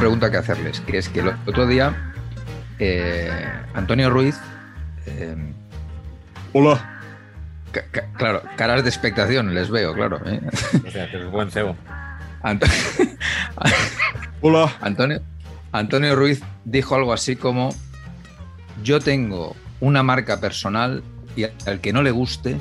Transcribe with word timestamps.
Pregunta 0.00 0.30
que 0.30 0.36
hacerles, 0.38 0.80
que 0.80 0.98
es 0.98 1.08
que 1.08 1.20
el 1.20 1.28
otro 1.46 1.66
día 1.66 2.12
eh, 2.78 3.30
Antonio 3.74 4.10
Ruiz, 4.10 4.36
eh, 5.06 5.36
Hola. 6.52 7.00
ca- 7.70 7.84
ca- 7.90 8.06
claro, 8.16 8.42
caras 8.56 8.82
de 8.82 8.88
expectación 8.88 9.54
les 9.54 9.70
veo, 9.70 9.92
claro. 9.94 10.20
¿eh? 10.26 10.40
O 10.86 10.90
sea, 10.90 11.10
que 11.10 11.18
es 11.22 11.30
buen 11.30 11.50
cebo. 11.50 11.76
Anto- 12.42 12.66
Hola. 14.40 14.72
Antonio, 14.80 15.20
Antonio 15.72 16.16
Ruiz 16.16 16.40
dijo 16.64 16.94
algo 16.94 17.12
así 17.12 17.36
como, 17.36 17.74
yo 18.82 19.00
tengo 19.00 19.54
una 19.80 20.02
marca 20.02 20.40
personal 20.40 21.02
y 21.36 21.44
al 21.66 21.80
que 21.80 21.92
no 21.92 22.02
le 22.02 22.10
guste, 22.10 22.56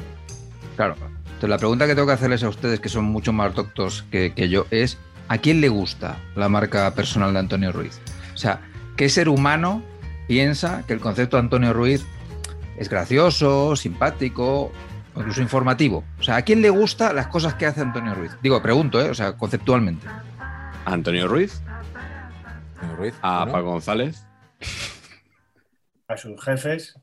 claro. 0.76 0.96
Entonces 1.26 1.50
la 1.50 1.58
pregunta 1.58 1.88
que 1.88 1.96
tengo 1.96 2.08
que 2.08 2.14
hacerles 2.14 2.44
a 2.44 2.50
ustedes, 2.50 2.81
que 2.81 2.90
son 2.90 3.06
mucho 3.06 3.31
más 3.31 3.56
doctos 3.56 4.03
que, 4.12 4.34
que 4.34 4.50
yo, 4.50 4.68
es, 4.72 4.98
¿a 5.30 5.38
quién 5.38 5.61
le 5.61 5.69
gusta 5.69 6.17
la 6.35 6.49
marca 6.49 6.94
personal 6.94 7.31
de 7.31 7.39
Antonio 7.39 7.72
Ruiz? 7.72 8.02
O 8.33 8.38
sea, 8.38 8.59
¿qué 8.97 9.08
ser 9.08 9.30
humano 9.30 9.81
piensa 10.27 10.83
que 10.85 10.94
el 10.94 10.99
concepto 10.99 11.38
de 11.38 11.44
Antonio 11.44 11.72
Ruiz 11.72 12.05
es 12.77 12.89
gracioso, 12.89 13.75
simpático, 13.75 14.72
incluso 15.16 15.41
informativo? 15.41 16.03
O 16.19 16.23
sea, 16.23 16.35
¿a 16.35 16.41
quién 16.41 16.61
le 16.61 16.69
gusta 16.69 17.13
las 17.13 17.28
cosas 17.28 17.53
que 17.53 17.68
hace 17.68 17.81
Antonio 17.81 18.13
Ruiz? 18.16 18.31
Digo, 18.41 18.62
pregunto, 18.62 19.00
¿eh? 19.00 19.09
o 19.09 19.13
sea, 19.13 19.38
conceptualmente. 19.38 20.07
Antonio 20.85 21.28
Ruiz, 21.28 21.62
Antonio 22.75 22.95
Ruiz. 22.95 23.13
a 23.22 23.45
¿no? 23.45 23.51
Paco 23.51 23.69
González, 23.69 24.25
a 26.07 26.18
sus 26.18 26.44
jefes. 26.44 27.00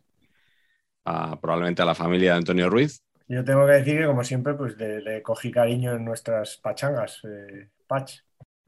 a, 1.04 1.40
probablemente 1.40 1.82
a 1.82 1.84
la 1.84 1.94
familia 1.94 2.32
de 2.32 2.38
Antonio 2.38 2.68
Ruiz. 2.68 2.98
Yo 3.28 3.44
tengo 3.44 3.66
que 3.66 3.72
decir 3.72 3.98
que, 3.98 4.06
como 4.06 4.24
siempre, 4.24 4.54
pues 4.54 4.76
le, 4.76 5.00
le 5.00 5.22
cogí 5.22 5.50
cariño 5.50 5.94
en 5.94 6.04
nuestras 6.04 6.58
pachangas, 6.58 7.20
eh, 7.24 7.70
Pach. 7.88 8.10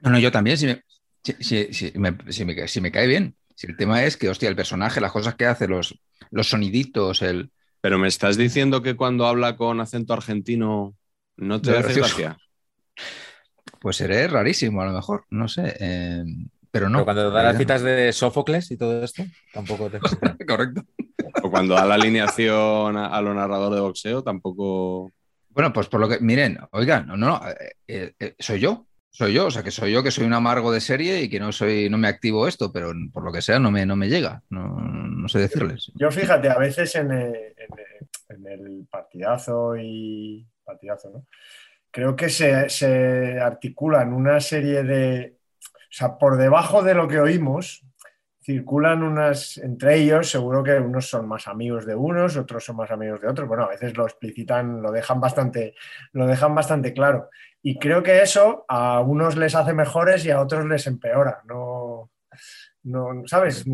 No, 0.00 0.10
no, 0.10 0.18
yo 0.18 0.30
también, 0.30 0.56
si 0.56 0.66
me, 0.66 0.82
si, 1.22 1.32
si- 1.40 1.72
si 1.72 1.98
me, 1.98 2.16
si 2.30 2.44
me- 2.44 2.68
si 2.68 2.80
me 2.80 2.92
cae 2.92 3.06
bien. 3.06 3.36
Si 3.54 3.66
el 3.66 3.76
tema 3.76 4.04
es 4.04 4.16
que, 4.16 4.28
hostia, 4.28 4.48
el 4.48 4.56
personaje, 4.56 5.00
las 5.00 5.12
cosas 5.12 5.34
que 5.34 5.46
hace, 5.46 5.66
los, 5.66 5.98
los 6.30 6.48
soniditos, 6.48 7.22
el... 7.22 7.50
Pero 7.80 7.98
me 7.98 8.08
estás 8.08 8.36
diciendo 8.36 8.82
que 8.82 8.96
cuando 8.96 9.26
habla 9.26 9.56
con 9.56 9.80
acento 9.80 10.12
argentino 10.12 10.94
no 11.36 11.60
te 11.60 11.70
hace 11.70 11.80
gracioso. 11.82 12.16
gracia. 12.16 12.38
Pues 13.80 13.96
seré 13.96 14.26
rarísimo, 14.26 14.82
a 14.82 14.86
lo 14.86 14.92
mejor, 14.92 15.24
no 15.30 15.46
sé. 15.46 15.76
eh, 15.78 16.24
pero 16.70 16.88
no. 16.88 16.98
Pero 16.98 17.04
cuando 17.04 17.30
da 17.30 17.42
las 17.44 17.56
citas 17.58 17.82
de 17.82 18.12
Sófocles 18.12 18.70
y 18.72 18.76
todo 18.76 19.02
esto, 19.04 19.24
tampoco 19.52 19.88
te. 19.90 20.00
Correcto. 20.46 20.82
O 21.42 21.50
cuando 21.50 21.74
da 21.74 21.86
la 21.86 21.94
alineación 21.94 22.96
a, 22.96 23.06
a 23.06 23.22
lo 23.22 23.34
narrador 23.34 23.72
de 23.74 23.80
boxeo, 23.80 24.22
tampoco. 24.24 25.12
Bueno, 25.50 25.72
pues 25.72 25.86
por 25.88 26.00
lo 26.00 26.08
que, 26.08 26.18
miren, 26.20 26.58
oigan, 26.72 27.06
no, 27.06 27.16
no, 27.16 27.40
eh, 27.48 27.72
eh, 27.86 28.12
eh, 28.18 28.34
soy 28.38 28.60
yo, 28.60 28.87
soy 29.18 29.32
yo, 29.34 29.46
o 29.46 29.50
sea, 29.50 29.62
que 29.64 29.70
soy 29.72 29.92
yo 29.92 30.02
que 30.02 30.10
soy 30.12 30.24
un 30.26 30.32
amargo 30.32 30.70
de 30.72 30.80
serie 30.80 31.22
y 31.22 31.28
que 31.28 31.40
no 31.40 31.50
soy, 31.52 31.90
no 31.90 31.98
me 31.98 32.06
activo 32.08 32.46
esto, 32.46 32.72
pero 32.72 32.92
por 33.12 33.24
lo 33.24 33.32
que 33.32 33.42
sea 33.42 33.58
no 33.58 33.70
me, 33.70 33.84
no 33.84 33.96
me 33.96 34.08
llega, 34.08 34.42
no, 34.48 34.68
no 34.78 35.28
sé 35.28 35.40
decirles. 35.40 35.90
Yo 35.96 36.10
fíjate, 36.10 36.48
a 36.48 36.56
veces 36.58 36.94
en 36.94 37.10
el, 37.10 37.26
en 37.34 37.78
el- 37.78 38.08
en 38.30 38.46
el 38.46 38.86
partidazo 38.90 39.74
y 39.76 40.46
partidazo, 40.62 41.10
¿no? 41.10 41.26
Creo 41.90 42.14
que 42.14 42.28
se, 42.28 42.68
se 42.68 43.40
articulan 43.40 44.12
una 44.12 44.40
serie 44.40 44.82
de, 44.84 45.36
o 45.64 45.68
sea, 45.90 46.18
por 46.18 46.36
debajo 46.36 46.82
de 46.82 46.94
lo 46.94 47.08
que 47.08 47.18
oímos, 47.18 47.82
circulan 48.48 49.02
unas, 49.02 49.58
entre 49.58 49.96
ellos, 49.96 50.30
seguro 50.30 50.64
que 50.64 50.72
unos 50.78 51.06
son 51.10 51.28
más 51.28 51.46
amigos 51.48 51.84
de 51.84 51.94
unos, 51.94 52.34
otros 52.38 52.64
son 52.64 52.76
más 52.76 52.90
amigos 52.90 53.20
de 53.20 53.28
otros. 53.28 53.46
Bueno, 53.46 53.64
a 53.64 53.68
veces 53.68 53.94
lo 53.94 54.04
explicitan, 54.06 54.80
lo 54.80 54.90
dejan 54.90 55.20
bastante, 55.20 55.74
lo 56.12 56.26
dejan 56.26 56.54
bastante 56.54 56.94
claro. 56.94 57.28
Y 57.62 57.78
creo 57.78 58.02
que 58.02 58.22
eso 58.22 58.64
a 58.66 59.00
unos 59.02 59.36
les 59.36 59.54
hace 59.54 59.74
mejores 59.74 60.24
y 60.24 60.30
a 60.30 60.40
otros 60.40 60.64
les 60.64 60.86
empeora. 60.86 61.42
No, 61.46 62.10
no, 62.84 63.22
¿sabes? 63.26 63.66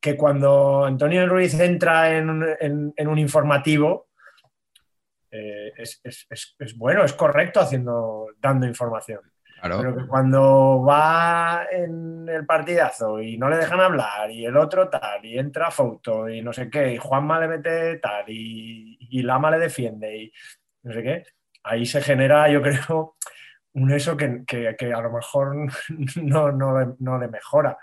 Que 0.00 0.16
cuando 0.16 0.84
Antonio 0.84 1.26
Ruiz 1.26 1.54
entra 1.58 2.16
en, 2.16 2.92
en 2.96 3.08
un 3.08 3.18
informativo, 3.18 4.06
eh, 5.32 5.72
es, 5.76 6.00
es- 6.04 6.26
es- 6.30 6.54
es 6.60 6.76
bueno, 6.78 7.02
es 7.02 7.12
correcto 7.14 7.58
haciendo, 7.58 8.28
dando 8.38 8.66
información. 8.68 9.20
Claro. 9.62 9.78
Pero 9.80 9.96
que 9.96 10.06
cuando 10.08 10.82
va 10.82 11.66
en 11.70 12.28
el 12.28 12.44
partidazo 12.46 13.20
y 13.20 13.38
no 13.38 13.48
le 13.48 13.56
dejan 13.58 13.80
hablar 13.80 14.28
y 14.30 14.44
el 14.44 14.56
otro 14.56 14.88
tal, 14.90 15.24
y 15.24 15.38
entra 15.38 15.70
foto 15.70 16.28
y 16.28 16.42
no 16.42 16.52
sé 16.52 16.68
qué, 16.68 16.94
y 16.94 16.96
Juanma 16.98 17.38
le 17.38 17.46
mete 17.48 17.98
tal, 17.98 18.24
y, 18.28 18.98
y 19.00 19.22
Lama 19.22 19.52
le 19.52 19.58
defiende 19.60 20.16
y 20.16 20.32
no 20.82 20.92
sé 20.92 21.02
qué, 21.04 21.22
ahí 21.62 21.86
se 21.86 22.02
genera, 22.02 22.50
yo 22.50 22.60
creo, 22.60 23.16
un 23.74 23.92
eso 23.92 24.16
que, 24.16 24.42
que- 24.46 24.74
que 24.76 24.92
a 24.92 25.00
lo 25.00 25.12
mejor 25.12 25.54
no, 26.22 26.50
no 26.52 26.80
le- 26.80 26.94
no 26.98 27.18
le 27.18 27.28
mejora. 27.28 27.78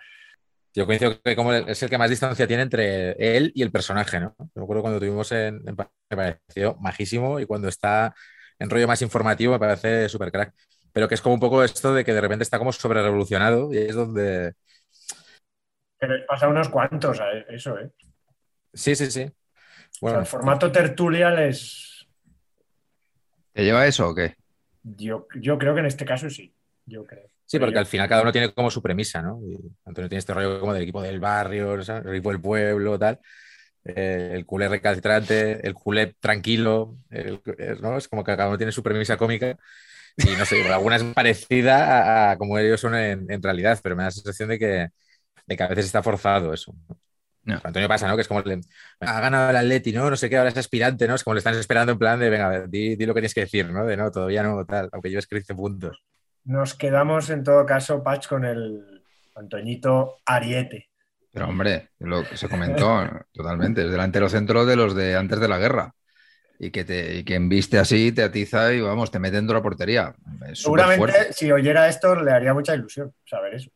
Yo 0.75 0.85
coincido 0.85 1.19
que 1.21 1.35
como 1.35 1.53
es 1.53 1.81
el 1.81 1.89
que 1.89 1.97
más 1.97 2.09
distancia 2.09 2.45
tiene 2.45 2.63
entre 2.63 3.11
él 3.37 3.51
y 3.55 3.63
el 3.63 3.71
personaje, 3.71 4.19
¿no? 4.19 4.35
Yo 4.37 4.47
me 4.55 4.63
acuerdo 4.63 4.81
cuando 4.83 4.99
tuvimos 4.99 5.31
en, 5.31 5.61
en 5.67 5.75
me 6.09 6.17
pareció 6.17 6.75
majísimo 6.79 7.39
y 7.39 7.45
cuando 7.45 7.67
está 7.69 8.13
en 8.59 8.69
rollo 8.69 8.87
más 8.87 9.01
informativo 9.01 9.53
me 9.53 9.59
parece 9.59 10.09
súper 10.09 10.31
crack. 10.31 10.53
Pero 10.93 11.07
que 11.07 11.15
es 11.15 11.21
como 11.21 11.35
un 11.35 11.39
poco 11.39 11.63
esto 11.63 11.93
de 11.93 12.03
que 12.03 12.13
de 12.13 12.21
repente 12.21 12.43
está 12.43 12.57
como 12.57 12.71
sobre 12.71 13.01
revolucionado 13.01 13.71
y 13.73 13.77
es 13.77 13.95
donde. 13.95 14.53
Pero 15.99 16.15
pasa 16.27 16.47
unos 16.47 16.69
cuantos 16.69 17.19
a 17.19 17.31
eso, 17.49 17.77
¿eh? 17.79 17.91
Sí, 18.73 18.95
sí, 18.95 19.11
sí. 19.11 19.21
O 19.23 19.25
sea, 19.25 19.37
Bueno, 20.01 20.19
el 20.21 20.25
formato 20.25 20.71
tertulia 20.71 21.29
les... 21.31 22.07
¿Te 23.53 23.63
lleva 23.63 23.85
eso 23.87 24.09
o 24.09 24.15
qué? 24.15 24.35
Yo, 24.83 25.27
yo 25.35 25.57
creo 25.57 25.73
que 25.73 25.81
en 25.81 25.87
este 25.87 26.05
caso 26.05 26.29
sí, 26.29 26.53
yo 26.85 27.03
creo. 27.05 27.27
sí, 27.45 27.59
porque 27.59 27.73
Yo- 27.73 27.79
al 27.79 27.85
final 27.85 28.07
cada 28.07 28.21
uno 28.21 28.31
tiene 28.31 28.53
como 28.53 28.71
su 28.71 28.81
premisa, 28.81 29.21
¿no? 29.21 29.39
Y 29.43 29.57
Antonio 29.85 30.07
tiene 30.07 30.19
este 30.19 30.33
rollo 30.33 30.59
como 30.59 30.73
del 30.73 30.83
equipo 30.83 31.01
del 31.01 31.19
barrio, 31.19 31.81
¿sabes? 31.83 32.05
el 32.05 32.13
equipo 32.13 32.29
del 32.31 32.41
pueblo, 32.41 32.97
tal. 32.97 33.19
Eh, 33.83 34.31
el 34.33 34.45
culé 34.45 34.67
recalcitrante, 34.69 35.65
el 35.65 35.73
culé 35.73 36.13
tranquilo, 36.19 36.97
el- 37.09 37.41
¿no? 37.81 37.97
Es 37.97 38.07
como 38.07 38.23
que 38.23 38.35
cada 38.35 38.47
uno 38.49 38.57
tiene 38.57 38.71
su 38.71 38.83
premisa 38.83 39.17
cómica. 39.17 39.57
Y 40.25 40.35
no 40.35 40.45
sé, 40.45 40.67
alguna 40.71 40.97
es 40.97 41.03
parecida 41.03 42.29
a, 42.29 42.31
a 42.31 42.37
como 42.37 42.57
ellos 42.57 42.79
son 42.81 42.95
en, 42.95 43.31
en 43.31 43.41
realidad, 43.41 43.79
pero 43.81 43.95
me 43.95 44.03
da 44.03 44.07
la 44.07 44.11
sensación 44.11 44.49
de 44.49 44.59
que, 44.59 44.89
de 45.47 45.57
que 45.57 45.63
a 45.63 45.67
veces 45.67 45.85
está 45.85 46.03
forzado 46.03 46.53
eso. 46.53 46.75
No. 47.43 47.59
Antonio 47.63 47.87
pasa, 47.87 48.07
¿no? 48.07 48.15
Que 48.15 48.21
es 48.23 48.27
como, 48.27 48.41
le- 48.41 48.61
ha 49.01 49.21
ganado 49.21 49.49
el 49.51 49.55
Atleti, 49.57 49.91
¿no? 49.93 50.09
No 50.09 50.15
sé 50.17 50.29
qué, 50.29 50.37
ahora 50.37 50.49
es 50.49 50.57
aspirante, 50.57 51.07
¿no? 51.07 51.15
Es 51.15 51.23
como 51.23 51.35
le 51.35 51.39
están 51.39 51.55
esperando 51.55 51.93
en 51.93 51.99
plan 51.99 52.19
de, 52.19 52.29
venga, 52.29 52.67
di 52.67 52.95
lo 53.05 53.13
que 53.13 53.21
tienes 53.21 53.33
que 53.33 53.41
decir, 53.41 53.69
¿no? 53.71 53.85
De 53.85 53.97
no, 53.97 54.11
todavía 54.11 54.43
no, 54.43 54.65
tal, 54.65 54.89
aunque 54.91 55.09
lleves 55.09 55.27
15 55.27 55.55
puntos. 55.55 56.01
Nos 56.45 56.73
quedamos 56.75 57.29
en 57.29 57.43
todo 57.43 57.65
caso, 57.65 58.03
Patch, 58.03 58.27
con 58.27 58.43
el 58.45 59.03
Antoñito 59.35 60.17
Ariete. 60.25 60.89
Pero 61.31 61.47
hombre, 61.47 61.89
lo 61.99 62.23
que 62.23 62.37
se 62.37 62.49
comentó 62.49 63.07
totalmente, 63.31 63.85
es 63.85 63.91
delantero 63.91 64.29
centro 64.29 64.65
de 64.65 64.75
los 64.75 64.95
de 64.95 65.15
antes 65.15 65.39
de 65.39 65.47
la 65.47 65.57
guerra. 65.59 65.93
Y 66.61 66.71
que, 66.71 66.83
te, 66.83 67.19
y 67.19 67.23
que 67.23 67.35
embiste 67.35 67.77
así, 67.79 68.11
te 68.11 68.21
atiza 68.21 68.73
y 68.73 68.81
vamos, 68.81 69.09
te 69.11 69.19
mete 69.19 69.37
dentro 69.37 69.53
de 69.53 69.59
la 69.59 69.63
portería. 69.63 70.13
Es 70.51 70.59
Seguramente 70.63 71.31
si 71.31 71.49
oyera 71.51 71.87
esto 71.87 72.15
le 72.21 72.31
haría 72.31 72.53
mucha 72.53 72.75
ilusión 72.75 73.13
saber 73.25 73.53
eso. 73.55 73.69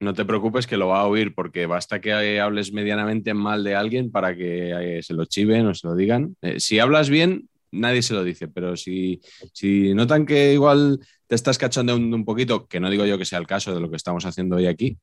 No 0.00 0.14
te 0.14 0.24
preocupes 0.24 0.66
que 0.68 0.76
lo 0.76 0.88
va 0.88 1.00
a 1.00 1.06
oír 1.06 1.34
porque 1.34 1.66
basta 1.66 2.00
que 2.00 2.40
hables 2.40 2.72
medianamente 2.72 3.34
mal 3.34 3.64
de 3.64 3.74
alguien 3.74 4.10
para 4.12 4.36
que 4.36 4.98
eh, 4.98 5.02
se 5.02 5.14
lo 5.14 5.24
chiven 5.24 5.66
o 5.66 5.74
se 5.74 5.86
lo 5.88 5.94
digan. 5.96 6.36
Eh, 6.42 6.60
si 6.60 6.78
hablas 6.78 7.10
bien, 7.10 7.48
nadie 7.72 8.02
se 8.02 8.14
lo 8.14 8.22
dice, 8.22 8.46
pero 8.48 8.76
si, 8.76 9.20
si 9.52 9.92
notan 9.94 10.24
que 10.26 10.52
igual 10.52 11.00
te 11.26 11.34
estás 11.34 11.58
cachondeando 11.58 12.16
un 12.16 12.24
poquito, 12.24 12.66
que 12.66 12.78
no 12.80 12.88
digo 12.90 13.04
yo 13.04 13.18
que 13.18 13.24
sea 13.24 13.38
el 13.40 13.46
caso 13.48 13.74
de 13.74 13.80
lo 13.80 13.90
que 13.90 13.96
estamos 13.96 14.26
haciendo 14.26 14.56
hoy 14.56 14.66
aquí, 14.66 14.96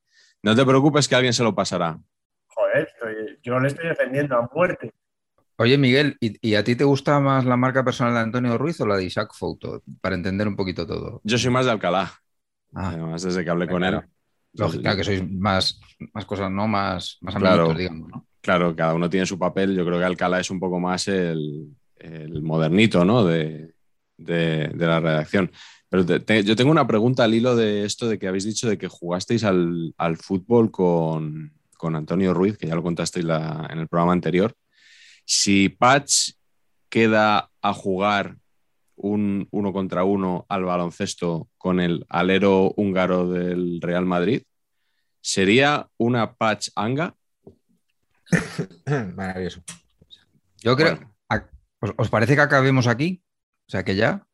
no 0.44 0.56
te 0.56 0.66
preocupes 0.66 1.08
que 1.10 1.16
alguien 1.16 1.34
se 1.34 1.44
lo 1.44 1.54
pasará. 1.56 1.98
Joder, 2.48 2.88
estoy- 2.94 3.40
yo 3.42 3.60
le 3.60 3.68
estoy 3.70 3.88
defendiendo 3.90 4.38
a 4.38 4.50
muerte. 4.54 4.94
Oye, 5.62 5.78
Miguel, 5.78 6.16
¿y, 6.22 6.36
y 6.48 6.56
a 6.56 6.64
ti 6.64 6.76
te 6.78 6.86
gusta 6.86 7.20
más 7.20 7.44
la 7.46 7.58
marca 7.58 7.84
personal 7.84 8.14
de 8.14 8.20
Antonio 8.22 8.58
Ruiz 8.58 8.80
o 8.80 8.88
la 8.88 8.96
de 8.96 9.04
Isaac 9.04 9.32
Fouto? 9.34 9.84
Para 10.00 10.16
entender 10.16 10.48
un 10.48 10.56
poquito 10.56 10.88
todo. 10.88 11.20
Yo 11.26 11.38
soy 11.38 11.52
más 11.52 11.66
de 11.66 11.72
Alcalá, 11.72 12.14
Ah, 12.74 12.90
además 12.90 13.24
desde 13.24 13.44
que 13.44 13.50
hablé 13.50 13.68
con 13.68 13.80
Claro. 13.82 14.00
él. 14.00 14.10
lógica, 14.54 14.96
que 14.96 15.04
sois 15.04 15.22
más, 15.30 15.80
más 16.14 16.26
cosas, 16.26 16.50
¿no? 16.50 16.66
Más, 16.68 17.18
más 17.22 17.36
Claro. 17.36 17.74
digamos, 17.74 18.10
¿no? 18.10 18.26
Claro, 18.42 18.74
cada 18.76 18.94
uno 18.94 19.10
tiene 19.10 19.26
su 19.26 19.38
papel. 19.38 19.76
Yo 19.76 19.86
creo 19.86 20.00
que 20.00 20.06
Alcalá 20.06 20.40
es 20.40 20.50
un 20.50 20.60
poco 20.62 20.80
más 20.80 21.08
el, 21.10 21.76
el 21.98 22.42
modernito 22.42 23.04
¿no? 23.04 23.26
de, 23.26 23.74
de- 24.18 24.70
de 24.70 24.86
la 24.88 25.00
redacción. 25.02 25.52
Pero 25.90 26.06
te- 26.06 26.20
te- 26.22 26.44
yo 26.44 26.56
tengo 26.56 26.72
una 26.72 26.88
pregunta 26.88 27.26
al 27.26 27.34
hilo 27.34 27.56
de 27.56 27.84
esto 27.84 28.08
de 28.08 28.18
que 28.18 28.28
habéis 28.30 28.46
dicho 28.46 28.70
de 28.70 28.78
que 28.78 28.88
jugasteis 28.88 29.44
al, 29.44 29.94
al 29.98 30.16
fútbol 30.18 30.72
con, 30.72 31.52
con 31.78 31.96
Antonio 31.98 32.34
Ruiz, 32.34 32.58
que 32.58 32.68
ya 32.68 32.76
lo 32.76 32.84
contasteis 32.84 33.26
la- 33.26 33.68
en 33.70 33.80
el 33.80 33.88
programa 33.90 34.14
anterior. 34.14 34.54
Si 35.32 35.70
Patch 35.70 36.32
queda 36.90 37.52
a 37.62 37.74
jugar 37.76 38.38
un 38.96 39.48
uno 39.52 39.72
contra 39.72 40.04
uno 40.04 40.48
al 40.50 40.66
baloncesto 40.66 41.50
con 41.56 41.80
el 41.80 42.04
alero 42.10 42.74
húngaro 42.76 43.30
del 43.30 43.80
Real 43.80 44.08
Madrid, 44.08 44.42
¿sería 45.22 45.88
una 45.98 46.34
Patch 46.34 46.70
Anga? 46.76 47.16
Maravilloso. 49.16 49.62
Yo 50.64 50.76
creo. 50.76 50.96
Bueno. 50.96 51.48
¿os, 51.80 51.92
os 51.96 52.10
parece 52.10 52.34
que 52.34 52.42
acabemos 52.42 52.88
aquí? 52.88 53.22
O 53.68 53.70
sea, 53.70 53.84
que 53.84 53.96
ya. 53.96 54.26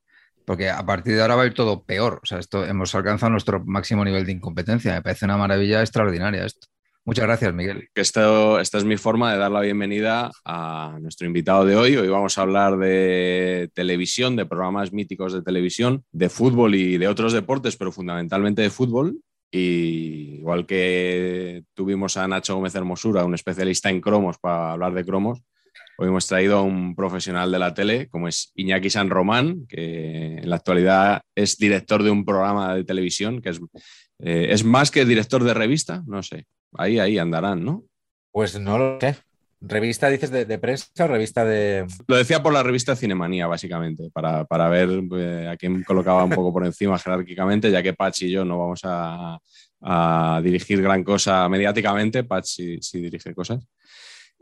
Porque 0.46 0.70
a 0.70 0.86
partir 0.86 1.16
de 1.16 1.22
ahora 1.22 1.36
va 1.36 1.44
a 1.44 1.48
ir 1.48 1.54
todo 1.54 1.84
peor. 1.84 2.22
O 2.24 2.26
sea, 2.26 2.40
esto 2.40 2.66
hemos 2.66 2.96
alcanzado 2.96 3.32
nuestro 3.32 3.62
máximo 3.66 4.06
nivel 4.06 4.26
de 4.26 4.32
incompetencia. 4.32 4.94
Me 4.94 5.02
parece 5.02 5.26
una 5.26 5.36
maravilla 5.36 5.82
extraordinaria 5.82 6.46
esto. 6.46 6.68
Muchas 7.08 7.26
gracias, 7.26 7.54
Miguel. 7.54 7.88
esto, 7.94 8.60
esta 8.60 8.80
es 8.80 8.84
mi 8.84 8.98
forma 8.98 9.32
de 9.32 9.38
dar 9.38 9.52
la 9.52 9.62
bienvenida 9.62 10.32
a 10.44 10.98
nuestro 11.00 11.28
invitado 11.28 11.64
de 11.64 11.76
hoy. 11.76 11.96
Hoy 11.96 12.08
vamos 12.08 12.36
a 12.36 12.42
hablar 12.42 12.78
de 12.78 13.70
televisión, 13.76 14.36
de 14.36 14.48
programas 14.48 14.92
míticos 14.92 15.32
de 15.32 15.44
televisión, 15.44 16.04
de 16.12 16.30
fútbol 16.30 16.74
y 16.74 16.98
de 16.98 17.08
otros 17.08 17.32
deportes, 17.32 17.78
pero 17.78 17.92
fundamentalmente 17.92 18.64
de 18.64 18.72
fútbol. 18.72 19.20
Y 19.52 20.38
igual 20.40 20.66
que 20.66 21.64
tuvimos 21.76 22.18
a 22.18 22.28
Nacho 22.28 22.56
Gómez 22.56 22.74
Hermosura, 22.74 23.24
un 23.24 23.36
especialista 23.36 23.92
en 23.92 24.02
cromos 24.02 24.40
para 24.40 24.72
hablar 24.72 24.96
de 24.96 25.06
cromos, 25.06 25.44
hoy 26.00 26.08
hemos 26.08 26.26
traído 26.26 26.58
a 26.58 26.64
un 26.64 26.96
profesional 26.96 27.52
de 27.52 27.60
la 27.60 27.76
tele, 27.76 28.10
como 28.10 28.28
es 28.28 28.52
Iñaki 28.56 28.90
San 28.90 29.12
Román, 29.12 29.68
que 29.68 30.38
en 30.38 30.50
la 30.50 30.56
actualidad 30.56 31.22
es 31.36 31.60
director 31.60 32.02
de 32.02 32.10
un 32.10 32.26
programa 32.26 32.74
de 32.74 32.84
televisión, 32.84 33.44
que 33.44 33.50
es, 33.50 33.62
eh, 34.20 34.48
es 34.50 34.64
más 34.64 34.90
que 34.90 35.06
director 35.06 35.44
de 35.44 35.54
revista, 35.54 36.02
no 36.08 36.24
sé. 36.24 36.48
Ahí, 36.78 37.00
ahí 37.00 37.18
andarán, 37.18 37.64
¿no? 37.64 37.84
Pues 38.32 38.60
no 38.60 38.78
lo 38.78 39.00
sé. 39.00 39.16
¿Revista 39.62 40.10
dices 40.10 40.30
de, 40.30 40.46
de 40.46 40.60
prensa 40.60 41.06
o 41.06 41.08
revista 41.08 41.44
de.? 41.44 41.86
Lo 42.08 42.18
decía 42.18 42.44
por 42.44 42.54
la 42.54 42.62
revista 42.62 42.96
Cinemanía, 42.96 43.48
básicamente, 43.48 44.10
para, 44.12 44.46
para 44.46 44.70
ver 44.70 44.90
eh, 45.18 45.50
a 45.52 45.58
quién 45.58 45.84
colocaba 45.84 46.24
un 46.24 46.32
poco 46.32 46.54
por 46.54 46.66
encima 46.66 47.00
jerárquicamente, 47.00 47.72
ya 47.72 47.82
que 47.82 47.94
Patch 47.94 48.24
y 48.24 48.32
yo 48.32 48.46
no 48.46 48.60
vamos 48.60 48.82
a, 48.84 49.40
a 49.82 50.42
dirigir 50.44 50.82
gran 50.82 51.04
cosa 51.04 51.48
mediáticamente, 51.50 52.24
Patch 52.24 52.46
sí, 52.46 52.78
sí 52.82 53.02
dirige 53.02 53.34
cosas. 53.34 53.66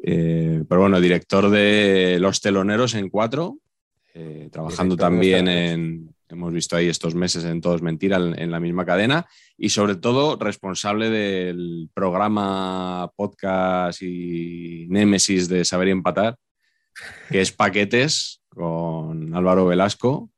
Eh, 0.02 0.64
pero 0.68 0.82
bueno, 0.82 1.00
director 1.00 1.50
de 1.50 2.18
Los 2.20 2.42
Teloneros 2.42 2.94
en 2.96 3.10
cuatro, 3.10 3.60
eh, 4.14 4.50
trabajando 4.52 4.96
Director 4.96 5.10
también 5.12 5.48
en, 5.48 6.13
hemos 6.34 6.54
visto 6.54 6.76
ahí 6.76 6.88
estos 6.88 7.16
meses 7.16 7.44
en 7.46 7.62
Todo 7.62 7.76
es 7.76 7.82
Mentira, 7.82 8.18
en, 8.18 8.52
la 8.52 8.60
misma 8.60 8.86
cadena, 8.86 9.28
y 9.58 9.70
sobre 9.70 9.96
todo 9.96 10.36
responsable 10.38 11.10
del 11.10 11.90
programa, 11.94 13.12
podcast 13.16 14.02
y 14.02 14.88
Némesis 14.90 15.48
de 15.48 15.64
Saber 15.64 15.88
y 15.88 15.92
Empatar, 15.92 16.38
que 17.30 17.42
es 17.42 17.52
Paquetes 17.52 18.42
con 18.50 19.34
Álvaro 19.36 19.66
Velasco. 19.66 20.30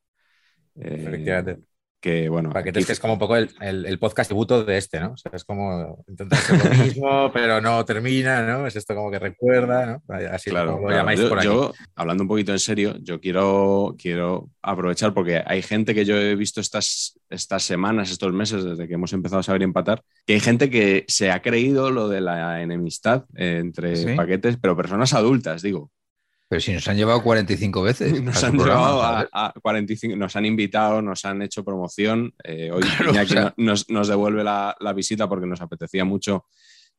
Eh. 0.76 1.58
Que 2.06 2.28
bueno, 2.28 2.50
Paquetes 2.50 2.82
aquí- 2.82 2.86
que 2.86 2.92
es 2.92 3.00
como 3.00 3.14
un 3.14 3.18
poco 3.18 3.36
el, 3.36 3.50
el, 3.60 3.84
el 3.84 3.98
podcast 3.98 4.28
tributo 4.28 4.62
de 4.64 4.76
este, 4.78 5.00
¿no? 5.00 5.12
O 5.12 5.16
sea, 5.16 5.32
es 5.34 5.42
como 5.44 6.04
intentar 6.06 6.38
hacer 6.38 6.64
lo 6.64 6.70
mismo, 6.84 7.30
pero 7.32 7.60
no 7.60 7.84
termina, 7.84 8.42
¿no? 8.46 8.64
Es 8.66 8.76
esto 8.76 8.94
como 8.94 9.10
que 9.10 9.18
recuerda, 9.18 9.86
¿no? 9.86 10.02
Así 10.30 10.50
Claro, 10.50 10.74
como 10.74 10.88
lo 10.88 10.94
llamáis 10.96 11.18
yo, 11.20 11.28
por 11.28 11.38
aquí. 11.38 11.46
yo, 11.48 11.72
hablando 11.96 12.22
un 12.22 12.28
poquito 12.28 12.52
en 12.52 12.60
serio, 12.60 12.94
yo 13.02 13.20
quiero, 13.20 13.96
quiero 13.98 14.48
aprovechar 14.62 15.12
porque 15.14 15.42
hay 15.44 15.62
gente 15.62 15.94
que 15.94 16.04
yo 16.04 16.16
he 16.16 16.36
visto 16.36 16.60
estas, 16.60 17.18
estas 17.28 17.64
semanas, 17.64 18.10
estos 18.12 18.32
meses, 18.32 18.62
desde 18.64 18.86
que 18.86 18.94
hemos 18.94 19.12
empezado 19.12 19.40
a 19.40 19.42
saber 19.42 19.62
empatar, 19.64 20.02
que 20.24 20.34
hay 20.34 20.40
gente 20.40 20.70
que 20.70 21.04
se 21.08 21.32
ha 21.32 21.42
creído 21.42 21.90
lo 21.90 22.08
de 22.08 22.20
la 22.20 22.62
enemistad 22.62 23.24
eh, 23.34 23.58
entre 23.60 23.96
¿Sí? 23.96 24.14
paquetes, 24.14 24.56
pero 24.60 24.76
personas 24.76 25.12
adultas, 25.12 25.60
digo. 25.62 25.90
Pero 26.48 26.60
si 26.60 26.72
nos 26.72 26.86
han 26.86 26.96
llevado 26.96 27.22
45 27.22 27.82
veces. 27.82 28.22
Nos 28.22 28.42
han 28.44 28.52
programa, 28.52 28.80
llevado 28.92 29.02
a, 29.02 29.46
a 29.46 29.52
45, 29.60 30.16
nos 30.16 30.36
han 30.36 30.46
invitado, 30.46 31.02
nos 31.02 31.24
han 31.24 31.42
hecho 31.42 31.64
promoción. 31.64 32.32
Eh, 32.44 32.70
hoy 32.72 32.82
Claro, 32.82 33.10
Iñaki 33.10 33.32
o 33.32 33.36
sea- 33.36 33.54
no- 33.56 33.64
nos, 33.64 33.88
nos 33.90 34.08
devuelve 34.08 34.44
la, 34.44 34.76
la 34.78 34.92
visita 34.92 35.28
porque 35.28 35.46
nos 35.46 35.60
apetecía 35.60 36.04
mucho. 36.04 36.44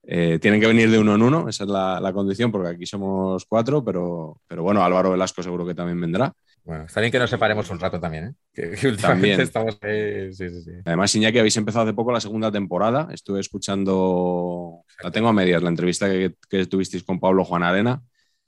Eh, 0.09 0.37
tienen 0.41 0.59
que 0.61 0.67
venir 0.67 0.89
de 0.91 0.99
uno 0.99 1.15
en 1.15 1.21
uno, 1.21 1.49
esa 1.49 1.63
es 1.65 1.69
la, 1.69 1.99
la 1.99 2.13
condición, 2.13 2.51
porque 2.51 2.69
aquí 2.69 2.85
somos 2.85 3.45
cuatro, 3.45 3.83
pero, 3.83 4.39
pero 4.47 4.63
bueno, 4.63 4.83
Álvaro 4.83 5.11
Velasco 5.11 5.41
seguro 5.43 5.65
que 5.65 5.73
también 5.75 5.99
vendrá. 5.99 6.33
Bueno, 6.63 6.83
está 6.85 6.99
bien 6.99 7.11
que 7.11 7.19
nos 7.19 7.29
separemos 7.29 7.69
un 7.69 7.79
rato 7.79 7.99
también, 7.99 8.25
¿eh? 8.25 8.33
Que, 8.53 8.71
que 8.71 8.87
últimamente 8.89 9.01
También. 9.01 9.41
estamos 9.41 9.77
ahí. 9.81 10.33
Sí, 10.33 10.49
sí, 10.49 10.61
sí. 10.63 10.71
Además, 10.85 11.13
Iñaki, 11.15 11.39
habéis 11.39 11.55
empezado 11.57 11.85
hace 11.85 11.93
poco 11.93 12.11
la 12.11 12.19
segunda 12.21 12.51
temporada. 12.51 13.07
Estuve 13.13 13.39
escuchando, 13.41 14.81
la 15.03 15.11
tengo 15.11 15.27
a 15.29 15.33
medias, 15.33 15.61
la 15.63 15.69
entrevista 15.69 16.09
que, 16.09 16.35
que 16.49 16.65
tuvisteis 16.65 17.03
con 17.03 17.19
Pablo 17.19 17.43
Juan 17.45 17.63
Arena, 17.63 18.01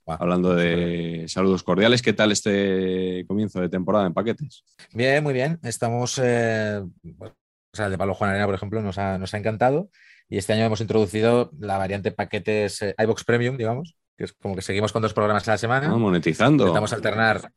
Hablando 0.06 0.54
de 0.54 1.24
saludos 1.28 1.62
cordiales. 1.62 2.02
¿Qué 2.02 2.12
tal 2.12 2.32
este 2.32 3.24
comienzo 3.28 3.60
de 3.60 3.68
temporada 3.68 4.06
en 4.06 4.14
paquetes? 4.14 4.64
Bien, 4.92 5.22
muy 5.22 5.32
bien. 5.32 5.58
Estamos. 5.62 6.20
eh, 6.22 6.80
o 6.82 7.76
sea, 7.76 7.86
el 7.86 7.92
de 7.92 7.98
Pablo 7.98 8.14
Juan 8.14 8.30
Arena, 8.30 8.46
por 8.46 8.54
ejemplo, 8.54 8.82
nos 8.82 8.98
ha, 8.98 9.18
nos 9.18 9.32
ha 9.34 9.38
encantado. 9.38 9.90
Y 10.28 10.38
este 10.38 10.52
año 10.52 10.64
hemos 10.64 10.80
introducido 10.80 11.50
la 11.58 11.78
variante 11.78 12.12
paquetes 12.12 12.82
eh, 12.82 12.94
iBox 12.98 13.24
Premium, 13.24 13.56
digamos, 13.56 13.96
que 14.16 14.24
es 14.24 14.32
como 14.32 14.54
que 14.56 14.62
seguimos 14.62 14.92
con 14.92 15.02
dos 15.02 15.12
programas 15.14 15.46
a 15.48 15.52
la 15.52 15.58
semana. 15.58 15.88
Ah, 15.90 15.96
monetizando. 15.96 16.64
Intentamos 16.64 16.92
alternar. 16.92 17.52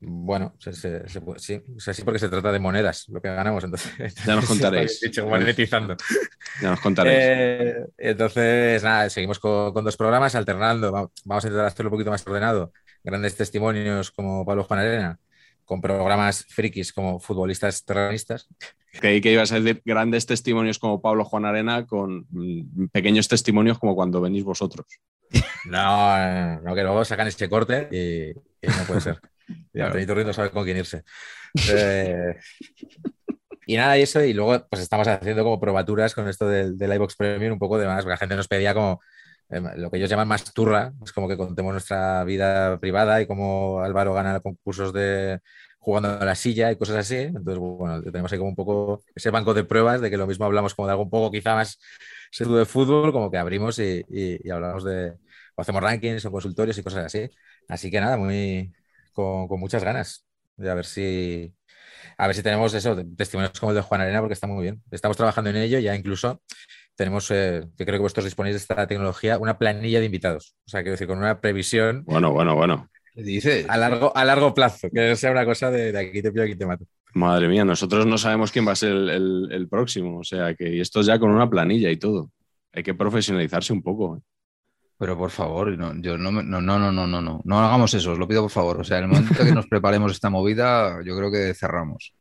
Bueno, 0.00 0.54
se- 0.58 0.72
se- 0.74 1.08
se 1.08 1.20
puede- 1.20 1.38
sí, 1.38 1.62
o 1.76 1.80
sea, 1.80 1.94
sí, 1.94 2.02
porque 2.02 2.18
se 2.18 2.28
trata 2.28 2.52
de 2.52 2.58
monedas, 2.58 3.06
lo 3.08 3.20
que 3.22 3.28
ganamos. 3.28 3.64
Entonces, 3.64 3.92
Ya 4.26 4.34
nos 4.36 4.44
contaréis. 4.48 5.00
Dicho, 5.00 5.26
monetizando. 5.26 5.96
Ya 6.62 6.70
nos 6.70 6.80
contaréis. 6.80 7.18
Eh, 7.20 7.86
entonces, 7.98 8.82
nada, 8.82 9.08
seguimos 9.10 9.38
con, 9.38 9.72
con 9.72 9.84
dos 9.84 9.96
programas, 9.96 10.34
alternando. 10.34 10.92
Va- 10.92 11.08
Vamos 11.24 11.44
a 11.44 11.48
intentar 11.48 11.66
hacerlo 11.66 11.88
un 11.88 11.94
poquito 11.94 12.10
más 12.10 12.26
ordenado. 12.26 12.72
Grandes 13.02 13.36
testimonios 13.36 14.10
como 14.10 14.44
Pablo 14.46 14.64
Juan 14.64 14.80
Arena, 14.80 15.18
con 15.64 15.80
programas 15.80 16.44
frikis 16.48 16.92
como 16.92 17.18
futbolistas 17.18 17.84
terroristas. 17.84 18.46
Creí 19.00 19.20
que 19.20 19.32
ibas 19.32 19.50
a 19.52 19.58
decir 19.60 19.82
grandes 19.84 20.24
testimonios 20.26 20.78
como 20.78 21.00
Pablo 21.02 21.24
Juan 21.24 21.44
Arena 21.46 21.86
con 21.86 22.26
mm, 22.30 22.86
pequeños 22.92 23.26
testimonios 23.26 23.78
como 23.78 23.94
cuando 23.96 24.20
venís 24.20 24.44
vosotros. 24.44 24.86
No, 25.64 26.16
eh, 26.18 26.60
no, 26.62 26.74
que 26.74 26.82
luego 26.82 27.04
sacan 27.04 27.26
ese 27.26 27.48
corte 27.48 27.88
y, 27.90 28.30
y 28.30 28.68
no 28.70 28.84
puede 28.86 29.00
ser. 29.00 29.18
Claro. 29.74 29.86
Antonito 29.86 30.14
Ruiz 30.14 30.26
no 30.26 30.32
sabe 30.32 30.50
con 30.50 30.64
quién 30.64 30.78
irse. 30.78 31.04
Eh, 31.66 32.34
y 33.66 33.76
nada, 33.76 33.98
y 33.98 34.02
eso, 34.02 34.22
y 34.22 34.32
luego 34.34 34.66
pues 34.68 34.82
estamos 34.82 35.08
haciendo 35.08 35.42
como 35.44 35.60
probaturas 35.60 36.14
con 36.14 36.28
esto 36.28 36.46
del, 36.48 36.76
del 36.76 36.92
iVox 36.94 37.16
Premium, 37.16 37.54
un 37.54 37.58
poco 37.58 37.78
de 37.78 37.86
más, 37.86 37.98
porque 38.04 38.10
la 38.10 38.16
gente 38.18 38.36
nos 38.36 38.48
pedía 38.48 38.74
como 38.74 39.00
eh, 39.50 39.60
lo 39.76 39.90
que 39.90 39.96
ellos 39.98 40.10
llaman 40.10 40.28
más 40.28 40.52
turra, 40.52 40.92
es 41.04 41.12
como 41.12 41.28
que 41.28 41.36
contemos 41.36 41.72
nuestra 41.72 42.24
vida 42.24 42.78
privada 42.78 43.20
y 43.22 43.26
cómo 43.26 43.80
Álvaro 43.80 44.12
gana 44.14 44.40
concursos 44.40 44.92
de 44.92 45.40
jugando 45.78 46.10
a 46.10 46.24
la 46.24 46.34
silla 46.34 46.72
y 46.72 46.76
cosas 46.76 46.96
así. 46.96 47.16
Entonces, 47.16 47.58
bueno, 47.58 48.02
tenemos 48.02 48.32
ahí 48.32 48.38
como 48.38 48.50
un 48.50 48.56
poco 48.56 49.02
ese 49.14 49.30
banco 49.30 49.54
de 49.54 49.64
pruebas 49.64 50.00
de 50.00 50.10
que 50.10 50.16
lo 50.16 50.26
mismo 50.26 50.44
hablamos 50.46 50.74
como 50.74 50.86
de 50.88 50.92
algo 50.92 51.04
un 51.04 51.10
poco 51.10 51.30
quizá 51.30 51.54
más 51.54 51.78
serio 52.30 52.54
de 52.56 52.64
fútbol, 52.66 53.12
como 53.12 53.30
que 53.30 53.38
abrimos 53.38 53.78
y, 53.78 54.02
y- 54.08 54.46
y 54.46 54.50
hablamos 54.50 54.84
de, 54.84 55.12
o 55.56 55.62
hacemos 55.62 55.82
rankings 55.82 56.24
o 56.26 56.30
consultorios 56.32 56.76
y 56.78 56.82
cosas 56.82 57.06
así. 57.06 57.28
Así 57.68 57.90
que 57.90 58.00
nada, 58.00 58.16
muy 58.16 58.72
con, 59.14 59.48
con 59.48 59.58
muchas 59.58 59.82
ganas 59.82 60.26
de 60.56 60.70
a 60.70 60.74
ver 60.74 60.84
si 60.84 61.54
a 62.18 62.26
ver 62.26 62.36
si 62.36 62.42
tenemos 62.42 62.74
eso, 62.74 62.96
testimonios 63.16 63.58
como 63.58 63.72
el 63.72 63.76
de 63.76 63.82
Juan 63.82 64.00
Arena, 64.00 64.20
porque 64.20 64.34
está 64.34 64.46
muy 64.46 64.62
bien. 64.62 64.82
Estamos 64.90 65.16
trabajando 65.16 65.50
en 65.50 65.56
ello, 65.56 65.78
ya 65.78 65.94
incluso 65.94 66.42
tenemos, 66.96 67.30
eh, 67.30 67.64
que 67.76 67.84
creo 67.84 67.98
que 67.98 68.02
vosotros 68.02 68.24
disponéis 68.24 68.54
de 68.54 68.58
esta 68.58 68.86
tecnología, 68.86 69.38
una 69.38 69.58
planilla 69.58 69.98
de 69.98 70.06
invitados. 70.06 70.54
O 70.66 70.70
sea, 70.70 70.82
quiero 70.82 70.92
decir, 70.92 71.06
con 71.06 71.18
una 71.18 71.40
previsión. 71.40 72.04
Bueno, 72.04 72.32
bueno, 72.32 72.54
bueno. 72.54 72.88
Dice. 73.14 73.66
A 73.68 73.76
largo, 73.76 74.16
a 74.16 74.24
largo 74.24 74.54
plazo, 74.54 74.88
que 74.92 75.08
no 75.08 75.16
sea 75.16 75.30
una 75.30 75.44
cosa 75.44 75.70
de, 75.70 75.92
de 75.92 75.98
aquí 75.98 76.22
te 76.22 76.30
pido, 76.30 76.44
aquí 76.44 76.56
te 76.56 76.66
mato. 76.66 76.84
Madre 77.14 77.48
mía, 77.48 77.64
nosotros 77.64 78.06
no 78.06 78.18
sabemos 78.18 78.50
quién 78.50 78.66
va 78.66 78.72
a 78.72 78.76
ser 78.76 78.90
el, 78.90 79.08
el, 79.08 79.48
el 79.52 79.68
próximo. 79.68 80.18
O 80.18 80.24
sea, 80.24 80.54
que 80.54 80.80
esto 80.80 81.00
es 81.00 81.06
ya 81.06 81.18
con 81.18 81.30
una 81.30 81.48
planilla 81.48 81.90
y 81.90 81.96
todo. 81.96 82.30
Hay 82.72 82.82
que 82.82 82.94
profesionalizarse 82.94 83.72
un 83.72 83.82
poco. 83.82 84.16
¿eh? 84.16 84.20
Pero 84.98 85.18
por 85.18 85.30
favor, 85.30 85.76
no, 85.76 85.92
yo 86.00 86.16
no, 86.16 86.30
no, 86.30 86.42
no, 86.42 86.60
no, 86.60 86.92
no, 86.92 87.06
no, 87.06 87.20
no, 87.20 87.40
no 87.44 87.60
hagamos 87.60 87.92
eso, 87.94 88.12
os 88.12 88.18
lo 88.18 88.28
pido 88.28 88.42
por 88.42 88.50
favor. 88.50 88.80
O 88.80 88.84
sea, 88.84 88.98
en 88.98 89.04
el 89.04 89.10
momento 89.10 89.44
que 89.44 89.52
nos 89.52 89.66
preparemos 89.66 90.12
esta 90.12 90.30
movida, 90.30 91.02
yo 91.04 91.16
creo 91.16 91.30
que 91.30 91.52
cerramos. 91.54 92.14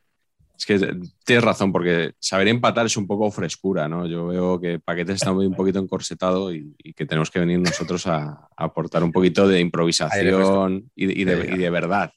Es 0.57 0.65
que 0.65 0.97
tienes 1.25 1.43
razón, 1.43 1.71
porque 1.71 2.13
saber 2.19 2.47
empatar 2.47 2.85
es 2.85 2.95
un 2.95 3.07
poco 3.07 3.29
frescura, 3.31 3.87
¿no? 3.87 4.07
Yo 4.07 4.27
veo 4.27 4.61
que 4.61 4.79
Paquete 4.79 5.13
está 5.13 5.33
muy 5.33 5.45
un 5.45 5.55
poquito 5.55 5.79
encorsetado 5.79 6.53
y, 6.53 6.75
y 6.77 6.93
que 6.93 7.05
tenemos 7.05 7.29
que 7.31 7.39
venir 7.39 7.59
nosotros 7.59 8.07
a, 8.07 8.25
a 8.55 8.63
aportar 8.63 9.03
un 9.03 9.11
poquito 9.11 9.47
de 9.47 9.59
improvisación 9.59 10.89
y, 10.95 11.21
y, 11.21 11.25
de, 11.25 11.55
y, 11.55 11.57
de, 11.57 11.69
verdad. 11.69 12.11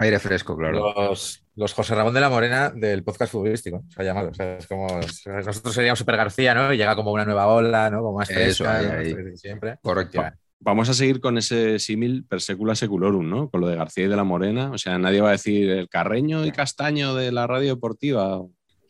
Aire 0.00 0.18
fresco, 0.20 0.56
claro. 0.56 0.94
Los, 0.94 1.44
los, 1.56 1.72
José 1.72 1.94
Ramón 1.94 2.14
de 2.14 2.20
la 2.20 2.30
Morena 2.30 2.70
del 2.70 3.02
podcast 3.02 3.32
futbolístico, 3.32 3.82
se 3.88 4.00
ha 4.00 4.04
llamado. 4.04 4.30
O 4.30 4.34
sea, 4.34 4.58
es 4.58 4.66
como, 4.68 4.86
nosotros 4.86 5.74
seríamos 5.74 5.98
Super 5.98 6.16
García, 6.16 6.54
¿no? 6.54 6.72
Y 6.72 6.76
llega 6.76 6.94
como 6.94 7.10
una 7.10 7.24
nueva 7.24 7.48
ola, 7.48 7.90
¿no? 7.90 8.02
Como 8.02 8.18
más 8.18 8.28
fresca, 8.28 8.80
Eso, 8.80 8.90
ahí, 8.90 9.12
ahí. 9.12 9.36
siempre. 9.36 9.76
Correcto. 9.82 10.22
Vamos 10.60 10.88
a 10.88 10.94
seguir 10.94 11.20
con 11.20 11.36
ese 11.36 11.78
símil 11.78 12.24
per 12.24 12.40
secula 12.40 12.76
seculorum, 12.76 13.28
¿no? 13.28 13.50
Con 13.50 13.60
lo 13.60 13.68
de 13.68 13.76
García 13.76 14.04
y 14.04 14.08
de 14.08 14.16
la 14.16 14.24
Morena. 14.24 14.70
O 14.70 14.78
sea, 14.78 14.98
nadie 14.98 15.20
va 15.20 15.28
a 15.28 15.32
decir 15.32 15.68
el 15.70 15.88
Carreño 15.88 16.46
y 16.46 16.52
Castaño 16.52 17.14
de 17.14 17.32
la 17.32 17.46
radio 17.48 17.74
deportiva. 17.74 18.42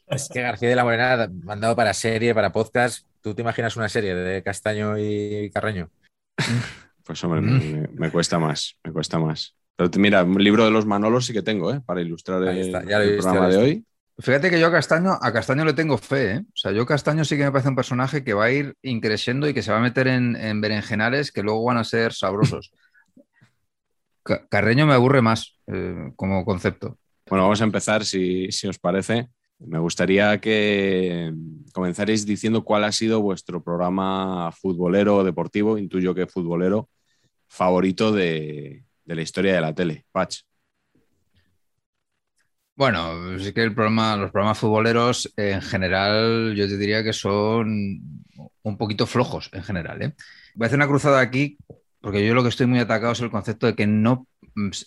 Es 0.06 0.28
que 0.28 0.42
García 0.42 0.68
de 0.68 0.76
la 0.76 0.84
Morena 0.84 1.30
mandado 1.42 1.74
para 1.74 1.94
serie, 1.94 2.34
para 2.34 2.52
podcast. 2.52 3.06
¿Tú 3.22 3.34
te 3.34 3.42
imaginas 3.42 3.76
una 3.76 3.88
serie 3.88 4.14
de 4.14 4.42
Castaño 4.42 4.98
y 4.98 5.50
Carreño? 5.50 5.90
Pues 7.08 7.24
hombre, 7.24 7.40
me, 7.40 7.88
me, 7.94 8.10
cuesta 8.10 8.38
más, 8.38 8.76
me 8.84 8.92
cuesta 8.92 9.18
más. 9.18 9.56
Pero 9.78 9.90
mira, 9.98 10.24
un 10.24 10.42
libro 10.42 10.64
de 10.64 10.72
los 10.72 10.86
Manolos 10.86 11.24
sí 11.26 11.32
que 11.32 11.42
tengo, 11.42 11.72
¿eh? 11.72 11.80
Para 11.86 12.00
ilustrar 12.02 12.42
el, 12.42 12.58
está, 12.58 12.82
ya 12.84 12.98
lo 12.98 13.04
he 13.04 13.06
el 13.10 13.14
visto, 13.14 13.30
programa 13.30 13.52
ya 13.52 13.58
de 13.58 13.62
hoy. 13.64 13.84
Fíjate 14.18 14.50
que 14.50 14.58
yo 14.58 14.66
a 14.66 14.72
Castaño, 14.72 15.16
a 15.22 15.32
Castaño 15.32 15.64
le 15.64 15.72
tengo 15.72 15.96
fe, 15.96 16.32
¿eh? 16.32 16.40
O 16.40 16.56
sea, 16.56 16.72
yo 16.72 16.84
Castaño 16.84 17.24
sí 17.24 17.36
que 17.36 17.44
me 17.44 17.52
parece 17.52 17.68
un 17.68 17.76
personaje 17.76 18.24
que 18.24 18.34
va 18.34 18.46
a 18.46 18.50
ir 18.50 18.74
increciendo 18.82 19.48
y 19.48 19.54
que 19.54 19.62
se 19.62 19.70
va 19.70 19.78
a 19.78 19.80
meter 19.80 20.08
en, 20.08 20.34
en 20.34 20.60
berenjenales 20.60 21.30
que 21.30 21.44
luego 21.44 21.62
van 21.62 21.76
a 21.76 21.84
ser 21.84 22.12
sabrosos. 22.12 22.72
Ca- 24.24 24.46
Carreño 24.48 24.84
me 24.86 24.94
aburre 24.94 25.22
más 25.22 25.60
eh, 25.68 26.10
como 26.16 26.44
concepto. 26.44 26.98
Bueno, 27.28 27.44
vamos 27.44 27.60
a 27.60 27.64
empezar, 27.64 28.04
si, 28.04 28.50
si 28.50 28.66
os 28.66 28.80
parece. 28.80 29.28
Me 29.60 29.78
gustaría 29.78 30.40
que 30.40 31.32
comenzarais 31.72 32.26
diciendo 32.26 32.64
cuál 32.64 32.82
ha 32.84 32.92
sido 32.92 33.20
vuestro 33.20 33.62
programa 33.62 34.50
futbolero 34.52 35.18
o 35.18 35.24
deportivo, 35.24 35.78
intuyo 35.78 36.14
que 36.14 36.26
futbolero, 36.26 36.88
favorito 37.48 38.10
de, 38.12 38.84
de 39.08 39.14
la 39.16 39.22
historia 39.22 39.54
de 39.54 39.60
la 39.62 39.74
tele. 39.74 40.04
Patch. 40.12 40.42
Bueno, 42.76 43.38
sí 43.38 43.52
que 43.52 43.62
el 43.62 43.74
programa, 43.74 44.16
los 44.16 44.30
programas 44.30 44.58
futboleros 44.58 45.32
en 45.36 45.62
general 45.62 46.54
yo 46.54 46.68
te 46.68 46.76
diría 46.76 47.02
que 47.02 47.12
son 47.12 48.22
un 48.62 48.76
poquito 48.76 49.06
flojos 49.06 49.50
en 49.52 49.64
general. 49.64 50.02
¿eh? 50.02 50.14
Voy 50.54 50.64
a 50.64 50.66
hacer 50.66 50.78
una 50.78 50.86
cruzada 50.86 51.20
aquí 51.20 51.56
porque 52.00 52.24
yo 52.24 52.34
lo 52.34 52.42
que 52.42 52.50
estoy 52.50 52.66
muy 52.66 52.78
atacado 52.78 53.12
es 53.12 53.20
el 53.20 53.30
concepto 53.30 53.66
de 53.66 53.74
que 53.74 53.86
no, 53.86 54.28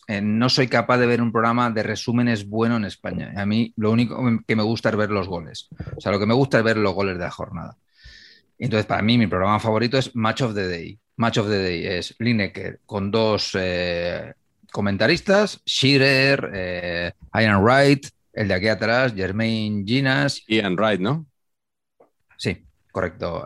eh, 0.08 0.22
no 0.22 0.50
soy 0.50 0.68
capaz 0.68 1.00
de 1.00 1.08
ver 1.08 1.22
un 1.22 1.32
programa 1.32 1.70
de 1.72 1.84
resúmenes 1.84 2.48
bueno 2.48 2.78
en 2.78 2.86
España. 2.86 3.34
A 3.36 3.46
mí 3.46 3.74
lo 3.75 3.92
único 3.92 4.24
que 4.48 4.56
me 4.56 4.63
gusta 4.63 4.90
es 4.90 4.96
ver 4.96 5.10
los 5.10 5.28
goles. 5.28 5.68
O 5.98 6.00
sea, 6.00 6.12
lo 6.12 6.20
que 6.20 6.28
me 6.28 6.36
gusta 6.36 6.60
es 6.60 6.63
ver 6.63 6.78
los 6.78 6.94
goles 6.94 7.18
de 7.18 7.24
la 7.24 7.32
jornada. 7.32 7.75
Entonces, 8.58 8.86
para 8.86 9.01
mí, 9.01 9.18
mi 9.18 9.25
programa 9.25 9.60
favorito 9.60 9.98
es 9.98 10.16
Match 10.16 10.44
of 10.44 10.54
the 10.54 10.68
Day. 10.68 11.00
Match 11.22 11.38
of 11.38 11.48
the 11.48 11.58
Day 11.60 11.86
es 11.86 12.16
Lineker 12.18 12.80
con 12.84 13.12
dos 13.12 13.51
eh, 13.54 14.34
comentaristas, 14.72 15.62
Shearer, 15.63 16.51
eh, 16.51 17.12
Ian 17.36 17.63
Wright, 17.63 18.08
el 18.34 18.48
de 18.48 18.54
aquí 18.56 18.68
atrás, 18.68 19.13
Jermaine 19.13 19.84
Ginas. 19.86 20.44
Ian 20.48 20.75
Wright, 20.75 21.00
¿no? 21.00 21.28
Sí, 22.38 22.66
correcto. 22.92 23.46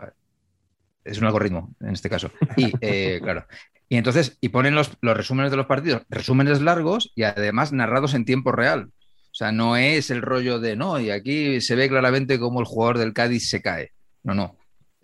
Es 1.04 1.18
un 1.18 1.26
algoritmo 1.26 1.74
en 1.80 1.90
este 1.90 2.08
caso. 2.08 2.30
Y 2.56 2.72
eh, 2.80 3.20
claro. 3.22 3.46
Y 3.90 3.98
entonces, 3.98 4.38
y 4.40 4.48
ponen 4.48 4.74
los, 4.74 4.92
los, 5.02 5.14
resúmenes 5.14 5.50
de 5.50 5.58
los 5.58 5.66
partidos, 5.66 6.02
resúmenes 6.08 6.62
largos 6.62 7.12
y 7.14 7.24
además 7.24 7.72
narrados 7.72 8.14
en 8.14 8.24
tiempo 8.24 8.52
real. 8.52 8.88
O 8.88 9.34
sea, 9.34 9.52
no 9.52 9.76
es 9.76 10.10
el 10.10 10.22
rollo 10.22 10.60
de 10.60 10.76
no, 10.76 10.98
y 10.98 11.10
aquí 11.10 11.60
se 11.60 11.74
ve 11.74 11.90
claramente 11.90 12.38
cómo 12.38 12.60
el 12.60 12.66
jugador 12.66 12.96
del 12.96 13.12
Cádiz 13.12 13.50
se 13.50 13.60
cae. 13.60 13.92
No, 14.22 14.32
no. 14.32 14.56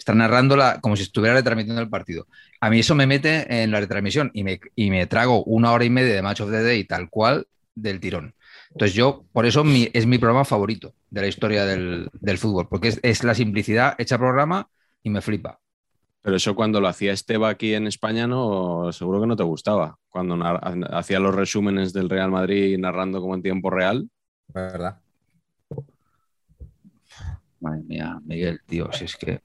Está 0.03 0.17
narrándola 0.17 0.81
como 0.81 0.97
si 0.97 1.05
estuviera 1.05 1.37
retransmitiendo 1.37 1.81
el 1.81 1.89
partido. 1.89 2.27
A 2.61 2.71
mí 2.71 2.81
eso 2.81 2.97
me 2.97 3.07
mete 3.07 3.63
en 3.63 3.71
la 3.71 3.79
retransmisión 3.79 4.33
y 4.35 4.43
me, 4.43 4.59
y 4.75 4.91
me 4.91 5.07
trago 5.07 5.45
una 5.45 5.71
hora 5.71 5.85
y 5.85 5.91
media 5.91 6.13
de 6.13 6.23
Match 6.23 6.41
of 6.41 6.51
the 6.51 6.61
Day 6.61 6.83
tal 6.83 7.09
cual 7.09 7.47
del 7.77 8.01
tirón. 8.01 8.35
Entonces 8.73 8.97
yo, 8.97 9.25
por 9.31 9.47
eso 9.47 9.63
mi, 9.63 9.89
es 9.93 10.07
mi 10.07 10.19
programa 10.19 10.45
favorito 10.45 10.93
de 11.09 11.21
la 11.21 11.29
historia 11.29 11.65
del, 11.67 12.11
del 12.15 12.39
fútbol, 12.39 12.67
porque 12.69 12.89
es, 12.89 12.99
es, 13.05 13.23
la 13.23 13.37
simplicidad 13.37 13.95
hecha 13.97 14.19
programa 14.19 14.69
y 15.05 15.11
me 15.11 15.21
flipa. 15.21 15.61
Pero 16.21 16.35
eso 16.35 16.57
cuando 16.57 16.81
lo 16.81 16.89
hacía 16.89 17.13
Esteba 17.13 17.51
aquí 17.51 17.73
en 17.73 17.87
España, 17.87 18.27
no, 18.27 18.91
seguro 18.91 19.21
que 19.21 19.29
no 19.29 19.37
te 19.37 19.45
gustaba. 19.45 19.99
Cuando 20.09 20.37
hacía 20.91 21.21
los 21.21 21.33
resúmenes 21.33 21.93
del 21.93 22.11
Real 22.11 22.33
Madrid 22.33 22.77
narrando 22.77 23.21
como 23.21 23.37
en 23.37 23.43
tiempo 23.43 23.71
real. 23.71 24.11
¿Verdad? 24.49 24.99
Madre 27.61 27.83
mía, 27.85 28.19
Miguel, 28.25 28.61
tío, 28.67 28.91
si 28.91 29.05
es 29.05 29.15
que 29.15 29.41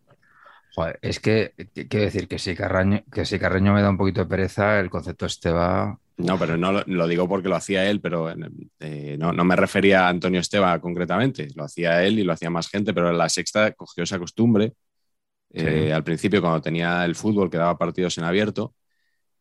Joder, 0.77 0.99
es 1.01 1.19
que 1.19 1.55
quiero 1.89 2.05
decir 2.05 2.27
que 2.27 2.37
si, 2.37 2.53
Carreño, 2.53 3.03
que 3.11 3.25
si 3.25 3.39
Carreño 3.39 3.73
me 3.73 3.81
da 3.81 3.89
un 3.89 3.97
poquito 3.97 4.21
de 4.21 4.27
pereza, 4.27 4.79
el 4.79 4.91
concepto 4.91 5.25
este 5.25 5.49
va. 5.49 5.99
No, 6.17 6.37
pero 6.37 6.55
no 6.55 6.71
lo, 6.71 6.83
lo 6.85 7.07
digo 7.07 7.27
porque 7.27 7.49
lo 7.49 7.55
hacía 7.55 7.89
él, 7.89 7.99
pero 7.99 8.29
eh, 8.29 9.17
no, 9.17 9.33
no, 9.33 9.43
me 9.43 9.55
refería 9.55 10.05
a 10.05 10.09
Antonio 10.09 10.39
Esteba 10.39 10.79
concretamente. 10.79 11.47
Lo 11.55 11.63
hacía 11.63 12.03
él 12.03 12.19
y 12.19 12.23
lo 12.23 12.33
hacía 12.33 12.51
más 12.51 12.69
gente, 12.69 12.93
pero 12.93 13.09
en 13.09 13.17
la 13.17 13.27
sexta 13.27 13.71
cogió 13.71 14.03
esa 14.03 14.19
costumbre. 14.19 14.73
Sí. 15.51 15.65
Eh, 15.65 15.93
al 15.93 16.03
principio, 16.03 16.41
cuando 16.41 16.61
tenía 16.61 17.03
el 17.05 17.15
fútbol, 17.15 17.49
que 17.49 17.57
daba 17.57 17.75
partidos 17.75 18.15
en 18.19 18.25
abierto. 18.25 18.75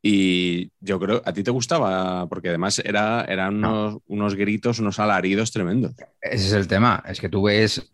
Y 0.00 0.70
yo 0.80 0.98
creo, 0.98 1.20
¿a 1.22 1.34
ti 1.34 1.42
te 1.42 1.50
gustaba? 1.50 2.26
Porque 2.28 2.48
además 2.48 2.78
era, 2.78 3.26
eran 3.28 3.56
unos, 3.56 3.94
no. 3.94 4.02
unos 4.06 4.36
gritos, 4.36 4.78
unos 4.78 4.98
alaridos 5.00 5.52
tremendos. 5.52 5.92
Ese 6.22 6.46
es 6.46 6.52
el 6.54 6.66
tema. 6.66 7.02
Es 7.06 7.20
que 7.20 7.28
tú 7.28 7.42
ves 7.42 7.90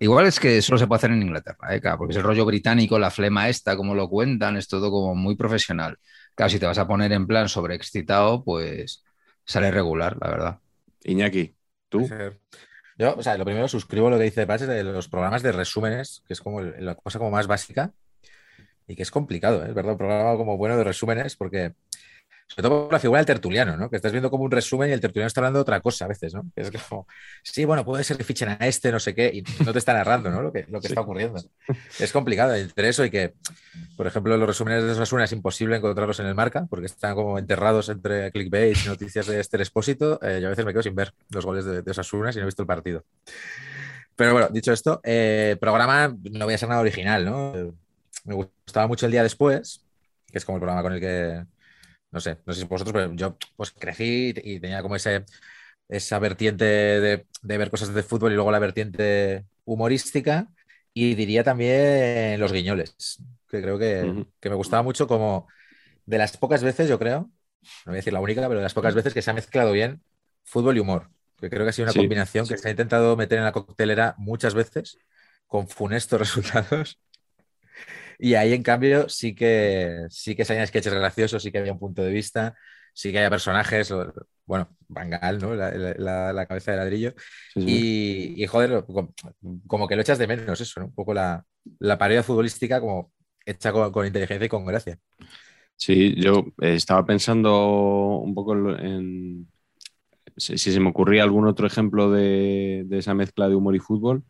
Igual 0.00 0.26
es 0.26 0.38
que 0.38 0.60
solo 0.60 0.78
se 0.78 0.86
puede 0.86 0.98
hacer 0.98 1.10
en 1.12 1.22
Inglaterra, 1.22 1.74
¿eh? 1.74 1.80
claro, 1.80 1.98
porque 1.98 2.12
es 2.12 2.18
el 2.18 2.22
rollo 2.22 2.44
británico, 2.44 2.98
la 2.98 3.10
flema 3.10 3.48
esta, 3.48 3.76
como 3.76 3.94
lo 3.94 4.08
cuentan, 4.10 4.56
es 4.56 4.68
todo 4.68 4.90
como 4.90 5.14
muy 5.14 5.36
profesional. 5.36 5.96
Claro, 6.34 6.50
si 6.50 6.58
te 6.58 6.66
vas 6.66 6.78
a 6.78 6.86
poner 6.86 7.12
en 7.12 7.26
plan 7.26 7.48
sobreexcitado, 7.48 8.44
pues 8.44 9.02
sale 9.46 9.70
regular, 9.70 10.18
la 10.20 10.28
verdad. 10.28 10.58
Iñaki, 11.04 11.56
¿tú? 11.88 12.08
Yo, 12.98 13.16
o 13.16 13.22
sea, 13.22 13.38
lo 13.38 13.44
primero 13.44 13.66
suscribo 13.66 14.10
lo 14.10 14.18
que 14.18 14.24
dice 14.24 14.46
Paz 14.46 14.60
de 14.60 14.84
los 14.84 15.08
programas 15.08 15.42
de 15.42 15.52
resúmenes, 15.52 16.22
que 16.26 16.34
es 16.34 16.40
como 16.40 16.60
la 16.60 16.94
cosa 16.94 17.18
como 17.18 17.30
más 17.30 17.46
básica 17.46 17.92
y 18.86 18.96
que 18.96 19.02
es 19.02 19.10
complicado, 19.10 19.64
¿eh? 19.64 19.68
es 19.68 19.74
verdad, 19.74 19.92
un 19.92 19.98
programa 19.98 20.36
como 20.36 20.58
bueno 20.58 20.76
de 20.76 20.84
resúmenes, 20.84 21.36
porque 21.36 21.74
sobre 22.54 22.68
todo 22.68 22.84
por 22.84 22.92
la 22.92 23.00
figura 23.00 23.18
del 23.18 23.26
tertuliano, 23.26 23.76
¿no? 23.76 23.90
Que 23.90 23.96
estás 23.96 24.12
viendo 24.12 24.30
como 24.30 24.44
un 24.44 24.50
resumen 24.50 24.88
y 24.88 24.92
el 24.92 25.00
tertuliano 25.00 25.26
está 25.26 25.40
hablando 25.40 25.58
de 25.58 25.62
otra 25.62 25.80
cosa 25.80 26.04
a 26.04 26.08
veces, 26.08 26.34
¿no? 26.34 26.44
Es 26.54 26.70
como, 26.70 27.08
sí, 27.42 27.64
bueno, 27.64 27.84
puede 27.84 28.04
ser 28.04 28.16
que 28.16 28.22
fichen 28.22 28.50
a 28.50 28.58
este, 28.60 28.92
no 28.92 29.00
sé 29.00 29.12
qué, 29.12 29.28
y 29.34 29.42
no 29.64 29.72
te 29.72 29.80
está 29.80 29.92
narrando, 29.92 30.30
¿no? 30.30 30.40
Lo 30.40 30.52
que, 30.52 30.64
lo 30.68 30.80
que 30.80 30.86
sí. 30.86 30.92
está 30.92 31.00
ocurriendo. 31.00 31.42
Es 31.98 32.12
complicado 32.12 32.54
entre 32.54 32.88
eso 32.88 33.04
y 33.04 33.10
que, 33.10 33.34
por 33.96 34.06
ejemplo, 34.06 34.36
los 34.36 34.46
resúmenes 34.46 34.84
de 34.84 34.92
Osasuna 34.92 35.24
es 35.24 35.32
imposible 35.32 35.76
encontrarlos 35.76 36.20
en 36.20 36.26
el 36.26 36.36
marca, 36.36 36.66
porque 36.70 36.86
están 36.86 37.16
como 37.16 37.40
enterrados 37.40 37.88
entre 37.88 38.30
clickbait 38.30 38.76
y 38.84 38.88
noticias 38.88 39.26
de 39.26 39.40
este 39.40 39.56
expósito. 39.56 40.20
Eh, 40.22 40.38
yo 40.40 40.46
a 40.46 40.50
veces 40.50 40.64
me 40.64 40.72
quedo 40.72 40.84
sin 40.84 40.94
ver 40.94 41.12
los 41.30 41.44
goles 41.44 41.64
de, 41.64 41.82
de 41.82 41.90
Osasuna 41.90 42.32
si 42.32 42.38
no 42.38 42.44
he 42.44 42.46
visto 42.46 42.62
el 42.62 42.68
partido. 42.68 43.04
Pero 44.14 44.32
bueno, 44.32 44.48
dicho 44.52 44.72
esto, 44.72 45.00
eh, 45.02 45.56
programa 45.60 46.14
no 46.30 46.44
voy 46.44 46.54
a 46.54 46.58
ser 46.58 46.68
nada 46.68 46.80
original, 46.80 47.24
¿no? 47.24 47.74
Me 48.24 48.34
gustaba 48.34 48.86
mucho 48.86 49.06
el 49.06 49.12
día 49.12 49.24
después, 49.24 49.84
que 50.30 50.38
es 50.38 50.44
como 50.44 50.58
el 50.58 50.60
programa 50.60 50.82
con 50.82 50.92
el 50.92 51.00
que 51.00 51.44
no 52.14 52.20
sé, 52.20 52.38
no 52.46 52.52
sé 52.52 52.60
si 52.60 52.66
vosotros, 52.66 52.92
pero 52.92 53.12
yo 53.14 53.36
pues 53.56 53.72
crecí 53.72 54.32
y 54.36 54.60
tenía 54.60 54.82
como 54.82 54.94
ese, 54.94 55.24
esa 55.88 56.20
vertiente 56.20 56.64
de, 56.64 57.26
de, 57.42 57.58
ver 57.58 57.70
cosas 57.70 57.92
de 57.92 58.02
fútbol 58.04 58.30
y 58.30 58.36
luego 58.36 58.52
la 58.52 58.60
vertiente 58.60 59.44
humorística 59.64 60.48
y 60.92 61.16
diría 61.16 61.42
también 61.42 62.38
los 62.38 62.52
guiñoles, 62.52 63.18
que 63.48 63.60
creo 63.60 63.78
que, 63.78 64.04
uh 64.04 64.14
-huh. 64.14 64.28
que, 64.40 64.48
me 64.48 64.54
gustaba 64.54 64.84
mucho 64.84 65.08
como 65.08 65.48
de 66.06 66.18
las 66.18 66.36
pocas 66.36 66.62
veces, 66.62 66.88
yo 66.88 67.00
creo, 67.00 67.22
no 67.22 67.30
voy 67.86 67.94
a 67.94 67.96
decir 67.96 68.12
la 68.12 68.20
única, 68.20 68.42
pero 68.42 68.60
de 68.60 68.62
las 68.62 68.74
pocas 68.74 68.94
veces 68.94 69.12
que 69.12 69.20
se 69.20 69.30
ha 69.32 69.34
mezclado 69.34 69.72
bien 69.72 70.00
fútbol 70.44 70.76
y 70.76 70.80
humor, 70.80 71.10
que 71.40 71.50
creo 71.50 71.64
que 71.64 71.70
ha 71.70 71.72
sido 71.72 71.86
una 71.86 71.92
sí. 71.94 71.98
combinación 71.98 72.46
que 72.46 72.56
se 72.58 72.68
ha 72.68 72.70
intentado 72.70 73.16
meter 73.16 73.38
en 73.38 73.44
la 73.44 73.52
coctelera 73.52 74.14
muchas 74.18 74.54
veces 74.54 74.98
con 75.48 75.68
funestos 75.68 76.20
resultados 76.20 77.00
y 78.18 78.34
ahí, 78.34 78.52
en 78.52 78.62
cambio, 78.62 79.08
sí 79.08 79.34
que 79.34 80.06
sí 80.10 80.34
que 80.34 80.44
salían 80.44 80.66
sketches 80.66 80.94
graciosos, 80.94 81.42
sí 81.42 81.52
que 81.52 81.58
había 81.58 81.72
un 81.72 81.78
punto 81.78 82.02
de 82.02 82.10
vista, 82.10 82.54
sí 82.92 83.12
que 83.12 83.18
había 83.18 83.30
personajes, 83.30 83.92
bueno, 84.46 84.68
Bangal, 84.88 85.38
¿no? 85.38 85.54
La, 85.54 85.70
la, 85.72 86.32
la, 86.32 86.46
cabeza 86.46 86.72
de 86.72 86.76
ladrillo. 86.78 87.14
Sí, 87.54 87.60
sí. 87.60 88.34
Y, 88.36 88.42
y, 88.42 88.46
joder, 88.46 88.84
como, 88.84 89.14
como, 89.66 89.88
que 89.88 89.96
lo 89.96 90.02
echas 90.02 90.18
de 90.18 90.26
menos 90.26 90.60
eso, 90.60 90.80
¿no? 90.80 90.86
Un 90.86 90.94
poco 90.94 91.14
la, 91.14 91.44
la 91.78 91.98
parodia 91.98 92.22
futbolística 92.22 92.80
como 92.80 93.12
hecha 93.44 93.72
con, 93.72 94.06
inteligencia 94.06 94.46
y 94.46 94.48
con 94.48 94.64
gracia. 94.64 94.98
Sí, 95.76 96.14
yo 96.20 96.46
estaba 96.60 97.04
pensando 97.04 98.18
un 98.18 98.34
poco 98.34 98.54
en 98.76 99.48
si, 100.36 100.58
se 100.58 100.80
me 100.80 100.90
ocurría 100.90 101.22
algún 101.22 101.46
otro 101.46 101.66
ejemplo 101.66 102.10
de, 102.10 102.86
esa 102.90 103.14
mezcla 103.14 103.48
de 103.48 103.54
humor 103.54 103.76
y 103.76 103.80
fútbol. 103.80 104.24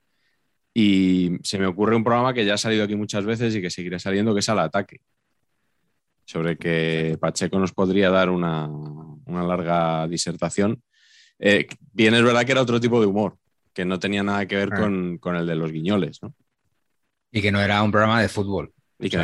Y 0.77 1.39
se 1.45 1.59
me 1.59 1.67
ocurre 1.67 1.95
un 1.95 2.03
programa 2.03 2.35
que 2.35 2.45
ya 2.45 2.55
ha 2.55 2.59
salido 2.59 2.83
aquí 2.83 2.97
muchas 2.97 3.25
veces 3.25 3.55
y 3.55 3.63
que 3.63 3.71
seguirá 3.71 4.01
saliendo, 4.01 4.35
que 4.35 4.41
es 4.41 4.49
Al 4.49 4.59
Ataque. 4.59 5.01
Sobre 6.25 6.59
que 6.59 7.17
Pacheco 7.21 7.59
nos 7.61 7.73
podría 7.73 8.11
dar 8.11 8.29
una, 8.29 8.69
larga 9.27 10.09
disertación. 10.09 10.83
Eh, 11.39 11.69
bien, 11.93 12.15
es 12.15 12.23
verdad 12.25 12.45
que 12.45 12.53
era 12.53 12.63
otro 12.63 12.81
tipo 12.81 13.01
de 13.01 13.07
humor, 13.07 13.37
que 13.73 13.85
no 13.85 14.01
tenía 14.01 14.25
nada 14.25 14.47
que 14.47 14.57
ver 14.57 14.71
ah. 14.73 14.81
con, 14.81 15.19
con, 15.19 15.37
el 15.37 15.47
de 15.47 15.55
los 15.55 15.71
guiñoles. 15.71 16.21
¿no? 16.23 16.35
Y 17.31 17.41
que 17.41 17.53
no 17.53 17.61
era 17.61 17.81
un 17.83 17.93
programa 17.93 18.21
de 18.21 18.29
fútbol. 18.29 18.73
Y 18.99 19.11
que, 19.11 19.19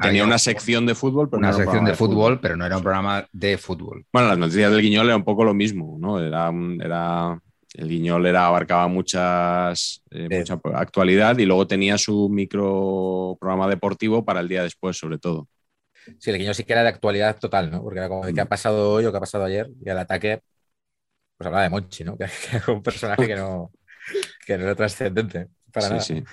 tenía, 0.00 0.24
una 0.24 0.38
sección 0.38 0.86
de 0.86 0.94
fútbol, 0.94 1.28
pero 1.28 1.38
una 1.38 1.52
sección 1.52 1.84
de, 1.84 1.94
fútbol, 1.94 2.38
pero 2.38 2.56
no 2.56 2.64
era 2.64 2.76
un 2.76 2.82
programa 2.82 3.26
de 3.32 3.58
fútbol. 3.58 4.06
Bueno, 4.12 4.28
las 4.28 4.38
noticias 4.38 4.70
del 4.70 4.82
Guiñol 4.82 5.06
era 5.06 5.16
un 5.16 5.24
poco 5.24 5.42
lo 5.42 5.54
mismo, 5.54 5.96
¿no? 5.98 6.20
Era, 6.20 6.52
era 6.80 7.40
el 7.74 7.88
Guiñol 7.88 8.26
era, 8.26 8.46
abarcaba 8.46 8.88
muchas 8.88 10.02
eh, 10.10 10.28
mucha 10.30 10.60
actualidad 10.74 11.38
y 11.38 11.46
luego 11.46 11.66
tenía 11.66 11.98
su 11.98 12.28
micro 12.28 13.36
programa 13.40 13.68
deportivo 13.68 14.24
para 14.24 14.40
el 14.40 14.48
día 14.48 14.62
después, 14.62 14.96
sobre 14.96 15.18
todo. 15.18 15.48
Sí, 16.18 16.30
el 16.30 16.38
Guiñol 16.38 16.54
sí 16.54 16.64
que 16.64 16.72
era 16.72 16.82
de 16.82 16.88
actualidad 16.88 17.38
total, 17.38 17.70
¿no? 17.70 17.82
Porque 17.82 17.98
era 17.98 18.08
como 18.08 18.26
de 18.26 18.34
qué 18.34 18.40
ha 18.40 18.46
mm. 18.46 18.48
pasado 18.48 18.92
hoy 18.92 19.04
o 19.04 19.10
qué 19.10 19.16
ha 19.16 19.20
pasado 19.20 19.44
ayer 19.44 19.70
y 19.84 19.88
al 19.88 19.98
ataque, 19.98 20.40
pues 21.36 21.46
hablaba 21.46 21.64
de 21.64 21.70
Monchi, 21.70 22.04
¿no? 22.04 22.16
Que, 22.18 22.24
es 22.24 22.68
un 22.68 22.82
personaje 22.82 23.26
que 23.26 23.36
no, 23.36 23.70
que 24.46 24.58
no 24.58 24.64
era 24.64 24.74
trascendente 24.74 25.48
para 25.72 25.86
sí, 25.86 25.92
nada. 25.92 26.02
Sí. 26.02 26.24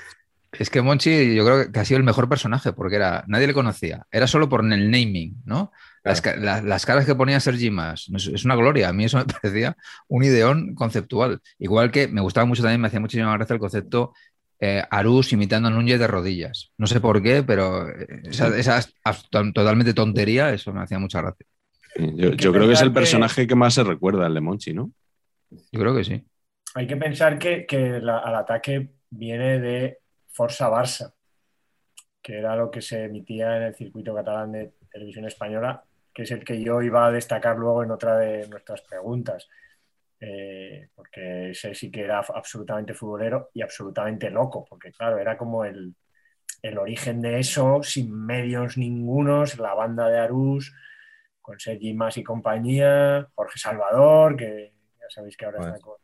Es 0.60 0.70
que 0.70 0.82
Monchi 0.82 1.36
yo 1.36 1.46
creo 1.46 1.72
que 1.72 1.80
ha 1.80 1.86
sido 1.86 1.98
el 1.98 2.04
mejor 2.04 2.28
personaje 2.30 2.74
porque 2.74 2.96
era, 2.96 3.24
nadie 3.28 3.48
le 3.48 3.54
conocía, 3.54 4.06
era 4.12 4.28
solo 4.28 4.50
por 4.50 4.62
el 4.62 4.92
naming, 4.92 5.42
¿no? 5.46 5.72
Las, 6.04 6.86
caras 6.86 7.06
que 7.06 7.16
ponía 7.16 7.40
Sergi 7.40 7.70
Más, 7.70 8.10
es 8.14 8.46
una 8.46 8.56
gloria, 8.56 8.90
a 8.90 8.94
mí 8.94 9.06
eso 9.06 9.18
me 9.26 9.26
parecía 9.26 9.76
un 10.08 10.24
ideón 10.24 10.74
conceptual. 10.74 11.42
Igual 11.60 11.92
que 11.92 12.08
me 12.08 12.22
gustaba 12.22 12.46
mucho 12.46 12.62
también, 12.62 12.82
me 12.82 12.88
hacía 12.88 13.00
muchísima 13.00 13.36
gracia 13.36 13.54
el 13.54 13.60
concepto 13.60 14.14
eh, 14.60 14.84
Arús 14.90 15.34
imitando 15.34 15.68
a 15.68 15.72
Núñez 15.72 16.00
de 16.00 16.08
rodillas. 16.08 16.72
No 16.78 16.88
sé 16.88 17.00
por 17.00 17.22
qué, 17.22 17.44
pero 17.44 17.88
esa, 18.24 18.82
totalmente 19.30 19.94
tontería, 19.94 20.52
eso 20.52 20.74
me 20.74 20.82
hacía 20.82 20.98
mucha 20.98 21.22
gracia. 21.22 21.46
Yo, 21.96 22.52
creo 22.52 22.68
que 22.68 22.74
es 22.74 22.82
el 22.82 22.94
personaje 22.94 23.48
que... 23.48 23.56
más 23.56 23.74
se 23.74 23.84
recuerda, 23.84 24.28
el 24.28 24.34
de 24.34 24.42
Monchi, 24.42 24.74
¿no? 24.74 24.92
Yo 25.50 25.80
creo 25.80 25.96
que 25.96 26.04
sí. 26.04 26.24
Hay 26.76 26.86
que 26.86 26.98
pensar 26.98 27.40
que, 27.40 27.66
que 27.66 27.96
al 27.96 28.36
ataque 28.36 28.90
viene 29.10 29.60
de 29.60 29.98
Forza 30.38 30.70
Barça, 30.70 31.12
que 32.22 32.38
era 32.38 32.56
lo 32.56 32.70
que 32.70 32.79
se 32.79 33.06
emitía 33.06 33.58
en 33.58 33.63
el 33.63 33.75
circuito 33.75 34.13
catalán 34.13 34.51
de 34.51 34.74
televisión 34.91 35.25
española, 35.25 35.84
que 36.13 36.24
es 36.24 36.32
el 36.32 36.44
que 36.44 36.62
yo 36.62 36.84
iba 36.84 37.08
a 37.08 37.12
destacar 37.12 37.58
luego 37.58 37.84
en 37.84 37.89
otra 37.89 38.17
de 38.17 38.48
nuestras 38.48 38.82
preguntas. 38.82 39.48
Eh, 40.20 40.89
porque 40.96 41.51
ese 41.51 41.74
sí 41.74 41.89
que 41.89 42.03
era 42.03 42.20
absolutamente 42.20 42.94
futbolero 42.94 43.50
y 43.53 43.62
absolutamente 43.62 44.29
loco, 44.29 44.63
porque 44.67 44.91
claro, 44.91 45.17
era 45.17 45.38
como 45.38 45.65
el, 45.65 45.96
origen 46.77 47.22
de 47.22 47.39
eso, 47.39 47.82
sin 47.82 48.13
medios 48.13 48.77
ningunos, 48.77 49.58
la 49.58 49.74
banda 49.74 50.10
de 50.10 50.20
Arús, 50.20 50.75
con 51.41 51.60
Sergi 51.60 51.94
Más 51.94 52.17
y 52.17 52.24
compañía, 52.24 53.27
Jorge 53.36 53.58
Salvador, 53.58 54.36
que 54.36 54.74
ya 55.00 55.10
sabéis 55.10 55.38
que 55.38 55.46
ahora 55.46 55.60
está 55.60 55.79
con, 55.79 55.96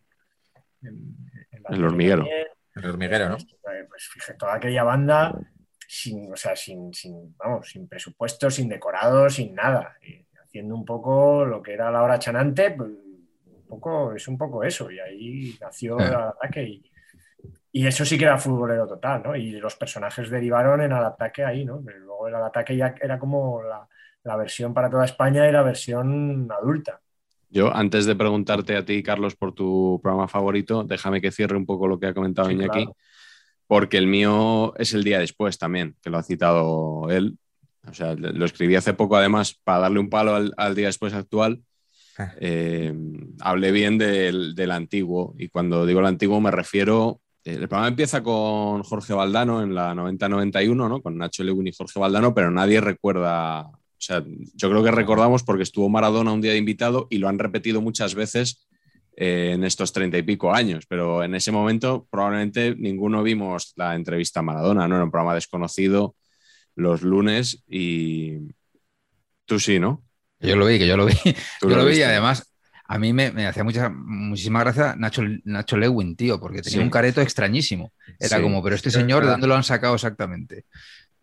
el 0.81 1.83
hormiguero. 1.83 2.25
El 2.75 2.85
hormiguero, 2.85 3.29
¿no? 3.29 3.37
Pues, 3.37 3.85
pues 3.87 4.09
fíjate, 4.13 4.37
toda 4.37 4.55
aquella 4.55 4.83
banda 4.83 5.37
sin, 5.87 6.33
o 6.33 6.35
sea, 6.35 6.55
sin, 6.55 6.91
vamos, 7.37 7.69
sin 7.69 7.87
presupuesto, 7.87 8.49
sin 8.49 8.67
decorado, 8.67 9.29
sin 9.29 9.53
nada. 9.53 9.95
haciendo 10.43 10.75
un 10.75 10.85
poco 10.85 11.45
lo 11.45 11.61
que 11.61 11.73
era 11.73 11.91
la 11.91 12.01
hora 12.01 12.17
chanante, 12.17 12.71
pues, 12.71 12.89
un 12.89 13.65
poco, 13.67 14.13
es 14.13 14.27
un 14.27 14.37
poco 14.37 14.63
eso. 14.63 14.89
Y 14.89 14.99
ahí 14.99 15.57
nació 15.61 15.99
el 15.99 16.15
ataque. 16.15 16.63
Y, 16.63 16.91
y, 17.71 17.87
eso 17.87 18.05
sí 18.05 18.17
que 18.17 18.25
era 18.25 18.37
futbolero 18.37 18.87
total, 18.87 19.21
¿no? 19.23 19.35
Y 19.35 19.51
los 19.51 19.75
personajes 19.75 20.29
derivaron 20.29 20.81
en 20.81 20.91
el 20.91 21.03
ataque 21.03 21.45
ahí, 21.45 21.63
¿no? 21.63 21.81
Pero 21.85 21.99
luego 21.99 22.27
el 22.27 22.35
ataque 22.35 22.75
ya 22.75 22.95
era 22.99 23.19
como 23.19 23.61
la, 23.61 23.87
la 24.23 24.35
versión 24.35 24.73
para 24.73 24.89
toda 24.89 25.05
España 25.05 25.47
y 25.47 25.51
la 25.51 25.61
versión 25.61 26.47
adulta. 26.51 27.01
Yo, 27.53 27.71
antes 27.75 28.07
de 28.07 28.15
preguntarte 28.15 28.75
a 28.75 28.83
ti, 28.83 29.03
Carlos, 29.03 29.35
por 29.35 29.53
tu 29.53 29.99
programa 30.01 30.27
favorito, 30.27 30.83
déjame 30.83 31.21
que 31.21 31.31
cierre 31.31 31.55
un 31.55 31.67
poco 31.67 31.87
lo 31.87 31.99
que 31.99 32.07
ha 32.07 32.13
comentado 32.15 32.49
Iñaki, 32.49 32.87
porque 33.67 33.97
el 33.99 34.07
mío 34.07 34.73
es 34.77 34.95
el 34.95 35.03
día 35.03 35.19
después 35.19 35.59
también, 35.59 35.95
que 36.01 36.09
lo 36.09 36.17
ha 36.17 36.23
citado 36.23 37.11
él. 37.11 37.37
O 37.87 37.93
sea, 37.93 38.15
lo 38.15 38.43
escribí 38.43 38.75
hace 38.75 38.95
poco, 38.95 39.17
además, 39.17 39.59
para 39.63 39.81
darle 39.81 39.99
un 39.99 40.09
palo 40.09 40.51
al, 40.57 40.75
día 40.75 40.87
después 40.87 41.13
actual. 41.13 41.61
Ah. 42.17 42.33
Eh, 42.39 42.91
hablé 43.41 43.71
bien 43.71 43.99
del, 43.99 44.71
antiguo, 44.71 45.35
y 45.37 45.49
cuando 45.49 45.85
digo 45.85 45.99
el 45.99 46.07
antiguo 46.07 46.41
me 46.41 46.49
refiero. 46.49 47.21
Eh, 47.43 47.51
el 47.53 47.67
programa 47.67 47.89
empieza 47.89 48.23
con 48.23 48.81
Jorge 48.81 49.13
Valdano 49.13 49.61
en 49.61 49.75
la 49.75 49.93
90-91, 49.93 50.75
¿no? 50.75 51.01
con 51.03 51.19
Nacho 51.19 51.43
Lewin 51.43 51.67
y 51.67 51.71
Jorge 51.71 51.99
Valdano, 51.99 52.33
pero 52.33 52.49
nadie 52.49 52.81
recuerda 52.81 53.69
o 54.03 54.05
sea, 54.05 54.23
yo 54.55 54.69
creo 54.69 54.83
que 54.83 54.91
recordamos 54.91 55.43
porque 55.43 55.63
estuvo 55.63 55.87
Maradona 55.87 56.33
un 56.33 56.41
día 56.41 56.51
de 56.51 56.57
invitado 56.57 57.07
y 57.09 57.19
lo 57.19 57.29
han 57.29 57.39
repetido 57.39 57.81
muchas 57.81 58.15
veces 58.15 58.67
eh, 59.15 59.51
en 59.53 59.63
estos 59.63 59.93
treinta 59.93 60.17
y 60.17 60.23
pico 60.23 60.53
años, 60.53 60.85
pero 60.89 61.23
en 61.23 61.35
ese 61.35 61.53
momento 61.53 62.05
probablemente 62.11 62.75
ninguno 62.75 63.23
vimos 63.23 63.71
la 63.77 63.95
entrevista 63.95 64.41
a 64.41 64.43
Maradona, 64.43 64.89
¿no? 64.89 64.95
Era 64.95 65.05
un 65.05 65.11
programa 65.11 65.35
desconocido 65.35 66.15
los 66.75 67.01
lunes 67.01 67.63
y 67.65 68.39
tú 69.45 69.57
sí, 69.57 69.79
¿no? 69.79 70.03
Yo 70.41 70.57
lo 70.57 70.65
vi, 70.65 70.79
que 70.79 70.87
yo 70.87 70.97
lo 70.97 71.05
vi. 71.05 71.13
Yo 71.61 71.69
lo, 71.69 71.85
vi 71.85 71.99
y 71.99 72.03
además 72.03 72.53
a 72.85 72.99
mí 72.99 73.13
me, 73.13 73.27
hacía 73.47 73.63
mucha, 73.63 73.89
muchísima 73.89 74.59
gracia 74.59 74.95
Nacho, 74.97 75.21
Nacho 75.45 75.77
Lewin, 75.77 76.17
tío, 76.17 76.41
porque 76.41 76.61
tenía 76.61 76.81
un 76.81 76.89
careto 76.89 77.21
extrañísimo. 77.21 77.93
Era 78.19 78.41
como, 78.41 78.61
pero 78.61 78.75
este 78.75 78.91
señor, 78.91 79.23
¿de 79.23 79.31
dónde 79.31 79.47
lo 79.47 79.55
han 79.55 79.63
sacado 79.63 79.95
exactamente? 79.95 80.65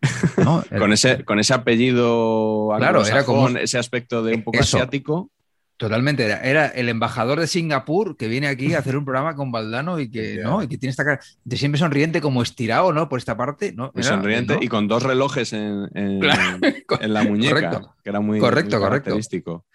con, 0.77 0.93
ese, 0.93 1.23
con 1.23 1.39
ese 1.39 1.53
apellido 1.53 2.73
claro, 2.77 3.05
era 3.05 3.23
como 3.23 3.49
ese 3.49 3.77
aspecto 3.77 4.23
de 4.23 4.35
un 4.35 4.43
poco 4.43 4.59
asiático. 4.59 5.29
Totalmente, 5.77 6.25
era, 6.25 6.67
el 6.67 6.89
embajador 6.89 7.39
de 7.39 7.47
Singapur 7.47 8.15
que 8.15 8.27
viene 8.27 8.47
aquí 8.47 8.75
a 8.75 8.79
hacer 8.79 8.95
un 8.95 9.03
programa 9.03 9.35
con 9.35 9.51
Valdano 9.51 9.99
y 9.99 10.11
que, 10.11 10.39
¿no? 10.43 10.61
y 10.61 10.67
que 10.67 10.77
tiene 10.77 10.91
esta 10.91 11.03
cara 11.03 11.19
de 11.43 11.57
siempre 11.57 11.79
sonriente, 11.79 12.21
como 12.21 12.43
estirado, 12.43 12.93
¿no? 12.93 13.09
Por 13.09 13.17
esta 13.17 13.35
parte, 13.35 13.73
¿no? 13.73 13.91
sonriente 13.99 14.59
y 14.61 14.67
con 14.67 14.87
dos 14.87 15.01
relojes 15.01 15.53
en, 15.53 15.87
en, 15.95 16.19
la 17.13 17.23
muñeca, 17.23 17.95
que 18.03 18.09
era 18.11 18.19
muy, 18.19 18.37
correcto, 18.37 18.79
característico. 18.79 19.65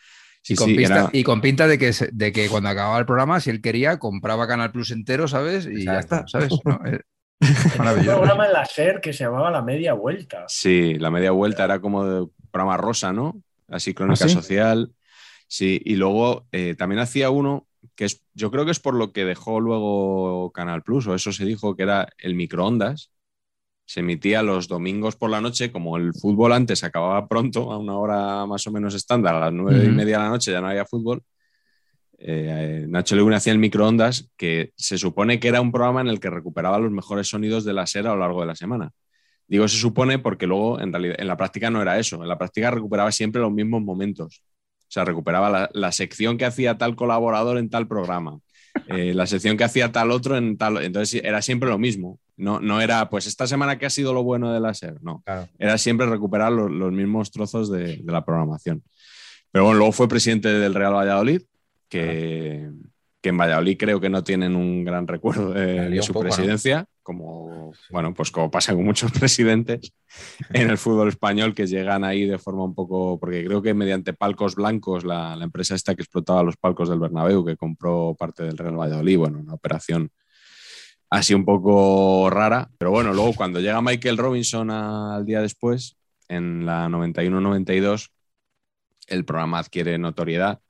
y, 0.48 0.54
con 1.24 1.40
pinta, 1.40 1.66
de 1.66 1.76
que, 1.76 1.92
de 2.12 2.30
que 2.30 2.48
cuando 2.48 2.68
acababa 2.68 3.00
el 3.00 3.06
programa, 3.06 3.40
si 3.40 3.50
él 3.50 3.60
quería, 3.60 3.98
compraba 3.98 4.46
Canal 4.46 4.70
Plus 4.70 4.92
entero, 4.92 5.26
¿sabes? 5.26 5.66
Y 5.66 5.86
ya 5.86 5.98
está, 5.98 6.24
¿sabes? 6.28 6.52
Un 7.40 8.04
programa 8.04 8.46
en 8.46 8.52
la 8.52 8.64
SER 8.64 9.00
que 9.00 9.12
se 9.12 9.24
llamaba 9.24 9.50
La 9.50 9.62
Media 9.62 9.92
Vuelta. 9.92 10.44
Sí, 10.48 10.94
La 10.94 11.10
Media 11.10 11.30
Vuelta 11.30 11.64
era 11.64 11.80
como 11.80 12.04
de 12.04 12.28
programa 12.50 12.76
rosa, 12.76 13.12
¿no? 13.12 13.42
Así, 13.68 13.94
crónica 13.94 14.24
¿Ah, 14.24 14.28
social. 14.28 14.92
Sí, 15.48 15.80
y 15.84 15.96
luego 15.96 16.46
eh, 16.52 16.74
también 16.76 17.00
hacía 17.00 17.30
uno 17.30 17.66
que 17.94 18.06
es, 18.06 18.22
yo 18.34 18.50
creo 18.50 18.64
que 18.64 18.70
es 18.72 18.80
por 18.80 18.94
lo 18.94 19.12
que 19.12 19.24
dejó 19.24 19.60
luego 19.60 20.50
Canal 20.52 20.82
Plus, 20.82 21.06
o 21.06 21.14
eso 21.14 21.32
se 21.32 21.44
dijo 21.44 21.76
que 21.76 21.84
era 21.84 22.08
el 22.18 22.34
microondas. 22.34 23.10
Se 23.84 24.00
emitía 24.00 24.42
los 24.42 24.66
domingos 24.66 25.14
por 25.14 25.30
la 25.30 25.40
noche, 25.40 25.70
como 25.70 25.96
el 25.96 26.12
fútbol 26.14 26.52
antes 26.52 26.82
acababa 26.82 27.28
pronto, 27.28 27.70
a 27.70 27.78
una 27.78 27.96
hora 27.96 28.44
más 28.46 28.66
o 28.66 28.72
menos 28.72 28.94
estándar, 28.94 29.36
a 29.36 29.40
las 29.40 29.52
nueve 29.52 29.84
y 29.84 29.88
media 29.88 30.18
de 30.18 30.24
la 30.24 30.30
noche 30.30 30.50
ya 30.50 30.60
no 30.60 30.68
había 30.68 30.84
fútbol 30.84 31.22
eh, 32.18 32.86
Nacho 32.88 33.14
Lewin 33.16 33.34
hacía 33.34 33.52
el 33.52 33.58
microondas, 33.58 34.30
que 34.36 34.72
se 34.76 34.98
supone 34.98 35.38
que 35.38 35.48
era 35.48 35.60
un 35.60 35.72
programa 35.72 36.00
en 36.00 36.08
el 36.08 36.20
que 36.20 36.30
recuperaba 36.30 36.78
los 36.78 36.90
mejores 36.90 37.28
sonidos 37.28 37.64
de 37.64 37.72
la 37.72 37.86
SER 37.86 38.06
a 38.06 38.14
lo 38.14 38.20
largo 38.20 38.40
de 38.40 38.46
la 38.46 38.56
semana. 38.56 38.92
Digo 39.48 39.68
se 39.68 39.76
supone 39.76 40.18
porque 40.18 40.46
luego 40.46 40.80
en 40.80 40.92
realidad 40.92 41.16
en 41.18 41.28
la 41.28 41.36
práctica 41.36 41.70
no 41.70 41.80
era 41.80 41.98
eso. 41.98 42.22
En 42.22 42.28
la 42.28 42.38
práctica 42.38 42.70
recuperaba 42.70 43.12
siempre 43.12 43.40
los 43.40 43.52
mismos 43.52 43.82
momentos. 43.82 44.42
O 44.88 44.90
sea, 44.90 45.04
recuperaba 45.04 45.70
la, 45.72 45.92
sección 45.92 46.38
que 46.38 46.44
hacía 46.44 46.78
tal 46.78 46.96
colaborador 46.96 47.58
en 47.58 47.68
tal 47.68 47.88
programa, 47.88 48.38
eh, 48.86 49.14
la 49.14 49.26
sección 49.26 49.56
que 49.56 49.64
hacía 49.64 49.90
tal 49.90 50.10
otro 50.10 50.36
en 50.36 50.56
tal. 50.56 50.82
Entonces 50.82 51.22
era 51.24 51.42
siempre 51.42 51.68
lo 51.68 51.78
mismo. 51.78 52.20
No, 52.36 52.60
no 52.60 52.80
era, 52.80 53.08
pues 53.08 53.26
esta 53.26 53.46
semana 53.46 53.78
que 53.78 53.86
ha 53.86 53.90
sido 53.90 54.12
lo 54.12 54.22
bueno 54.22 54.52
de 54.52 54.60
la 54.60 54.74
SER. 54.74 55.02
No. 55.02 55.24
Era 55.58 55.78
siempre 55.78 56.06
recuperar 56.06 56.52
los, 56.52 56.92
mismos 56.92 57.30
trozos 57.30 57.70
de, 57.70 57.96
de 57.96 58.12
la 58.12 58.24
programación. 58.24 58.82
Pero 59.50 59.64
bueno, 59.64 59.78
luego 59.78 59.92
fue 59.92 60.08
presidente 60.08 60.48
del 60.48 60.74
Real 60.74 60.94
Valladolid 60.94 61.42
que, 61.88 62.70
en 63.22 63.36
Valladolid 63.36 63.76
creo 63.76 64.00
que 64.00 64.08
no 64.08 64.22
tienen 64.22 64.54
un 64.54 64.84
gran 64.84 65.06
recuerdo 65.08 65.52
de, 65.52 66.00
su 66.00 66.14
presidencia, 66.14 66.86
como, 67.02 67.72
bueno, 67.90 68.14
pues 68.14 68.30
como 68.30 68.50
pasa 68.50 68.72
con 68.72 68.84
muchos 68.84 69.10
presidentes 69.18 69.92
en 70.52 70.70
el 70.70 70.78
fútbol 70.78 71.08
español 71.08 71.54
que 71.54 71.66
llegan 71.66 72.04
ahí 72.04 72.24
de 72.24 72.38
forma 72.38 72.64
un 72.64 72.74
poco, 72.74 73.18
porque 73.18 73.44
creo 73.44 73.62
que 73.62 73.74
mediante 73.74 74.12
palcos 74.12 74.54
blancos, 74.54 75.04
la, 75.04 75.36
empresa 75.40 75.74
esta 75.74 75.94
que 75.94 76.02
explotaba 76.02 76.42
los 76.42 76.56
palcos 76.56 76.88
del 76.88 77.00
Bernabéu, 77.00 77.44
que 77.44 77.56
compró 77.56 78.14
parte 78.16 78.44
del 78.44 78.58
Real 78.58 78.78
Valladolid, 78.78 79.18
bueno, 79.18 79.40
una 79.40 79.54
operación 79.54 80.10
así 81.10 81.34
un 81.34 81.44
poco 81.44 82.30
rara. 82.30 82.70
Pero 82.78 82.90
bueno, 82.90 83.12
luego 83.12 83.32
cuando 83.34 83.60
llega 83.60 83.80
Michael 83.82 84.18
Robinson 84.18 84.70
al 84.70 85.24
día 85.24 85.40
después, 85.40 85.96
en 86.28 86.66
la 86.66 86.88
91-92, 86.88 88.10
el 89.08 89.24
programa 89.24 89.58
adquiere 89.58 89.98
notoriedad. 89.98 90.60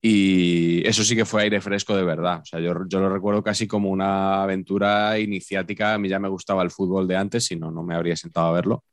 Y 0.00 0.86
eso 0.86 1.02
sí 1.02 1.16
que 1.16 1.24
fue 1.24 1.42
aire 1.42 1.60
fresco 1.60 1.96
de 1.96 2.04
verdad. 2.04 2.40
O 2.42 2.44
sea, 2.44 2.60
yo, 2.60 2.72
yo, 2.88 3.00
lo 3.00 3.08
recuerdo 3.08 3.42
casi 3.42 3.66
como 3.66 3.90
una 3.90 4.42
aventura 4.42 5.18
iniciática. 5.18 5.94
A 5.94 5.98
mí 5.98 6.08
ya 6.08 6.20
me 6.20 6.28
gustaba 6.28 6.62
el 6.62 6.70
fútbol 6.70 7.08
de 7.08 7.16
antes, 7.16 7.46
si 7.46 7.56
no, 7.56 7.70
no 7.70 7.82
me 7.82 7.96
habría 7.96 8.16
sentado 8.16 8.46
a 8.48 8.52
verlo. 8.52 8.84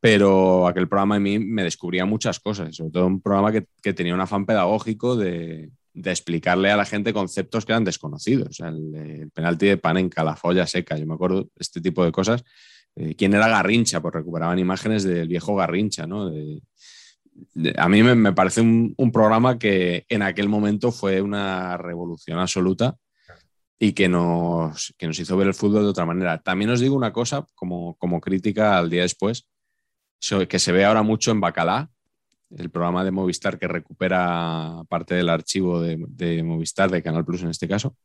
Pero 0.00 0.66
aquel 0.66 0.88
programa 0.88 1.16
a 1.16 1.20
mí 1.20 1.38
me 1.38 1.64
descubría 1.64 2.06
muchas 2.06 2.40
cosas, 2.40 2.74
sobre 2.74 2.90
todo 2.90 3.06
un 3.06 3.20
programa 3.20 3.52
que, 3.52 3.66
que 3.82 3.92
tenía 3.92 4.14
un 4.14 4.20
afán 4.20 4.46
pedagógico 4.46 5.14
de, 5.16 5.70
de, 5.92 6.10
explicarle 6.10 6.70
a 6.70 6.76
la 6.76 6.86
gente 6.86 7.12
conceptos 7.12 7.66
que 7.66 7.72
eran 7.72 7.84
desconocidos. 7.84 8.60
O 8.60 8.66
el, 8.66 9.30
penalti 9.34 9.66
de 9.66 9.76
Panenka, 9.76 10.24
la 10.24 10.36
folla 10.36 10.66
seca, 10.66 10.96
yo 10.96 11.06
me 11.06 11.14
acuerdo 11.14 11.50
este 11.56 11.80
tipo 11.80 12.04
de 12.04 12.12
cosas. 12.12 12.44
Eh, 12.96 13.14
¿Quién 13.14 13.34
era 13.34 13.48
Garrincha? 13.48 14.00
Pues 14.00 14.14
recuperaban 14.14 14.58
imágenes 14.58 15.04
del 15.04 15.28
viejo 15.28 15.54
Garrincha, 15.54 16.06
¿no? 16.06 16.30
De, 16.30 16.62
a 17.76 17.88
mí 17.88 18.02
me, 18.02 18.32
parece 18.32 18.60
un, 18.60 19.12
programa 19.12 19.58
que 19.58 20.04
en 20.08 20.22
aquel 20.22 20.48
momento 20.48 20.92
fue 20.92 21.20
una 21.20 21.76
revolución 21.76 22.38
absoluta 22.38 22.96
y 23.78 23.92
que 23.92 24.08
nos, 24.08 24.94
que 24.98 25.06
nos 25.06 25.18
hizo 25.18 25.36
ver 25.36 25.48
el 25.48 25.54
fútbol 25.54 25.82
de 25.82 25.88
otra 25.88 26.06
manera. 26.06 26.38
También 26.38 26.70
os 26.70 26.80
digo 26.80 26.94
una 26.94 27.12
cosa 27.12 27.46
como, 27.54 27.96
como 27.96 28.20
crítica 28.20 28.78
al 28.78 28.90
día 28.90 29.02
después, 29.02 29.46
que 30.48 30.58
se 30.58 30.72
ve 30.72 30.84
ahora 30.84 31.02
mucho 31.02 31.30
en 31.30 31.40
Bacalá, 31.40 31.90
el 32.56 32.70
programa 32.70 33.04
de 33.04 33.10
Movistar 33.10 33.58
que 33.58 33.68
recupera 33.68 34.82
parte 34.88 35.14
del 35.14 35.28
archivo 35.28 35.80
de, 35.80 36.04
de 36.08 36.42
Movistar, 36.42 36.90
de 36.90 37.02
Canal 37.02 37.24
Plus 37.24 37.42
en 37.42 37.50
este 37.50 37.68
caso, 37.68 37.96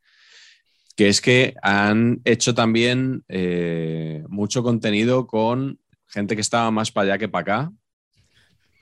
que 0.96 1.10
es 1.10 1.20
que 1.20 1.56
han 1.62 2.22
hecho 2.24 2.54
también 2.54 3.24
eh, 3.28 4.24
mucho 4.30 4.64
contenido 4.64 5.28
con 5.28 5.80
gente 6.08 6.36
que 6.36 6.42
estaba 6.42 6.72
más 6.72 6.92
para 6.92 7.10
allá 7.10 7.18
que 7.18 7.28
para 7.28 7.42
acá, 7.42 7.72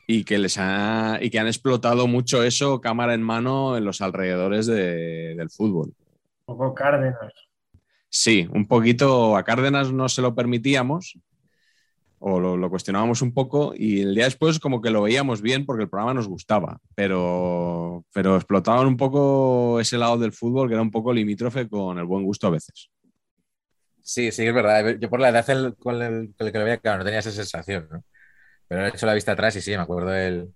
y 0.07 0.23
que, 0.23 0.37
les 0.37 0.57
ha, 0.57 1.17
y 1.21 1.29
que 1.29 1.39
han 1.39 1.47
explotado 1.47 2.07
mucho 2.07 2.43
eso 2.43 2.81
cámara 2.81 3.13
en 3.13 3.21
mano 3.21 3.77
en 3.77 3.85
los 3.85 4.01
alrededores 4.01 4.65
de, 4.65 5.35
del 5.35 5.49
fútbol. 5.49 5.93
Un 6.45 6.57
poco 6.57 6.73
Cárdenas. 6.73 7.33
Sí, 8.09 8.47
un 8.51 8.67
poquito 8.67 9.37
a 9.37 9.43
Cárdenas 9.43 9.91
no 9.91 10.09
se 10.09 10.21
lo 10.21 10.35
permitíamos 10.35 11.17
o 12.19 12.39
lo, 12.39 12.55
lo, 12.55 12.69
cuestionábamos 12.69 13.21
un 13.21 13.33
poco 13.33 13.73
y 13.75 14.01
el 14.01 14.15
día 14.15 14.25
después 14.25 14.59
como 14.59 14.81
que 14.81 14.91
lo 14.91 15.01
veíamos 15.01 15.41
bien 15.41 15.65
porque 15.65 15.83
el 15.83 15.89
programa 15.89 16.13
nos 16.13 16.27
gustaba, 16.27 16.79
pero, 16.95 18.05
pero 18.13 18.37
explotaban 18.37 18.87
un 18.87 18.95
poco 18.95 19.79
ese 19.81 19.97
lado 19.97 20.17
del 20.17 20.31
fútbol 20.31 20.69
que 20.69 20.75
era 20.75 20.81
un 20.81 20.91
poco 20.91 21.11
limítrofe 21.11 21.67
con 21.67 21.97
el 21.97 22.05
buen 22.05 22.23
gusto 22.23 22.47
a 22.47 22.51
veces. 22.51 22.89
Sí, 24.01 24.31
sí, 24.31 24.45
es 24.45 24.53
verdad. 24.53 24.97
Yo 24.99 25.09
por 25.09 25.19
la 25.19 25.29
edad 25.29 25.45
con 25.79 26.01
el, 26.01 26.33
con 26.35 26.47
el 26.47 26.51
que 26.51 26.59
lo 26.59 26.65
veía, 26.65 26.77
claro, 26.77 26.99
no 26.99 27.05
tenía 27.05 27.19
esa 27.19 27.31
sensación, 27.31 27.87
¿no? 27.89 28.03
Pero 28.67 28.85
he 28.85 28.89
hecho 28.89 29.05
la 29.05 29.13
vista 29.13 29.33
atrás 29.33 29.55
y 29.55 29.61
sí, 29.61 29.71
me 29.71 29.77
acuerdo 29.77 30.11
del 30.11 30.49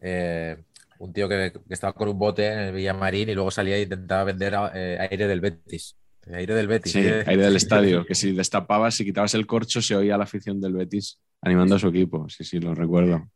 eh, 0.00 0.56
un 0.98 1.12
tío 1.12 1.28
que, 1.28 1.52
que, 1.52 1.74
estaba 1.74 1.92
con 1.92 2.08
un 2.08 2.18
bote 2.18 2.46
en 2.46 2.58
el 2.58 2.74
Villamarín 2.74 3.28
y 3.28 3.34
luego 3.34 3.50
salía 3.50 3.76
e 3.76 3.82
intentaba 3.82 4.24
vender 4.24 4.54
eh, 4.74 4.98
aire 5.10 5.26
del 5.26 5.40
Betis. 5.40 5.96
Aire 6.32 6.54
del 6.54 6.66
Betis. 6.66 6.92
Sí, 6.92 6.98
aire, 6.98 7.24
aire 7.26 7.44
del 7.44 7.56
estadio, 7.56 8.04
que 8.04 8.14
si 8.14 8.32
destapabas, 8.32 8.94
si 8.94 9.04
quitabas 9.04 9.34
el 9.34 9.46
corcho, 9.46 9.80
se 9.80 9.94
oía 9.94 10.16
la 10.16 10.24
afición 10.24 10.60
del 10.60 10.74
Betis 10.74 11.18
animando 11.42 11.76
a 11.76 11.78
su 11.78 11.88
equipo. 11.88 12.28
Sí, 12.28 12.44
sí, 12.44 12.58
lo 12.58 12.74
recuerdo. 12.74 13.28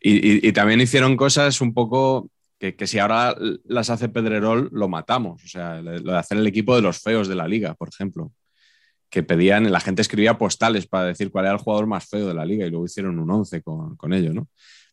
Y, 0.00 0.14
y, 0.14 0.48
y 0.48 0.52
también 0.52 0.80
hicieron 0.80 1.16
cosas 1.16 1.60
un 1.60 1.72
poco 1.72 2.28
que, 2.58 2.74
que, 2.76 2.86
si 2.86 2.98
ahora 2.98 3.36
las 3.64 3.90
hace 3.90 4.08
Pedrerol, 4.08 4.68
lo 4.72 4.88
matamos. 4.88 5.42
O 5.44 5.48
sea, 5.48 5.80
lo 5.80 6.12
de 6.12 6.18
hacer 6.18 6.38
el 6.38 6.46
equipo 6.46 6.76
de 6.76 6.82
los 6.82 7.00
feos 7.00 7.28
de 7.28 7.34
la 7.34 7.48
liga, 7.48 7.74
por 7.74 7.88
ejemplo 7.88 8.32
que 9.12 9.22
pedían, 9.22 9.70
la 9.70 9.78
gente 9.78 10.00
escribía 10.00 10.38
postales 10.38 10.86
para 10.86 11.04
decir 11.04 11.30
cuál 11.30 11.44
era 11.44 11.52
el 11.54 11.60
jugador 11.60 11.86
más 11.86 12.08
feo 12.08 12.26
de 12.26 12.32
la 12.32 12.46
liga 12.46 12.66
y 12.66 12.70
luego 12.70 12.86
hicieron 12.86 13.18
un 13.18 13.30
11 13.30 13.60
con, 13.62 13.94
con 13.96 14.14
ello, 14.14 14.32
¿no? 14.32 14.48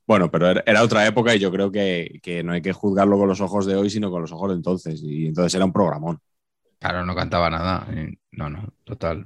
Bueno, 0.05 0.29
pero 0.29 0.49
era 0.49 0.83
otra 0.83 1.07
época 1.07 1.33
y 1.33 1.39
yo 1.39 1.49
creo 1.51 1.71
que, 1.71 2.19
que, 2.21 2.43
no 2.43 2.51
hay 2.51 2.61
que 2.61 2.73
juzgarlo 2.73 3.17
con 3.17 3.29
los 3.29 3.39
ojos 3.39 3.65
de 3.65 3.77
hoy, 3.77 3.89
sino 3.89 4.11
con 4.11 4.21
los 4.21 4.31
ojos 4.33 4.49
de 4.49 4.55
entonces. 4.55 5.01
Y 5.01 5.27
entonces 5.27 5.55
era 5.55 5.63
un 5.63 5.71
programón. 5.71 6.19
Claro, 6.79 7.05
no 7.05 7.15
cantaba 7.15 7.49
nada. 7.49 7.87
No, 8.31 8.49
no, 8.49 8.67
total. 8.83 9.25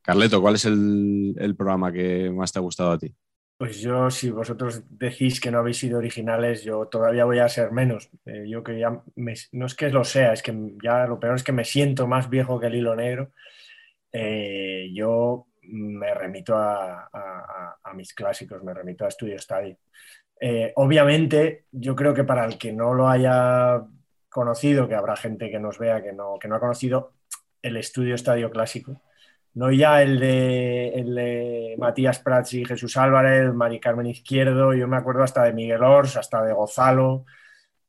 Carleto, 0.00 0.40
¿cuál 0.40 0.54
es 0.54 0.64
el, 0.66 1.34
el 1.36 1.56
programa 1.56 1.90
que 1.90 2.30
más 2.30 2.52
te 2.52 2.60
ha 2.60 2.62
gustado 2.62 2.92
a 2.92 2.98
ti? 2.98 3.12
Pues 3.58 3.80
yo, 3.80 4.10
si 4.10 4.30
vosotros 4.30 4.82
decís 4.90 5.40
que 5.40 5.50
no 5.50 5.58
habéis 5.58 5.78
sido 5.78 5.98
originales, 5.98 6.62
yo 6.62 6.88
todavía 6.88 7.24
voy 7.24 7.38
a 7.38 7.48
ser 7.48 7.72
menos. 7.72 8.10
Eh, 8.26 8.44
yo 8.48 8.62
que 8.62 8.78
ya, 8.78 9.02
no 9.52 9.66
es 9.66 9.74
que 9.74 9.88
lo 9.90 10.04
sea, 10.04 10.34
es 10.34 10.42
que 10.42 10.54
ya 10.82 11.06
lo 11.06 11.18
peor 11.18 11.36
es 11.36 11.42
que 11.42 11.52
me 11.52 11.64
siento 11.64 12.06
más 12.06 12.28
viejo 12.28 12.60
que 12.60 12.66
el 12.66 12.74
hilo 12.74 12.94
negro. 12.94 13.32
Eh, 14.12 14.90
yo 14.94 15.46
me 15.62 16.14
remito 16.14 16.54
a, 16.56 17.08
mis 17.94 18.12
clásicos, 18.12 18.62
me 18.62 18.74
remito 18.74 19.06
a 19.06 19.10
Studio 19.10 19.38
Study. 19.38 19.74
Eh, 20.38 20.72
obviamente, 20.76 21.64
yo 21.72 21.96
creo 21.96 22.12
que 22.12 22.24
para 22.24 22.44
el 22.44 22.58
que 22.58 22.72
no 22.72 22.92
lo 22.92 23.08
haya 23.08 23.82
conocido, 24.28 24.86
que 24.86 24.94
habrá 24.94 25.16
gente 25.16 25.50
que 25.50 25.58
nos 25.58 25.78
vea 25.78 26.02
que 26.02 26.12
no, 26.12 26.38
que 26.38 26.48
no 26.48 26.56
ha 26.56 26.60
conocido 26.60 27.14
el 27.62 27.78
Estudio 27.78 28.14
Estadio 28.14 28.50
Clásico, 28.50 29.00
no 29.56 29.72
ya 29.72 30.02
el 30.02 30.20
de, 30.20 30.88
el 30.88 31.14
de 31.14 31.76
Matías 31.78 32.18
Prats 32.18 32.52
y 32.52 32.64
Jesús 32.66 32.94
Álvarez, 32.98 33.54
Mari 33.54 33.80
Carmen 33.80 34.06
Izquierdo, 34.06 34.74
yo 34.74 34.86
me 34.86 34.98
acuerdo 34.98 35.22
hasta 35.22 35.44
de 35.44 35.54
Miguel 35.54 35.82
Ors, 35.82 36.18
hasta 36.18 36.42
de 36.42 36.52
Gozalo, 36.52 37.24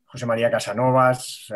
José 0.06 0.26
María 0.26 0.50
Casanovas, 0.50 1.54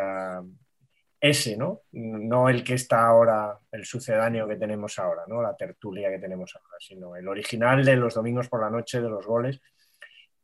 ese, 1.18 1.56
¿no? 1.56 1.84
No 1.94 2.50
el 2.50 2.62
que 2.62 2.74
está 2.74 3.06
ahora, 3.06 3.58
el 3.72 3.86
sucedáneo 3.86 4.50
que 4.50 4.58
tenemos 4.58 5.00
ahora, 5.00 5.24
¿no? 5.28 5.42
La 5.42 5.56
tertulia 5.56 6.10
que 6.10 6.20
tenemos 6.20 6.54
ahora, 6.58 6.76
sino 6.78 7.16
el 7.16 7.30
original 7.30 7.86
de 7.86 7.96
los 7.96 8.16
domingos 8.16 8.50
por 8.50 8.60
la 8.60 8.70
noche 8.70 9.00
de 9.00 9.10
los 9.10 9.26
goles. 9.26 9.62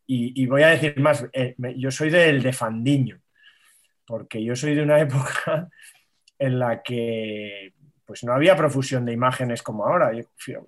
Y, 0.05 0.45
voy 0.45 0.63
a 0.63 0.69
decir 0.69 0.97
más, 1.01 1.27
eh, 1.33 1.55
yo 1.75 1.91
soy 1.91 2.09
del 2.09 2.41
de 2.41 2.53
Fandiño, 2.53 3.19
porque 4.05 4.41
yo 4.41 4.55
soy 4.55 4.75
de 4.75 4.83
una 4.83 4.97
época 5.01 5.67
en 6.39 6.57
la 6.57 6.81
que 6.81 7.73
pues 8.07 8.23
no 8.23 8.33
había 8.33 8.55
profusión 8.55 9.05
de 9.05 9.11
imágenes 9.11 9.61
como 9.61 9.85
ahora. 9.85 10.13
Yo, 10.13 10.23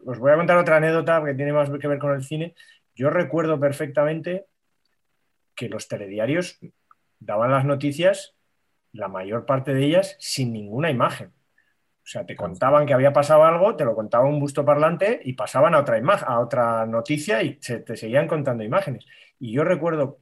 os 0.05 0.19
voy 0.19 0.31
a 0.31 0.35
contar 0.35 0.57
otra 0.57 0.75
anécdota 0.75 1.23
que 1.23 1.33
tiene 1.33 1.53
más 1.53 1.69
que 1.69 1.87
ver 1.87 1.97
con 1.97 2.11
el 2.11 2.21
cine. 2.21 2.53
Yo 2.93 3.09
recuerdo 3.09 3.57
perfectamente 3.57 4.45
que 5.55 5.69
los 5.69 5.87
telediarios 5.87 6.59
daban 7.17 7.51
las 7.51 7.63
noticias 7.63 8.35
la 8.91 9.07
mayor 9.07 9.45
parte 9.45 9.73
de 9.73 9.85
ellas 9.85 10.17
sin 10.19 10.51
ninguna 10.51 10.91
imagen. 10.91 11.27
O 11.27 12.11
sea, 12.11 12.25
te 12.25 12.35
contaban 12.35 12.85
que 12.85 12.93
había 12.93 13.13
pasado 13.13 13.43
algo, 13.43 13.75
te 13.75 13.85
lo 13.85 13.95
contaba 13.95 14.25
un 14.25 14.39
busto 14.39 14.65
parlante 14.65 15.21
y 15.23 15.33
pasaban 15.33 15.75
a 15.75 15.79
otra, 15.79 15.97
imagen, 15.97 16.27
a 16.27 16.39
otra 16.39 16.85
noticia 16.85 17.41
y 17.41 17.57
se, 17.61 17.79
te 17.79 17.95
seguían 17.95 18.27
contando 18.27 18.63
imágenes. 18.63 19.05
Y 19.39 19.53
yo 19.53 19.63
recuerdo, 19.63 20.19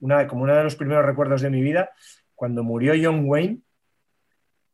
una, 0.00 0.26
como 0.26 0.44
uno 0.44 0.56
de 0.56 0.64
los 0.64 0.76
primeros 0.76 1.04
recuerdos 1.04 1.42
de 1.42 1.50
mi 1.50 1.60
vida, 1.60 1.90
cuando 2.34 2.62
murió 2.62 2.94
John 3.00 3.24
Wayne, 3.26 3.58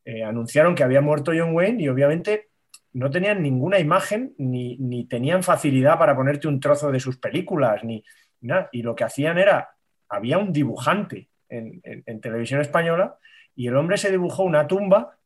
eh, 0.04 0.24
anunciaron 0.24 0.74
que 0.74 0.82
había 0.82 1.00
muerto 1.00 1.32
John 1.36 1.54
Wayne 1.54 1.82
y 1.82 1.88
obviamente 1.88 2.48
no 2.92 3.10
tenían 3.10 3.42
ninguna 3.42 3.78
imagen 3.78 4.34
ni, 4.38 4.76
ni, 4.78 5.06
tenían 5.06 5.42
facilidad 5.42 5.98
para 5.98 6.16
ponerte 6.16 6.48
un 6.48 6.58
trozo 6.58 6.90
de 6.90 7.00
sus 7.00 7.18
películas, 7.18 7.84
ni 7.84 8.04
nada. 8.40 8.68
Y 8.72 8.82
lo 8.82 8.94
que 8.94 9.04
hacían 9.04 9.38
era, 9.38 9.70
había 10.08 10.38
un 10.38 10.52
dibujante 10.52 11.28
en, 11.48 11.80
en, 11.84 12.02
en 12.06 12.20
televisión 12.20 12.60
española 12.60 13.16
y 13.54 13.68
el 13.68 13.76
hombre 13.76 13.96
se 13.96 14.10
dibujó 14.10 14.42
una 14.42 14.66
tumba 14.66 15.18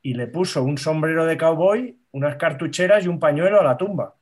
y 0.00 0.14
le 0.14 0.26
puso 0.26 0.62
un 0.62 0.78
sombrero 0.78 1.26
de 1.26 1.36
cowboy, 1.36 1.98
unas 2.12 2.36
cartucheras 2.36 3.04
y 3.04 3.08
un 3.08 3.20
pañuelo 3.20 3.60
a 3.60 3.64
la 3.64 3.76
tumba. 3.76 4.16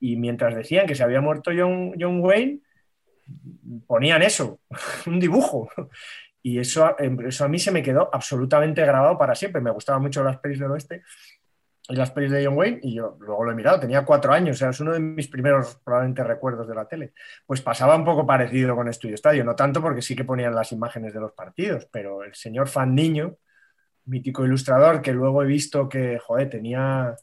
Y 0.00 0.16
mientras 0.16 0.54
decían 0.54 0.86
que 0.86 0.94
se 0.94 1.02
había 1.02 1.20
muerto 1.20 1.50
John, 1.56 1.94
John 1.98 2.20
Wayne, 2.20 2.60
ponían 3.86 4.22
eso, 4.22 4.60
un 5.06 5.18
dibujo. 5.18 5.68
Y 6.48 6.58
eso, 6.58 6.96
eso, 6.98 7.44
a 7.44 7.48
mí 7.48 7.58
se 7.58 7.70
me 7.70 7.82
quedó 7.82 8.08
absolutamente 8.10 8.80
grabado 8.86 9.18
para 9.18 9.34
siempre. 9.34 9.60
Me 9.60 9.70
gustaban 9.70 10.00
mucho 10.00 10.24
las 10.24 10.38
pelis 10.38 10.58
del 10.58 10.70
oeste 10.70 11.02
y 11.90 11.94
las 11.94 12.10
pelis 12.10 12.30
de 12.30 12.44
John 12.44 12.56
Wayne, 12.56 12.80
y 12.82 12.94
yo 12.94 13.16
luego 13.20 13.44
lo 13.44 13.52
he 13.52 13.54
mirado, 13.54 13.80
tenía 13.80 14.04
cuatro 14.04 14.32
años, 14.32 14.56
o 14.56 14.58
sea, 14.58 14.70
es 14.70 14.80
uno 14.80 14.92
de 14.92 15.00
mis 15.00 15.28
primeros 15.28 15.80
probablemente 15.82 16.22
recuerdos 16.22 16.68
de 16.68 16.74
la 16.74 16.86
tele. 16.86 17.12
Pues 17.46 17.62
pasaba 17.62 17.96
un 17.96 18.04
poco 18.04 18.26
parecido 18.26 18.76
con 18.76 18.88
Estudio 18.88 19.14
Estadio, 19.14 19.42
no 19.44 19.56
tanto 19.56 19.80
porque 19.80 20.02
sí 20.02 20.14
que 20.14 20.24
ponían 20.24 20.54
las 20.54 20.72
imágenes 20.72 21.14
de 21.14 21.20
los 21.20 21.32
partidos, 21.32 21.86
pero 21.90 22.22
el 22.24 22.34
señor 22.34 22.68
Fan 22.68 22.94
Niño, 22.94 23.36
mítico 24.04 24.44
ilustrador, 24.44 25.00
que 25.00 25.12
luego 25.12 25.42
he 25.42 25.46
visto 25.46 25.88
que, 25.88 26.18
joder, 26.18 26.50
tenía, 26.50 27.14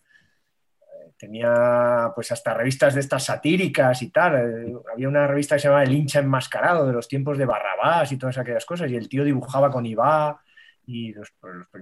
tenía 1.17 2.11
pues 2.13 2.31
hasta 2.31 2.53
revistas 2.53 2.93
de 2.93 2.99
estas 2.99 3.23
satíricas 3.23 4.01
y 4.01 4.09
tal. 4.09 4.81
Había 4.91 5.07
una 5.07 5.27
revista 5.27 5.55
que 5.55 5.61
se 5.61 5.67
llamaba 5.67 5.83
El 5.83 5.93
hincha 5.93 6.19
enmascarado, 6.19 6.87
de 6.87 6.93
los 6.93 7.07
tiempos 7.07 7.37
de 7.37 7.45
Barrabás 7.45 8.11
y 8.11 8.17
todas 8.17 8.37
aquellas 8.37 8.65
cosas, 8.65 8.91
y 8.91 8.95
el 8.95 9.09
tío 9.09 9.23
dibujaba 9.23 9.71
con 9.71 9.85
Ibá 9.85 10.39
y 10.87 11.13
los, 11.13 11.33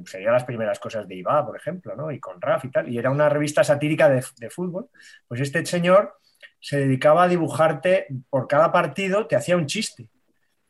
serían 0.05 0.33
las 0.33 0.45
primeras 0.45 0.79
cosas 0.79 1.07
de 1.07 1.15
Iba, 1.15 1.45
por 1.45 1.57
ejemplo, 1.57 1.95
¿no? 1.95 2.11
y 2.11 2.19
con 2.19 2.39
Raf 2.39 2.65
y 2.65 2.71
tal, 2.71 2.89
y 2.89 2.97
era 2.97 3.11
una 3.11 3.27
revista 3.29 3.63
satírica 3.63 4.07
de, 4.07 4.23
de, 4.37 4.49
fútbol, 4.49 4.89
pues 5.27 5.41
este 5.41 5.65
señor 5.65 6.17
se 6.59 6.79
dedicaba 6.79 7.23
a 7.23 7.27
dibujarte 7.27 8.07
por 8.29 8.47
cada 8.47 8.71
partido, 8.71 9.27
te 9.27 9.35
hacía 9.35 9.57
un 9.57 9.65
chiste. 9.65 10.07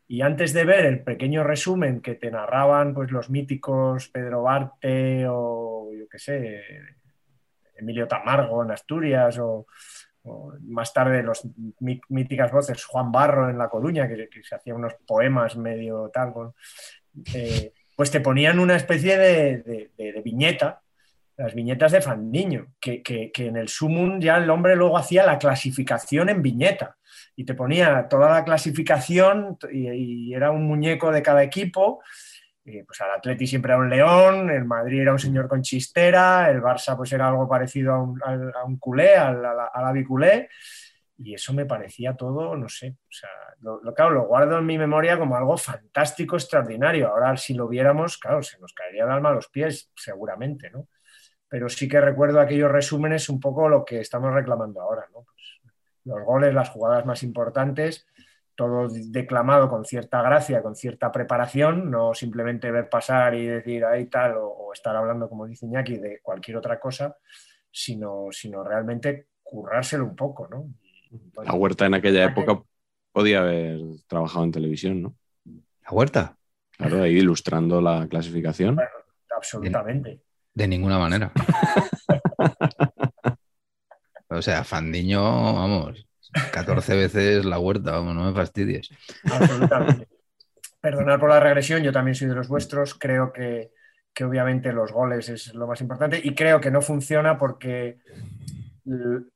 Y 0.08 0.22
antes 0.22 0.54
de 0.54 0.66
ver 0.66 0.86
el 0.86 1.04
pequeño 1.04 1.44
resumen 1.44 2.02
que 2.02 2.16
te 2.16 2.30
narraban 2.30 2.94
pues, 2.94 3.12
los 3.12 3.30
míticos 3.30 4.10
Pedro 4.10 4.44
Barte 4.44 5.26
o 5.30 5.92
yo 5.98 6.08
qué 6.10 6.20
sé, 6.20 6.62
Emilio 7.76 8.08
Tamargo 8.08 8.64
en 8.64 8.72
Asturias 8.72 9.38
o, 9.40 9.66
más 10.62 10.94
tarde 10.94 11.22
los 11.22 11.42
míticas 12.08 12.50
voces 12.50 12.86
Juan 12.86 13.12
Barro 13.12 13.50
en 13.50 13.58
La 13.58 13.68
Coruña, 13.68 14.08
que, 14.08 14.30
se 14.42 14.56
hacía 14.56 14.74
unos 14.74 14.94
poemas 15.06 15.58
medio 15.58 16.10
tal, 16.14 16.34
eh, 17.34 17.74
pues 17.96 18.10
te 18.10 18.22
ponían 18.22 18.60
una 18.60 18.78
especie 18.78 19.18
de, 19.18 20.22
viñeta, 20.24 20.82
las 21.36 21.54
viñetas 21.54 21.92
de 21.92 22.02
Fandiño, 22.02 22.68
que, 22.80 23.04
que, 23.04 23.32
en 23.36 23.58
el 23.58 23.68
Sumum 23.68 24.22
ya 24.22 24.38
el 24.38 24.50
hombre 24.50 24.76
luego 24.78 24.98
hacía 24.98 25.26
la 25.26 25.38
clasificación 25.38 26.30
en 26.30 26.42
viñeta 26.42 26.96
y 27.36 27.46
te 27.46 27.54
ponía 27.54 28.08
toda 28.10 28.32
la 28.32 28.46
clasificación 28.46 29.58
y, 29.72 30.34
era 30.34 30.52
un 30.52 30.66
muñeco 30.66 31.12
de 31.12 31.22
cada 31.22 31.44
equipo. 31.44 32.02
Pues 32.64 33.02
al 33.02 33.12
Atleti 33.12 33.46
siempre 33.46 33.74
era 33.74 33.82
un 33.82 33.90
león, 33.90 34.50
el 34.50 34.64
Madrid 34.64 35.02
era 35.02 35.12
un 35.12 35.20
señor 35.20 35.50
con 35.50 35.62
chistera, 35.62 36.50
el 36.50 36.62
Barça 36.62 36.96
pues 36.96 37.12
era 37.12 37.28
algo 37.28 37.48
parecido 37.48 37.94
a 37.94 38.02
un, 38.66 38.78
culé, 38.78 39.16
al, 39.16 39.44
a, 39.46 39.92
biculé, 39.92 40.50
y 41.18 41.34
eso 41.34 41.54
me 41.54 41.66
parecía 41.66 42.16
todo, 42.16 42.56
no 42.56 42.70
sé, 42.70 42.96
lo, 43.60 43.82
claro, 43.94 44.12
lo 44.12 44.28
guardo 44.28 44.60
en 44.60 44.66
mi 44.66 44.78
memoria 44.78 45.20
como 45.20 45.36
algo 45.36 45.58
fantástico, 45.58 46.36
extraordinario. 46.36 47.10
Ahora 47.10 47.36
si 47.38 47.54
lo 47.54 47.68
viéramos, 47.68 48.18
claro, 48.18 48.42
se 48.42 48.60
nos 48.60 48.74
caería 48.74 49.04
el 49.04 49.12
alma 49.12 49.30
a 49.30 49.34
los 49.34 49.50
pies, 49.50 49.92
seguramente, 49.96 50.70
¿no? 50.70 50.88
Pero 51.48 51.70
sí 51.70 51.88
que 51.88 52.02
recuerdo 52.02 52.40
aquellos 52.40 52.72
resúmenes 52.72 53.30
un 53.30 53.40
poco 53.40 53.70
lo 53.70 53.86
que 53.86 54.00
estamos 54.00 54.34
reclamando 54.34 54.82
ahora, 54.82 55.06
¿no? 55.14 55.26
los 56.06 56.24
goles, 56.24 56.54
las 56.54 56.70
jugadas 56.70 57.06
más 57.06 57.24
importantes, 57.24 58.06
todo 58.56 58.88
declamado 58.90 59.70
con 59.70 59.86
cierta 59.86 60.22
gracia, 60.22 60.62
con 60.62 60.76
cierta 60.76 61.12
preparación, 61.12 61.90
no 61.90 62.14
simplemente 62.14 62.72
ver 62.72 62.90
pasar 62.90 63.36
y 63.36 63.46
decir 63.46 63.86
ahí 63.86 64.06
tal, 64.06 64.36
o, 64.38 64.72
estar 64.74 64.96
hablando, 64.96 65.30
como 65.30 65.46
dice 65.46 65.66
Iñaki, 65.66 65.98
de 65.98 66.20
cualquier 66.22 66.58
otra 66.58 66.80
cosa, 66.80 67.18
sino, 67.72 68.28
sino 68.32 68.64
realmente 68.64 69.28
currárselo 69.42 70.06
un 70.06 70.16
poco, 70.16 70.48
¿no? 70.48 70.68
la 71.44 71.54
Huerta 71.54 71.86
en 71.86 71.94
aquella 71.94 72.26
época 72.26 72.64
podía 73.12 73.42
haber 73.42 73.80
trabajado 74.08 74.46
en 74.46 74.52
televisión, 74.52 75.02
¿no? 75.04 75.16
¿La 75.46 75.92
Huerta? 75.92 76.38
Claro, 76.72 77.04
ahí 77.04 77.18
ilustrando 77.18 77.80
la 77.80 78.08
clasificación. 78.08 78.80
absolutamente. 79.36 80.22
de 80.54 80.68
ninguna 80.68 80.98
manera. 80.98 81.32
O 84.36 84.42
sea, 84.42 84.64
Fandiño, 84.64 85.22
vamos, 85.22 86.08
14 86.52 86.96
veces 86.96 87.46
la 87.46 87.60
huerta, 87.60 87.92
vamos, 87.92 88.16
no 88.16 88.26
me 88.26 88.34
fastidies. 88.34 88.90
Absolutamente. 89.24 90.08
Perdonad 90.82 91.20
por 91.20 91.30
la 91.30 91.40
regresión, 91.40 91.82
yo 91.82 91.92
también 91.92 92.16
soy 92.16 92.28
de 92.28 92.36
los 92.36 92.48
vuestros. 92.48 92.96
Creo 92.96 93.32
que, 93.32 93.72
obviamente 94.22 94.74
los 94.74 94.92
goles 94.92 95.30
es 95.30 95.54
lo 95.54 95.66
más 95.66 95.80
importante 95.82 96.20
y 96.24 96.36
creo 96.36 96.60
que 96.60 96.70
no 96.70 96.82
funciona 96.82 97.38
porque, 97.38 98.00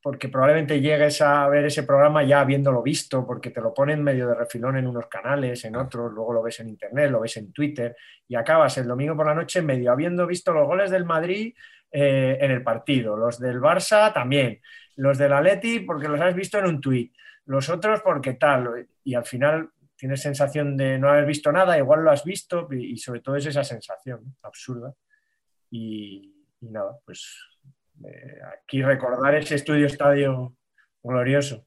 porque 0.01 0.29
probablemente 0.29 0.81
llegues 0.81 1.21
a 1.21 1.47
ver 1.47 1.65
ese 1.65 1.83
programa 1.83 2.23
ya 2.23 2.41
habiéndolo 2.41 2.83
visto, 2.83 3.25
porque 3.25 3.51
te 3.51 3.61
lo 3.61 3.73
ponen 3.73 4.03
medio 4.03 4.27
de 4.27 4.35
refilón 4.35 4.77
en 4.77 4.87
unos 4.87 5.07
canales, 5.07 5.63
en 5.63 5.77
otros, 5.77 6.11
luego 6.11 6.33
lo 6.33 6.43
ves 6.43 6.59
en 6.59 6.69
internet, 6.69 7.11
lo 7.11 7.21
ves 7.21 7.37
en 7.37 7.51
Twitter 7.53 7.95
y 8.27 8.35
acabas 8.35 8.77
el 8.77 8.87
domingo 8.87 9.15
por 9.15 9.27
la 9.27 9.33
noche 9.33 9.61
medio 9.61 9.91
habiendo 9.91 10.27
visto 10.27 10.51
los 10.51 10.67
goles 10.67 10.91
del 10.91 11.05
Madrid 11.05 11.55
eh, 11.89 12.37
en 12.41 12.51
el 12.51 12.61
partido, 12.61 13.15
los 13.15 13.39
del 13.39 13.61
Barça 13.61 14.13
también 14.13 14.59
los 14.97 15.17
del 15.17 15.33
Atleti 15.33 15.79
porque 15.79 16.07
los 16.07 16.19
has 16.19 16.35
visto 16.35 16.59
en 16.59 16.65
un 16.65 16.81
tuit, 16.81 17.15
los 17.45 17.69
otros 17.69 18.01
porque 18.01 18.33
tal, 18.33 18.87
y 19.03 19.13
al 19.13 19.25
final 19.25 19.69
tienes 19.95 20.21
sensación 20.21 20.75
de 20.77 20.99
no 20.99 21.09
haber 21.09 21.25
visto 21.25 21.51
nada, 21.51 21.77
igual 21.77 22.03
lo 22.03 22.11
has 22.11 22.23
visto 22.23 22.67
y, 22.71 22.97
sobre 22.97 23.21
todo 23.21 23.35
es 23.35 23.45
esa 23.45 23.63
sensación 23.63 24.35
absurda. 24.43 24.93
Y, 25.71 26.33
nada, 26.61 26.97
pues 27.05 27.35
eh, 28.05 28.39
aquí 28.59 28.81
recordar 28.81 29.35
ese 29.35 29.55
estudio 29.55 29.87
estadio 29.87 30.55
glorioso. 31.01 31.65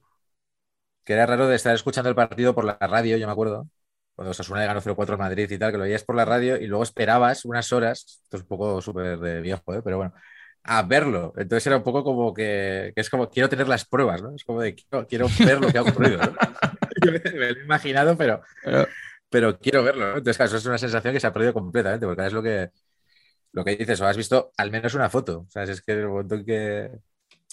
Que 1.03 1.13
era 1.13 1.25
raro 1.25 1.47
de 1.47 1.55
estar 1.55 1.73
escuchando 1.73 2.09
el 2.09 2.15
partido 2.15 2.53
por 2.53 2.63
la 2.63 2.77
radio, 2.79 3.17
yo 3.17 3.27
me 3.27 3.33
acuerdo, 3.33 3.67
cuando 4.15 4.31
Osasuna 4.31 4.65
ganó 4.65 4.81
0-4 4.81 5.13
en 5.13 5.19
Madrid 5.19 5.51
y 5.51 5.57
tal, 5.57 5.71
que 5.71 5.77
lo 5.77 5.83
veías 5.83 6.03
por 6.03 6.15
la 6.15 6.25
radio 6.25 6.57
y 6.57 6.67
luego 6.67 6.83
esperabas 6.83 7.43
unas 7.43 7.71
horas, 7.73 8.21
esto 8.23 8.37
es 8.37 8.43
un 8.43 8.47
poco 8.47 8.81
súper 8.81 9.19
de 9.19 9.41
viejo, 9.41 9.73
¿eh? 9.73 9.81
pero 9.83 9.97
bueno, 9.97 10.13
a 10.63 10.83
verlo. 10.83 11.33
Entonces 11.37 11.65
era 11.67 11.77
un 11.77 11.83
poco 11.83 12.03
como 12.03 12.33
que, 12.33 12.93
es 12.95 13.09
como, 13.09 13.29
quiero 13.29 13.49
tener 13.49 13.67
las 13.67 13.85
pruebas, 13.85 14.21
¿no? 14.21 14.35
Es 14.35 14.43
como 14.43 14.61
de, 14.61 14.75
quiero, 14.75 15.27
ver 15.39 15.59
lo 15.59 15.71
que 15.71 15.77
ha 15.77 15.81
ocurrido. 15.81 16.19
me, 17.05 17.31
lo 17.31 17.45
he 17.45 17.63
imaginado, 17.63 18.17
pero, 18.17 18.41
pero, 19.29 19.57
quiero 19.59 19.83
verlo. 19.83 20.01
¿no? 20.01 20.17
Entonces, 20.17 20.37
claro, 20.37 20.49
eso 20.49 20.57
es 20.57 20.65
una 20.65 20.77
sensación 20.77 21.13
que 21.13 21.19
se 21.19 21.27
ha 21.27 21.33
perdido 21.33 21.53
completamente, 21.53 22.05
porque 22.05 22.25
es 22.25 22.33
lo 22.33 22.43
que, 22.43 22.69
lo 23.53 23.63
que 23.63 23.75
dices, 23.75 23.99
o 24.01 24.07
has 24.07 24.17
visto 24.17 24.51
al 24.57 24.71
menos 24.71 24.93
una 24.93 25.09
foto. 25.09 25.45
O 25.47 25.49
sea, 25.49 25.63
es 25.63 25.81
que 25.81 25.93
el 25.93 26.07
momento 26.07 26.35
en 26.35 26.45
que 26.45 26.91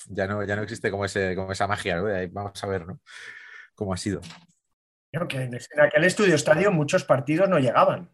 ya 0.08 0.26
no, 0.26 0.44
ya 0.44 0.56
no 0.56 0.62
existe 0.62 0.90
como, 0.90 1.04
ese, 1.04 1.34
como 1.34 1.52
esa 1.52 1.66
magia, 1.66 1.96
¿no? 1.96 2.06
ahí 2.06 2.26
vamos 2.26 2.62
a 2.62 2.66
ver, 2.66 2.86
¿no? 2.86 3.00
Cómo 3.74 3.94
ha 3.94 3.96
sido. 3.96 4.20
que 5.28 5.42
en 5.42 5.54
aquel 5.80 6.04
estudio 6.04 6.34
estadio 6.34 6.72
muchos 6.72 7.04
partidos 7.04 7.48
no 7.48 7.58
llegaban 7.58 8.10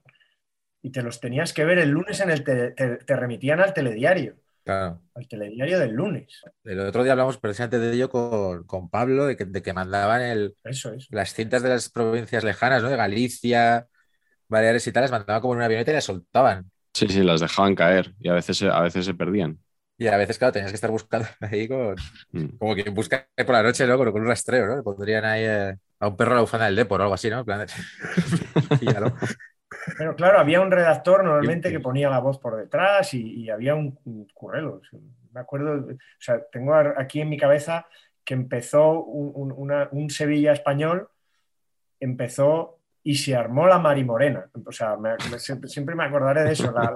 y 0.83 0.91
te 0.91 1.03
los 1.03 1.19
tenías 1.19 1.55
que 1.55 1.65
ver 1.65 1.79
el 1.79 1.89
lunes 1.89 2.21
en 2.21 2.31
el 2.31 2.45
te 2.45 3.17
remitían 3.17 3.61
al 3.61 3.73
telediario. 3.73 4.37
Claro. 4.65 5.03
Al 5.15 5.29
telediario 5.29 5.79
del 5.79 5.93
lunes. 5.93 6.43
El 6.65 6.81
otro 6.81 7.03
día 7.03 7.13
hablamos 7.13 7.37
precisamente 7.37 7.79
de 7.79 7.93
ello 7.93 8.09
con, 8.09 8.89
Pablo, 8.89 9.27
de 9.27 9.37
que, 9.37 9.73
mandaban 9.75 10.23
el, 10.23 10.57
las 11.11 11.35
cintas 11.35 11.63
de 11.63 11.69
las 11.69 11.91
provincias 11.91 12.45
lejanas, 12.45 12.83
¿no? 12.83 12.89
De 12.89 12.97
Galicia, 12.97 13.87
Baleares 14.49 14.87
y 14.87 14.93
tal, 14.93 15.03
las 15.03 15.11
mandaban 15.11 15.43
como 15.43 15.53
en 15.53 15.59
una 15.59 15.67
avioneta 15.67 15.91
y 15.91 15.95
las 15.95 16.05
soltaban. 16.05 16.71
Sí, 16.95 17.09
sí, 17.09 17.23
las 17.23 17.41
dejaban 17.41 17.75
caer 17.75 18.15
y 18.19 18.29
a 18.29 18.33
veces, 18.33 18.63
a 18.63 18.81
veces 18.81 19.05
se 19.05 19.15
perdían. 19.15 19.59
Y 19.99 20.07
a 20.07 20.17
veces, 20.17 20.39
claro, 20.39 20.53
tenías 20.53 20.73
que 20.73 20.77
estar 20.77 20.91
buscando 20.91 21.29
ahí 21.41 21.69
con, 21.69 21.95
mm. 22.33 22.57
como 22.59 22.75
que 22.75 22.89
busca 22.89 23.29
por 23.37 23.51
la 23.51 23.63
noche, 23.63 23.87
¿no? 23.87 23.99
Con, 23.99 24.09
un 24.09 24.27
rastreo, 24.27 24.67
¿no? 24.67 24.83
Pondrían 24.83 25.25
ahí 25.27 25.45
eh, 25.45 25.77
a 26.01 26.09
un 26.09 26.17
perro 26.17 26.33
a 26.33 26.35
la 26.37 26.41
bufanda 26.41 26.67
del 26.67 26.77
depo 26.77 26.95
o 26.95 26.99
algo 27.03 27.15
así, 27.15 27.29
¿no? 27.29 27.45
plan 27.45 27.67
Pero 29.99 30.17
claro, 30.17 30.39
había 30.39 30.61
un 30.61 30.71
redactor 30.71 31.25
normalmente 31.25 31.71
que 31.71 31.81
ponía 31.81 32.11
la 32.11 32.21
voz 32.21 32.39
por 32.39 32.57
detrás 32.57 33.13
y, 33.15 33.49
había 33.51 33.75
un, 33.75 33.99
currelo. 34.33 34.81
Me 35.33 35.41
acuerdo, 35.41 35.87
o 35.91 35.97
sea, 36.19 36.41
tengo 36.51 36.75
aquí 36.75 37.21
en 37.21 37.29
mi 37.29 37.37
cabeza 37.37 37.87
que 38.25 38.35
empezó 38.35 39.03
un, 39.03 40.11
Sevilla 40.11 40.53
español, 40.53 41.09
empezó 42.01 42.79
y 43.03 43.17
se 43.17 43.37
armó 43.37 43.67
la 43.67 43.79
Marimorena. 43.79 44.49
O 44.65 44.73
sea, 44.73 44.97
siempre, 45.67 45.95
me 45.95 46.05
acordaré 46.05 46.45
de 46.45 46.53
eso. 46.53 46.73
La, 46.73 46.93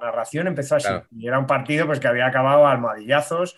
narración 0.00 0.48
empezó 0.48 0.76
así. 0.76 0.92
Y 1.12 1.28
era 1.28 1.38
un 1.38 1.46
partido 1.46 1.86
pues, 1.86 2.00
que 2.00 2.08
había 2.08 2.26
acabado 2.26 2.66
a 2.66 2.72
almohadillazos, 2.72 3.56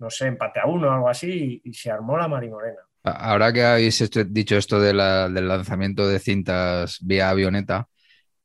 no 0.00 0.10
sé, 0.10 0.26
empate 0.26 0.58
a 0.58 0.66
uno 0.66 0.88
o 0.88 0.92
algo 0.92 1.08
así, 1.08 1.62
y, 1.64 1.72
se 1.72 1.90
armó 1.90 2.18
la 2.18 2.26
Marimorena. 2.26 2.80
Ahora 3.04 3.52
que 3.52 3.64
habéis 3.64 4.10
dicho 4.26 4.56
esto 4.56 4.80
del 4.80 4.96
lanzamiento 4.96 6.08
de 6.08 6.18
cintas 6.18 6.98
vía 7.00 7.30
avioneta, 7.30 7.88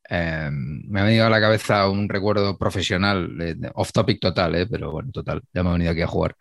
Em, 0.08 0.82
me 0.88 1.00
ha 1.00 1.04
venido 1.04 1.26
a 1.26 1.30
la 1.30 1.40
cabeza 1.40 1.88
un 1.88 2.08
recuerdo 2.08 2.58
profesional, 2.58 3.30
off 3.74 3.92
topic 3.92 4.20
total, 4.20 4.54
eh, 4.54 4.66
pero 4.66 4.90
bueno, 4.92 5.10
total, 5.12 5.42
ya 5.52 5.62
me 5.62 5.70
ha 5.70 5.72
venido 5.72 5.90
aquí 5.90 6.02
a 6.02 6.06
jugar. 6.06 6.36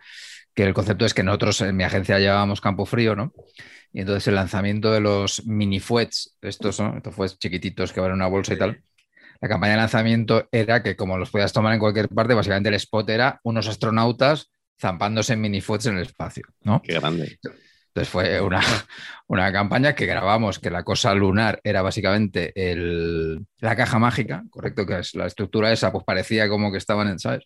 Que 0.54 0.64
el 0.64 0.74
concepto 0.74 1.06
es 1.06 1.14
que 1.14 1.24
nosotros 1.24 1.62
en 1.62 1.76
mi 1.76 1.84
agencia 1.84 2.20
llevábamos 2.20 2.62
campo 2.62 2.86
frío, 2.86 3.16
¿no? 3.16 3.34
Y 3.92 4.02
entonces 4.02 4.28
el 4.28 4.36
lanzamiento 4.36 4.92
de 4.92 5.00
los 5.00 5.46
mini 5.46 5.80
fuets, 5.80 6.38
estos 6.42 6.76
son, 6.76 6.98
estos 6.98 7.14
fuets 7.16 7.38
chiquititos 7.38 7.94
que 7.94 8.00
van 8.00 8.10
en 8.10 8.16
una 8.16 8.28
bolsa 8.28 8.54
y 8.54 8.58
tal, 8.58 8.82
la 9.40 9.50
campaña 9.50 9.74
de 9.74 9.78
lanzamiento 9.78 10.48
era 10.52 10.82
que 10.82 10.96
como 10.96 11.18
los 11.18 11.30
podías 11.30 11.54
tomar 11.54 11.74
en 11.74 11.80
cualquier 11.80 12.10
parte, 12.10 12.34
básicamente 12.34 12.70
el 12.70 12.76
spot 12.76 13.10
era 13.10 13.40
unos 13.44 13.68
astronautas 13.68 14.52
zampándose 14.80 15.34
en 15.34 15.42
mini 15.42 15.62
fuets 15.62 15.86
en 15.86 15.98
el 15.98 16.04
espacio, 16.04 16.44
¿no? 16.62 16.82
Qué 16.82 16.94
grande. 16.94 17.40
Entonces 17.94 18.10
fue 18.12 18.42
una, 18.42 18.60
una, 19.28 19.52
campaña 19.52 19.94
que 19.94 20.08
grabamos, 20.08 20.58
que 20.58 20.72
la 20.72 20.84
cosa 20.84 21.14
lunar 21.14 21.62
era 21.64 21.84
básicamente 21.84 22.52
el, 22.56 23.46
la 23.60 23.76
caja 23.76 24.00
mágica, 24.00 24.44
correcto, 24.50 24.86
que 24.88 25.00
es 25.00 25.14
la 25.14 25.28
estructura 25.28 25.72
esa, 25.72 25.92
pues 25.92 26.04
parecía 26.04 26.50
como 26.50 26.72
que 26.72 26.80
estaban 26.80 27.08
en, 27.08 27.20
¿sabes? 27.20 27.46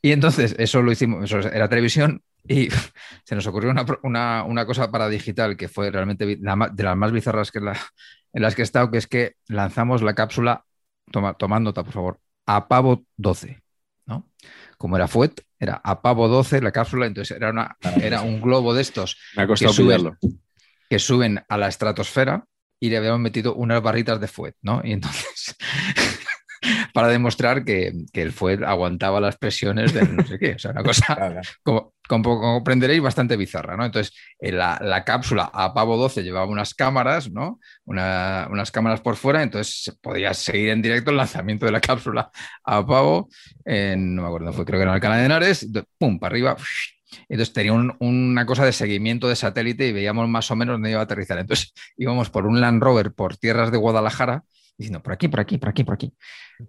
Y 0.00 0.12
entonces 0.12 0.54
eso 0.58 0.82
lo 0.82 0.92
hicimos, 0.92 1.24
eso 1.24 1.48
era 1.48 1.68
televisión 1.68 2.22
y 2.46 2.68
se 3.24 3.34
nos 3.34 3.46
ocurrió 3.46 3.72
una, 4.04 4.44
una, 4.44 4.66
cosa 4.66 4.90
para 4.90 5.08
digital 5.08 5.56
que 5.56 5.68
fue 5.68 5.90
realmente 5.90 6.26
de 6.26 6.82
las 6.84 6.96
más 6.96 7.12
bizarras 7.12 7.50
que 7.50 7.60
la, 7.60 7.76
en 8.32 8.42
las 8.42 8.54
que 8.54 8.62
he 8.62 8.64
estado, 8.64 8.90
que 8.90 8.98
es 8.98 9.08
que 9.08 9.34
lanzamos 9.48 10.02
la 10.02 10.14
cápsula, 10.14 10.64
toma, 11.10 11.60
nota 11.60 11.82
por 11.82 11.92
favor, 11.92 12.20
a 12.46 12.68
pavo 12.68 13.04
12, 13.16 13.60
¿no? 14.06 14.28
Como 14.78 14.96
era 14.96 15.08
FUET, 15.08 15.42
era 15.62 15.80
a 15.84 16.02
pavo 16.02 16.26
12 16.26 16.60
la 16.60 16.72
cápsula, 16.72 17.06
entonces 17.06 17.36
era, 17.36 17.50
una, 17.50 17.76
era 18.02 18.22
un 18.22 18.42
globo 18.42 18.74
de 18.74 18.82
estos 18.82 19.16
que, 19.56 19.68
suben, 19.68 20.18
que 20.90 20.98
suben 20.98 21.44
a 21.48 21.56
la 21.56 21.68
estratosfera 21.68 22.46
y 22.80 22.90
le 22.90 22.96
habíamos 22.96 23.20
metido 23.20 23.54
unas 23.54 23.80
barritas 23.80 24.20
de 24.20 24.26
fuet, 24.26 24.56
¿no? 24.60 24.80
Y 24.82 24.90
entonces 24.90 25.56
para 26.94 27.08
demostrar 27.08 27.64
que, 27.64 27.92
que 28.12 28.22
el 28.22 28.32
fuet 28.32 28.62
aguantaba 28.62 29.20
las 29.20 29.36
presiones 29.36 29.92
de 29.92 30.02
no 30.08 30.24
sé 30.26 30.38
qué. 30.38 30.52
O 30.54 30.58
sea, 30.58 30.70
una 30.72 30.82
cosa, 30.82 31.14
Claro, 31.16 31.40
como, 31.62 31.94
como 32.08 32.40
comprenderéis, 32.40 33.00
bastante 33.02 33.36
bizarra, 33.36 33.76
¿no? 33.76 33.84
Entonces, 33.84 34.14
en 34.38 34.58
la, 34.58 34.78
la 34.82 35.04
cápsula 35.04 35.50
a 35.52 35.72
pavo 35.74 35.96
12 35.96 36.22
llevaba 36.22 36.46
unas 36.46 36.74
cámaras, 36.74 37.30
¿no? 37.30 37.58
Una- 37.84 38.48
unas 38.50 38.70
cámaras 38.70 39.00
por 39.00 39.16
fuera, 39.16 39.42
entonces 39.42 39.82
se 39.84 39.92
podía 39.94 40.34
seguir 40.34 40.70
en 40.70 40.82
directo 40.82 41.10
el 41.10 41.16
lanzamiento 41.16 41.66
de 41.66 41.72
la 41.72 41.80
cápsula 41.80 42.30
a 42.64 42.86
pavo, 42.86 43.28
en, 43.64 44.14
no 44.14 44.22
me 44.22 44.28
acuerdo, 44.28 44.52
fue, 44.52 44.64
creo 44.64 44.78
que 44.78 44.82
era 44.82 44.90
en 44.92 44.94
Alcalá 44.96 45.16
de 45.16 45.24
Henares, 45.26 45.68
pum, 45.98 46.18
para 46.18 46.32
arriba. 46.32 46.56
Entonces 47.28 47.52
tenía 47.52 47.72
un- 47.72 47.94
una 48.00 48.46
cosa 48.46 48.64
de 48.64 48.72
seguimiento 48.72 49.28
de 49.28 49.36
satélite 49.36 49.86
y 49.88 49.92
veíamos 49.92 50.28
más 50.28 50.50
o 50.50 50.56
menos 50.56 50.74
dónde 50.74 50.90
iba 50.90 51.00
a 51.00 51.04
aterrizar. 51.04 51.38
Entonces 51.38 51.72
íbamos 51.96 52.30
por 52.30 52.46
un 52.46 52.60
Land 52.60 52.82
Rover 52.82 53.12
por 53.12 53.36
tierras 53.36 53.70
de 53.70 53.78
Guadalajara, 53.78 54.44
diciendo 54.82 55.02
por 55.02 55.12
aquí, 55.12 55.28
por 55.28 55.40
aquí, 55.40 55.58
por 55.58 55.68
aquí, 55.70 55.84
por 55.84 55.94
aquí. 55.94 56.12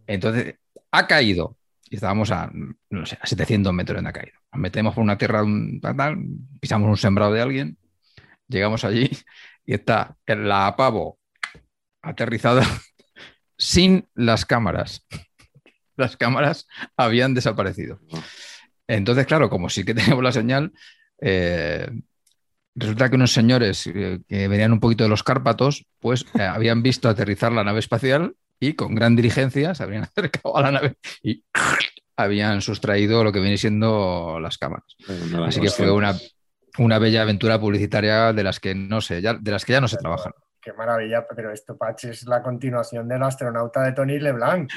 Entonces 0.08 0.56
ha 0.92 1.08
caído 1.08 1.58
y 1.90 1.96
estábamos 1.96 2.32
a, 2.32 2.52
no 2.90 3.06
sé, 3.06 3.18
a 3.22 3.26
700 3.28 3.74
metros 3.74 3.98
donde 3.98 4.10
ha 4.10 4.14
caído. 4.14 4.38
Nos 4.52 4.62
metemos 4.62 4.94
por 4.96 5.04
una 5.04 5.18
tierra, 5.18 5.44
un- 5.44 5.80
tal, 5.82 5.96
tal, 5.96 6.18
pisamos 6.60 6.90
un 6.90 6.98
sembrado 6.98 7.34
de 7.34 7.42
alguien, 7.42 7.78
llegamos 8.48 8.84
allí 8.84 9.10
y 9.66 9.74
está 9.74 10.18
la 10.28 10.68
Apavo 10.68 11.20
aterrizada 12.02 12.64
sin 13.58 14.08
las 14.16 14.46
cámaras. 14.46 15.06
Las 15.96 16.18
cámaras 16.18 16.68
habían 16.98 17.36
desaparecido. 17.36 18.00
Entonces, 18.88 19.28
claro, 19.28 19.48
como 19.50 19.70
sí 19.70 19.86
que 19.86 19.94
tenemos 19.94 20.24
la 20.24 20.32
señal, 20.32 20.74
eh, 21.22 21.88
resulta 22.76 23.10
que 23.10 23.16
unos 23.16 23.34
señores 23.34 23.88
eh, 23.88 24.20
que 24.28 24.48
venían 24.48 24.74
un 24.74 24.80
poquito 24.80 25.04
de 25.04 25.10
los 25.10 25.24
Cárpatos, 25.24 25.86
pues 26.00 26.26
eh, 26.38 26.44
habían 26.44 26.84
visto 26.84 27.10
aterrizar 27.10 27.52
la 27.52 27.64
nave 27.64 27.80
espacial 27.80 28.36
y 28.60 28.74
con 28.74 28.96
gran 28.96 29.16
diligencia 29.16 29.76
se 29.76 29.84
habrían 29.84 30.04
acercado 30.16 30.58
a 30.58 30.62
la 30.62 30.72
nave 30.72 30.96
y 31.22 31.44
habían 32.16 32.62
sustraído 32.62 33.24
lo 33.24 33.32
que 33.32 33.40
viene 33.40 33.58
siendo 33.58 34.40
las 34.40 34.58
cámaras. 34.58 34.96
Así 35.46 35.60
que 35.60 35.70
fue 35.70 35.92
una, 35.92 36.16
una 36.78 37.00
bella 37.00 37.24
aventura 37.24 37.60
publicitaria 37.60 38.34
de 38.34 38.44
las 38.44 38.60
que 38.60 38.76
no 38.76 39.02
sé, 39.02 39.22
ya, 39.22 39.34
de 39.34 39.52
las 39.52 39.66
que 39.66 39.74
ya 39.74 39.82
no 39.82 39.88
se 39.88 39.98
trabajan. 39.98 40.34
Qué 40.62 40.72
maravilla, 40.72 41.26
pero 41.36 41.52
esto, 41.52 41.78
Patch, 41.78 42.06
es 42.06 42.26
la 42.26 42.42
continuación 42.42 43.08
del 43.08 43.22
astronauta 43.24 43.82
de 43.82 43.92
Tony 43.92 44.18
LeBlanc. 44.18 44.72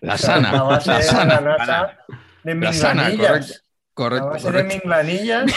La 0.00 0.14
O 0.14 0.18
sea, 0.18 0.34
sana, 0.36 0.52
La 0.52 0.62
base 0.62 0.90
la 0.90 0.96
de 0.98 1.02
sana, 1.02 1.40
la 1.40 1.56
NASA 1.56 1.98
de 2.44 2.54
la 2.54 2.72
sana, 2.72 3.10
correcto. 3.16 3.52
La 3.52 3.94
correcto, 3.94 4.28
base 4.28 4.52
de. 4.52 4.64
Minglanillas. 4.64 5.52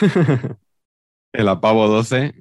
El 1.34 1.48
Apavo 1.48 1.88
12 1.88 2.32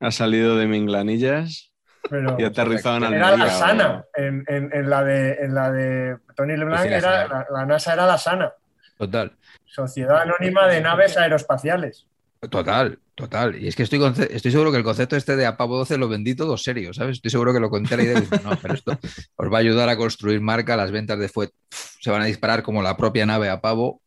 ha 0.00 0.10
salido 0.10 0.56
de 0.56 0.66
Minglanillas 0.66 1.72
Pero 2.08 2.36
y 2.38 2.44
ha 2.44 2.48
aterrizado 2.48 2.96
en 2.98 3.04
era 3.14 3.28
Almería. 3.28 3.46
la 3.46 3.50
sana. 3.58 4.04
En, 4.14 4.44
en- 4.48 4.70
en 4.72 4.90
la 4.90 5.04
de, 5.04 5.32
en 5.40 5.54
la 5.54 5.70
de 5.70 6.16
Tony 6.36 6.56
LeBlanc, 6.56 6.82
Sí, 6.82 6.88
sí, 6.88 6.90
la 6.90 6.96
era, 6.98 7.28
la, 7.28 7.46
la 7.50 7.66
NASA 7.66 7.92
era 7.92 8.06
la 8.06 8.18
sana. 8.18 8.52
Total. 8.98 9.32
Sociedad 9.64 10.20
Anónima 10.20 10.66
de 10.66 10.80
Naves 10.80 11.16
Aeroespaciales. 11.16 12.06
Total, 12.50 12.98
total. 13.14 13.54
Y 13.62 13.68
es 13.68 13.76
que 13.76 13.82
estoy, 13.84 14.00
estoy 14.30 14.50
seguro 14.50 14.72
que 14.72 14.78
el 14.78 14.82
concepto 14.82 15.14
este 15.14 15.36
de 15.36 15.46
Apavo 15.46 15.76
12 15.78 15.98
lo 15.98 16.08
vendí 16.08 16.34
todo 16.34 16.56
serio, 16.56 16.92
¿sabes? 16.94 17.18
Estoy 17.18 17.30
seguro 17.30 17.52
que 17.52 17.60
lo 17.60 17.70
conté 17.70 17.96
la 17.98 18.02
idea 18.02 18.18
y 18.18 18.22
dije, 18.22 18.40
no, 18.42 18.56
pero 18.60 18.74
esto 18.74 18.98
os 19.36 19.52
va 19.52 19.58
a 19.58 19.60
ayudar 19.60 19.88
a 19.90 19.96
construir 19.96 20.40
marca, 20.40 20.74
las 20.76 20.90
ventas 20.90 21.18
de 21.18 21.28
Fuet 21.28 21.50
se 21.70 22.10
van 22.10 22.22
a 22.22 22.24
disparar 22.24 22.62
como 22.62 22.82
la 22.82 22.96
propia 22.96 23.26
nave 23.26 23.48
Apavo 23.50 24.00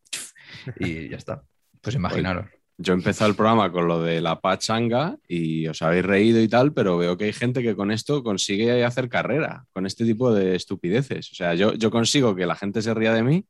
y 0.80 1.08
ya 1.08 1.16
está. 1.16 1.42
Pues 1.80 1.94
imaginaros. 1.94 2.46
Yo 2.76 2.92
he 2.92 2.96
empezado 2.96 3.30
el 3.30 3.36
programa 3.36 3.70
con 3.70 3.86
lo 3.86 4.02
de 4.02 4.20
la 4.20 4.40
pachanga 4.40 5.16
y 5.28 5.68
os 5.68 5.80
habéis 5.82 6.04
reído 6.04 6.40
y 6.40 6.48
tal, 6.48 6.72
pero 6.72 6.98
veo 6.98 7.16
que 7.16 7.24
hay 7.24 7.32
gente 7.32 7.62
que 7.62 7.76
con 7.76 7.92
esto 7.92 8.24
consigue 8.24 8.84
hacer 8.84 9.08
carrera, 9.08 9.64
con 9.72 9.86
este 9.86 10.04
tipo 10.04 10.32
de 10.34 10.56
estupideces. 10.56 11.30
O 11.30 11.34
sea, 11.34 11.54
yo, 11.54 11.74
yo 11.74 11.90
consigo 11.92 12.34
que 12.34 12.46
la 12.46 12.56
gente 12.56 12.82
se 12.82 12.92
ría 12.92 13.12
de 13.12 13.22
mí 13.22 13.46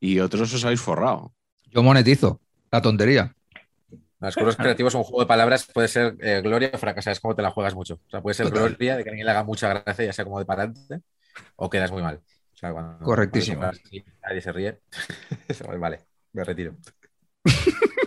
y 0.00 0.20
otros 0.20 0.52
os 0.54 0.64
habéis 0.64 0.80
forrado. 0.80 1.34
Yo 1.66 1.82
monetizo 1.82 2.40
la 2.70 2.80
tontería. 2.80 3.34
Los 4.20 4.34
cursos 4.34 4.56
creativos, 4.56 4.94
un 4.94 5.04
juego 5.04 5.20
de 5.20 5.26
palabras, 5.26 5.68
puede 5.72 5.88
ser 5.88 6.16
eh, 6.20 6.40
gloria 6.42 6.70
o 6.72 6.78
fracasar, 6.78 7.12
es 7.12 7.20
como 7.20 7.36
te 7.36 7.42
la 7.42 7.50
juegas 7.50 7.74
mucho. 7.74 8.00
O 8.06 8.10
sea, 8.10 8.22
puede 8.22 8.34
ser 8.34 8.46
Total. 8.46 8.70
gloria 8.70 8.96
de 8.96 9.04
que 9.04 9.10
a 9.10 9.12
alguien 9.12 9.26
le 9.26 9.30
haga 9.30 9.44
mucha 9.44 9.68
gracia, 9.68 10.06
ya 10.06 10.12
sea 10.14 10.24
como 10.24 10.38
de 10.38 10.46
parante, 10.46 11.02
o 11.56 11.68
quedas 11.68 11.92
muy 11.92 12.00
mal. 12.02 12.22
O 12.54 12.56
sea, 12.56 12.72
cuando, 12.72 13.04
Correctísimo. 13.04 13.58
cuando 13.58 13.78
paras 13.78 14.04
nadie 14.22 14.40
se 14.40 14.52
ríe. 14.52 14.80
vale, 15.78 16.00
me 16.32 16.44
retiro. 16.44 16.74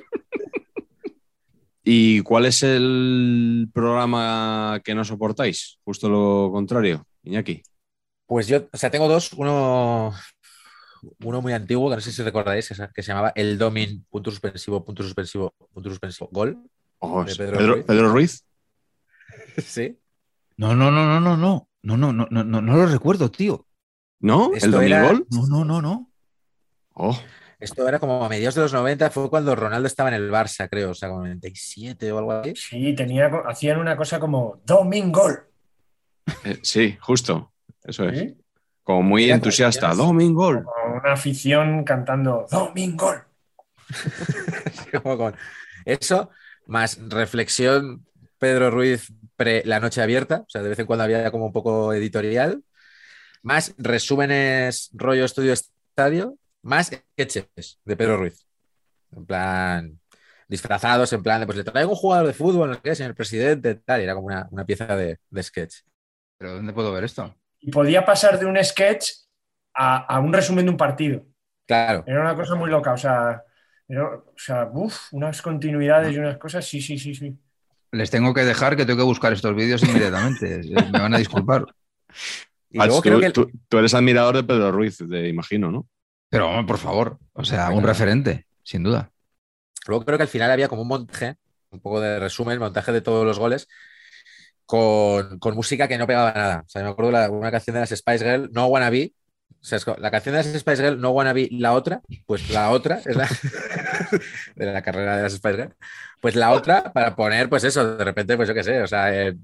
¿Y 1.91 2.21
cuál 2.21 2.45
es 2.45 2.61
el 2.61 3.67
programa 3.73 4.79
que 4.83 4.93
no 4.93 5.03
soportáis? 5.03 5.79
Justo 5.83 6.07
lo 6.07 6.51
contrario, 6.51 7.03
Iñaki. 7.23 7.63
Pues 8.27 8.47
yo, 8.47 8.67
o 8.71 8.77
sea, 8.77 8.91
tengo 8.91 9.07
dos. 9.07 9.33
Uno, 9.33 10.13
uno 11.23 11.41
muy 11.41 11.53
antiguo, 11.53 11.89
que 11.89 11.95
no 11.95 12.01
sé 12.01 12.11
si 12.11 12.21
recordáis, 12.21 12.67
que 12.67 12.75
se, 12.75 12.87
que 12.93 13.01
se 13.01 13.07
llamaba 13.07 13.31
El 13.33 13.57
Domin, 13.57 14.05
punto 14.07 14.29
suspensivo, 14.29 14.85
punto 14.85 15.01
suspensivo, 15.01 15.55
punto 15.73 15.89
suspensivo, 15.89 16.29
gol. 16.31 16.61
Oh, 16.99 17.23
De 17.23 17.35
Pedro 17.35 17.57
Pedro, 17.57 17.73
Ruiz. 17.73 17.85
Pedro 17.85 18.09
Ruiz. 18.11 18.45
Sí. 19.57 19.97
No, 20.57 20.75
no, 20.75 20.91
no, 20.91 21.05
no, 21.07 21.19
no, 21.19 21.37
no. 21.37 21.69
No, 21.81 21.97
no, 21.97 22.13
no, 22.13 22.27
no, 22.29 22.43
no, 22.43 22.61
no 22.61 22.75
lo 22.77 22.85
recuerdo, 22.85 23.31
tío. 23.31 23.65
¿No? 24.19 24.51
Esto 24.53 24.79
¿El 24.81 24.91
era- 24.91 25.07
Domingol? 25.07 25.27
No, 25.31 25.47
no, 25.47 25.65
no, 25.65 25.81
no. 25.81 26.11
Oh, 26.93 27.17
Esto 27.59 27.87
era 27.87 27.99
como 27.99 28.23
a 28.23 28.29
mediados 28.29 28.55
de 28.55 28.61
los 28.61 28.73
90, 28.73 29.09
fue 29.09 29.29
cuando 29.29 29.55
Ronaldo 29.55 29.87
estaba 29.87 30.09
en 30.09 30.15
el 30.15 30.31
Barça, 30.31 30.69
creo, 30.69 30.91
o 30.91 30.93
sea, 30.93 31.09
como 31.09 31.21
97 31.21 32.11
o 32.11 32.17
algo 32.17 32.31
así. 32.31 32.53
Sí, 32.55 32.95
tenía, 32.95 33.29
hacían 33.45 33.79
una 33.79 33.97
cosa 33.97 34.19
como 34.19 34.61
Domingol. 34.65 35.43
eh, 36.45 36.59
sí, 36.63 36.97
justo. 37.01 37.51
Eso 37.83 38.07
es. 38.07 38.19
¿Sí? 38.19 38.37
Como 38.83 39.03
muy 39.03 39.23
Mira, 39.23 39.35
entusiasta. 39.35 39.93
Domingol. 39.93 40.63
Con 40.63 40.91
una 40.93 41.13
afición 41.13 41.83
cantando 41.83 42.47
Domingol. 42.49 43.23
Como 45.03 45.17
con 45.17 45.35
eso, 45.85 46.29
más 46.67 46.99
reflexión 47.09 48.05
Pedro 48.37 48.71
Ruiz 48.71 49.11
pre 49.35 49.63
La 49.65 49.79
Noche 49.79 50.01
Abierta, 50.01 50.41
o 50.41 50.49
sea, 50.49 50.61
de 50.61 50.69
vez 50.69 50.79
en 50.79 50.85
cuando 50.85 51.03
había 51.03 51.29
como 51.31 51.45
un 51.45 51.53
poco 51.53 51.93
editorial, 51.93 52.63
más 53.41 53.73
resúmenes 53.77 54.89
rollo 54.93 55.25
estudio 55.25 55.53
estadio, 55.53 56.38
más 56.63 56.87
sketches 57.15 57.79
de 57.85 57.95
Pedro 57.97 58.17
Ruiz. 58.17 58.45
En 59.11 59.25
plan, 59.25 59.99
disfrazados, 60.47 61.13
en 61.13 61.23
plan 61.23 61.39
de, 61.41 61.45
pues 61.47 61.57
le 61.57 61.63
traigo 61.63 61.91
un 61.91 61.97
jugador 61.97 62.27
de 62.27 62.33
fútbol, 62.33 62.69
no 62.69 62.75
sé 62.75 62.81
qué, 62.83 62.95
señor 62.95 63.15
presidente, 63.15 63.75
tal, 63.75 64.01
y 64.01 64.03
era 64.05 64.15
como 64.15 64.27
una, 64.27 64.47
una 64.51 64.65
pieza 64.65 64.95
de, 64.95 65.19
de 65.29 65.43
sketch. 65.43 65.77
¿Pero 66.37 66.55
dónde 66.55 66.73
puedo 66.73 66.91
ver 66.93 67.03
esto? 67.05 67.35
Y 67.59 67.71
podía 67.71 68.05
pasar 68.05 68.39
de 68.39 68.45
un 68.45 68.63
sketch 68.63 69.09
a, 69.75 69.97
a 70.15 70.19
un 70.19 70.33
resumen 70.33 70.65
de 70.65 70.71
un 70.71 70.77
partido. 70.77 71.25
Claro, 71.65 72.03
Era 72.05 72.21
una 72.21 72.35
cosa 72.35 72.55
muy 72.55 72.69
loca, 72.69 72.93
o 72.93 72.97
sea, 72.97 73.43
era- 73.87 74.15
o 74.17 74.33
sea, 74.37 74.69
uf, 74.73 75.13
unas 75.13 75.41
continuidades 75.41 76.15
y 76.15 76.19
unas 76.19 76.37
cosas, 76.37 76.65
sí, 76.65 76.81
sí, 76.81 76.97
sí, 76.97 77.13
sí. 77.15 77.37
Les 77.91 78.09
tengo 78.11 78.33
que 78.33 78.41
dejar 78.45 78.75
que 78.75 78.85
tengo 78.85 78.99
que 78.99 79.03
buscar 79.05 79.33
estos 79.33 79.55
vídeos 79.55 79.83
inmediatamente. 79.83 80.61
Me 80.91 80.99
van 80.99 81.13
a 81.13 81.17
disculpar. 81.17 81.65
y 82.71 82.77
Ach, 82.79 82.87
luego 82.87 83.01
tú, 83.01 83.09
creo 83.09 83.19
que... 83.19 83.31
tú- 83.31 83.51
tú 83.67 83.77
eres 83.77 83.93
admirador 83.93 84.35
de 84.35 84.43
Pedro 84.43 84.71
Ruiz, 84.71 84.97
te 84.97 85.27
imagino, 85.27 85.71
¿no? 85.71 85.87
Pero 86.29 86.65
por 86.65 86.77
favor, 86.77 87.17
o 87.33 87.43
sea, 87.43 87.69
un 87.71 87.83
referente, 87.83 88.45
sin 88.63 88.83
duda. 88.83 89.11
Luego 89.87 90.05
creo 90.05 90.17
que 90.17 90.23
al 90.23 90.29
final 90.29 90.51
había 90.51 90.67
como 90.67 90.83
un 90.83 90.87
montaje, 90.87 91.35
un 91.71 91.79
poco 91.79 91.99
de 91.99 92.19
resumen, 92.19 92.59
montaje 92.59 92.91
de 92.91 93.01
todos 93.01 93.25
los 93.25 93.39
goles, 93.39 93.67
con, 94.65 95.39
con 95.39 95.55
música 95.55 95.87
que 95.87 95.97
no 95.97 96.05
pegaba 96.05 96.31
nada. 96.31 96.63
O 96.65 96.69
sea, 96.69 96.83
me 96.83 96.89
acuerdo 96.89 97.19
de 97.19 97.29
una 97.29 97.51
canción 97.51 97.73
de 97.73 97.79
las 97.79 97.89
Spice 97.89 98.23
Girl, 98.23 98.49
No 98.51 98.67
Wanna 98.67 98.91
Be. 98.91 99.13
O 99.61 99.65
sea, 99.65 99.79
la 99.97 100.11
canción 100.11 100.35
de 100.35 100.43
las 100.43 100.59
Spice 100.59 100.83
Girl, 100.83 101.01
No 101.01 101.09
Wanna 101.09 101.33
Be, 101.33 101.49
la 101.51 101.73
otra, 101.73 102.01
pues 102.27 102.49
la 102.51 102.69
otra 102.69 103.01
es 103.03 103.15
la 103.15 103.27
de 104.55 104.65
la 104.65 104.81
carrera 104.83 105.17
de 105.17 105.23
las 105.23 105.33
Spice 105.33 105.55
Girl. 105.55 105.75
Pues 106.21 106.35
la 106.35 106.51
otra 106.51 106.93
para 106.93 107.15
poner, 107.15 107.49
pues 107.49 107.63
eso, 107.63 107.97
de 107.97 108.03
repente, 108.03 108.37
pues 108.37 108.47
yo 108.47 108.53
qué 108.53 108.63
sé, 108.63 108.81
o 108.81 108.87
sea, 108.87 109.13
eh, 109.13 109.35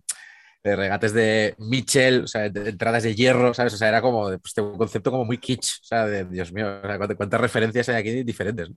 de 0.65 0.75
regates 0.75 1.13
de 1.13 1.53
Mitchell, 1.59 2.23
o 2.23 2.27
sea, 2.27 2.49
de 2.49 2.69
entradas 2.69 3.03
de 3.03 3.13
hierro, 3.13 3.53
¿sabes? 3.53 3.75
O 3.75 3.77
sea, 3.77 3.87
era 3.87 4.01
como 4.01 4.29
pues, 4.39 4.57
un 4.57 4.77
concepto 4.77 5.11
como 5.11 5.23
muy 5.23 5.37
kitsch, 5.37 5.81
o 5.81 5.85
sea, 5.85 6.07
de 6.07 6.25
Dios 6.25 6.51
mío, 6.51 6.79
o 6.83 6.87
sea, 6.87 6.97
cuántas, 7.15 7.39
referencias 7.39 7.87
hay 7.89 7.95
aquí 7.97 8.23
diferentes. 8.23 8.69
¿no? 8.69 8.75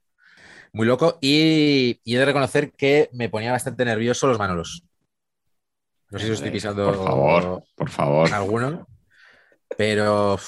Muy 0.75 0.87
loco. 0.87 1.19
Y, 1.23 1.99
y 2.05 2.15
he 2.15 2.19
de 2.19 2.27
reconocer 2.27 2.73
que 2.73 3.09
me 3.15 3.31
ponía 3.31 3.53
bastante 3.53 3.87
nervioso 3.87 4.27
los 4.27 4.39
Manolos. 4.39 4.85
No 6.11 6.19
sé 6.19 6.27
si 6.27 6.33
os 6.33 6.39
estoy 6.39 6.51
pisando 6.51 6.85
Por 6.85 6.97
favor, 6.97 7.65
por 7.75 7.89
favor. 7.89 8.35
alguno, 8.35 8.87
pero 9.77 10.39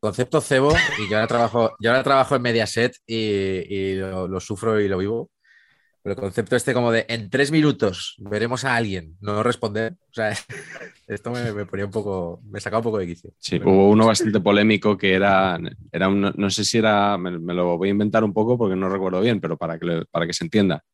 concepto 0.00 0.42
cebo 0.42 0.74
y 0.98 1.08
yo 1.08 1.16
ahora 1.16 1.26
trabajo, 1.26 1.74
yo 1.80 1.90
ahora 1.90 2.02
trabajo 2.02 2.36
en 2.36 2.42
Mediaset 2.42 2.96
y, 3.06 3.16
y 3.16 3.94
lo, 3.94 4.28
lo 4.28 4.40
sufro 4.40 4.78
y 4.78 4.88
lo 4.88 4.98
vivo. 4.98 5.30
Pero 6.04 6.14
el 6.16 6.20
concepto 6.20 6.54
este 6.54 6.74
como 6.74 6.92
de 6.92 7.06
en 7.08 7.30
tres 7.30 7.50
minutos 7.50 8.14
veremos 8.18 8.64
a 8.64 8.76
alguien 8.76 9.16
no 9.22 9.42
responder, 9.42 9.94
o 10.10 10.12
sea, 10.14 10.30
esto 11.08 11.30
me, 11.32 11.50
me 11.52 11.64
ponía 11.66 11.86
un 11.86 11.90
poco, 11.90 12.42
me 12.44 12.60
sacaba 12.60 12.80
un 12.80 12.84
poco 12.84 12.98
de 12.98 13.06
quicio. 13.06 13.30
Sí, 13.38 13.56
hubo 13.64 13.88
uno 13.88 14.06
bastante 14.06 14.38
polémico 14.40 14.98
que 14.98 15.14
era, 15.14 15.58
era 15.90 16.08
un- 16.08 16.34
no 16.36 16.50
sé 16.50 16.64
si 16.64 16.78
era, 16.78 17.16
me, 17.18 17.38
me 17.38 17.54
lo 17.54 17.78
voy 17.78 17.88
a 17.88 17.92
inventar 17.92 18.22
un 18.22 18.34
poco 18.34 18.58
porque 18.58 18.76
no 18.76 18.90
recuerdo 18.90 19.22
bien, 19.22 19.40
pero 19.40 19.56
para 19.56 19.78
que, 19.78 20.04
para 20.10 20.26
que 20.26 20.34
se 20.34 20.44
entienda. 20.44 20.84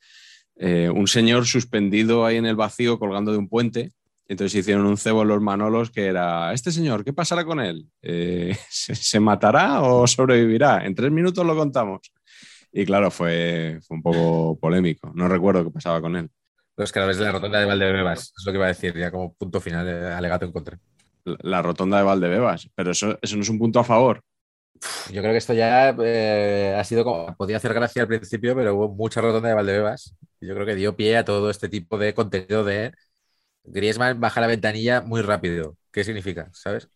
Eh, 0.56 0.90
un 0.94 1.08
señor 1.08 1.46
suspendido 1.46 2.24
ahí 2.24 2.36
en 2.36 2.46
el 2.46 2.56
vacío 2.56 2.98
colgando 2.98 3.32
de 3.32 3.38
un 3.38 3.48
puente 3.48 3.92
Entonces 4.28 4.60
hicieron 4.60 4.84
un 4.86 4.98
cebo 4.98 5.22
en 5.22 5.28
los 5.28 5.40
Manolos 5.40 5.90
que 5.90 6.06
era, 6.06 6.52
este 6.52 6.70
señor, 6.70 7.02
¿qué 7.04 7.12
pasará 7.12 7.44
con 7.44 7.60
él? 7.60 7.86
Eh, 8.02 8.56
¿se, 8.70 8.94
se 8.94 9.18
matará 9.20 9.82
o 9.82 10.06
sobrevivirá? 10.06 10.84
En 10.86 10.94
tres 10.94 11.10
minutos 11.10 11.44
lo 11.44 11.56
contamos. 11.56 12.00
Y 12.72 12.84
claro, 12.86 13.10
fue, 13.10 13.80
fue 13.86 13.96
un 13.96 14.02
poco 14.02 14.58
polémico. 14.58 15.12
No 15.14 15.28
recuerdo 15.28 15.64
qué 15.64 15.70
pasaba 15.70 16.00
con 16.00 16.16
él. 16.16 16.30
Los 16.76 16.92
que 16.92 16.98
a 16.98 17.02
través 17.02 17.18
de 17.18 17.24
la 17.24 17.32
rotonda 17.32 17.58
de 17.60 17.66
Valdebebas, 17.66 18.32
es 18.36 18.44
lo 18.46 18.52
que 18.52 18.58
iba 18.58 18.66
a 18.66 18.68
decir, 18.68 18.96
ya 18.96 19.10
como 19.10 19.34
punto 19.34 19.60
final, 19.60 19.84
de 19.86 20.12
alegato 20.12 20.46
en 20.46 20.52
contra. 20.52 20.78
La, 21.24 21.36
la 21.42 21.62
rotonda 21.62 21.98
de 21.98 22.04
Valdebebas, 22.04 22.70
pero 22.74 22.92
eso, 22.92 23.18
eso 23.20 23.36
no 23.36 23.42
es 23.42 23.48
un 23.48 23.58
punto 23.58 23.80
a 23.80 23.84
favor. 23.84 24.22
Yo 25.12 25.20
creo 25.20 25.32
que 25.32 25.38
esto 25.38 25.52
ya 25.52 25.94
eh, 26.02 26.74
ha 26.78 26.84
sido 26.84 27.04
como. 27.04 27.36
Podía 27.36 27.58
hacer 27.58 27.74
gracia 27.74 28.02
al 28.02 28.08
principio, 28.08 28.54
pero 28.54 28.74
hubo 28.74 28.88
mucha 28.88 29.20
rotonda 29.20 29.48
de 29.48 29.54
Valdebebas. 29.54 30.14
Y 30.40 30.46
yo 30.46 30.54
creo 30.54 30.66
que 30.66 30.74
dio 30.74 30.96
pie 30.96 31.18
a 31.18 31.24
todo 31.24 31.50
este 31.50 31.68
tipo 31.68 31.98
de 31.98 32.14
contenido 32.14 32.64
de 32.64 32.92
Griezmann 33.64 34.20
baja 34.20 34.40
la 34.40 34.46
ventanilla 34.46 35.02
muy 35.02 35.22
rápido. 35.22 35.76
¿Qué 35.92 36.04
significa? 36.04 36.50
¿Sabes? 36.52 36.88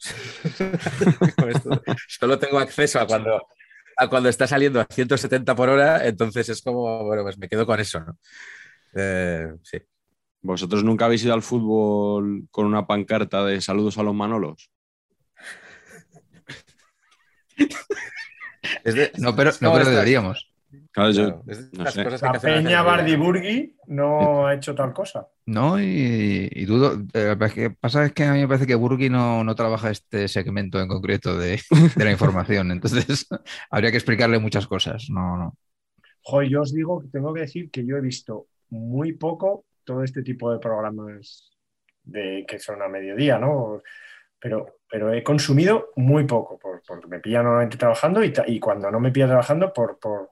Con 1.36 1.50
esto, 1.50 1.82
solo 2.08 2.38
tengo 2.38 2.58
acceso 2.58 3.00
a 3.00 3.06
cuando, 3.06 3.46
a 3.96 4.08
cuando 4.08 4.28
está 4.28 4.46
saliendo 4.46 4.80
a 4.80 4.86
170 4.90 5.54
por 5.54 5.68
hora, 5.68 6.06
entonces 6.06 6.48
es 6.48 6.62
como, 6.62 7.04
bueno, 7.04 7.22
pues 7.22 7.38
me 7.38 7.48
quedo 7.48 7.66
con 7.66 7.80
eso, 7.80 8.00
¿no? 8.00 8.18
Eh, 8.94 9.48
sí. 9.62 9.78
¿Vosotros 10.42 10.84
nunca 10.84 11.06
habéis 11.06 11.24
ido 11.24 11.34
al 11.34 11.42
fútbol 11.42 12.46
con 12.50 12.66
una 12.66 12.86
pancarta 12.86 13.44
de 13.44 13.60
saludos 13.60 13.96
a 13.98 14.02
los 14.02 14.14
Manolos? 14.14 14.70
Es 18.84 18.94
de- 18.94 19.12
No, 19.18 19.34
pero, 19.36 19.50
no, 19.60 19.72
pero 19.72 19.84
deberíamos. 19.90 20.50
Claro, 20.94 21.10
yo- 21.10 21.42
no 21.72 21.86
sé. 21.90 22.04
cosas 22.04 22.20
que 22.22 22.26
hay 22.26 22.32
La 22.32 22.40
Peña. 22.40 22.82
Bardi-Burgi 22.82 23.76
no 23.88 24.46
ha 24.46 24.54
hecho 24.54 24.74
tal 24.74 24.92
cosa. 24.92 25.26
No, 25.46 25.78
y, 25.80 26.48
y 26.52 26.64
dudo. 26.64 27.02
eh, 27.12 27.34
Lo 27.38 27.48
que 27.48 27.70
pasa 27.70 28.04
es 28.06 28.12
que 28.12 28.24
a 28.24 28.32
mí 28.32 28.40
me 28.40 28.48
parece 28.48 28.66
que 28.66 28.74
Burgi 28.76 29.10
no, 29.10 29.42
no 29.44 29.54
trabaja 29.54 29.90
este 29.90 30.28
segmento 30.28 30.80
en 30.80 30.88
concreto 30.88 31.36
de, 31.36 31.60
de 31.96 32.04
la 32.04 32.12
información. 32.12 32.70
Entonces, 32.70 33.26
habría 33.70 33.90
que 33.90 33.96
explicarle 33.98 34.38
muchas 34.38 34.66
cosas. 34.66 35.06
No, 35.10 35.36
no. 35.36 35.58
Joder, 36.22 36.48
yo 36.48 36.62
os 36.62 36.72
digo 36.72 37.02
que 37.02 37.08
tengo 37.08 37.34
que 37.34 37.40
decir 37.40 37.70
que 37.70 37.84
yo 37.84 37.96
he 37.96 38.00
visto 38.00 38.46
muy 38.70 39.12
poco 39.14 39.66
todo 39.84 40.02
este 40.02 40.22
tipo 40.22 40.50
de 40.52 40.58
programas 40.58 41.52
de, 42.04 42.44
que 42.48 42.58
son 42.58 42.80
a 42.82 42.88
mediodía, 42.88 43.38
¿no? 43.38 43.82
Pero, 44.40 44.78
pero 44.90 45.12
he 45.12 45.22
consumido 45.22 45.90
muy 45.96 46.24
poco, 46.24 46.58
por- 46.58 46.82
porque 46.86 47.06
me 47.08 47.20
pilla 47.20 47.42
normalmente 47.42 47.76
trabajando 47.76 48.22
y, 48.24 48.32
y 48.46 48.60
cuando 48.60 48.90
no 48.90 49.00
me 49.00 49.10
pilla 49.10 49.26
trabajando, 49.26 49.72
por, 49.72 49.98
por, 49.98 50.30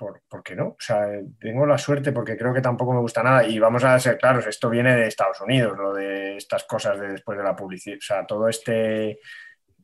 por, 0.00 0.22
porque 0.30 0.56
no. 0.56 0.68
O 0.68 0.76
sea, 0.78 1.06
tengo 1.38 1.66
la 1.66 1.76
suerte 1.76 2.10
porque 2.10 2.34
creo 2.34 2.54
que 2.54 2.62
tampoco 2.62 2.94
me 2.94 3.00
gusta 3.00 3.22
nada. 3.22 3.46
Y 3.46 3.58
vamos 3.58 3.84
a 3.84 3.98
ser 3.98 4.16
claros, 4.16 4.46
esto 4.46 4.70
viene 4.70 4.96
de 4.96 5.06
Estados 5.06 5.42
Unidos, 5.42 5.76
lo 5.76 5.92
de 5.92 6.38
estas 6.38 6.64
cosas 6.64 6.98
de 6.98 7.08
después 7.08 7.36
de 7.36 7.44
la 7.44 7.54
publicidad. 7.54 7.98
O 7.98 8.00
sea, 8.00 8.26
todo 8.26 8.48
este. 8.48 9.20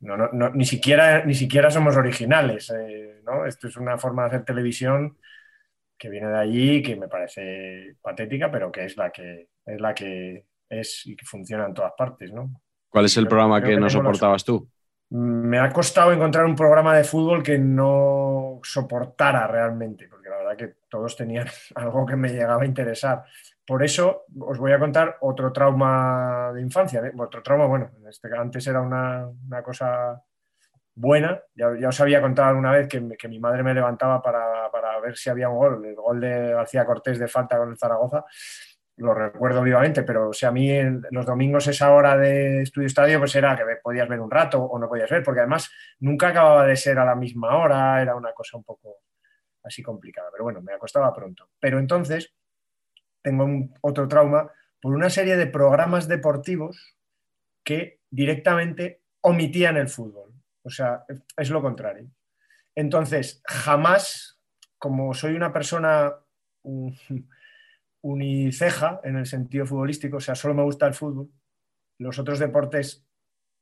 No, 0.01 0.17
no, 0.17 0.29
no, 0.33 0.49
ni, 0.49 0.65
siquiera, 0.65 1.23
ni 1.23 1.35
siquiera 1.35 1.69
somos 1.69 1.95
originales, 1.95 2.71
eh, 2.71 3.21
¿no? 3.23 3.45
Esto 3.45 3.67
es 3.67 3.77
una 3.77 3.97
forma 3.99 4.23
de 4.23 4.27
hacer 4.29 4.45
televisión 4.45 5.17
que 5.97 6.09
viene 6.09 6.29
de 6.29 6.37
allí, 6.37 6.81
que 6.81 6.95
me 6.95 7.07
parece 7.07 7.95
patética, 8.01 8.49
pero 8.51 8.71
que 8.71 8.85
es 8.85 8.97
la 8.97 9.11
que 9.11 9.49
es 9.65 9.79
la 9.79 9.93
que 9.93 10.45
es 10.69 11.05
y 11.05 11.15
que 11.15 11.25
funciona 11.25 11.65
en 11.65 11.75
todas 11.75 11.93
partes, 11.95 12.33
¿no? 12.33 12.59
¿Cuál 12.89 13.05
es 13.05 13.17
el 13.17 13.27
programa 13.27 13.61
que 13.61 13.69
que 13.69 13.77
no 13.77 13.89
soportabas 13.89 14.43
tú? 14.43 14.67
Me 15.09 15.57
ha 15.59 15.71
costado 15.71 16.11
encontrar 16.11 16.45
un 16.45 16.55
programa 16.55 16.95
de 16.95 17.05
fútbol 17.05 17.41
que 17.41 17.57
no 17.57 18.59
soportara 18.61 19.47
realmente, 19.47 20.07
porque 20.09 20.29
la 20.29 20.37
verdad 20.37 20.57
que 20.57 20.75
todos 20.89 21.15
tenían 21.15 21.47
algo 21.75 22.05
que 22.05 22.17
me 22.17 22.29
llegaba 22.29 22.63
a 22.63 22.65
interesar. 22.65 23.23
Por 23.65 23.83
eso 23.83 24.25
os 24.39 24.57
voy 24.57 24.71
a 24.73 24.79
contar 24.79 25.17
otro 25.21 25.51
trauma 25.51 26.51
de 26.53 26.61
infancia. 26.61 27.01
¿eh? 27.05 27.11
Otro 27.17 27.41
trauma, 27.41 27.65
bueno, 27.65 27.91
en 27.97 28.07
este, 28.07 28.29
antes 28.35 28.67
era 28.67 28.81
una, 28.81 29.27
una 29.27 29.63
cosa 29.63 30.21
buena. 30.93 31.41
Ya, 31.55 31.67
ya 31.79 31.89
os 31.89 32.01
había 32.01 32.21
contado 32.21 32.49
alguna 32.49 32.71
vez 32.71 32.87
que, 32.87 33.07
que 33.17 33.27
mi 33.27 33.39
madre 33.39 33.63
me 33.63 33.73
levantaba 33.73 34.21
para, 34.21 34.69
para 34.71 34.99
ver 34.99 35.15
si 35.15 35.29
había 35.29 35.49
un 35.49 35.57
gol, 35.57 35.85
el 35.85 35.95
gol 35.95 36.19
de 36.19 36.53
García 36.53 36.85
Cortés 36.85 37.19
de 37.19 37.27
falta 37.27 37.57
con 37.57 37.69
el 37.69 37.77
Zaragoza 37.77 38.25
lo 38.97 39.13
recuerdo 39.13 39.61
vivamente, 39.61 40.03
pero 40.03 40.29
o 40.29 40.33
sea, 40.33 40.49
a 40.49 40.51
mí 40.51 40.69
los 41.11 41.25
domingos 41.25 41.67
esa 41.67 41.91
hora 41.91 42.17
de 42.17 42.63
estudio 42.63 42.87
estadio 42.87 43.19
pues 43.19 43.35
era 43.35 43.55
que 43.55 43.63
podías 43.81 44.07
ver 44.09 44.19
un 44.19 44.31
rato 44.31 44.61
o 44.61 44.79
no 44.79 44.89
podías 44.89 45.09
ver, 45.09 45.23
porque 45.23 45.41
además 45.41 45.71
nunca 45.99 46.29
acababa 46.29 46.65
de 46.65 46.75
ser 46.75 46.97
a 46.97 47.05
la 47.05 47.15
misma 47.15 47.57
hora, 47.57 48.01
era 48.01 48.15
una 48.15 48.33
cosa 48.33 48.57
un 48.57 48.63
poco 48.63 49.03
así 49.63 49.83
complicada, 49.83 50.29
pero 50.31 50.45
bueno, 50.45 50.61
me 50.61 50.73
acostaba 50.73 51.13
pronto. 51.13 51.49
Pero 51.59 51.77
entonces 51.77 52.33
tengo 53.21 53.47
otro 53.81 54.07
trauma 54.07 54.51
por 54.81 54.93
una 54.93 55.09
serie 55.09 55.37
de 55.37 55.47
programas 55.47 56.07
deportivos 56.07 56.97
que 57.63 57.99
directamente 58.09 59.03
omitían 59.21 59.77
el 59.77 59.89
fútbol, 59.89 60.33
o 60.63 60.69
sea, 60.69 61.03
es 61.35 61.49
lo 61.49 61.61
contrario. 61.61 62.09
Entonces, 62.73 63.41
jamás, 63.45 64.39
como 64.77 65.13
soy 65.13 65.35
una 65.35 65.53
persona... 65.53 66.13
um, 66.63 66.95
uniceja 68.01 68.99
en 69.03 69.17
el 69.17 69.25
sentido 69.25 69.65
futbolístico, 69.65 70.17
o 70.17 70.21
sea, 70.21 70.35
solo 70.35 70.53
me 70.53 70.63
gusta 70.63 70.87
el 70.87 70.93
fútbol. 70.93 71.29
Los 71.99 72.19
otros 72.19 72.39
deportes 72.39 73.05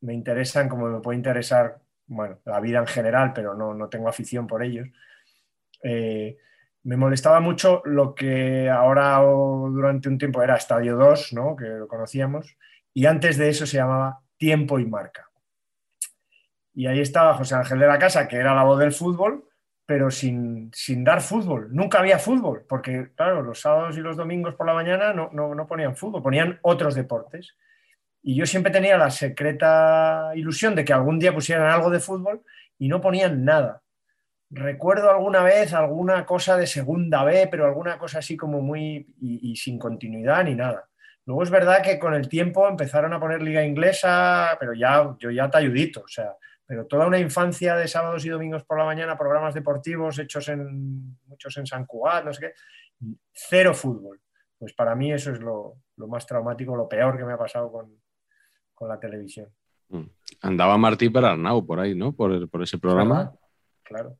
me 0.01 0.13
interesan 0.13 0.69
como 0.69 0.87
me 0.87 0.99
puede 0.99 1.17
interesar, 1.17 1.81
bueno, 2.07 2.39
la 2.45 2.59
vida 2.59 2.79
en 2.79 2.87
general, 2.87 3.33
pero 3.33 3.55
no, 3.55 3.73
no 3.73 3.89
tengo 3.89 4.09
afición 4.09 4.47
por 4.47 4.63
ellos. 4.63 4.87
Eh, 5.83 6.37
me 6.83 6.97
molestaba 6.97 7.39
mucho 7.39 7.81
lo 7.85 8.13
que 8.13 8.69
ahora 8.69 9.17
durante 9.17 10.07
un 10.07 10.17
tiempo 10.17 10.43
era 10.43 10.55
Estadio 10.55 10.95
2, 10.97 11.33
¿no? 11.33 11.55
que 11.55 11.65
lo 11.65 11.87
conocíamos, 11.87 12.57
y 12.93 13.07
antes 13.07 13.37
de 13.37 13.49
eso 13.49 13.65
se 13.65 13.77
llamaba 13.77 14.21
Tiempo 14.37 14.79
y 14.79 14.85
Marca. 14.85 15.29
Y 16.73 16.87
ahí 16.87 16.99
estaba 16.99 17.33
José 17.33 17.55
Ángel 17.55 17.79
de 17.79 17.87
la 17.87 17.97
Casa, 17.97 18.27
que 18.27 18.35
era 18.35 18.53
la 18.53 18.63
voz 18.63 18.79
del 18.79 18.91
fútbol, 18.91 19.45
pero 19.85 20.09
sin, 20.09 20.71
sin, 20.73 21.03
dar 21.03 21.21
fútbol. 21.21 21.69
Nunca 21.71 21.99
había 21.99 22.17
fútbol, 22.17 22.65
porque 22.67 23.11
claro, 23.15 23.41
los 23.43 23.61
sábados 23.61 23.97
y 23.97 24.01
los 24.01 24.17
domingos 24.17 24.55
por 24.55 24.65
la 24.65 24.73
mañana 24.73 25.13
no, 25.13 25.29
no, 25.31 25.53
no, 25.53 25.67
ponían 25.67 25.95
fútbol, 25.95 26.23
ponían 26.23 26.59
otros 26.63 26.95
deportes. 26.95 27.55
Y 28.23 28.35
yo 28.35 28.45
siempre 28.47 28.71
tenía 28.71 28.97
la 28.97 29.11
secreta 29.11 30.31
ilusión 30.35 30.73
de 30.73 30.83
que 30.83 30.93
algún 30.93 31.19
día 31.19 31.33
pusieran 31.33 31.71
algo 31.71 31.91
de 31.91 31.99
fútbol 31.99 32.41
y 32.79 32.87
no 32.87 32.99
ponían 32.99 33.45
nada. 33.45 33.83
Recuerdo 34.49 35.11
alguna 35.11 35.43
vez 35.43 35.73
alguna 35.73 36.25
cosa 36.25 36.57
de 36.57 36.65
segunda 36.65 37.23
B, 37.23 37.47
pero 37.51 37.65
alguna 37.65 37.97
cosa 37.97 38.19
así 38.19 38.37
como 38.37 38.61
muy 38.61 39.07
y, 39.19 39.55
sin 39.55 39.77
continuidad 39.77 40.43
ni 40.43 40.55
nada. 40.55 40.87
Luego 41.25 41.43
es 41.43 41.49
verdad 41.49 41.81
que 41.83 41.99
con 41.99 42.13
el 42.13 42.29
tiempo 42.29 42.67
empezaron 42.67 43.13
a 43.13 43.19
poner 43.19 43.41
liga 43.41 43.63
inglesa, 43.63 44.55
pero 44.59 44.73
ya 44.73 45.15
yo 45.19 45.31
ya 45.31 45.49
talludito, 45.49 46.01
o 46.01 46.07
sea, 46.07 46.35
pero 46.65 46.87
toda 46.87 47.05
una 47.05 47.19
infancia 47.19 47.75
de 47.75 47.87
sábados 47.87 48.25
y 48.25 48.29
domingos 48.29 48.63
por 48.63 48.77
la 48.77 48.85
mañana, 48.85 49.17
programas 49.17 49.53
deportivos 49.53 50.17
hechos 50.19 50.47
en 50.49 51.17
muchos 51.27 51.55
en 51.57 51.67
San 51.67 51.85
Cugat, 51.85 52.25
no 52.25 52.33
sé 52.33 52.47
qué, 52.47 52.53
cero 53.31 53.73
fútbol. 53.73 54.19
Pues 54.57 54.73
para 54.73 54.95
mí 54.95 55.11
eso 55.11 55.31
es 55.31 55.39
lo, 55.39 55.81
lo 55.97 56.07
más 56.07 56.25
traumático, 56.25 56.75
lo 56.75 56.87
peor 56.87 57.17
que 57.17 57.25
me 57.25 57.33
ha 57.33 57.37
pasado 57.37 57.71
con, 57.71 58.01
con 58.73 58.89
la 58.89 58.99
televisión. 58.99 59.49
Andaba 60.41 60.77
Martí 60.77 61.09
Perarnau 61.09 61.65
por 61.65 61.79
ahí, 61.79 61.93
¿no? 61.93 62.13
Por, 62.13 62.49
por 62.49 62.63
ese 62.63 62.79
programa. 62.79 63.33
Claro, 63.83 64.17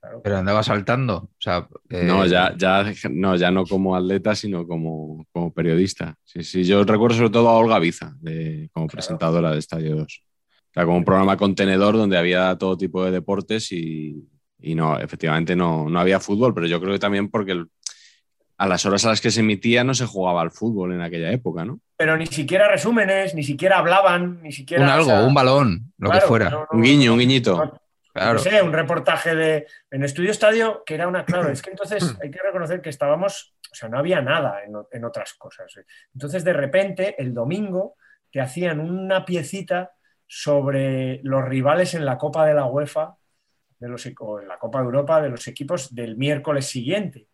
claro. 0.00 0.20
Pero 0.22 0.38
andaba 0.38 0.62
saltando. 0.62 1.16
O 1.16 1.36
sea, 1.38 1.68
eh... 1.90 2.04
no, 2.04 2.26
ya, 2.26 2.54
ya, 2.56 2.84
no, 3.10 3.36
ya 3.36 3.50
no 3.50 3.64
como 3.64 3.94
atleta, 3.94 4.34
sino 4.34 4.66
como, 4.66 5.26
como 5.32 5.52
periodista. 5.52 6.16
Sí, 6.24 6.42
sí, 6.42 6.64
yo 6.64 6.82
recuerdo 6.82 7.16
sobre 7.16 7.30
todo 7.30 7.48
a 7.48 7.56
Olga 7.56 7.78
Biza 7.78 8.14
de, 8.20 8.68
como 8.72 8.86
claro. 8.86 8.96
presentadora 8.96 9.52
de 9.52 9.58
Estadio 9.58 9.96
2. 9.96 10.24
Era 10.74 10.86
como 10.86 10.96
un 10.96 11.04
programa 11.04 11.36
contenedor 11.36 11.96
donde 11.96 12.18
había 12.18 12.56
todo 12.58 12.76
tipo 12.76 13.04
de 13.04 13.12
deportes 13.12 13.70
y, 13.70 14.28
y 14.58 14.74
no, 14.74 14.98
efectivamente 14.98 15.54
no, 15.54 15.88
no, 15.88 16.00
había 16.00 16.18
fútbol, 16.18 16.54
pero 16.54 16.66
yo 16.66 16.80
creo 16.80 16.92
que 16.92 16.98
también 16.98 17.30
porque 17.30 17.52
el, 17.52 17.68
a 18.56 18.66
las 18.66 18.84
horas 18.86 19.04
a 19.04 19.10
las 19.10 19.20
que 19.20 19.30
se 19.30 19.40
emitía 19.40 19.84
no 19.84 19.94
se 19.94 20.06
jugaba 20.06 20.40
al 20.40 20.50
fútbol 20.50 20.92
en 20.92 21.02
aquella 21.02 21.30
época, 21.30 21.64
¿no? 21.64 21.80
Pero 21.96 22.16
ni 22.16 22.26
siquiera 22.26 22.68
resúmenes, 22.68 23.34
ni 23.34 23.42
siquiera 23.42 23.78
hablaban, 23.78 24.42
ni 24.42 24.52
siquiera... 24.52 24.84
Un 24.84 24.90
algo, 24.90 25.06
o 25.06 25.10
sea, 25.10 25.24
un 25.24 25.34
balón, 25.34 25.92
lo 25.98 26.10
claro, 26.10 26.22
que 26.22 26.28
fuera. 26.28 26.50
No, 26.50 26.66
un 26.70 26.82
guiño, 26.82 27.12
un 27.12 27.18
guiñito. 27.18 27.56
No, 27.56 27.80
claro. 28.12 28.38
sé, 28.38 28.62
un 28.62 28.72
reportaje 28.72 29.34
de... 29.34 29.66
En 29.90 30.02
Estudio 30.02 30.30
Estadio, 30.30 30.82
que 30.84 30.94
era 30.94 31.06
una... 31.06 31.24
Claro, 31.24 31.50
es 31.50 31.62
que 31.62 31.70
entonces 31.70 32.16
hay 32.22 32.30
que 32.30 32.40
reconocer 32.42 32.80
que 32.80 32.90
estábamos... 32.90 33.54
O 33.70 33.74
sea, 33.74 33.88
no 33.88 33.98
había 33.98 34.20
nada 34.20 34.62
en, 34.64 34.72
en 34.90 35.04
otras 35.04 35.34
cosas. 35.34 35.72
Entonces, 36.12 36.44
de 36.44 36.52
repente, 36.52 37.20
el 37.20 37.34
domingo 37.34 37.96
te 38.30 38.40
hacían 38.40 38.78
una 38.78 39.24
piecita 39.24 39.93
sobre 40.26 41.20
los 41.22 41.44
rivales 41.44 41.94
en 41.94 42.04
la 42.04 42.18
Copa 42.18 42.46
de 42.46 42.54
la 42.54 42.66
UEFA 42.66 43.16
de 43.78 43.88
los, 43.88 44.08
o 44.18 44.40
en 44.40 44.48
la 44.48 44.58
Copa 44.58 44.78
de 44.78 44.84
Europa 44.84 45.20
de 45.20 45.28
los 45.28 45.46
equipos 45.48 45.94
del 45.94 46.16
miércoles 46.16 46.66
siguiente. 46.66 47.28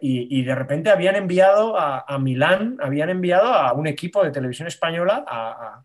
Y, 0.00 0.44
de 0.44 0.54
repente 0.54 0.90
habían 0.90 1.16
enviado 1.16 1.76
a, 1.76 2.04
a, 2.06 2.18
Milán, 2.18 2.78
habían 2.80 3.10
enviado 3.10 3.52
a 3.52 3.72
un 3.72 3.88
equipo 3.88 4.22
de 4.22 4.30
televisión 4.30 4.68
española 4.68 5.24
a, 5.26 5.50
a, 5.50 5.84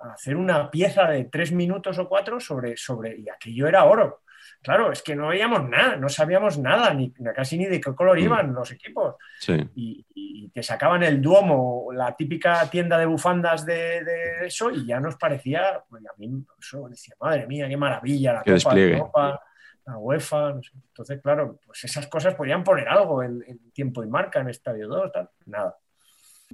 a, 0.00 0.12
hacer 0.12 0.36
una 0.36 0.68
pieza 0.70 1.08
de 1.08 1.26
tres 1.26 1.52
minutos 1.52 1.98
o 1.98 2.08
cuatro 2.08 2.40
sobre, 2.40 2.76
sobre, 2.76 3.16
y 3.16 3.28
aquello 3.28 3.68
era 3.68 3.84
oro. 3.84 4.22
Claro, 4.62 4.90
es 4.90 5.02
que 5.02 5.14
no 5.14 5.28
veíamos 5.28 5.68
nada, 5.68 5.96
no 5.96 6.08
sabíamos 6.08 6.58
nada, 6.58 6.92
ni 6.92 7.12
casi 7.34 7.56
ni 7.56 7.66
de 7.66 7.80
qué 7.80 7.94
color 7.94 8.18
iban 8.18 8.52
los 8.52 8.70
equipos. 8.72 9.14
Sí. 9.38 9.68
Y, 9.74 10.04
te 10.52 10.62
sacaban 10.62 11.02
el 11.04 11.20
Duomo, 11.20 11.90
la 11.92 12.16
típica 12.16 12.68
tienda 12.68 12.98
de 12.98 13.06
bufandas 13.06 13.64
de, 13.64 14.02
de 14.02 14.46
eso, 14.46 14.70
y 14.70 14.86
ya 14.86 14.98
nos 14.98 15.16
parecía, 15.16 15.84
pues 15.88 16.02
a 16.04 16.10
mí 16.16 16.42
eso 16.58 16.88
decía, 16.88 17.14
madre 17.20 17.46
mía, 17.46 17.68
qué 17.68 17.76
maravilla, 17.76 18.32
la 18.32 18.42
Qué 18.42 18.52
Copa, 18.52 18.54
despliegue. 18.54 18.90
la 18.92 18.98
Europa, 18.98 19.42
la 19.86 19.98
UEFA, 19.98 20.54
no 20.54 20.62
sé. 20.62 20.70
Entonces, 20.74 21.20
claro, 21.22 21.60
pues 21.64 21.84
esas 21.84 22.08
cosas 22.08 22.34
podían 22.34 22.64
poner 22.64 22.88
algo 22.88 23.22
en, 23.22 23.44
en 23.46 23.70
tiempo 23.70 24.02
y 24.02 24.08
marca, 24.08 24.40
en 24.40 24.48
Estadio 24.48 24.88
2, 24.88 25.12
tal. 25.12 25.28
Nada. 25.46 25.76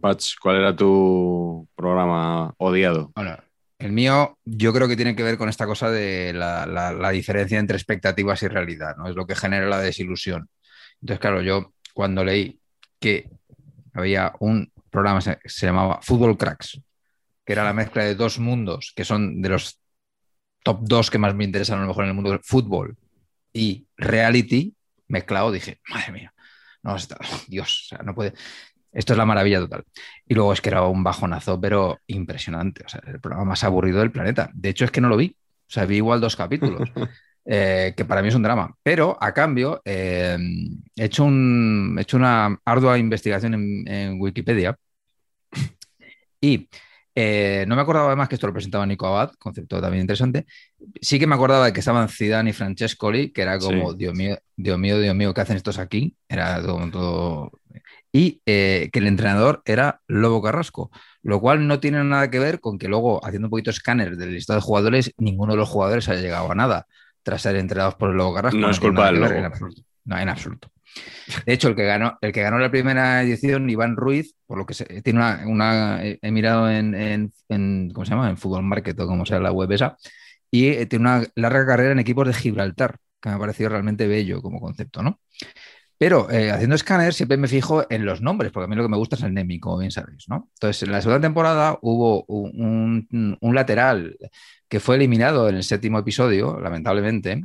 Patch, 0.00 0.34
¿cuál 0.40 0.56
era 0.56 0.74
tu 0.74 1.68
programa 1.74 2.52
odiado? 2.58 3.12
Bueno, 3.14 3.36
el 3.84 3.92
mío 3.92 4.38
yo 4.46 4.72
creo 4.72 4.88
que 4.88 4.96
tiene 4.96 5.14
que 5.14 5.22
ver 5.22 5.36
con 5.36 5.50
esta 5.50 5.66
cosa 5.66 5.90
de 5.90 6.32
la, 6.32 7.10
diferencia 7.10 7.58
entre 7.58 7.76
expectativas 7.76 8.42
y 8.42 8.48
realidad, 8.48 8.96
¿no? 8.96 9.10
Es 9.10 9.14
lo 9.14 9.26
que 9.26 9.36
genera 9.36 9.66
la 9.66 9.78
desilusión. 9.78 10.48
Entonces, 11.02 11.20
claro, 11.20 11.42
yo 11.42 11.74
cuando 11.92 12.24
leí 12.24 12.58
que 12.98 13.28
había 13.92 14.32
un 14.40 14.72
programa 14.88 15.20
que 15.20 15.50
se, 15.50 15.66
llamaba 15.66 16.00
Fútbol 16.00 16.38
Cracks, 16.38 16.80
que 17.44 17.52
era 17.52 17.62
la 17.62 17.74
mezcla 17.74 18.04
de 18.04 18.14
dos 18.14 18.38
mundos, 18.38 18.94
que 18.96 19.04
son 19.04 19.42
de 19.42 19.50
los 19.50 19.78
top 20.62 20.78
dos 20.80 21.10
que 21.10 21.18
más 21.18 21.34
me 21.34 21.44
interesan 21.44 21.76
a 21.76 21.82
lo 21.82 21.88
mejor 21.88 22.04
en 22.04 22.08
el 22.08 22.14
mundo 22.14 22.40
fútbol 22.42 22.96
y 23.52 23.86
reality, 23.98 24.74
mezclado, 25.08 25.52
dije, 25.52 25.82
madre 25.90 26.10
mía, 26.10 26.34
no, 26.82 26.96
está- 26.96 27.18
Dios, 27.48 27.82
o 27.84 27.88
sea, 27.88 27.98
no 27.98 28.14
puede. 28.14 28.32
Esto 28.94 29.12
es 29.12 29.18
la 29.18 29.26
maravilla 29.26 29.58
total. 29.60 29.84
Y 30.26 30.34
luego 30.34 30.52
es 30.52 30.60
que 30.62 30.70
era 30.70 30.82
un 30.84 31.02
bajonazo, 31.04 31.60
pero 31.60 31.98
impresionante. 32.06 32.84
O 32.86 32.88
sea, 32.88 33.00
el 33.06 33.20
programa 33.20 33.44
más 33.44 33.64
aburrido 33.64 33.98
del 33.98 34.12
planeta. 34.12 34.50
De 34.54 34.70
hecho, 34.70 34.84
es 34.86 34.90
que 34.90 35.00
no 35.02 35.08
lo 35.08 35.16
vi. 35.16 35.36
O 35.36 35.70
sea, 35.70 35.84
vi 35.84 35.96
igual 35.96 36.20
dos 36.20 36.36
capítulos, 36.36 36.88
eh, 37.46 37.92
que 37.96 38.04
para 38.04 38.22
mí 38.22 38.28
es 38.28 38.34
un 38.34 38.42
drama. 38.44 38.72
Pero 38.82 39.18
a 39.20 39.32
cambio, 39.34 39.82
eh, 39.84 40.38
he, 40.96 41.04
hecho 41.04 41.24
un- 41.24 41.96
he 41.98 42.02
hecho 42.02 42.16
una 42.16 42.58
ardua 42.64 42.96
investigación 42.98 43.54
en, 43.54 43.88
en 43.88 44.20
Wikipedia 44.20 44.76
y 46.40 46.68
eh, 47.16 47.64
no 47.68 47.76
me 47.76 47.82
acordaba 47.82 48.08
además 48.08 48.28
que 48.28 48.34
esto 48.34 48.46
lo 48.48 48.52
presentaba 48.52 48.84
Nico 48.86 49.06
Abad, 49.06 49.32
concepto 49.38 49.80
también 49.80 50.02
interesante. 50.02 50.46
Sí 51.00 51.18
que 51.18 51.26
me 51.26 51.34
acordaba 51.36 51.66
de 51.66 51.72
que 51.72 51.78
estaban 51.80 52.08
Zidane 52.08 52.50
y 52.50 52.52
Francescoli, 52.52 53.30
que 53.32 53.42
era 53.42 53.58
como, 53.58 53.92
Sí. 53.92 53.96
Dios 53.98 54.14
mío, 54.14 54.36
Dios 54.56 54.78
mío, 54.78 54.98
Dios 54.98 55.14
mío, 55.14 55.32
¿qué 55.32 55.40
hacen 55.40 55.56
estos 55.56 55.78
aquí? 55.78 56.16
Era 56.28 56.60
todo, 56.60 56.90
todo- 56.90 57.52
Y 58.16 58.40
eh, 58.46 58.90
que 58.92 59.00
el 59.00 59.08
entrenador 59.08 59.60
era 59.64 60.00
Lobo 60.06 60.40
Carrasco, 60.40 60.92
lo 61.22 61.40
cual 61.40 61.66
no 61.66 61.80
tiene 61.80 62.04
nada 62.04 62.30
que 62.30 62.38
ver 62.38 62.60
con 62.60 62.78
que 62.78 62.86
luego, 62.86 63.24
haciendo 63.26 63.48
un 63.48 63.50
poquito 63.50 63.70
escáner 63.70 64.16
del 64.16 64.32
listado 64.32 64.60
de 64.60 64.64
jugadores, 64.64 65.12
ninguno 65.18 65.54
de 65.54 65.58
los 65.58 65.68
jugadores 65.68 66.08
haya 66.08 66.20
llegado 66.20 66.52
a 66.52 66.54
nada 66.54 66.86
tras 67.24 67.42
ser 67.42 67.56
entrenados 67.56 67.96
por 67.96 68.10
el 68.10 68.16
Lobo 68.16 68.32
Carrasco. 68.34 68.56
No 68.58 68.70
es 68.70 68.78
culpa 68.78 69.06
del 69.06 69.16
Lobo. 69.20 69.32
En 69.34 69.44
absoluto. 69.46 69.82
No, 70.04 70.18
en 70.18 70.28
absoluto. 70.28 70.70
De 71.44 71.52
hecho, 71.54 71.68
el 71.68 71.74
que 71.74 71.86
ganó, 71.86 72.16
el 72.20 72.30
que 72.32 72.42
ganó 72.42 72.58
la 72.60 72.70
primera 72.70 73.20
edición, 73.22 73.68
Iván 73.68 73.96
Ruiz, 73.96 74.36
por 74.46 74.58
lo 74.58 74.66
que 74.66 74.74
se, 74.74 74.84
tiene 75.02 75.18
una, 75.18 75.42
una- 75.46 76.00
he 76.04 76.30
mirado 76.30 76.70
en, 76.70 76.94
en- 76.94 77.32
en- 77.48 77.90
¿cómo 77.92 78.04
se 78.04 78.10
llama? 78.12 78.30
En 78.30 78.36
Fútbol 78.36 78.62
Market 78.62 79.00
o 79.00 79.06
como 79.08 79.26
sea 79.26 79.40
la 79.40 79.50
web 79.50 79.72
esa, 79.72 79.96
y 80.52 80.68
eh, 80.68 80.86
tiene 80.86 81.02
una 81.06 81.26
larga 81.34 81.66
carrera 81.66 81.90
en 81.92 81.98
equipos 81.98 82.28
de 82.28 82.34
Gibraltar, 82.34 82.98
que 83.20 83.28
me 83.30 83.34
ha 83.34 83.38
parecido 83.40 83.70
realmente 83.70 84.06
bello 84.06 84.40
como 84.40 84.60
concepto, 84.60 85.02
¿no? 85.02 85.18
Pero 86.04 86.30
eh, 86.30 86.50
haciendo 86.50 86.76
escáner 86.76 87.14
siempre 87.14 87.38
me 87.38 87.48
fijo 87.48 87.86
en 87.90 88.04
los 88.04 88.20
nombres, 88.20 88.52
porque 88.52 88.64
a 88.64 88.68
mí 88.68 88.76
lo 88.76 88.82
que 88.82 88.90
me 88.90 88.98
gusta 88.98 89.16
es 89.16 89.22
el 89.22 89.32
Nemi, 89.32 89.58
como 89.58 89.78
bien 89.78 89.90
sabéis, 89.90 90.28
¿no? 90.28 90.50
Entonces, 90.52 90.82
en 90.82 90.92
la 90.92 91.00
segunda 91.00 91.22
temporada 91.22 91.78
hubo 91.80 92.24
un, 92.24 93.08
un- 93.10 93.38
un 93.40 93.54
lateral 93.54 94.18
que 94.68 94.80
fue 94.80 94.96
eliminado 94.96 95.48
en 95.48 95.54
el 95.56 95.62
séptimo 95.64 95.98
episodio, 95.98 96.60
lamentablemente, 96.60 97.42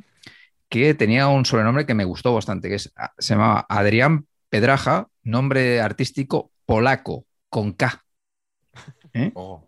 que 0.67 0.93
tenía 0.93 1.29
un 1.29 1.45
sobrenombre 1.45 1.85
que 1.85 1.93
me 1.93 2.03
gustó 2.03 2.33
bastante, 2.33 2.67
que 2.67 2.75
es, 2.75 2.91
se 3.17 3.33
llamaba 3.33 3.65
Adrián 3.69 4.27
Pedraja, 4.49 5.07
nombre 5.23 5.79
artístico 5.79 6.51
polaco, 6.65 7.25
con 7.47 7.71
K. 7.71 8.03
¿Eh? 9.13 9.31
Oh. 9.35 9.65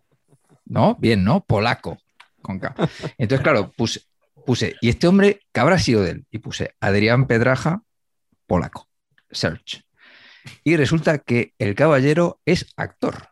¿No? 0.66 0.96
Bien, 1.00 1.24
¿no? 1.24 1.40
Polaco, 1.44 1.96
con 2.42 2.58
K. 2.58 2.74
Entonces, 3.16 3.42
claro, 3.42 3.72
puse, 3.74 4.02
puse, 4.44 4.74
¿y 4.82 4.90
este 4.90 5.06
hombre 5.06 5.40
qué 5.50 5.60
habrá 5.60 5.78
sido 5.78 6.02
de 6.02 6.10
él? 6.10 6.26
Y 6.30 6.40
puse 6.40 6.74
Adrián 6.78 7.26
Pedraja, 7.26 7.82
polaco. 8.52 8.86
Search. 9.30 9.82
Y 10.62 10.76
resulta 10.76 11.16
que 11.18 11.54
el 11.58 11.74
caballero 11.74 12.40
es 12.44 12.66
actor. 12.76 13.28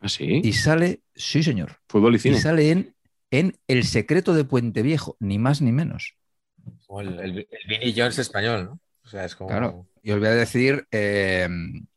¿Ah, 0.00 0.08
sí? 0.08 0.40
Y 0.42 0.54
sale, 0.54 1.02
sí, 1.14 1.42
señor. 1.42 1.76
Fútbol 1.90 2.14
y 2.14 2.16
Y 2.16 2.20
cine. 2.20 2.40
sale 2.40 2.70
en, 2.70 2.94
en 3.30 3.58
El 3.68 3.84
secreto 3.84 4.32
de 4.32 4.44
Puente 4.44 4.80
Viejo, 4.80 5.14
ni 5.20 5.38
más 5.38 5.60
ni 5.60 5.72
menos. 5.72 6.14
El, 6.88 7.18
el, 7.20 7.38
el 7.50 7.68
Vinnie 7.68 7.92
Jones 7.94 8.18
español, 8.18 8.64
¿no? 8.64 8.80
O 9.04 9.08
sea, 9.08 9.26
es 9.26 9.36
como. 9.36 9.50
Claro. 9.50 9.86
Y 10.02 10.12
os 10.12 10.18
voy 10.18 10.28
a 10.28 10.34
decir 10.34 10.86
eh, 10.90 11.46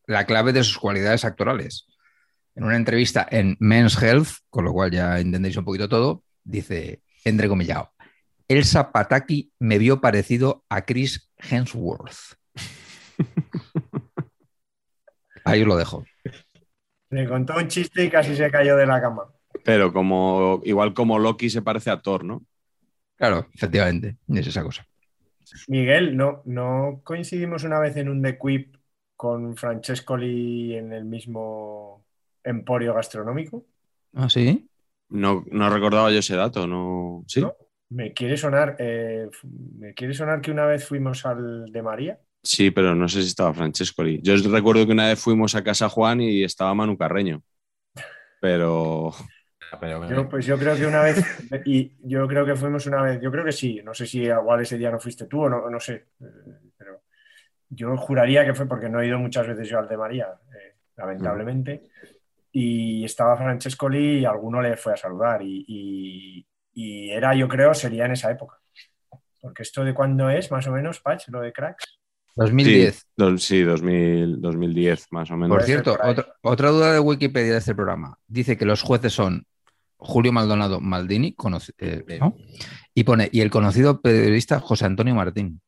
la 0.05 0.25
clave 0.25 0.51
de 0.51 0.65
sus 0.65 0.77
cualidades 0.79 1.23
actorales. 1.23 1.87
En 2.55 2.65
una 2.65 2.75
entrevista 2.75 3.25
en 3.31 3.55
Men's 3.61 4.01
Health, 4.01 4.27
con 4.49 4.65
lo 4.65 4.73
cual 4.73 4.91
ya 4.91 5.17
entendéis 5.17 5.55
un 5.55 5.63
poquito 5.63 5.87
todo, 5.87 6.25
dice, 6.43 7.01
entrecomillado, 7.23 7.93
Elsa 8.47 8.91
Pataki 8.91 9.51
me 9.59 9.77
vio 9.77 10.01
parecido 10.01 10.65
a 10.69 10.85
Chris 10.85 11.31
Hemsworth. 11.37 12.37
Ahí 15.45 15.61
os 15.61 15.67
lo 15.67 15.75
dejo. 15.75 16.05
Le 17.09 17.27
contó 17.27 17.57
un 17.57 17.67
chiste 17.67 18.05
y 18.05 18.09
casi 18.09 18.35
se 18.35 18.49
cayó 18.49 18.75
de 18.75 18.85
la 18.85 19.01
cama. 19.01 19.23
Pero 19.63 19.93
como 19.93 20.61
igual 20.63 20.93
como 20.93 21.19
Loki 21.19 21.49
se 21.49 21.61
parece 21.61 21.89
a 21.91 22.01
Thor, 22.01 22.23
¿no? 22.23 22.43
Claro, 23.15 23.47
efectivamente, 23.53 24.17
es 24.27 24.47
esa 24.47 24.63
cosa. 24.63 24.87
Miguel, 25.67 26.17
¿no, 26.17 26.41
¿no 26.45 27.01
coincidimos 27.03 27.63
una 27.63 27.79
vez 27.79 27.95
en 27.97 28.09
un 28.09 28.21
The 28.21 28.39
Quip 28.39 28.75
con 29.15 29.55
Francescoli 29.55 30.75
en 30.75 30.91
el 30.91 31.05
mismo 31.05 32.03
emporio 32.43 32.93
gastronómico? 32.93 33.65
¿Ah, 34.13 34.29
sí? 34.29 34.67
No, 35.09 35.45
no 35.51 35.69
recordaba 35.69 36.11
yo 36.11 36.19
ese 36.19 36.35
dato, 36.35 36.65
¿no? 36.65 37.23
Sí. 37.27 37.41
¿No? 37.41 37.53
Me 37.89 38.13
quiere 38.13 38.37
sonar, 38.37 38.75
eh, 38.79 39.29
me 39.77 39.93
quiere 39.93 40.13
sonar 40.13 40.41
que 40.41 40.51
una 40.51 40.65
vez 40.65 40.87
fuimos 40.87 41.25
al 41.25 41.71
de 41.71 41.81
María. 41.81 42.19
Sí, 42.41 42.71
pero 42.71 42.93
no 42.93 43.07
sé 43.07 43.21
si 43.21 43.27
estaba 43.29 43.53
Francescoli. 43.53 44.19
Yo 44.21 44.35
recuerdo 44.51 44.85
que 44.85 44.91
una 44.91 45.07
vez 45.07 45.19
fuimos 45.19 45.55
a 45.55 45.63
casa 45.63 45.87
Juan 45.89 46.19
y 46.21 46.43
estaba 46.43 46.73
Manu 46.73 46.97
Carreño. 46.97 47.41
Pero 48.39 49.13
Pero, 49.79 50.07
Yo, 50.07 50.29
pues 50.29 50.45
yo 50.45 50.57
creo 50.59 50.75
que 50.75 50.85
una 50.85 51.01
vez, 51.01 51.25
y 51.65 51.93
yo 52.03 52.27
creo 52.27 52.45
que 52.45 52.55
fuimos 52.55 52.85
una 52.85 53.01
vez, 53.01 53.21
yo 53.21 53.31
creo 53.31 53.45
que 53.45 53.51
sí, 53.51 53.81
no 53.83 53.93
sé 53.93 54.05
si 54.05 54.19
igual 54.23 54.61
ese 54.61 54.77
día 54.77 54.91
no 54.91 54.99
fuiste 54.99 55.25
tú 55.27 55.43
o 55.43 55.49
no, 55.49 55.69
no 55.69 55.79
sé, 55.79 55.93
eh, 56.21 56.25
pero 56.77 57.01
yo 57.69 57.95
juraría 57.97 58.45
que 58.45 58.53
fue 58.53 58.67
porque 58.67 58.89
no 58.89 59.01
he 59.01 59.07
ido 59.07 59.19
muchas 59.19 59.47
veces 59.47 59.69
yo 59.69 59.79
al 59.79 59.87
de 59.87 59.97
María, 59.97 60.27
eh, 60.53 60.75
lamentablemente, 60.97 61.83
y 62.51 63.05
estaba 63.05 63.37
Francescoli 63.37 64.19
y 64.19 64.25
alguno 64.25 64.61
le 64.61 64.77
fue 64.77 64.93
a 64.93 64.97
saludar 64.97 65.41
y, 65.43 65.65
y- 65.67 66.47
y 66.73 67.09
era, 67.11 67.35
yo 67.35 67.47
creo, 67.47 67.73
sería 67.73 68.05
en 68.05 68.13
esa 68.13 68.31
época. 68.31 68.57
Porque 69.41 69.63
esto 69.63 69.83
de 69.83 69.93
cuándo 69.93 70.29
es, 70.29 70.49
más 70.51 70.65
o 70.67 70.71
menos, 70.71 70.99
Patch, 71.01 71.27
lo 71.29 71.41
de 71.41 71.51
cracks. 71.51 71.99
2010. 72.35 72.95
Sí, 72.95 73.03
do- 73.15 73.37
sí 73.37 73.61
2000, 73.61 74.41
2010 74.41 75.07
más 75.11 75.29
o 75.31 75.37
menos. 75.37 75.55
Por 75.55 75.63
cierto, 75.63 75.95
por 75.97 76.07
otra, 76.09 76.27
otra 76.41 76.69
duda 76.69 76.93
de 76.93 76.99
Wikipedia 76.99 77.51
de 77.53 77.57
este 77.59 77.75
programa. 77.75 78.17
Dice 78.27 78.57
que 78.57 78.65
los 78.65 78.81
jueces 78.81 79.13
son 79.13 79.45
Julio 79.97 80.31
Maldonado 80.31 80.79
Maldini, 80.79 81.35
eh. 81.77 82.17
¿no? 82.19 82.35
y 82.95 83.03
pone, 83.03 83.29
y 83.31 83.41
el 83.41 83.51
conocido 83.51 84.01
periodista 84.01 84.59
José 84.59 84.85
Antonio 84.85 85.13
Martín. 85.13 85.61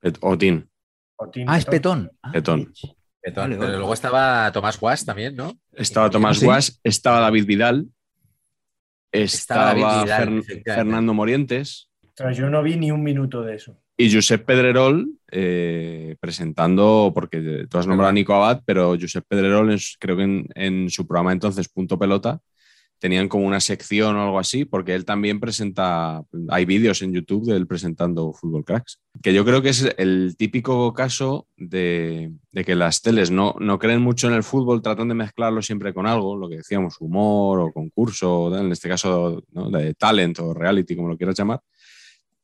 Pet- 0.00 0.18
Otín, 0.22 0.68
Otín, 1.16 1.44
Ah, 1.48 1.58
es 1.58 1.64
Petón. 1.66 2.04
Petón. 2.04 2.18
Ah, 2.22 2.32
Petón. 2.32 2.72
Petón. 3.20 3.42
Vale, 3.44 3.54
Pero 3.56 3.66
vale. 3.66 3.76
luego 3.78 3.94
estaba 3.94 4.50
Tomás 4.52 4.78
Guas 4.80 5.04
también, 5.04 5.34
¿no? 5.36 5.52
Estaba 5.72 6.08
Tomás 6.08 6.38
Sí. 6.38 6.44
Guas, 6.46 6.80
estaba 6.84 7.20
David 7.20 7.44
Vidal, 7.46 7.88
Estaba 9.12 9.74
Vidal. 9.74 10.42
Fernando 10.64 11.14
Morientes 11.14 11.88
yo 12.34 12.50
no 12.50 12.62
vi 12.62 12.76
ni 12.76 12.90
un 12.90 13.02
minuto 13.02 13.42
de 13.42 13.54
eso. 13.54 13.78
y 13.96 14.12
Josep 14.12 14.44
Pedrerol 14.44 15.08
eh, 15.30 16.16
presentando, 16.20 17.12
porque 17.14 17.66
tú 17.68 17.78
has 17.78 17.86
nombrado 17.86 18.10
a 18.10 18.12
Nico 18.12 18.34
Abad, 18.34 18.62
pero 18.64 18.96
Josep 19.00 19.24
Pedrerol 19.28 19.72
es- 19.72 19.96
creo 20.00 20.16
que 20.16 20.22
en, 20.24 20.46
en 20.54 20.90
su 20.90 21.06
programa 21.06 21.32
entonces, 21.32 21.68
Punto 21.68 21.98
Pelota, 21.98 22.40
tenían 22.98 23.28
como 23.28 23.46
una 23.46 23.60
sección 23.60 24.16
o 24.16 24.22
algo 24.22 24.38
así, 24.38 24.64
porque 24.64 24.94
él 24.94 25.04
también 25.04 25.40
presenta, 25.40 26.22
hay 26.48 26.64
vídeos 26.64 27.02
en 27.02 27.12
YouTube 27.12 27.46
de 27.46 27.56
él 27.56 27.66
presentando 27.66 28.32
Fútbol 28.32 28.64
Cracks, 28.64 29.00
que 29.22 29.32
yo 29.32 29.44
creo 29.44 29.62
que 29.62 29.70
es 29.70 29.94
el 29.98 30.36
típico 30.36 30.92
caso 30.92 31.46
de, 31.56 32.32
que 32.66 32.74
las 32.74 33.02
teles 33.02 33.30
no, 33.30 33.54
no 33.60 33.78
creen 33.78 34.00
mucho 34.00 34.28
en 34.28 34.34
el 34.34 34.42
fútbol, 34.42 34.82
tratan 34.82 35.08
de 35.08 35.14
mezclarlo 35.14 35.62
siempre 35.62 35.94
con 35.94 36.06
algo, 36.06 36.36
lo 36.36 36.48
que 36.48 36.56
decíamos, 36.56 36.96
humor 37.00 37.60
o 37.60 37.72
concurso, 37.72 38.56
en 38.56 38.72
este 38.72 38.88
caso 38.88 39.42
¿no? 39.52 39.70
de 39.70 39.94
talent 39.94 40.38
o 40.40 40.52
reality, 40.52 40.96
como 40.96 41.08
lo 41.08 41.16
quieras 41.16 41.36
llamar. 41.36 41.60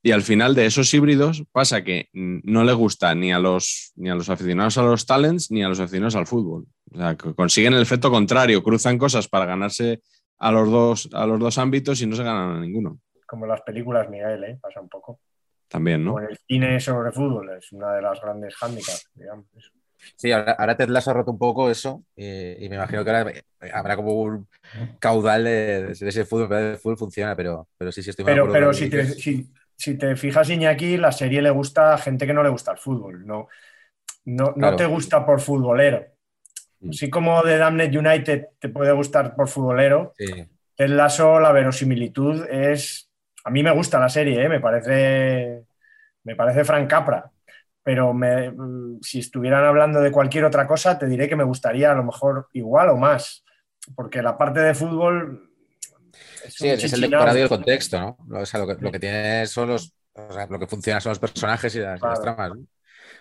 Y 0.06 0.10
al 0.10 0.20
final 0.20 0.54
de 0.54 0.66
esos 0.66 0.92
híbridos 0.92 1.44
pasa 1.50 1.82
que 1.82 2.10
no 2.12 2.62
le 2.62 2.74
gusta 2.74 3.14
ni 3.14 3.32
a 3.32 3.38
los, 3.38 3.92
ni 3.96 4.10
a 4.10 4.14
los 4.14 4.28
aficionados 4.28 4.76
a 4.76 4.82
los 4.82 5.06
talents 5.06 5.50
ni 5.50 5.64
a 5.64 5.68
los 5.68 5.80
aficionados 5.80 6.14
al 6.14 6.26
fútbol. 6.26 6.66
O 6.92 6.98
sea, 6.98 7.16
consiguen 7.16 7.72
el 7.72 7.80
efecto 7.80 8.10
contrario, 8.10 8.62
cruzan 8.62 8.98
cosas 8.98 9.26
para 9.28 9.46
ganarse 9.46 10.02
a 10.38 10.52
los 10.52 10.70
dos, 10.70 11.08
a 11.12 11.26
los 11.26 11.38
dos 11.40 11.58
ámbitos 11.58 12.00
y 12.02 12.06
no 12.06 12.16
se 12.16 12.24
ganan 12.24 12.56
a 12.56 12.60
ninguno. 12.60 12.98
Como 13.26 13.46
las 13.46 13.62
películas, 13.62 14.08
Miguel, 14.10 14.44
¿eh? 14.44 14.58
pasa 14.60 14.80
un 14.80 14.88
poco. 14.88 15.20
También, 15.68 16.04
¿no? 16.04 16.12
Como 16.14 16.26
el 16.28 16.38
cine 16.46 16.78
sobre 16.78 17.10
fútbol, 17.12 17.50
es 17.56 17.72
una 17.72 17.94
de 17.94 18.02
las 18.02 18.20
grandes 18.20 18.54
hándicaps, 18.56 19.10
digamos. 19.14 19.46
Sí, 20.16 20.30
ahora, 20.30 20.52
ahora 20.52 20.76
Ted 20.76 20.88
Lasso 20.88 21.10
ha 21.10 21.14
roto 21.14 21.30
un 21.30 21.38
poco 21.38 21.70
eso 21.70 22.04
y, 22.14 22.64
y 22.64 22.68
me 22.68 22.76
imagino 22.76 23.02
que 23.02 23.10
ahora 23.10 23.32
habrá 23.72 23.96
como 23.96 24.12
un 24.20 24.46
caudal 24.98 25.44
de, 25.44 25.86
de 25.86 26.08
ese 26.08 26.24
fútbol, 26.26 26.48
pero 26.48 26.70
el 26.72 26.76
fútbol 26.78 26.98
funciona, 26.98 27.34
pero, 27.34 27.68
pero 27.78 27.90
sí, 27.90 28.02
sí 28.02 28.10
estoy 28.10 28.24
Pero, 28.24 28.50
pero 28.52 28.72
si 28.74 28.90
te, 28.90 29.06
si, 29.06 29.48
si 29.74 29.96
te 29.96 30.14
fijas, 30.14 30.50
Iñaki, 30.50 30.98
la 30.98 31.10
serie 31.10 31.40
le 31.40 31.50
gusta 31.50 31.94
a 31.94 31.98
gente 31.98 32.26
que 32.26 32.34
no 32.34 32.42
le 32.42 32.50
gusta 32.50 32.72
el 32.72 32.78
fútbol. 32.78 33.26
No, 33.26 33.48
no, 34.26 34.44
no 34.48 34.52
Claro. 34.54 34.76
te 34.76 34.86
gusta 34.86 35.24
por 35.24 35.40
futbolero. 35.40 36.04
Mm. 36.84 36.90
Así 36.90 37.10
como 37.10 37.42
The 37.42 37.58
Damned 37.58 37.96
United 37.96 38.46
te 38.58 38.68
puede 38.68 38.92
gustar 38.92 39.34
por 39.34 39.48
futbolero, 39.48 40.12
Sí. 40.18 40.26
Ted 40.76 40.88
Lasso, 40.88 41.38
la 41.40 41.52
verosimilitud 41.52 42.44
es. 42.50 43.08
A 43.44 43.50
mí 43.50 43.62
me 43.62 43.70
gusta 43.72 43.98
la 44.00 44.08
serie, 44.08 44.42
¿eh? 44.44 44.48
me 44.48 44.60
parece. 44.60 45.64
Me 46.24 46.34
parece 46.36 46.64
Frank 46.64 46.88
Capra. 46.88 47.30
Pero 47.82 48.14
me- 48.14 48.50
mm, 48.50 49.00
si 49.02 49.18
estuvieran 49.20 49.64
hablando 49.64 50.00
de 50.00 50.10
cualquier 50.10 50.44
otra 50.44 50.66
cosa, 50.66 50.98
te 50.98 51.06
diré 51.06 51.28
que 51.28 51.36
me 51.36 51.44
gustaría 51.44 51.92
a 51.92 51.94
lo 51.94 52.02
mejor 52.02 52.48
igual 52.54 52.88
o 52.88 52.96
más. 52.96 53.44
Porque 53.94 54.22
la 54.22 54.36
parte 54.38 54.60
de 54.60 54.74
fútbol. 54.74 55.50
Es 56.44 56.54
Sí, 56.54 56.68
es 56.68 56.92
el 56.92 57.02
decorado 57.02 57.38
y 57.38 57.42
el 57.42 57.48
contexto, 57.48 58.00
¿no? 58.00 58.16
Lo, 58.28 58.40
o 58.40 58.46
sea, 58.46 58.60
lo, 58.60 58.66
que, 58.66 58.82
lo 58.82 58.90
que 58.90 58.98
tiene 58.98 59.46
son 59.46 59.68
los. 59.68 59.94
o 60.14 60.32
sea, 60.32 60.46
lo 60.46 60.58
que 60.58 60.66
funciona 60.66 61.00
son 61.00 61.10
los 61.10 61.18
personajes 61.18 61.74
y 61.76 61.80
las, 61.80 62.00
Claro. 62.00 62.14
las 62.14 62.22
tramas. 62.22 62.50
¿no? 62.56 62.66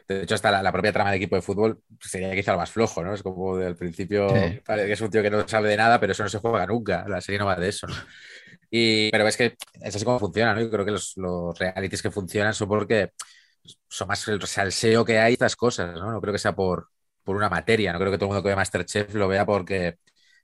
De 0.08 0.24
hecho, 0.24 0.36
hasta 0.36 0.52
la, 0.52 0.62
la 0.64 0.72
propia 0.72 0.92
trama 0.94 1.12
de 1.12 1.18
equipo 1.18 1.36
de 1.36 1.42
fútbol 1.42 1.82
sería 2.02 2.34
quizá 2.36 2.52
lo 2.54 2.58
más 2.60 2.72
flojo, 2.72 3.04
¿no? 3.04 3.14
Es 3.14 3.24
como 3.24 3.58
del 3.58 3.76
principio, 3.76 4.54
Sí. 4.54 4.64
parece 4.66 4.88
que 4.88 4.94
es 4.94 5.02
un 5.02 5.10
tío 5.10 5.22
que 5.24 5.30
no 5.32 5.48
sabe 5.48 5.70
de 5.70 5.78
nada, 5.78 6.00
pero 6.00 6.12
eso 6.14 6.24
no 6.24 6.30
se 6.30 6.40
juega 6.40 6.66
nunca. 6.68 7.06
La 7.08 7.22
serie 7.22 7.40
no 7.40 7.46
va 7.46 7.56
de 7.56 7.70
eso, 7.70 7.88
¿no? 7.88 7.96
Y, 8.72 9.12
pero 9.12 9.28
es 9.28 9.38
que 9.38 9.56
es 9.82 9.96
así 9.96 10.06
como 10.06 10.20
funciona, 10.20 10.54
¿no? 10.56 10.62
Yo 10.62 10.70
creo 10.72 10.86
que 10.86 10.92
los, 10.92 11.14
los 11.18 11.58
realities 11.60 12.02
que 12.02 12.12
funcionan 12.12 12.54
son 12.54 12.68
porque 12.70 13.12
son 13.90 14.08
más 14.08 14.28
el 14.28 14.42
salseo 14.48 15.06
que 15.06 15.20
hay 15.20 15.34
estas 15.34 15.56
cosas, 15.56 15.94
¿no? 15.96 16.12
No 16.12 16.22
creo 16.22 16.34
que 16.34 16.40
sea 16.40 16.56
por, 16.56 16.90
por 17.24 17.36
una 17.36 17.50
materia, 17.50 17.94
no 17.94 18.00
creo 18.00 18.12
que 18.12 18.18
todo 18.18 18.28
el 18.28 18.30
mundo 18.36 18.44
que 18.44 18.50
ve 18.50 18.56
Masterchef 18.56 19.14
lo 19.16 19.28
vea 19.28 19.46
porque 19.46 19.98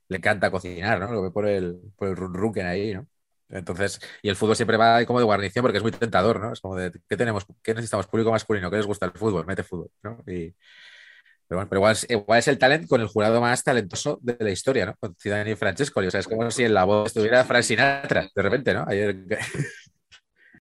le 0.08 0.18
encanta 0.18 0.52
cocinar, 0.52 1.00
¿no? 1.00 1.12
Lo 1.14 1.22
ve 1.24 1.32
por 1.32 1.48
el, 1.48 1.80
por 1.98 2.10
el 2.10 2.16
run 2.18 2.60
ahí, 2.62 2.94
¿no? 2.94 3.08
Entonces, 3.50 4.00
y 4.22 4.30
el 4.30 4.36
fútbol 4.36 4.56
siempre 4.56 4.78
va 4.78 5.04
como 5.06 5.20
de 5.20 5.26
guarnición 5.26 5.64
porque 5.64 5.78
es 5.78 5.84
muy 5.84 5.92
tentador, 5.92 6.40
¿no? 6.40 6.54
Es 6.54 6.62
como 6.62 6.76
de, 6.76 6.92
¿qué 7.08 7.18
tenemos? 7.18 7.46
¿Qué 7.64 7.74
necesitamos? 7.74 8.08
Público 8.08 8.32
masculino, 8.32 8.70
¿qué 8.70 8.78
les 8.78 8.86
gusta 8.86 9.06
el 9.08 9.12
fútbol? 9.14 9.46
Mete 9.48 9.64
fútbol, 9.64 9.90
¿no? 10.04 10.24
Pero 11.48 11.58
bueno, 11.58 11.70
pero 11.70 11.80
igual 11.80 11.92
es, 11.94 12.06
igual 12.10 12.40
es 12.40 12.48
el 12.48 12.60
talent 12.60 12.88
con 12.88 13.02
el 13.02 13.08
jurado 13.08 13.42
más 13.42 13.64
talentoso 13.64 14.20
de 14.22 14.38
la 14.40 14.52
historia, 14.52 14.86
¿no? 14.86 14.96
Con 15.00 15.16
Zidane 15.16 15.52
y 15.52 15.56
Francesco. 15.56 16.00
O 16.00 16.12
sea, 16.12 16.20
es 16.20 16.28
como 16.28 16.50
si 16.52 16.64
en 16.64 16.74
la 16.76 16.84
voz 16.84 17.08
estuviera 17.08 17.44
Frank 17.44 17.64
Sinatra, 17.64 18.28
de 18.36 18.42
repente, 18.42 18.74
¿no? 18.74 18.86
Ayer... 18.88 19.16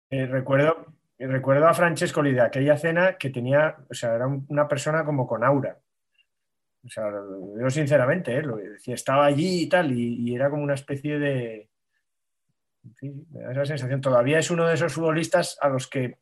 Eh, 0.10 0.26
recuerdo, 0.28 0.86
recuerdo 1.20 1.68
a 1.68 1.74
Francescoli 1.74 2.32
de 2.34 2.42
aquella 2.42 2.78
cena 2.78 3.18
que 3.18 3.30
tenía, 3.30 3.76
o 3.90 3.94
sea, 3.94 4.16
era 4.16 4.28
un- 4.28 4.46
una 4.50 4.68
persona 4.68 5.04
como 5.06 5.28
con 5.28 5.44
aura. 5.44 5.80
O 6.86 6.90
sea, 6.90 7.06
digo 7.56 7.70
sinceramente, 7.70 8.36
¿eh? 8.38 8.44
Lo 8.44 8.58
decía, 8.58 8.94
estaba 8.96 9.26
allí 9.26 9.64
y 9.64 9.70
tal, 9.70 9.92
y 9.98 10.36
era 10.36 10.50
como 10.50 10.64
una 10.64 10.76
especie 10.76 11.18
de. 11.18 11.70
Sí, 12.94 13.12
me 13.32 13.42
da 13.42 13.52
esa 13.52 13.66
sensación. 13.66 14.02
Todavía 14.02 14.40
es 14.40 14.52
uno 14.52 14.68
de 14.68 14.76
esos 14.76 14.94
futbolistas 14.94 15.58
a 15.62 15.70
los 15.70 15.88
que 15.88 16.20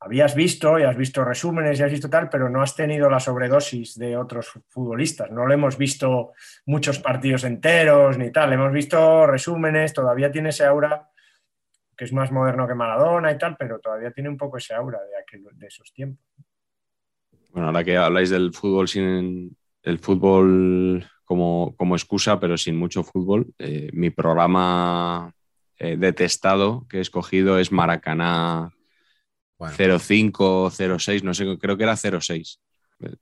habías 0.00 0.34
visto 0.34 0.78
y 0.78 0.82
has 0.82 0.96
visto 0.96 1.24
resúmenes 1.24 1.80
y 1.80 1.82
has 1.82 1.90
visto 1.90 2.10
tal, 2.10 2.28
pero 2.28 2.48
no 2.50 2.62
has 2.62 2.76
tenido 2.76 3.08
la 3.08 3.18
sobredosis 3.18 3.98
de 3.98 4.16
otros 4.16 4.52
futbolistas. 4.68 5.30
No 5.30 5.46
le 5.46 5.54
hemos 5.54 5.78
visto 5.78 6.32
muchos 6.66 6.98
partidos 6.98 7.44
enteros 7.44 8.18
ni 8.18 8.30
tal, 8.30 8.52
hemos 8.52 8.72
visto 8.72 9.26
resúmenes, 9.26 9.92
todavía 9.92 10.30
tiene 10.30 10.50
ese 10.50 10.64
aura 10.64 11.08
que 11.96 12.04
es 12.04 12.12
más 12.12 12.30
moderno 12.30 12.68
que 12.68 12.74
Maradona 12.74 13.32
y 13.32 13.38
tal, 13.38 13.56
pero 13.56 13.78
todavía 13.78 14.10
tiene 14.10 14.28
un 14.28 14.36
poco 14.36 14.58
ese 14.58 14.74
aura 14.74 14.98
de, 15.00 15.16
aquel- 15.16 15.56
de 15.56 15.66
esos 15.66 15.92
tiempos. 15.94 16.22
Bueno, 17.50 17.68
ahora 17.68 17.82
que 17.82 17.96
habláis 17.96 18.28
del 18.28 18.52
fútbol 18.52 18.86
sin 18.86 19.56
el 19.82 19.98
fútbol 19.98 21.06
como, 21.24 21.74
como 21.76 21.96
excusa, 21.96 22.38
pero 22.38 22.58
sin 22.58 22.76
mucho 22.76 23.02
fútbol, 23.02 23.46
eh, 23.58 23.88
mi 23.94 24.10
programa 24.10 25.32
eh, 25.78 25.96
detestado 25.96 26.86
que 26.88 26.98
he 26.98 27.00
escogido 27.00 27.58
es 27.58 27.72
Maracaná 27.72 28.70
Bueno, 29.58 29.98
05, 29.98 30.70
06, 30.70 31.22
no 31.22 31.34
sé, 31.34 31.58
creo 31.58 31.76
que 31.76 31.84
era 31.84 31.96
06. 31.96 32.60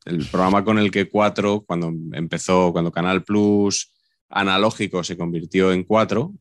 El 0.05 0.26
programa 0.30 0.64
con 0.64 0.78
el 0.78 0.90
que 0.90 1.09
4, 1.09 1.64
cuando 1.66 1.92
empezó, 2.12 2.72
cuando 2.72 2.92
Canal 2.92 3.24
Plus 3.24 3.92
analógico 4.28 5.02
se 5.02 5.16
convirtió 5.16 5.72
en 5.72 5.82
4, 5.82 6.32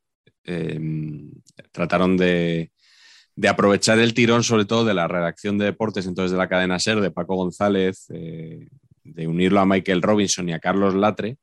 trataron 1.72 2.18
de, 2.18 2.72
de 3.36 3.48
aprovechar 3.48 4.00
el 4.00 4.14
tirón, 4.14 4.44
sobre 4.44 4.66
todo 4.66 4.86
de 4.86 4.94
la 4.94 5.08
redacción 5.08 5.58
de 5.58 5.66
deportes, 5.66 6.06
entonces 6.06 6.32
de 6.32 6.38
la 6.38 6.50
cadena 6.50 6.80
Ser, 6.80 7.02
de 7.02 7.12
Paco 7.12 7.36
González, 7.36 8.06
eh, 8.14 8.68
de 9.04 9.28
unirlo 9.28 9.60
a 9.60 9.66
Michael 9.66 10.02
Robinson 10.02 10.50
y 10.50 10.54
a 10.54 10.60
Carlos 10.60 10.94
Latre, 10.94 11.38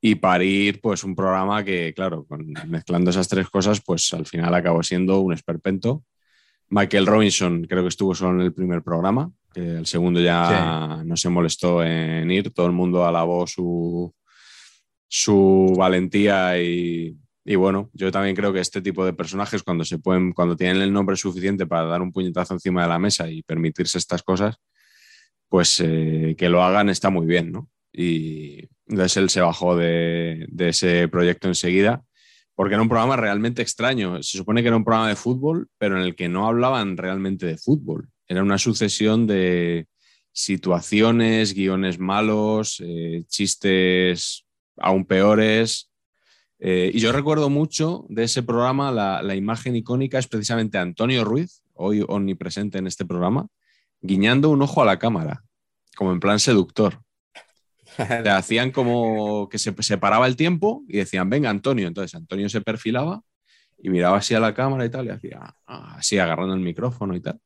y 0.00 0.16
parir 0.16 0.80
pues 0.80 1.04
un 1.04 1.14
programa 1.16 1.64
que, 1.64 1.92
claro, 1.94 2.24
con- 2.26 2.52
mezclando 2.68 3.10
esas 3.10 3.28
tres 3.28 3.48
cosas, 3.48 3.80
pues 3.80 4.12
al 4.14 4.26
final 4.26 4.54
acabó 4.54 4.82
siendo 4.82 5.20
un 5.20 5.32
esperpento. 5.32 6.04
Michael 6.68 7.06
Robinson 7.06 7.64
creo 7.64 7.82
que 7.82 7.88
estuvo 7.88 8.14
solo 8.14 8.40
en 8.40 8.46
el 8.46 8.52
primer 8.52 8.82
programa, 8.82 9.30
que 9.54 9.60
el 9.78 9.86
segundo 9.86 10.20
ya 10.20 11.02
no 11.04 11.16
se 11.16 11.28
molestó 11.28 11.82
en 11.82 12.30
ir, 12.30 12.50
todo 12.52 12.66
el 12.66 12.72
mundo 12.72 13.06
alabó 13.06 13.46
su, 13.46 14.12
su 15.08 15.74
valentía 15.78 16.60
y, 16.60 17.16
y 17.44 17.54
bueno, 17.54 17.90
yo 17.92 18.10
también 18.10 18.34
creo 18.36 18.52
que 18.52 18.60
este 18.60 18.82
tipo 18.82 19.04
de 19.04 19.12
personajes 19.12 19.62
cuando 19.62 19.84
se 19.84 19.98
pueden, 19.98 20.32
cuando 20.32 20.56
tienen 20.56 20.82
el 20.82 20.92
nombre 20.92 21.16
suficiente 21.16 21.66
para 21.66 21.84
dar 21.86 22.02
un 22.02 22.12
puñetazo 22.12 22.54
encima 22.54 22.82
de 22.82 22.88
la 22.88 22.98
mesa 22.98 23.30
y 23.30 23.42
permitirse 23.42 23.98
estas 23.98 24.22
cosas, 24.22 24.56
pues 25.48 25.80
eh, 25.80 26.34
que 26.36 26.48
lo 26.48 26.62
hagan 26.62 26.88
está 26.90 27.08
muy 27.10 27.26
bien, 27.26 27.52
¿no? 27.52 27.68
Y 27.92 28.68
entonces 28.88 29.16
él 29.16 29.30
se 29.30 29.40
bajó 29.40 29.76
de, 29.76 30.46
ese 30.58 31.08
proyecto 31.08 31.48
enseguida 31.48 32.04
porque 32.54 32.74
era 32.74 32.82
un 32.82 32.88
programa 32.88 33.16
realmente 33.16 33.60
extraño. 33.60 34.22
Se 34.22 34.38
supone 34.38 34.62
que 34.62 34.68
era 34.68 34.76
un 34.76 34.84
programa 34.84 35.08
de 35.08 35.16
fútbol, 35.16 35.68
pero 35.76 35.96
en 35.96 36.02
el 36.02 36.14
que 36.14 36.28
no 36.28 36.46
hablaban 36.46 36.96
realmente 36.96 37.44
de 37.44 37.58
fútbol. 37.58 38.08
Era 38.28 38.42
una 38.42 38.56
sucesión 38.56 39.26
de 39.26 39.88
situaciones, 40.32 41.52
guiones 41.52 41.98
malos, 41.98 42.82
eh, 42.82 43.24
chistes 43.28 44.46
aún 44.78 45.04
peores. 45.04 45.90
Eh, 46.58 46.90
y 46.94 46.98
yo 46.98 47.12
recuerdo 47.12 47.50
mucho 47.50 48.06
de 48.08 48.24
ese 48.24 48.42
programa, 48.42 48.90
la 48.90 49.34
imagen 49.34 49.76
icónica 49.76 50.18
es 50.18 50.26
precisamente 50.26 50.78
Antonio 50.78 51.24
Ruiz, 51.24 51.62
hoy 51.74 52.02
omnipresente 52.08 52.78
en 52.78 52.86
este 52.86 53.04
programa, 53.04 53.48
guiñando 54.00 54.48
un 54.48 54.62
ojo 54.62 54.80
a 54.82 54.86
la 54.86 54.98
cámara, 54.98 55.44
como 55.94 56.12
en 56.12 56.20
plan 56.20 56.40
seductor. 56.40 57.05
Te 58.22 58.30
hacían 58.30 58.70
como 58.70 59.48
que 59.48 59.58
se 59.58 59.74
separaba 59.80 60.26
el 60.26 60.36
tiempo 60.36 60.84
y 60.88 60.98
decían, 60.98 61.30
venga, 61.30 61.50
Antonio. 61.50 61.88
Entonces 61.88 62.14
Antonio 62.14 62.48
se 62.48 62.60
perfilaba 62.60 63.22
y 63.78 63.90
miraba 63.90 64.18
así 64.18 64.34
a 64.34 64.40
la 64.40 64.54
cámara 64.54 64.84
y 64.84 64.90
tal, 64.90 65.06
y 65.06 65.10
hacía 65.10 65.54
ah, 65.66 65.96
así 65.98 66.18
agarrando 66.18 66.54
el 66.54 66.60
micrófono 66.60 67.14
y 67.14 67.20
tal. 67.20 67.40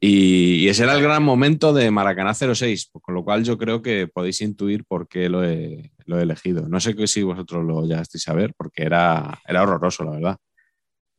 Y, 0.00 0.56
y 0.64 0.68
ese 0.68 0.82
era 0.82 0.94
el 0.94 1.02
gran 1.02 1.22
momento 1.22 1.72
de 1.72 1.90
Maracaná 1.90 2.34
06, 2.34 2.90
con 3.00 3.14
lo 3.14 3.24
cual 3.24 3.44
yo 3.44 3.56
creo 3.56 3.80
que 3.80 4.08
podéis 4.08 4.40
intuir 4.40 4.84
por 4.84 5.06
qué 5.06 5.28
lo 5.28 5.44
he, 5.44 5.92
lo 6.04 6.18
he 6.18 6.22
elegido. 6.22 6.68
No 6.68 6.80
sé 6.80 6.94
si 7.06 7.22
vosotros 7.22 7.64
lo 7.64 7.84
llegasteis 7.84 8.26
a 8.28 8.34
ver, 8.34 8.54
porque 8.56 8.82
era, 8.82 9.40
era 9.46 9.62
horroroso, 9.62 10.04
la 10.04 10.10
verdad. 10.12 10.36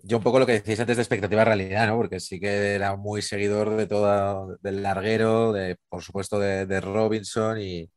Yo 0.01 0.17
un 0.17 0.23
poco 0.23 0.39
lo 0.39 0.45
que 0.45 0.53
decíais 0.53 0.79
antes 0.79 0.97
de 0.97 1.03
expectativa 1.03 1.43
realidad, 1.43 1.87
¿no? 1.87 1.97
Porque 1.97 2.19
sí 2.19 2.39
que 2.39 2.73
era 2.73 2.95
muy 2.95 3.21
seguidor 3.21 3.75
de 3.75 3.85
todo, 3.87 4.57
del 4.61 4.81
larguero, 4.83 5.51
de, 5.51 5.77
por 5.89 6.03
supuesto 6.03 6.39
de, 6.39 6.65
de 6.65 6.81
Robinson 6.81 7.61
y, 7.61 7.89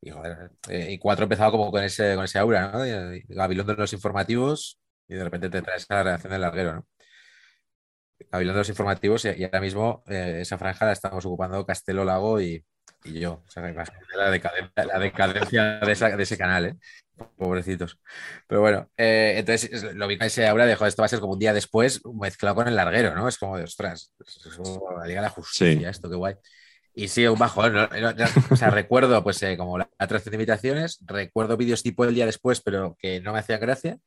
y, 0.00 0.10
joder, 0.10 0.50
eh, 0.68 0.92
y 0.92 0.98
cuatro 0.98 1.24
empezaba 1.24 1.50
como 1.50 1.70
con 1.70 1.82
ese, 1.82 2.14
con 2.14 2.24
ese 2.24 2.38
aura, 2.38 2.70
¿no? 2.72 2.86
Y, 2.86 3.24
y 3.28 3.34
Gabilondo 3.34 3.72
en 3.72 3.78
los 3.78 3.92
informativos 3.92 4.80
y 5.08 5.14
de 5.14 5.24
repente 5.24 5.50
te 5.50 5.62
traes 5.62 5.86
la 5.88 6.02
reacción 6.02 6.32
del 6.32 6.42
larguero, 6.42 6.74
¿no? 6.74 6.86
Gabilondo 8.30 8.58
en 8.58 8.60
los 8.60 8.68
informativos 8.68 9.24
y, 9.24 9.28
y 9.30 9.44
ahora 9.44 9.60
mismo 9.60 10.02
eh, 10.08 10.38
esa 10.40 10.58
franja 10.58 10.86
la 10.86 10.92
estamos 10.92 11.24
ocupando 11.24 11.64
Castelo 11.64 12.04
Lago 12.04 12.40
y, 12.40 12.64
y 13.04 13.20
yo. 13.20 13.44
O 13.46 13.50
sea, 13.50 13.62
la, 13.62 14.30
decadencia, 14.30 14.84
la 14.84 14.98
decadencia 14.98 15.78
de, 15.80 15.92
esa, 15.92 16.16
de, 16.16 16.22
ese 16.22 16.38
canal, 16.38 16.66
¿eh? 16.66 16.76
Pobrecitos. 17.36 17.98
Pero 18.46 18.60
bueno, 18.60 18.90
eh, 18.96 19.34
entonces 19.38 19.94
lo 19.94 20.06
vi 20.06 20.18
con 20.18 20.26
ese 20.26 20.46
aura 20.46 20.66
de, 20.66 20.76
joder, 20.76 20.88
esto 20.88 21.02
va 21.02 21.06
a 21.06 21.08
ser 21.08 21.20
como 21.20 21.32
un 21.32 21.38
día 21.38 21.52
después 21.52 22.00
mezclado 22.14 22.56
con 22.56 22.68
el 22.68 22.76
larguero, 22.76 23.14
¿no? 23.14 23.28
Es 23.28 23.38
como 23.38 23.56
de, 23.56 23.64
ostras, 23.64 24.12
es 24.20 24.56
como 24.56 24.98
la 24.98 25.06
Liga 25.06 25.20
de 25.20 25.26
la 25.26 25.30
Justicia, 25.30 25.78
sí. 25.80 25.84
esto, 25.84 26.08
qué 26.08 26.16
guay. 26.16 26.34
Y 26.98 27.06
sí, 27.06 27.24
un 27.28 27.38
bajón. 27.38 27.74
¿no? 27.74 27.88
o 28.50 28.56
sea, 28.56 28.70
recuerdo, 28.70 29.22
pues, 29.22 29.40
eh, 29.44 29.56
como 29.56 29.78
la 29.78 29.88
atracción 29.98 30.32
de 30.32 30.36
invitaciones, 30.36 30.98
recuerdo 31.06 31.56
vídeos 31.56 31.80
tipo 31.80 32.04
el 32.04 32.12
día 32.12 32.26
después, 32.26 32.60
pero 32.60 32.96
que 32.98 33.20
no 33.20 33.32
me 33.32 33.38
hacían 33.38 33.60
gracia. 33.60 33.98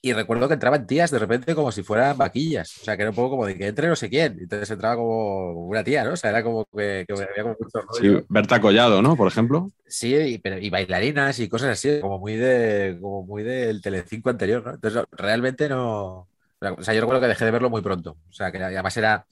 Y 0.00 0.14
recuerdo 0.14 0.48
que 0.48 0.54
entraban 0.54 0.86
tías 0.86 1.10
de 1.10 1.18
repente 1.18 1.54
como 1.54 1.70
si 1.72 1.82
fueran 1.82 2.16
vaquillas. 2.16 2.78
O 2.80 2.84
sea, 2.84 2.96
que 2.96 3.02
era 3.02 3.10
un 3.10 3.16
poco 3.16 3.30
como 3.30 3.44
de 3.44 3.58
que 3.58 3.66
entre 3.66 3.88
no 3.88 3.96
sé 3.96 4.08
quién. 4.08 4.38
Entonces 4.40 4.70
entraba 4.70 4.96
como 4.96 5.66
una 5.66 5.84
tía, 5.84 6.04
¿no? 6.04 6.12
O 6.12 6.16
sea, 6.16 6.30
era 6.30 6.42
como 6.42 6.64
que, 6.64 7.04
que 7.06 7.12
había 7.12 7.42
como 7.42 7.56
mucho 7.60 7.80
rollo. 7.82 8.20
Sí, 8.20 8.26
Berta 8.30 8.62
Collado, 8.62 9.02
¿no? 9.02 9.14
Por 9.14 9.28
ejemplo. 9.28 9.70
Sí, 9.86 10.14
y, 10.14 10.38
pero, 10.38 10.58
y 10.58 10.70
bailarinas 10.70 11.38
y 11.38 11.50
cosas 11.50 11.70
así, 11.70 12.00
como 12.00 12.18
muy 12.18 12.36
de 12.36 12.96
como 12.98 13.26
muy 13.26 13.42
del 13.42 13.82
Telecinco 13.82 14.30
anterior, 14.30 14.64
¿no? 14.64 14.74
Entonces, 14.74 15.04
realmente 15.12 15.68
no. 15.68 16.28
O 16.60 16.82
sea, 16.82 16.94
yo 16.94 17.00
recuerdo 17.02 17.20
que 17.20 17.28
dejé 17.28 17.44
de 17.44 17.50
verlo 17.50 17.68
muy 17.68 17.82
pronto. 17.82 18.16
O 18.30 18.32
sea, 18.32 18.50
que 18.50 18.62
además 18.62 18.96
era 18.96 19.26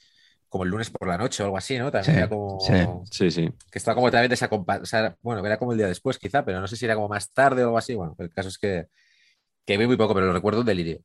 como 0.55 0.65
el 0.65 0.71
lunes 0.71 0.89
por 0.91 1.09
la 1.09 1.19
noche 1.19 1.43
o 1.43 1.47
algo 1.47 1.59
así, 1.59 1.77
¿no? 1.79 1.91
También 1.91 2.15
Sí, 2.15 2.19
era 2.19 2.29
como. 2.29 2.61
sí. 2.61 2.73
Sí, 3.11 3.31
sí. 3.33 3.51
Que 3.73 3.79
estaba 3.79 3.97
como 3.97 4.09
también 4.13 4.31
desacompa- 4.31 4.81
o 4.83 4.87
sea, 4.87 5.17
bueno, 5.21 5.45
era 5.45 5.59
como 5.59 5.73
el 5.73 5.79
día 5.79 5.89
después, 5.89 6.17
quizá, 6.19 6.45
pero 6.45 6.61
no 6.61 6.69
sé 6.69 6.77
si 6.77 6.85
era 6.85 6.95
como 6.95 7.09
más 7.09 7.33
tarde 7.33 7.63
o 7.65 7.67
algo 7.67 7.79
así. 7.79 7.95
Bueno, 7.97 8.15
el 8.21 8.31
caso 8.31 8.49
es 8.49 8.59
que, 8.59 8.87
que 9.67 9.79
vi 9.79 9.87
muy 9.87 9.97
poco, 9.97 10.15
pero 10.15 10.27
lo 10.27 10.33
recuerdo 10.35 10.61
un 10.61 10.67
delirio. 10.67 11.01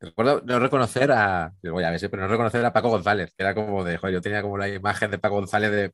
Recuerdo 0.00 0.42
no 0.44 0.58
reconocer 0.58 1.12
a. 1.12 1.52
Ya 1.62 1.90
ves, 1.90 2.02
¿eh? 2.02 2.08
pero 2.08 2.22
no 2.22 2.28
reconocer 2.28 2.64
a 2.64 2.72
Paco 2.72 2.90
González, 2.90 3.32
que 3.36 3.42
era 3.44 3.54
como 3.54 3.84
de. 3.84 3.96
Joder, 3.98 4.14
yo 4.14 4.20
tenía 4.20 4.42
como 4.42 4.58
la 4.58 4.68
imagen 4.68 5.10
de 5.12 5.18
Paco 5.18 5.36
González 5.36 5.70
de, 5.70 5.92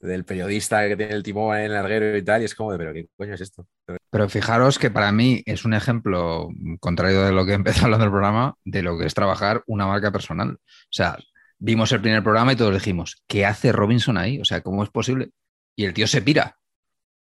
del 0.00 0.24
periodista 0.24 0.86
que 0.88 0.96
tiene 0.96 1.14
el 1.14 1.22
timón 1.22 1.56
en 1.56 1.64
el 1.64 1.72
larguero 1.72 2.16
y 2.16 2.22
tal, 2.22 2.42
y 2.42 2.44
es 2.46 2.54
como 2.54 2.72
de, 2.72 2.78
pero 2.78 2.92
¿qué 2.92 3.08
coño 3.16 3.34
es 3.34 3.40
esto? 3.40 3.66
Pero 4.10 4.28
fijaros 4.28 4.78
que 4.78 4.90
para 4.90 5.12
mí 5.12 5.42
es 5.46 5.64
un 5.64 5.74
ejemplo, 5.74 6.48
contrario 6.80 7.22
de 7.22 7.32
lo 7.32 7.46
que 7.46 7.54
empezó 7.54 7.86
hablando 7.86 8.04
del 8.04 8.12
programa, 8.12 8.56
de 8.64 8.82
lo 8.82 8.98
que 8.98 9.06
es 9.06 9.14
trabajar 9.14 9.62
una 9.66 9.86
marca 9.86 10.12
personal. 10.12 10.52
O 10.54 10.58
sea, 10.90 11.18
vimos 11.64 11.90
el 11.92 12.02
primer 12.02 12.22
programa 12.22 12.52
y 12.52 12.56
todos 12.56 12.74
dijimos, 12.74 13.22
¿qué 13.26 13.46
hace 13.46 13.72
Robinson 13.72 14.18
ahí? 14.18 14.38
O 14.38 14.44
sea, 14.44 14.60
¿cómo 14.60 14.82
es 14.82 14.90
posible? 14.90 15.30
Y 15.74 15.86
el 15.86 15.94
tío 15.94 16.06
se 16.06 16.20
pira. 16.20 16.58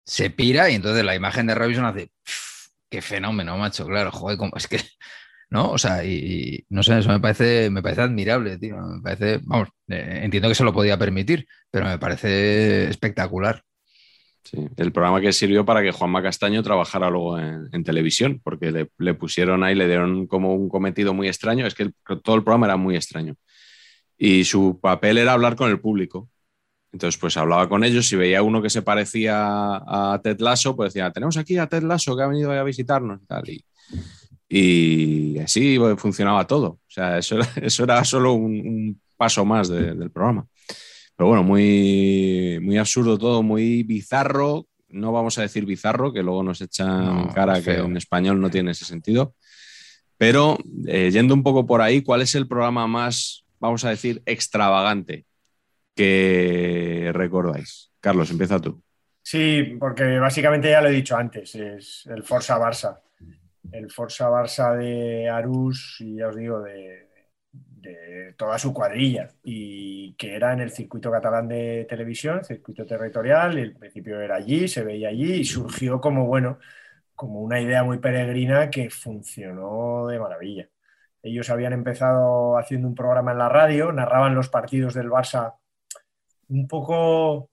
Se 0.05 0.29
pira 0.29 0.69
y 0.69 0.75
entonces 0.75 1.05
la 1.05 1.15
imagen 1.15 1.47
de 1.47 1.55
Robinson 1.55 1.85
hace, 1.85 2.07
"Pff, 2.23 2.67
qué 2.89 3.01
fenómeno, 3.01 3.57
macho, 3.57 3.87
claro, 3.87 4.11
joder, 4.11 4.37
cómo 4.37 4.51
es 4.57 4.67
que, 4.67 4.79
¿no? 5.49 5.71
O 5.71 5.77
sea, 5.77 6.03
y, 6.03 6.65
no 6.69 6.83
sé, 6.83 6.99
eso 6.99 7.09
me 7.09 7.21
parece, 7.21 7.69
me 7.69 7.81
parece 7.81 8.01
admirable, 8.01 8.57
tío. 8.57 8.75
Me 8.77 9.01
parece, 9.01 9.39
vamos, 9.43 9.69
eh, 9.87 10.21
entiendo 10.23 10.49
que 10.49 10.55
se 10.55 10.65
lo 10.65 10.73
podía 10.73 10.97
permitir, 10.97 11.47
pero 11.71 11.85
me 11.85 11.97
parece 11.97 12.89
espectacular. 12.89 13.63
Sí, 14.43 14.57
el 14.75 14.91
programa 14.91 15.21
que 15.21 15.31
sirvió 15.31 15.63
para 15.65 15.81
que 15.81 15.93
Juanma 15.93 16.21
Castaño 16.21 16.61
trabajara 16.63 17.09
luego 17.09 17.39
en, 17.39 17.83
televisión, 17.85 18.41
porque 18.43 18.89
le, 18.97 19.13
pusieron 19.13 19.63
ahí, 19.63 19.73
le 19.73 19.87
dieron 19.87 20.27
como 20.27 20.53
un 20.53 20.67
cometido 20.67 21.13
muy 21.13 21.29
extraño, 21.29 21.65
es 21.65 21.75
que 21.75 21.91
todo 22.23 22.35
el 22.35 22.43
programa 22.43 22.65
era 22.67 22.75
muy 22.75 22.97
extraño. 22.97 23.35
Y 24.25 24.45
su 24.45 24.79
papel 24.81 25.17
era 25.17 25.33
hablar 25.33 25.55
con 25.57 25.69
el 25.69 25.81
público. 25.81 26.29
Entonces, 26.93 27.19
pues 27.19 27.35
hablaba 27.35 27.67
con 27.67 27.83
ellos, 27.83 28.07
si 28.07 28.15
veía 28.15 28.41
uno 28.41 28.61
que 28.61 28.69
se 28.69 28.81
parecía 28.81 29.35
a 29.35 30.21
Ted 30.23 30.39
Lasso, 30.39 30.75
pues 30.75 30.93
decía, 30.93 31.11
tenemos 31.11 31.35
aquí 31.37 31.57
a 31.57 31.67
Ted 31.67 31.83
Lasso 31.83 32.15
que 32.15 32.23
ha 32.23 32.27
venido 32.27 32.51
a 32.51 32.63
visitarnos 32.63 33.19
y 33.21 33.25
tal. 33.25 33.43
Y, 33.49 33.65
y 34.47 35.39
así 35.39 35.77
funcionaba 35.97 36.45
todo. 36.47 36.67
O 36.67 36.79
sea, 36.87 37.17
eso 37.17 37.35
era, 37.35 37.49
eso 37.61 37.83
era 37.83 38.03
solo 38.05 38.33
un, 38.33 38.53
un 38.65 39.01
paso 39.17 39.43
más 39.43 39.67
de- 39.69 39.93
del 39.95 40.11
programa. 40.11 40.45
Pero 41.17 41.27
bueno, 41.27 41.43
muy, 41.43 42.59
muy 42.61 42.77
absurdo 42.77 43.17
todo, 43.17 43.43
muy 43.43 43.83
bizarro. 43.83 44.67
No 44.87 45.11
vamos 45.11 45.37
a 45.37 45.41
decir 45.41 45.65
bizarro, 45.65 46.13
que 46.13 46.23
luego 46.23 46.43
nos 46.43 46.61
echan 46.61 47.05
No, 47.27 47.33
cara 47.33 47.61
que 47.61 47.73
en 47.73 47.97
español 47.97 48.39
no 48.39 48.49
tiene 48.49 48.71
ese 48.71 48.85
sentido. 48.85 49.35
Pero 50.17 50.57
eh, 50.87 51.09
yendo 51.11 51.33
un 51.33 51.43
poco 51.43 51.65
por 51.65 51.81
ahí, 51.81 52.01
¿cuál 52.03 52.21
es 52.21 52.35
el 52.35 52.47
programa 52.47 52.87
más, 52.87 53.42
vamos 53.63 53.85
a 53.85 53.89
decir, 53.91 54.21
extravagante 54.25 55.25
que 55.95 57.11
recordáis? 57.13 57.91
Carlos, 58.01 58.29
empieza 58.29 58.59
tú. 58.59 58.83
Sí, 59.21 59.77
porque 59.79 60.19
básicamente 60.19 60.69
ya 60.69 60.81
lo 60.81 60.89
he 60.89 60.91
dicho 60.91 61.15
antes, 61.15 61.55
es 61.55 62.05
el 62.07 62.23
Forza 62.23 62.59
Barça. 62.59 62.99
El 63.71 63.89
Forza 63.89 64.29
Barça 64.29 64.75
de 64.75 65.29
Arús, 65.29 65.95
y 66.01 66.17
ya 66.17 66.27
os 66.27 66.35
digo, 66.35 66.61
de, 66.61 67.07
de 67.53 68.33
toda 68.37 68.59
su 68.59 68.73
cuadrilla, 68.73 69.29
y 69.41 70.13
que 70.15 70.35
era 70.35 70.51
en 70.51 70.59
el 70.59 70.71
circuito 70.71 71.09
catalán 71.09 71.47
de 71.47 71.85
televisión, 71.87 72.43
circuito 72.43 72.85
territorial, 72.85 73.57
el 73.57 73.77
principio 73.77 74.19
era 74.19 74.35
allí, 74.35 74.67
se 74.67 74.83
veía 74.83 75.07
allí, 75.07 75.35
y 75.35 75.45
surgió 75.45 76.01
como, 76.01 76.25
bueno, 76.25 76.59
como 77.15 77.39
una 77.39 77.61
idea 77.61 77.85
muy 77.85 77.99
peregrina 77.99 78.69
que 78.69 78.89
funcionó 78.89 80.07
de 80.07 80.19
maravilla. 80.19 80.67
Ellos 81.23 81.49
habían 81.49 81.73
empezado 81.73 82.57
haciendo 82.57 82.87
un 82.87 82.95
programa 82.95 83.31
en 83.31 83.37
la 83.39 83.49
radio, 83.49 83.91
narraban 83.91 84.35
los 84.35 84.49
partidos 84.49 84.93
del 84.93 85.09
Barça 85.09 85.55
un 86.49 86.67
poco 86.67 87.49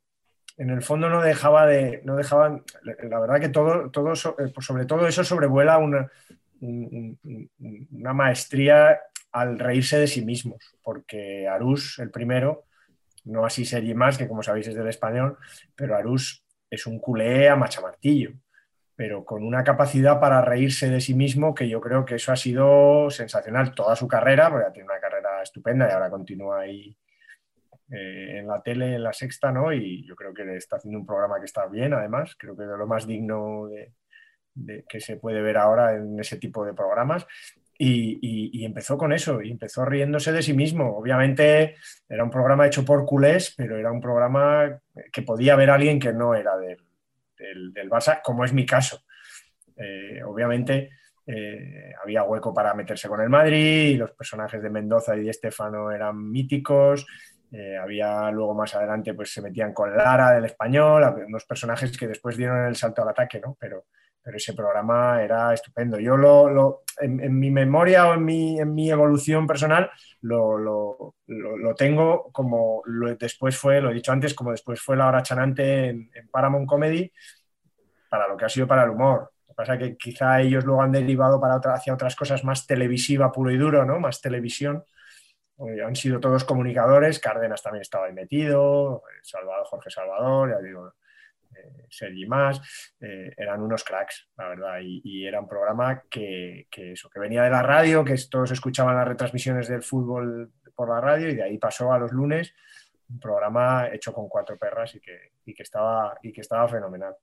en 0.59 0.69
el 0.71 0.83
fondo 0.83 1.09
no 1.09 1.23
dejaba 1.23 1.65
de, 1.67 2.03
no 2.05 2.17
dejaban, 2.17 2.63
la 2.83 3.19
verdad 3.21 3.41
que 3.41 3.49
todo, 3.49 3.91
todo 3.91 4.13
eh, 4.13 4.53
pues 4.53 4.67
sobre 4.67 4.85
todo 4.85 5.07
eso 5.07 5.25
sobrevuela 5.25 5.79
una, 5.79 6.11
un- 6.61 7.19
un- 7.23 7.89
una 7.93 8.13
maestría 8.13 9.01
al 9.33 9.59
reírse 9.59 9.99
de 9.99 10.07
sí 10.09 10.23
mismos, 10.25 10.77
porque 10.83 11.49
Arús, 11.49 11.99
el 12.01 12.11
primero, 12.11 12.65
no 13.25 13.47
así 13.47 13.65
Sergi 13.65 13.95
más, 13.95 14.19
que 14.19 14.29
como 14.29 14.43
sabéis 14.43 14.67
es 14.67 14.75
del 14.75 14.89
español, 14.89 15.39
pero 15.75 15.97
Arús 15.97 16.45
es 16.69 16.85
un 16.87 16.99
culé 16.99 17.49
a 17.49 17.57
machamartillo, 17.57 18.33
pero 19.01 19.25
con 19.25 19.43
una 19.43 19.65
capacidad 19.65 20.21
para 20.21 20.43
reírse 20.43 20.91
de 20.91 21.01
sí 21.01 21.15
mismo 21.15 21.55
que 21.55 21.67
yo 21.67 21.81
creo 21.81 22.05
que 22.05 22.17
eso 22.17 22.33
ha 22.33 22.37
sido 22.37 23.09
sensacional 23.09 23.75
toda 23.75 23.97
su 23.97 24.07
carrera, 24.07 24.51
porque 24.51 24.67
tiene 24.75 24.91
una 24.91 25.01
carrera 25.01 25.41
estupenda 25.43 25.89
y 25.89 25.93
ahora 25.93 26.11
continúa 26.11 26.61
ahí 26.61 26.95
eh, 27.91 28.41
en 28.41 28.47
la 28.47 28.61
tele, 28.61 28.97
en 28.97 29.03
la 29.03 29.15
sexta, 29.15 29.51
¿no? 29.53 29.73
Y 29.73 30.07
yo 30.07 30.15
creo 30.15 30.35
que 30.35 30.55
está 30.55 30.77
haciendo 30.77 30.99
un 30.99 31.07
programa 31.07 31.39
que 31.39 31.47
está 31.47 31.65
bien, 31.67 31.95
además, 31.95 32.37
creo 32.39 32.55
que 32.55 32.65
es 32.65 32.69
de 32.69 32.77
lo 32.77 32.87
más 32.87 33.07
digno 33.07 33.69
de, 33.69 33.95
de- 34.53 34.85
que 34.87 35.01
se 35.01 35.17
puede 35.17 35.41
ver 35.41 35.57
ahora 35.57 35.95
en 35.97 36.21
ese 36.21 36.37
tipo 36.37 36.67
de 36.67 36.75
programas. 36.75 37.27
Y, 37.79 38.19
y- 38.21 38.67
empezó 38.67 38.99
con 38.99 39.15
eso, 39.15 39.41
y 39.41 39.51
empezó 39.51 39.87
riéndose 39.87 40.31
de 40.31 40.43
sí 40.43 40.53
mismo. 40.53 40.95
Obviamente 40.95 41.77
era 42.07 42.23
un 42.23 42.29
programa 42.31 42.67
hecho 42.67 42.85
por 42.85 43.07
culés, 43.07 43.55
pero 43.57 43.79
era 43.79 43.91
un 43.91 44.03
programa 44.03 44.79
que 45.11 45.23
podía 45.23 45.57
ver 45.57 45.71
alguien 45.71 45.99
que 45.99 46.13
no 46.13 46.35
era 46.35 46.59
del, 46.59 46.77
del- 47.41 47.73
del 47.73 47.91
como 48.23 48.45
es 48.45 48.53
mi 48.53 48.67
caso. 48.67 49.03
Eh, 49.77 50.23
obviamente 50.25 50.91
eh, 51.27 51.93
había 52.03 52.25
hueco 52.25 52.53
para 52.53 52.75
meterse 52.75 53.09
con 53.09 53.21
el 53.21 53.29
Madrid, 53.29 53.91
y 53.91 53.97
los 53.97 54.13
personajes 54.13 54.61
de 54.63 54.71
Mendoza 54.71 55.17
y 55.17 55.23
de 55.25 55.31
Estefano 55.31 55.91
eran 55.93 56.17
míticos. 56.31 57.07
Eh, 57.53 57.77
había 57.77 58.31
luego 58.31 58.55
más 58.55 58.75
adelante, 58.75 59.15
pues 59.15 59.33
se 59.33 59.43
metían 59.43 59.73
con 59.73 59.97
Lara 59.97 60.33
del 60.33 60.45
español, 60.45 61.03
unos 61.27 61.45
personajes 61.45 61.97
que 61.97 62.09
después 62.09 62.37
dieron 62.37 62.67
el 62.67 62.77
salto 62.77 63.03
al 63.03 63.09
ataque, 63.09 63.41
¿no? 63.41 63.57
Pero, 63.61 63.87
pero 64.23 64.37
ese 64.37 64.55
programa 64.55 65.23
era 65.23 65.55
estupendo. 65.55 65.99
Yo 65.99 66.17
lo, 66.17 66.83
en, 67.01 67.39
mi 67.39 67.51
memoria 67.51 68.09
o 68.09 68.15
en 68.15 68.25
mi, 68.25 68.59
en 68.61 68.75
mi 68.75 68.91
evolución 68.91 69.47
personal 69.47 69.91
lo, 70.23 70.59
lo- 70.59 71.15
lo- 71.27 71.75
tengo 71.75 72.31
como 72.33 72.83
después 73.19 73.57
fue, 73.57 73.81
lo 73.81 73.91
he 73.91 73.95
dicho 73.95 74.13
antes, 74.13 74.35
como 74.35 74.51
después 74.53 74.81
fue 74.81 74.97
la 74.97 75.09
hora 75.09 75.23
chanante 75.23 75.89
en, 75.89 76.11
Paramount 76.31 76.69
Comedy, 76.69 77.11
para 78.09 78.29
lo 78.29 78.37
que 78.37 78.45
ha 78.45 78.49
sido 78.49 78.67
para 78.67 78.85
el 78.85 78.91
humor. 78.91 79.31
Lo 79.49 79.55
que 79.55 79.57
pasa 79.57 79.75
es 79.75 79.81
que 79.81 79.97
quizá 79.97 80.41
ellos 80.41 80.65
luego 80.65 80.83
han 80.83 80.93
derivado 80.93 81.41
para 81.41 81.57
otra, 81.57 81.75
hacia 81.75 81.95
otras 81.95 82.17
cosas 82.17 82.45
más 82.45 82.67
televisiva 82.67 83.33
puro 83.33 83.51
y 83.51 83.57
duro, 83.59 83.85
¿no? 83.85 84.01
Más 84.01 84.21
televisión. 84.21 84.85
Eh, 85.59 85.83
Han 85.85 85.97
sido 85.97 86.21
todos 86.21 86.45
comunicadores, 86.45 87.21
Cárdenas 87.21 87.63
también 87.63 87.83
estaba 87.83 88.07
ahí 88.07 88.13
metido, 88.15 89.03
eh, 89.11 89.21
Salvador, 89.23 89.67
Jorge 89.67 89.91
Salvador, 89.91 90.51
ya 90.53 90.59
digo, 90.61 90.95
Sergi 91.89 92.27
más, 92.27 92.61
eh, 93.01 93.33
eran 93.37 93.63
unos 93.63 93.85
cracks, 93.85 94.29
la 94.37 94.49
verdad, 94.49 94.79
y, 94.83 95.27
era 95.27 95.41
un 95.41 95.49
programa 95.49 96.03
que, 96.11 96.67
que 96.71 96.93
eso, 96.93 97.09
que 97.11 97.21
venía 97.21 97.43
de 97.43 97.51
la 97.51 97.63
radio, 97.63 98.05
que 98.05 98.17
todos 98.31 98.51
escuchaban 98.51 98.97
las 98.97 99.07
retransmisiones 99.07 99.69
del 99.69 99.83
fútbol 99.83 100.53
por 100.75 100.89
la 100.89 101.01
radio 101.01 101.29
y 101.29 101.35
de 101.35 101.43
ahí 101.43 101.59
pasó 101.59 101.93
a 101.93 101.99
los 101.99 102.13
lunes, 102.13 102.55
un 103.09 103.21
programa 103.21 103.89
hecho 103.93 104.13
con 104.13 104.29
cuatro 104.29 104.57
perras 104.57 104.95
y 104.95 105.01
que, 105.01 105.33
y 105.45 105.55
que, 105.55 105.63
estaba, 105.63 106.19
y 106.23 106.33
que 106.33 106.41
estaba 106.41 106.69
fenomenal. 106.69 107.15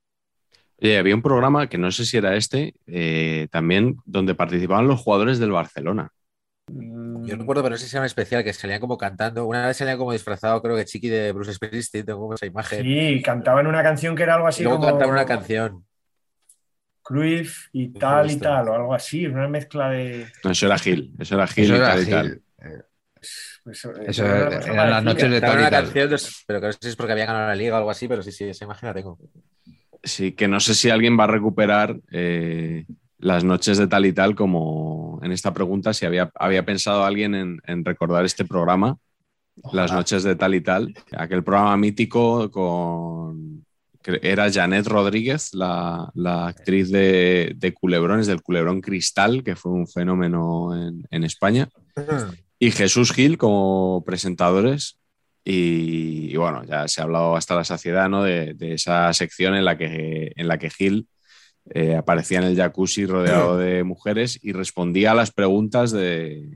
Había 0.79 1.15
un 1.15 1.23
programa 1.23 1.67
que 1.67 1.79
no 1.79 1.89
sé 1.91 2.05
si 2.05 2.17
era 2.17 2.35
este, 2.35 2.75
eh, 2.85 3.47
también 3.51 3.97
donde 4.05 4.35
participaban 4.35 4.88
los 4.88 5.01
jugadores 5.01 5.39
del 5.39 5.51
Barcelona. 5.51 6.11
Yo 7.28 7.36
recuerdo, 7.36 7.63
pero 7.63 7.73
no 7.73 7.78
sé 7.78 7.88
si 7.88 7.95
era 7.95 8.01
un 8.01 8.05
especial 8.05 8.43
que 8.43 8.53
salían 8.53 8.80
como 8.80 8.97
cantando. 8.97 9.45
Una 9.45 9.65
vez 9.67 9.78
salían 9.78 9.97
como 9.97 10.11
disfrazado, 10.13 10.61
creo 10.61 10.75
que 10.75 10.86
Chiqui 10.86 11.09
de 11.09 11.32
Bruce 11.32 11.53
Springsteen, 11.53 12.05
tengo 12.05 12.19
como 12.19 12.34
esa 12.36 12.45
imagen. 12.45 12.84
Sí, 12.84 13.21
cantaban 13.23 13.67
una 13.67 13.84
canción 13.84 14.15
que 14.15 14.23
era 14.23 14.36
algo 14.36 14.47
así 14.47 14.61
y 14.61 14.63
luego 14.65 14.80
como 14.80 14.91
cantaban 14.91 15.13
una 15.15 15.25
canción. 15.25 15.86
Cruyff 17.03 17.69
y 17.71 17.89
tal 17.93 18.30
y 18.32 18.38
tal, 18.39 18.67
o 18.67 18.73
algo 18.75 18.93
así, 18.93 19.25
una 19.25 19.47
mezcla 19.47 19.89
de... 19.89 20.25
No, 20.43 20.51
eso 20.51 20.65
era 20.65 20.78
Gil, 20.78 21.13
eso 21.19 21.36
era 21.36 21.47
Gil 21.47 21.63
Eso 21.63 21.73
y 21.73 21.78
era 21.78 21.88
tal 21.91 22.03
y 22.03 22.05
tal. 22.09 22.41
Eso, 23.65 23.91
Eso 24.05 24.25
era 24.25 24.34
una 24.36 24.47
eran 24.47 24.59
cosa 24.59 24.73
las 24.89 25.03
parecida. 25.03 25.03
noches 25.03 25.32
de 25.32 25.41
tal 25.41 25.59
y 25.59 25.59
una 25.59 25.69
tal. 25.69 25.84
canción, 25.84 26.09
pues, 26.09 26.43
pero 26.47 26.59
que 26.61 26.65
no 26.67 26.71
sé 26.73 26.80
si 26.82 26.88
es 26.89 26.95
porque 26.95 27.11
había 27.13 27.25
ganado 27.25 27.47
la 27.47 27.55
liga 27.55 27.75
o 27.75 27.78
algo 27.78 27.89
así, 27.91 28.07
pero 28.07 28.21
sí, 28.23 28.32
sí, 28.32 28.45
esa 28.45 28.65
imagen 28.65 28.88
la 28.88 28.93
tengo. 28.93 29.17
Sí, 30.03 30.34
que 30.34 30.47
no 30.47 30.59
sé 30.59 30.73
si 30.75 30.89
alguien 30.89 31.19
va 31.19 31.25
a 31.25 31.28
recuperar 31.28 31.99
eh, 32.11 32.86
las 33.20 33.43
noches 33.43 33.78
de 33.78 33.88
tal 33.88 34.05
y 34.05 34.13
tal 34.13 34.36
como 34.36 35.20
en 35.24 35.32
esta 35.32 35.53
pregunta, 35.53 35.93
si 35.93 36.05
había, 36.05 36.32
había 36.36 36.65
pensado 36.65 37.03
alguien 37.03 37.36
en, 37.36 37.61
en 37.65 37.84
recordar 37.84 38.26
este 38.26 38.45
programa, 38.45 38.97
las 39.74 39.91
noches 39.91 40.24
de 40.24 40.36
tal 40.36 40.53
y 40.53 40.61
tal, 40.61 40.93
aquel 41.18 41.43
programa 41.43 41.76
mítico 41.78 42.51
con... 42.51 43.65
que 44.03 44.20
Era 44.22 44.51
Janet 44.51 44.86
Rodríguez, 44.86 45.53
la, 45.53 46.11
la 46.13 46.47
actriz 46.47 46.91
de, 46.91 47.53
de 47.55 47.74
Culebrones, 47.74 48.28
del 48.28 48.43
Culebrón 48.43 48.82
Cristal, 48.82 49.43
que 49.43 49.55
fue 49.55 49.72
un 49.72 49.88
fenómeno 49.88 50.76
en, 50.76 51.07
en 51.09 51.24
España, 51.24 51.70
y 52.59 52.72
Jesús 52.72 53.11
Gil 53.11 53.38
como 53.38 54.03
presentadores. 54.05 54.99
Y, 55.43 56.30
y 56.30 56.36
bueno, 56.36 56.63
ya 56.65 56.88
se 56.88 56.99
ha 56.99 57.05
hablado 57.05 57.36
hasta 57.36 57.55
la 57.55 57.63
saciedad 57.63 58.09
¿no? 58.09 58.22
de, 58.22 58.53
de 58.53 58.74
esa 58.74 59.11
sección 59.13 59.55
en 59.55 59.63
la 59.63 59.78
que, 59.78 60.34
en 60.36 60.47
la 60.47 60.57
que 60.57 60.70
Gil 60.70 61.07
eh, 61.72 61.95
aparecía 61.95 62.39
en 62.39 62.45
el 62.45 62.55
jacuzzi 62.55 63.05
rodeado 63.05 63.57
de 63.57 63.84
mujeres 63.84 64.39
y 64.41 64.53
respondía 64.53 65.11
a 65.11 65.15
las 65.15 65.32
preguntas 65.32 65.91
de, 65.91 66.49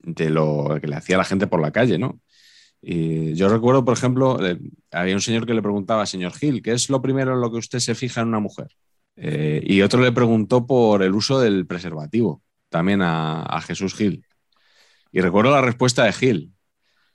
lo 0.00 0.78
que 0.80 0.86
le 0.86 0.96
hacía 0.96 1.18
la 1.18 1.24
gente 1.24 1.46
por 1.46 1.60
la 1.60 1.72
calle, 1.72 1.98
¿no? 1.98 2.20
Y 2.80 3.34
yo 3.34 3.48
recuerdo, 3.48 3.84
por 3.84 3.96
ejemplo, 3.96 4.44
eh, 4.44 4.58
había 4.92 5.14
un 5.14 5.20
señor 5.20 5.46
que 5.46 5.54
le 5.54 5.62
preguntaba, 5.62 6.06
señor 6.06 6.32
Gil, 6.32 6.62
¿qué 6.62 6.72
es 6.72 6.88
lo 6.90 7.02
primero 7.02 7.34
en 7.34 7.40
lo 7.40 7.50
que 7.50 7.58
usted 7.58 7.80
se 7.80 7.94
fija 7.94 8.20
en 8.20 8.28
una 8.28 8.40
mujer? 8.40 8.68
Eh, 9.16 9.62
y 9.64 9.82
otro 9.82 10.00
le 10.00 10.12
preguntó 10.12 10.66
por 10.66 11.02
el 11.02 11.14
uso 11.14 11.40
del 11.40 11.66
preservativo, 11.66 12.42
también 12.68 13.02
a, 13.02 13.42
a 13.42 13.60
Jesús 13.60 13.94
Gil. 13.94 14.24
Y 15.10 15.20
recuerdo 15.20 15.50
la 15.50 15.60
respuesta 15.60 16.04
de 16.04 16.12
Gil, 16.12 16.52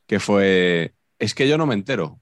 que 0.05 0.19
fue, 0.19 0.95
es 1.19 1.33
que 1.33 1.47
yo 1.47 1.57
no 1.57 1.65
me 1.65 1.75
entero. 1.75 2.19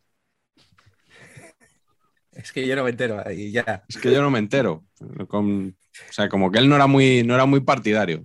Es 2.34 2.52
que 2.52 2.66
yo 2.66 2.76
no 2.76 2.84
me 2.84 2.92
entero 2.92 3.22
y 3.32 3.52
ya. 3.52 3.84
Es 3.88 3.98
que 3.98 4.12
yo 4.12 4.22
no 4.22 4.32
me 4.32 4.40
entero. 4.40 4.86
Con- 5.28 5.76
o 6.10 6.14
sea, 6.14 6.30
como 6.30 6.50
que 6.52 6.60
él 6.60 6.70
no 6.70 6.76
era 6.76 6.88
muy, 6.88 7.24
no 7.24 7.36
era 7.36 7.46
muy 7.46 7.60
partidario 7.62 8.24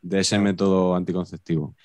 de 0.00 0.20
ese 0.20 0.38
método 0.38 0.96
anticonceptivo. 0.96 1.76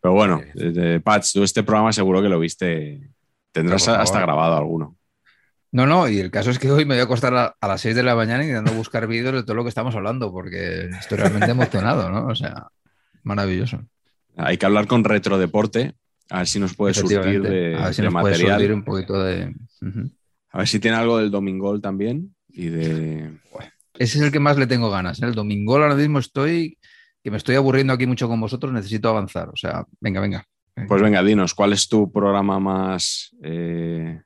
Pero 0.00 0.14
bueno, 0.14 0.40
Sí. 0.54 0.72
eh, 0.76 1.00
Patch, 1.02 1.32
tú 1.32 1.42
este 1.44 1.62
programa 1.62 1.92
seguro 1.92 2.20
que 2.22 2.28
lo 2.28 2.38
viste. 2.40 3.10
Tendrás 3.52 3.86
hasta 3.88 4.20
grabado 4.20 4.56
alguno. 4.56 4.96
No, 5.70 5.86
no, 5.86 6.08
y 6.08 6.18
el 6.18 6.30
caso 6.30 6.50
es 6.50 6.58
que 6.58 6.70
hoy 6.70 6.84
me 6.84 6.94
voy 6.94 7.00
a 7.00 7.04
acostar 7.04 7.34
a, 7.34 7.54
a 7.60 7.68
las 7.68 7.80
6 7.82 7.94
de 7.94 8.02
la 8.02 8.14
mañana 8.14 8.42
intentando 8.42 8.72
buscar 8.72 9.06
vídeos 9.06 9.34
de 9.34 9.42
todo 9.42 9.54
lo 9.54 9.62
que 9.64 9.68
estamos 9.68 9.94
hablando, 9.94 10.32
porque 10.32 10.86
estoy 10.98 11.18
realmente 11.18 11.50
emocionado, 11.50 12.10
¿no? 12.10 12.26
O 12.26 12.34
sea, 12.34 12.68
maravilloso. 13.22 13.82
Hay 14.36 14.56
que 14.56 14.66
hablar 14.66 14.86
con 14.86 15.04
Retrodeporte, 15.04 15.94
a 16.30 16.38
ver 16.38 16.46
si 16.46 16.58
nos 16.60 16.74
puede 16.74 16.94
surtir 16.94 17.42
de, 17.42 17.76
a 17.76 17.86
ver 17.86 17.94
si 17.94 18.02
de 18.02 18.10
nos 18.10 18.20
puede 18.22 18.34
material. 18.34 18.58
surtir 18.58 18.72
un 18.74 18.84
poquito 18.84 19.22
de. 19.22 19.54
A 20.58 20.62
ver 20.62 20.68
si 20.68 20.80
tiene 20.80 20.96
algo 20.96 21.18
del 21.18 21.30
Domingol 21.30 21.80
también. 21.80 22.34
Y 22.48 22.66
de. 22.66 23.30
Ese 23.94 24.18
es 24.18 24.24
el 24.24 24.32
que 24.32 24.40
más 24.40 24.58
le 24.58 24.66
tengo 24.66 24.90
ganas. 24.90 25.22
¿eh? 25.22 25.26
El 25.26 25.36
domingo 25.36 25.74
ahora 25.74 25.94
mismo 25.94 26.18
estoy, 26.18 26.78
que 27.22 27.30
me 27.30 27.36
estoy 27.36 27.54
aburriendo 27.54 27.92
aquí 27.92 28.08
mucho 28.08 28.26
con 28.26 28.40
vosotros, 28.40 28.72
necesito 28.72 29.08
avanzar. 29.08 29.50
O 29.50 29.56
sea, 29.56 29.86
venga, 30.00 30.20
venga. 30.20 30.44
Pues 30.88 31.00
venga, 31.00 31.22
dinos, 31.22 31.54
¿cuál 31.54 31.74
es 31.74 31.88
tu 31.88 32.10
programa 32.10 32.58
más 32.58 33.36
eh, 33.40 34.20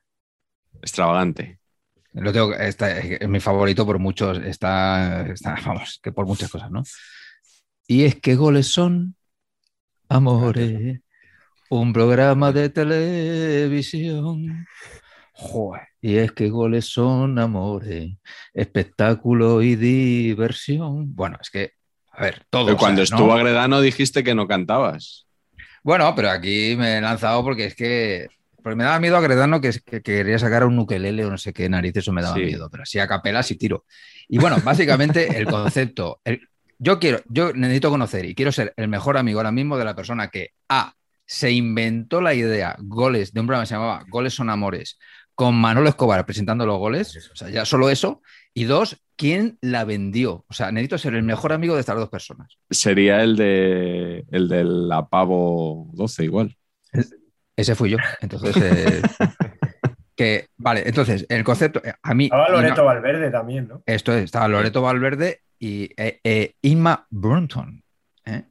extravagante? 0.81 1.59
Lo 2.13 2.33
tengo, 2.33 2.51
es 2.55 2.77
mi 3.29 3.39
favorito 3.39 3.85
por 3.85 3.99
muchos, 3.99 4.39
está, 4.39 5.27
está, 5.27 5.55
vamos, 5.63 5.99
que 6.01 6.11
por 6.11 6.25
muchas 6.25 6.49
cosas, 6.49 6.71
¿no? 6.71 6.81
Y 7.85 8.05
es 8.05 8.15
que 8.15 8.33
goles 8.33 8.65
son 8.69 9.15
amores, 10.09 10.99
un 11.69 11.93
programa 11.93 12.51
de 12.51 12.69
televisión. 12.69 14.65
Joder. 15.33 15.92
Y 16.05 16.17
es 16.17 16.33
que 16.33 16.49
goles 16.49 16.85
son 16.85 17.39
amores, 17.39 18.11
espectáculo 18.53 19.61
y 19.61 19.77
diversión. 19.77 21.15
Bueno, 21.15 21.37
es 21.41 21.49
que, 21.49 21.71
a 22.11 22.21
ver, 22.23 22.43
todo. 22.49 22.65
Pero 22.65 22.75
o 22.75 22.79
sea, 22.79 22.85
cuando 22.85 22.99
¿no? 22.99 23.03
estuvo 23.03 23.33
Agredano 23.33 23.79
dijiste 23.79 24.21
que 24.23 24.35
no 24.35 24.45
cantabas. 24.47 25.27
Bueno, 25.81 26.13
pero 26.15 26.29
aquí 26.29 26.75
me 26.77 26.97
he 26.97 27.01
lanzado 27.01 27.41
porque 27.43 27.65
es 27.67 27.75
que. 27.75 28.27
Porque 28.61 28.75
me 28.77 28.83
daba 28.85 28.99
miedo 28.99 29.17
a 29.17 29.21
Gredano 29.21 29.59
que, 29.59 29.71
que 29.85 30.01
quería 30.01 30.39
sacar 30.39 30.65
un 30.65 30.79
ukelele 30.79 31.25
o 31.25 31.29
no 31.29 31.37
sé 31.37 31.51
qué 31.51 31.67
narices, 31.67 32.03
eso 32.03 32.13
me 32.13 32.21
daba 32.21 32.35
Sí. 32.35 32.43
miedo. 32.45 32.69
Pero 32.69 32.83
así 32.83 32.97
a 32.99 33.07
capela 33.07 33.43
sí 33.43 33.57
tiro. 33.57 33.85
Y 34.29 34.37
bueno, 34.39 34.57
básicamente 34.63 35.37
el 35.37 35.45
concepto. 35.45 36.19
el- 36.25 36.47
yo 36.79 36.99
quiero, 36.99 37.21
yo 37.29 37.53
necesito 37.53 37.89
conocer 37.89 38.25
y 38.25 38.35
quiero 38.35 38.51
ser 38.51 38.73
el 38.75 38.87
mejor 38.89 39.17
amigo 39.17 39.39
ahora 39.39 39.51
mismo 39.53 39.77
de 39.77 39.85
la 39.85 39.95
persona 39.95 40.27
que 40.29 40.49
A. 40.69 40.93
Se 41.25 41.51
inventó 41.51 42.19
la 42.19 42.33
idea, 42.33 42.75
goles, 42.79 43.31
de 43.33 43.39
un 43.39 43.47
programa 43.47 43.63
que 43.63 43.67
se 43.69 43.75
llamaba 43.75 44.03
Goles 44.09 44.33
son 44.33 44.49
Amores, 44.49 44.97
con 45.35 45.55
Manolo 45.55 45.89
Escobar 45.89 46.25
presentando 46.25 46.65
los 46.65 46.77
goles. 46.77 47.29
O 47.31 47.35
sea, 47.35 47.49
ya 47.49 47.65
solo 47.65 47.89
eso. 47.89 48.21
Y 48.53 48.65
dos, 48.65 49.01
¿quién 49.15 49.57
la 49.61 49.83
vendió? 49.83 50.45
O 50.47 50.53
sea, 50.53 50.71
necesito 50.71 50.97
ser 50.97 51.15
el 51.15 51.23
mejor 51.23 51.53
amigo 51.53 51.75
de 51.75 51.81
estas 51.81 51.95
dos 51.95 52.09
personas. 52.09 52.57
Sería 52.69 53.23
el 53.23 53.35
de 53.35 54.25
el 54.31 54.47
de 54.47 54.63
la 54.63 55.07
Pavo 55.07 55.89
12 55.93 56.23
igual. 56.23 56.55
Ese 57.55 57.75
fui 57.75 57.91
yo. 57.91 57.97
Entonces, 58.21 58.55
eh, 58.57 59.01
que, 60.15 60.47
vale, 60.57 60.83
entonces, 60.85 61.25
el 61.29 61.43
concepto, 61.43 61.81
eh, 61.83 61.93
a 62.01 62.13
mí... 62.13 62.25
Estaba 62.25 62.49
Loreto 62.49 62.85
Valverde 62.85 63.31
también, 63.31 63.67
¿no? 63.67 63.83
esto 63.85 64.13
es, 64.13 64.23
estaba 64.25 64.47
Loreto 64.47 64.81
Valverde 64.81 65.41
y 65.59 65.89
eh, 65.97 66.19
eh, 66.23 66.53
Inma 66.61 67.05
Brunton. 67.09 67.83
¿eh? 68.25 68.43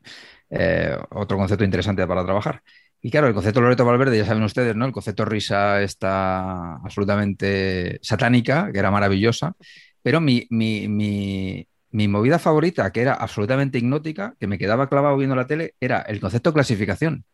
Eh, 0.51 0.97
otro 1.11 1.37
concepto 1.37 1.65
interesante 1.65 2.07
para 2.07 2.25
trabajar. 2.25 2.63
Y 3.05 3.11
claro, 3.11 3.27
el 3.27 3.35
concepto 3.35 3.61
Loreto 3.61 3.85
Valverde, 3.85 4.17
ya 4.17 4.25
saben 4.25 4.45
ustedes, 4.45 4.77
¿no? 4.77 4.87
El 4.87 4.93
concepto 4.93 5.25
risa 5.25 5.83
está 5.83 6.77
absolutamente 6.77 7.99
satánica, 8.01 8.71
que 8.73 8.79
era 8.79 8.93
maravillosa, 8.93 9.57
pero 10.03 10.21
mi, 10.21 10.47
mi, 10.51 10.87
mi- 10.87 12.09
movida 12.09 12.39
favorita, 12.39 12.93
que 12.93 13.01
era 13.03 13.15
absolutamente 13.15 13.79
hipnótica, 13.79 14.37
que 14.39 14.47
me 14.47 14.57
quedaba 14.57 14.89
clavado 14.89 15.17
viendo 15.17 15.35
la 15.35 15.49
tele, 15.49 15.75
era 15.81 16.01
el 16.03 16.21
concepto 16.21 16.53
clasificación. 16.53 17.25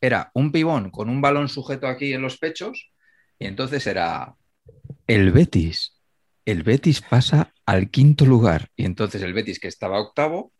Era 0.00 0.30
un 0.32 0.50
pibón 0.50 0.90
con 0.90 1.10
un 1.10 1.20
balón 1.20 1.48
sujeto 1.50 1.88
aquí 1.88 2.14
en 2.14 2.22
los 2.22 2.38
pechos, 2.38 2.90
y 3.38 3.46
entonces 3.46 3.86
era 3.86 4.34
el 5.06 5.30
Betis. 5.30 5.94
El 6.46 6.62
Betis 6.62 7.02
pasa 7.02 7.52
al 7.66 7.90
quinto 7.90 8.24
lugar. 8.24 8.68
Y 8.76 8.86
entonces 8.86 9.20
el 9.22 9.34
Betis, 9.34 9.60
que 9.60 9.68
estaba 9.68 10.00
octavo, 10.00 10.52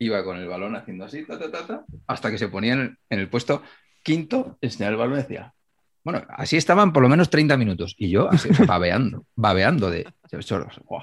iba 0.00 0.24
con 0.24 0.36
el 0.36 0.48
balón 0.48 0.74
haciendo 0.74 1.04
así, 1.04 1.24
ta, 1.24 1.38
ta, 1.38 1.50
ta, 1.50 1.66
ta, 1.66 1.84
hasta 2.08 2.30
que 2.32 2.38
se 2.38 2.48
ponía 2.48 2.74
en 2.74 2.98
el 3.08 3.30
puesto 3.30 3.62
quinto, 4.06 4.56
el 4.60 4.96
balón 4.96 5.14
y 5.18 5.22
decía. 5.22 5.52
Bueno, 6.04 6.24
así 6.28 6.56
estaban 6.56 6.92
por 6.92 7.02
lo 7.02 7.08
menos 7.08 7.28
30 7.28 7.56
minutos. 7.56 7.96
Y 7.98 8.08
yo 8.10 8.30
así, 8.30 8.48
o 8.50 8.54
sea, 8.54 8.64
babeando, 8.64 9.26
babeando 9.34 9.90
de. 9.90 10.06
¡guau! 10.84 11.02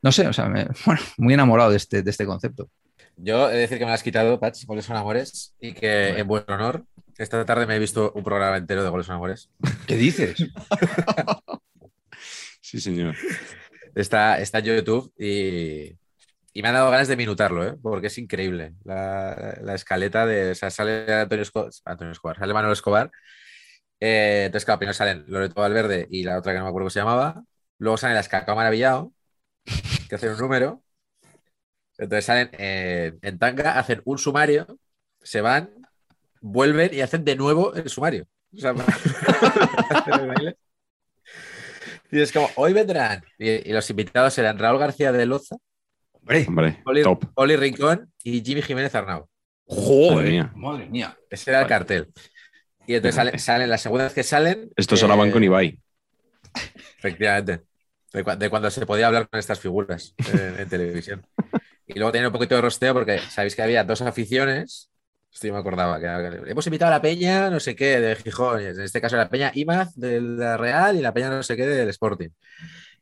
No 0.00 0.12
sé, 0.12 0.28
o 0.28 0.32
sea, 0.32 0.48
me- 0.48 0.68
bueno, 0.86 1.00
muy 1.16 1.34
enamorado 1.34 1.70
de 1.70 1.76
este, 1.76 2.02
de 2.04 2.10
este 2.10 2.24
concepto. 2.24 2.70
Yo 3.16 3.50
he 3.50 3.54
de 3.54 3.58
decir 3.58 3.78
que 3.78 3.84
me 3.84 3.90
lo 3.90 3.94
has 3.96 4.04
quitado, 4.04 4.38
Patch, 4.38 4.64
Goles 4.64 4.84
son 4.84 4.96
Amores, 4.96 5.56
y 5.60 5.72
que 5.72 6.10
en 6.10 6.28
buen 6.28 6.44
honor, 6.46 6.84
esta 7.16 7.44
tarde 7.44 7.66
me 7.66 7.74
he 7.74 7.80
visto 7.80 8.12
un 8.14 8.22
programa 8.22 8.56
entero 8.56 8.84
de 8.84 8.90
Goles 8.90 9.06
son 9.06 9.16
Amores. 9.16 9.50
¿Qué 9.86 9.96
dices? 9.96 10.36
Sí, 12.60 12.82
señor. 12.82 13.14
Está, 13.94 14.38
está 14.40 14.58
en 14.58 14.64
YouTube 14.66 15.10
y, 15.18 15.96
y 16.52 16.62
me 16.62 16.68
ha 16.68 16.72
dado 16.72 16.90
ganas 16.90 17.08
de 17.08 17.16
minutarlo, 17.16 17.64
¿eh? 17.66 17.76
porque 17.82 18.08
es 18.08 18.18
increíble. 18.18 18.74
La, 18.84 19.58
la 19.62 19.74
escaleta 19.74 20.26
de. 20.26 20.52
O 20.52 20.54
sea, 20.54 20.70
sale 20.70 21.12
Antonio 21.12 21.42
Escobar, 21.42 21.70
Antonio 21.84 22.12
Escobar 22.12 22.38
sale 22.38 22.54
Manuel 22.54 22.72
Escobar. 22.72 23.10
eh, 24.00 24.44
entonces, 24.46 24.64
claro, 24.64 24.78
primero 24.78 24.94
salen 24.94 25.24
Loreto 25.28 25.60
Valverde 25.60 26.06
y 26.10 26.24
la 26.24 26.38
otra 26.38 26.52
que 26.52 26.58
no 26.58 26.64
me 26.64 26.70
acuerdo 26.70 26.84
cómo 26.86 26.90
se 26.90 27.00
llamaba. 27.00 27.42
Luego 27.78 27.96
salen 27.96 28.16
las 28.16 28.28
Cacao 28.28 28.56
Maravillado, 28.56 29.12
que 30.08 30.14
hacen 30.16 30.32
un 30.32 30.38
número. 30.38 30.82
Entonces 31.98 32.24
salen 32.24 32.50
eh, 32.58 33.14
en 33.22 33.38
tanga, 33.38 33.78
hacen 33.78 34.00
un 34.04 34.18
sumario, 34.18 34.78
se 35.22 35.40
van, 35.40 35.70
vuelven 36.40 36.94
y 36.94 37.00
hacen 37.00 37.24
de 37.24 37.36
nuevo 37.36 37.74
el 37.74 37.88
sumario. 37.90 38.26
O 38.54 38.58
sea. 38.60 38.74
Y 42.10 42.20
es 42.20 42.32
como, 42.32 42.48
hoy 42.56 42.72
vendrán. 42.72 43.22
Y, 43.38 43.68
y 43.70 43.72
los 43.72 43.88
invitados 43.90 44.34
serán 44.34 44.58
Raúl 44.58 44.78
García 44.78 45.12
de 45.12 45.26
Loza, 45.26 45.56
Hombre, 46.28 46.44
Hombre, 46.46 46.82
Oli, 46.84 47.02
top. 47.02 47.24
Oli 47.34 47.56
Rincón 47.56 48.12
y 48.22 48.42
Jimmy 48.44 48.62
Jiménez 48.62 48.94
Arnau. 48.94 49.28
Madre 49.66 49.82
joder, 49.82 50.28
mía. 50.30 50.52
madre 50.54 50.86
mía. 50.88 51.16
Ese 51.30 51.50
era 51.50 51.62
el 51.62 51.66
cartel. 51.66 52.08
Y 52.86 52.94
entonces 52.94 53.14
salen, 53.16 53.38
salen 53.38 53.68
las 53.70 53.80
segundas 53.82 54.12
que 54.12 54.22
salen. 54.22 54.70
Estos 54.76 55.00
eh, 55.00 55.04
ahora 55.04 55.16
van 55.16 55.30
con 55.30 55.42
Ibai. 55.44 55.78
Efectivamente. 56.98 57.62
De, 58.12 58.24
cua- 58.24 58.36
de 58.36 58.48
cuando 58.48 58.70
se 58.70 58.86
podía 58.86 59.06
hablar 59.06 59.28
con 59.28 59.38
estas 59.38 59.60
figuras 59.60 60.14
en, 60.32 60.60
en 60.60 60.68
televisión. 60.68 61.26
Y 61.86 61.94
luego 61.94 62.12
tenía 62.12 62.28
un 62.28 62.32
poquito 62.32 62.54
de 62.54 62.60
rosteo 62.62 62.94
porque 62.94 63.18
sabéis 63.18 63.54
que 63.54 63.62
había 63.62 63.84
dos 63.84 64.00
aficiones. 64.02 64.90
Esto 65.32 65.46
yo 65.48 65.52
me 65.52 65.58
acordaba. 65.60 65.98
Que, 66.00 66.42
que 66.44 66.50
hemos 66.50 66.66
invitado 66.66 66.90
a 66.92 66.96
la 66.96 67.02
Peña, 67.02 67.50
no 67.50 67.60
sé 67.60 67.76
qué, 67.76 68.00
de 68.00 68.16
Gijón. 68.16 68.60
En 68.60 68.80
este 68.80 69.00
caso 69.00 69.16
la 69.16 69.28
Peña 69.28 69.52
Imaz 69.54 69.94
de 69.94 70.20
la 70.20 70.56
Real 70.56 70.96
y 70.96 71.00
la 71.02 71.12
Peña 71.12 71.28
no 71.30 71.42
sé 71.42 71.56
qué 71.56 71.66
del 71.66 71.88
Sporting. 71.90 72.30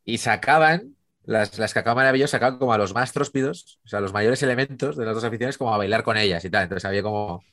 Y 0.05 0.19
sacaban, 0.19 0.96
las, 1.27 1.59
las 1.59 1.75
cacao 1.75 1.95
maravillos 1.95 2.31
sacaban 2.31 2.59
como 2.59 2.73
a 2.73 2.79
los 2.79 2.95
más 2.95 3.13
tróspidos, 3.13 3.81
o 3.85 3.89
sea, 3.89 4.01
los 4.01 4.13
mayores 4.13 4.43
elementos 4.43 4.97
de 4.97 5.05
las 5.05 5.15
dos 5.15 5.25
aficiones, 5.25 5.59
como 5.59 5.75
a 5.75 5.79
bailar 5.79 6.03
con 6.05 6.17
ellas 6.17 6.45
y 6.45 6.51
tal. 6.51 6.65
Entonces 6.65 6.85
había 6.85 7.03
como. 7.03 7.45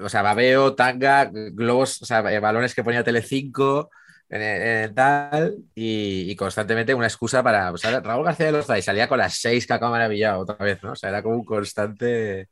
O 0.00 0.08
sea, 0.08 0.22
babeo, 0.22 0.74
tanga, 0.74 1.30
globos, 1.30 2.00
o 2.00 2.06
sea, 2.06 2.20
eh, 2.32 2.40
balones 2.40 2.74
que 2.74 2.82
ponía 2.82 3.04
Telecinco, 3.04 3.90
en, 4.30 4.94
tal, 4.94 5.56
y, 5.74 6.34
constantemente 6.36 6.94
una 6.94 7.06
excusa 7.06 7.42
para. 7.42 7.70
O 7.72 7.76
sea, 7.76 8.00
Raúl 8.00 8.24
García 8.24 8.46
de 8.46 8.52
Loza 8.52 8.78
y 8.78 8.82
salía 8.82 9.08
con 9.08 9.18
las 9.18 9.34
seis 9.34 9.66
cacao 9.66 9.90
maravillado 9.90 10.40
otra 10.40 10.56
vez, 10.56 10.82
¿no? 10.82 10.92
O 10.92 10.96
sea, 10.96 11.10
era 11.10 11.22
como 11.22 11.36
un 11.36 11.44
constante. 11.44 12.48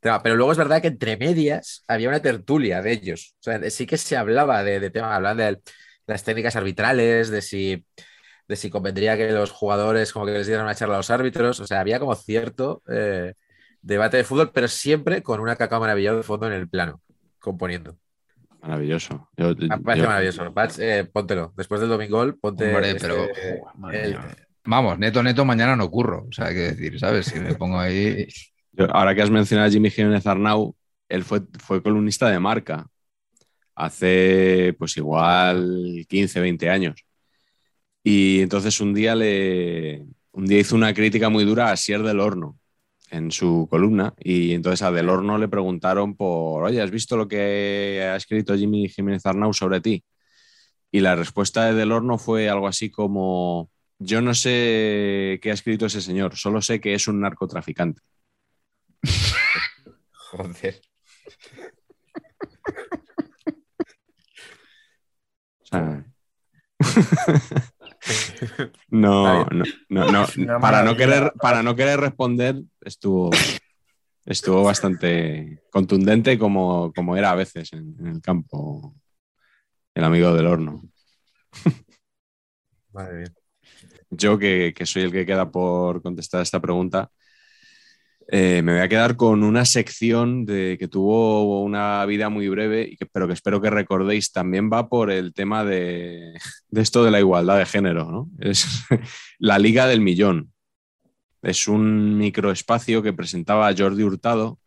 Pero 0.00 0.36
luego 0.36 0.52
es 0.52 0.58
verdad 0.58 0.80
que 0.80 0.88
entre 0.88 1.16
medias 1.16 1.84
había 1.88 2.08
una 2.08 2.20
tertulia 2.22 2.80
de 2.82 2.92
ellos. 2.92 3.34
O 3.40 3.42
sea, 3.42 3.70
sí 3.70 3.86
que 3.86 3.96
se 3.96 4.16
hablaba 4.16 4.62
de, 4.62 4.78
de 4.78 4.90
tema, 4.90 5.16
hablaban 5.16 5.38
de 5.38 5.60
las 6.06 6.22
técnicas 6.22 6.54
arbitrales, 6.54 7.30
de 7.30 7.42
si, 7.42 7.84
de 8.48 8.56
si 8.56 8.70
convendría 8.70 9.16
que 9.16 9.30
los 9.32 9.50
jugadores 9.50 10.12
como 10.12 10.26
que 10.26 10.32
les 10.32 10.46
dieran 10.46 10.64
una 10.64 10.74
charla 10.74 10.94
a 10.94 10.98
los 10.98 11.10
árbitros. 11.10 11.60
O 11.60 11.66
sea, 11.66 11.80
había 11.80 11.98
como 11.98 12.14
cierto 12.14 12.82
eh, 12.88 13.34
debate 13.82 14.16
de 14.18 14.24
fútbol, 14.24 14.50
pero 14.52 14.68
siempre 14.68 15.22
con 15.22 15.40
una 15.40 15.56
cacao 15.56 15.80
maravillado 15.80 16.16
de 16.18 16.22
fondo 16.22 16.46
en 16.46 16.52
el 16.52 16.68
plano, 16.68 17.00
componiendo. 17.38 17.96
Maravilloso. 18.62 19.28
Yo- 19.36 19.54
Me 19.56 19.78
parece 19.78 20.02
yo- 20.02 20.08
maravilloso. 20.08 20.52
Eh, 20.78 21.08
póntelo. 21.12 21.52
Después 21.56 21.80
del 21.80 21.90
domingo, 21.90 22.24
ponte. 22.40 22.68
Hombre, 22.68 22.90
este, 22.90 23.00
pero. 23.08 23.26
el- 23.92 24.10
mía. 24.10 24.36
Vamos, 24.64 24.98
neto, 24.98 25.22
neto, 25.22 25.44
mañana 25.44 25.76
no 25.76 25.88
curro. 25.88 26.26
O 26.28 26.32
sea, 26.32 26.46
hay 26.46 26.54
que 26.54 26.60
decir, 26.72 26.98
¿sabes? 26.98 27.26
Si 27.26 27.38
me 27.38 27.54
pongo 27.54 27.78
ahí. 27.78 28.26
yo- 28.72 28.92
ahora 28.92 29.14
que 29.14 29.22
has 29.22 29.30
mencionado 29.30 29.68
a 29.68 29.70
Jimmy 29.70 29.90
Jiménez 29.90 30.26
Arnau, 30.26 30.74
él 31.08 31.22
fue, 31.22 31.42
fue 31.60 31.82
columnista 31.82 32.28
de 32.28 32.38
marca. 32.40 32.86
hace 33.74 34.74
pues 34.78 34.96
igual 34.96 36.04
15, 36.08 36.40
20 36.40 36.70
años. 36.70 37.04
Y 38.08 38.40
entonces 38.40 38.80
un 38.80 38.94
día 38.94 39.16
le 39.16 40.06
un 40.30 40.46
día 40.46 40.60
hizo 40.60 40.76
una 40.76 40.94
crítica 40.94 41.28
muy 41.28 41.44
dura 41.44 41.72
a 41.72 41.76
Sier 41.76 42.04
del 42.04 42.20
Horno 42.20 42.56
en 43.10 43.32
su 43.32 43.66
columna 43.68 44.14
y 44.20 44.52
entonces 44.54 44.82
a 44.82 44.92
Del 44.92 45.08
Horno 45.08 45.38
le 45.38 45.48
preguntaron 45.48 46.14
por, 46.14 46.62
oye, 46.62 46.80
¿has 46.80 46.92
visto 46.92 47.16
lo 47.16 47.26
que 47.26 48.08
ha 48.08 48.14
escrito 48.14 48.56
Jimmy 48.56 48.88
Jiménez 48.88 49.26
Arnau 49.26 49.52
sobre 49.52 49.80
ti? 49.80 50.04
Y 50.92 51.00
la 51.00 51.16
respuesta 51.16 51.64
de 51.64 51.74
Del 51.74 51.90
Horno 51.90 52.16
fue 52.16 52.48
algo 52.48 52.68
así 52.68 52.90
como, 52.92 53.72
yo 53.98 54.20
no 54.22 54.34
sé 54.34 55.40
qué 55.42 55.50
ha 55.50 55.54
escrito 55.54 55.86
ese 55.86 56.00
señor, 56.00 56.36
solo 56.36 56.62
sé 56.62 56.80
que 56.80 56.94
es 56.94 57.08
un 57.08 57.20
narcotraficante. 57.20 58.02
Joder. 60.30 60.80
O 65.60 65.66
sea, 65.66 66.04
no, 68.88 69.44
no, 69.46 69.64
no, 69.88 70.10
no. 70.10 70.60
Para, 70.60 70.82
no 70.82 70.96
querer, 70.96 71.32
para 71.40 71.62
no 71.62 71.74
querer 71.74 72.00
responder, 72.00 72.62
estuvo, 72.80 73.30
estuvo 74.24 74.62
bastante 74.62 75.62
contundente 75.70 76.38
como, 76.38 76.92
como 76.94 77.16
era 77.16 77.30
a 77.30 77.36
veces 77.36 77.72
en, 77.72 77.96
en 77.98 78.06
el 78.06 78.20
campo 78.20 78.94
el 79.94 80.04
amigo 80.04 80.34
del 80.34 80.46
horno. 80.46 80.82
Madre 82.92 83.18
mía. 83.18 83.32
Yo, 84.10 84.38
que, 84.38 84.72
que 84.76 84.86
soy 84.86 85.02
el 85.02 85.12
que 85.12 85.26
queda 85.26 85.50
por 85.50 86.02
contestar 86.02 86.42
esta 86.42 86.60
pregunta, 86.60 87.10
eh, 88.28 88.60
me 88.62 88.72
voy 88.72 88.80
a 88.80 88.88
quedar 88.88 89.16
con 89.16 89.44
una 89.44 89.64
sección 89.64 90.44
de 90.44 90.76
que 90.78 90.88
tuvo 90.88 91.62
una 91.62 92.04
vida 92.06 92.28
muy 92.28 92.48
breve, 92.48 92.88
y 92.90 92.96
que, 92.96 93.06
pero 93.06 93.28
que 93.28 93.34
espero 93.34 93.60
que 93.60 93.70
recordéis. 93.70 94.32
También 94.32 94.70
va 94.72 94.88
por 94.88 95.10
el 95.10 95.32
tema 95.32 95.64
de, 95.64 96.34
de 96.68 96.80
esto 96.80 97.04
de 97.04 97.10
la 97.10 97.20
igualdad 97.20 97.58
de 97.58 97.66
género. 97.66 98.10
¿no? 98.10 98.28
Es 98.40 98.66
la 99.38 99.58
Liga 99.58 99.86
del 99.86 100.00
Millón. 100.00 100.52
Es 101.42 101.68
un 101.68 102.18
microespacio 102.18 103.02
que 103.02 103.12
presentaba 103.12 103.72
Jordi 103.76 104.02
Hurtado 104.02 104.58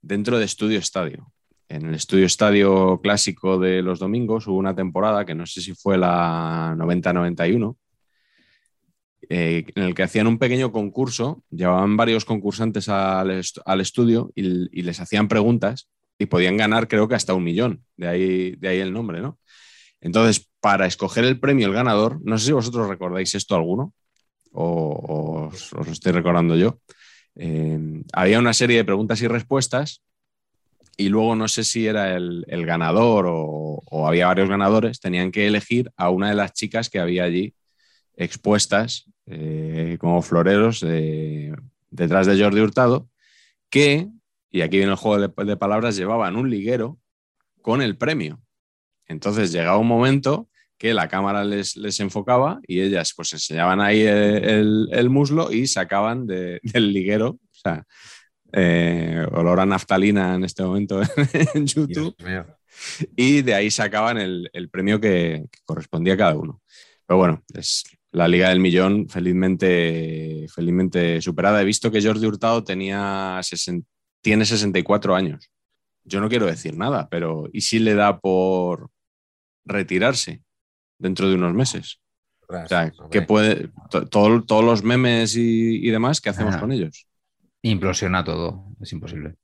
dentro 0.00 0.38
de 0.38 0.46
Estudio 0.46 0.78
Estadio. 0.78 1.30
En 1.68 1.86
el 1.86 1.94
Estudio 1.94 2.24
Estadio 2.24 3.00
clásico 3.02 3.58
de 3.58 3.82
los 3.82 3.98
domingos 3.98 4.46
hubo 4.46 4.56
una 4.56 4.74
temporada 4.74 5.24
que 5.26 5.34
no 5.34 5.44
sé 5.46 5.60
si 5.60 5.74
fue 5.74 5.98
la 5.98 6.74
90-91 6.78 7.76
eh, 9.28 9.66
en 9.74 9.82
el 9.84 9.94
que 9.94 10.02
hacían 10.02 10.26
un 10.26 10.38
pequeño 10.38 10.72
concurso, 10.72 11.42
llevaban 11.50 11.96
varios 11.96 12.24
concursantes 12.24 12.88
al, 12.88 13.42
al 13.64 13.80
estudio 13.80 14.32
y, 14.34 14.82
les 14.82 15.00
hacían 15.00 15.28
preguntas 15.28 15.88
y 16.18 16.26
podían 16.26 16.56
ganar 16.56 16.88
creo 16.88 17.08
que 17.08 17.14
hasta 17.14 17.34
un 17.34 17.44
millón, 17.44 17.84
de 17.96 18.08
ahí, 18.08 18.56
de 18.56 18.68
ahí 18.68 18.78
el 18.80 18.92
nombre, 18.92 19.20
¿no? 19.20 19.38
Entonces, 20.00 20.50
para 20.60 20.86
escoger 20.86 21.24
el 21.24 21.38
premio, 21.38 21.68
el 21.68 21.72
ganador, 21.72 22.20
no 22.24 22.36
sé 22.36 22.46
si 22.46 22.52
vosotros 22.52 22.88
recordáis 22.88 23.34
esto 23.36 23.54
alguno 23.54 23.94
o, 24.50 25.48
os, 25.52 25.72
os 25.72 25.88
estoy 25.88 26.12
recordando 26.12 26.56
yo, 26.56 26.80
eh, 27.36 28.02
había 28.12 28.40
una 28.40 28.52
serie 28.52 28.78
de 28.78 28.84
preguntas 28.84 29.22
y 29.22 29.28
respuestas 29.28 30.02
y 30.96 31.08
luego 31.08 31.36
no 31.36 31.46
sé 31.46 31.62
si 31.64 31.86
era 31.86 32.16
el, 32.16 32.44
el 32.48 32.66
ganador 32.66 33.26
o 33.28 34.06
había 34.06 34.26
varios 34.26 34.48
ganadores, 34.48 35.00
tenían 35.00 35.30
que 35.30 35.46
elegir 35.46 35.92
a 35.96 36.10
una 36.10 36.28
de 36.28 36.34
las 36.34 36.52
chicas 36.52 36.90
que 36.90 36.98
había 36.98 37.24
allí 37.24 37.54
expuestas 38.16 39.11
eh, 39.32 39.96
como 40.00 40.22
floreros 40.22 40.84
eh, 40.86 41.52
detrás 41.90 42.26
de 42.26 42.40
Jordi 42.42 42.60
Hurtado, 42.60 43.08
que, 43.70 44.08
y 44.50 44.60
aquí 44.60 44.76
viene 44.78 44.92
el 44.92 44.98
juego 44.98 45.28
de, 45.28 45.44
de 45.44 45.56
palabras, 45.56 45.96
llevaban 45.96 46.36
un 46.36 46.50
liguero 46.50 46.98
con 47.62 47.80
el 47.82 47.96
premio. 47.96 48.40
Entonces 49.06 49.52
llegaba 49.52 49.78
un 49.78 49.88
momento 49.88 50.48
que 50.78 50.94
la 50.94 51.08
cámara 51.08 51.44
les, 51.44 51.76
les 51.76 52.00
enfocaba 52.00 52.60
y 52.66 52.80
ellas 52.80 53.12
pues 53.16 53.32
enseñaban 53.32 53.80
ahí 53.80 54.00
el, 54.02 54.44
el- 54.44 54.88
el 54.92 55.10
muslo 55.10 55.52
y 55.52 55.66
sacaban 55.66 56.26
de- 56.26 56.60
del 56.62 56.92
liguero, 56.92 57.28
o 57.30 57.38
sea, 57.52 57.84
eh, 58.52 59.26
olor 59.32 59.60
a 59.60 59.66
naftalina 59.66 60.34
en 60.34 60.44
este 60.44 60.62
momento 60.62 61.00
en 61.54 61.66
YouTube 61.66 62.14
y 63.16 63.42
de 63.42 63.54
ahí 63.54 63.70
sacaban 63.70 64.18
el, 64.18 64.50
el 64.52 64.68
premio 64.70 65.00
que, 65.00 65.44
que 65.50 65.58
correspondía 65.64 66.14
a 66.14 66.16
cada 66.16 66.34
uno. 66.36 66.60
Pero 67.06 67.18
bueno, 67.18 67.42
es 67.54 67.84
la 68.12 68.28
Liga 68.28 68.50
del 68.50 68.60
Millón 68.60 69.08
felizmente, 69.08 70.46
felizmente 70.54 71.20
superada. 71.20 71.60
He 71.60 71.64
visto 71.64 71.90
que 71.90 72.02
Jordi 72.02 72.26
Hurtado 72.26 72.62
tenía 72.62 73.38
sesen- 73.42 73.84
tiene 74.20 74.44
64 74.44 75.14
años. 75.14 75.50
Yo 76.04 76.20
no 76.20 76.28
quiero 76.28 76.46
decir 76.46 76.76
nada, 76.76 77.08
pero 77.08 77.48
¿y 77.52 77.62
si 77.62 77.78
le 77.78 77.94
da 77.94 78.18
por 78.18 78.90
retirarse 79.64 80.42
dentro 80.98 81.28
de 81.28 81.34
unos 81.36 81.54
meses? 81.54 82.00
O 82.48 82.66
sea. 82.66 82.92
¿qué 83.10 83.22
puede, 83.22 83.70
to- 83.90 84.06
todo- 84.08 84.42
todos 84.44 84.64
los 84.64 84.82
memes 84.82 85.36
y, 85.36 85.86
y 85.86 85.90
demás, 85.90 86.20
¿qué 86.20 86.30
hacemos 86.30 86.56
Ah. 86.56 86.60
con 86.60 86.72
ellos? 86.72 87.06
Implosiona 87.62 88.24
todo, 88.24 88.66
es 88.80 88.92
imposible. 88.92 89.36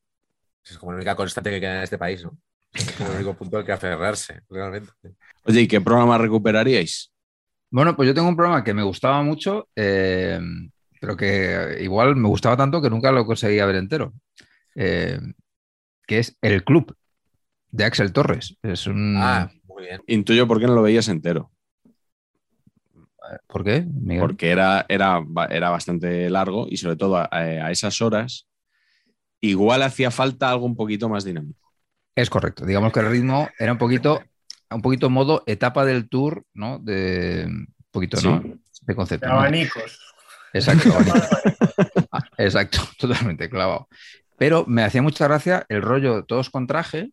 Es 0.64 0.76
como 0.76 0.92
la 0.92 0.96
única 0.96 1.14
constante 1.16 1.50
que 1.50 1.60
queda 1.60 1.78
en 1.78 1.82
este 1.84 1.96
país, 1.96 2.22
¿no? 2.24 2.36
Es 2.74 2.92
como 2.92 3.08
el 3.10 3.16
único 3.16 3.34
punto 3.34 3.56
al 3.56 3.64
que 3.64 3.72
aferrarse, 3.72 4.42
realmente. 4.50 4.90
Oye, 5.44 5.62
¿y 5.62 5.68
qué 5.68 5.80
programa 5.80 6.18
recuperaríais? 6.18 7.10
Bueno, 7.70 7.94
pues 7.94 8.06
yo 8.06 8.14
tengo 8.14 8.28
un 8.28 8.36
programa 8.36 8.64
que 8.64 8.74
me 8.74 8.82
gustaba 8.82 9.22
mucho, 9.22 9.68
eh, 9.76 10.40
pero 11.00 11.16
que 11.16 11.78
igual 11.80 12.16
me 12.16 12.28
gustaba 12.28 12.56
tanto 12.56 12.80
que 12.80 12.90
nunca 12.90 13.12
lo 13.12 13.26
conseguía 13.26 13.66
ver 13.66 13.76
entero, 13.76 14.14
eh, 14.74 15.18
que 16.06 16.18
es 16.18 16.36
El 16.40 16.64
Club 16.64 16.96
de 17.70 17.84
Axel 17.84 18.12
Torres. 18.12 18.56
Es 18.62 18.86
un... 18.86 19.16
Ah, 19.18 19.50
muy 19.64 19.84
bien. 19.84 20.02
Intuyo 20.06 20.48
por 20.48 20.60
qué 20.60 20.66
no 20.66 20.74
lo 20.74 20.82
veías 20.82 21.08
entero. 21.08 21.50
¿Por 23.46 23.62
qué, 23.62 23.84
Miguel? 23.86 24.20
porque 24.20 24.50
era, 24.50 24.86
era, 24.88 25.22
era 25.50 25.68
bastante 25.68 26.30
largo 26.30 26.66
y 26.70 26.78
sobre 26.78 26.96
todo 26.96 27.18
a, 27.18 27.28
a 27.30 27.70
esas 27.70 28.00
horas 28.00 28.48
igual 29.40 29.82
hacía 29.82 30.10
falta 30.10 30.50
algo 30.50 30.64
un 30.64 30.76
poquito 30.76 31.08
más 31.10 31.24
dinámico. 31.24 31.72
Es 32.14 32.30
correcto. 32.30 32.64
Digamos 32.64 32.92
que 32.92 33.00
el 33.00 33.10
ritmo 33.10 33.48
era 33.58 33.72
un 33.72 33.78
poquito, 33.78 34.22
un 34.70 34.82
poquito 34.82 35.10
modo 35.10 35.42
etapa 35.46 35.84
del 35.84 36.08
tour, 36.08 36.44
¿no? 36.54 36.78
De 36.78 37.44
un 37.46 37.74
poquito, 37.90 38.20
¿no? 38.22 38.42
De 38.82 38.94
concepto. 38.94 39.26
De 39.26 39.32
¿no? 39.32 39.38
abanicos. 39.38 39.98
Exacto. 40.52 40.90
Ah, 42.10 42.22
Exacto, 42.38 42.80
totalmente 42.98 43.50
clavado. 43.50 43.86
Pero 44.38 44.64
me 44.66 44.82
hacía 44.82 45.02
mucha 45.02 45.26
gracia 45.26 45.66
el 45.68 45.82
rollo 45.82 46.24
todos 46.24 46.50
con 46.50 46.66
traje. 46.66 47.10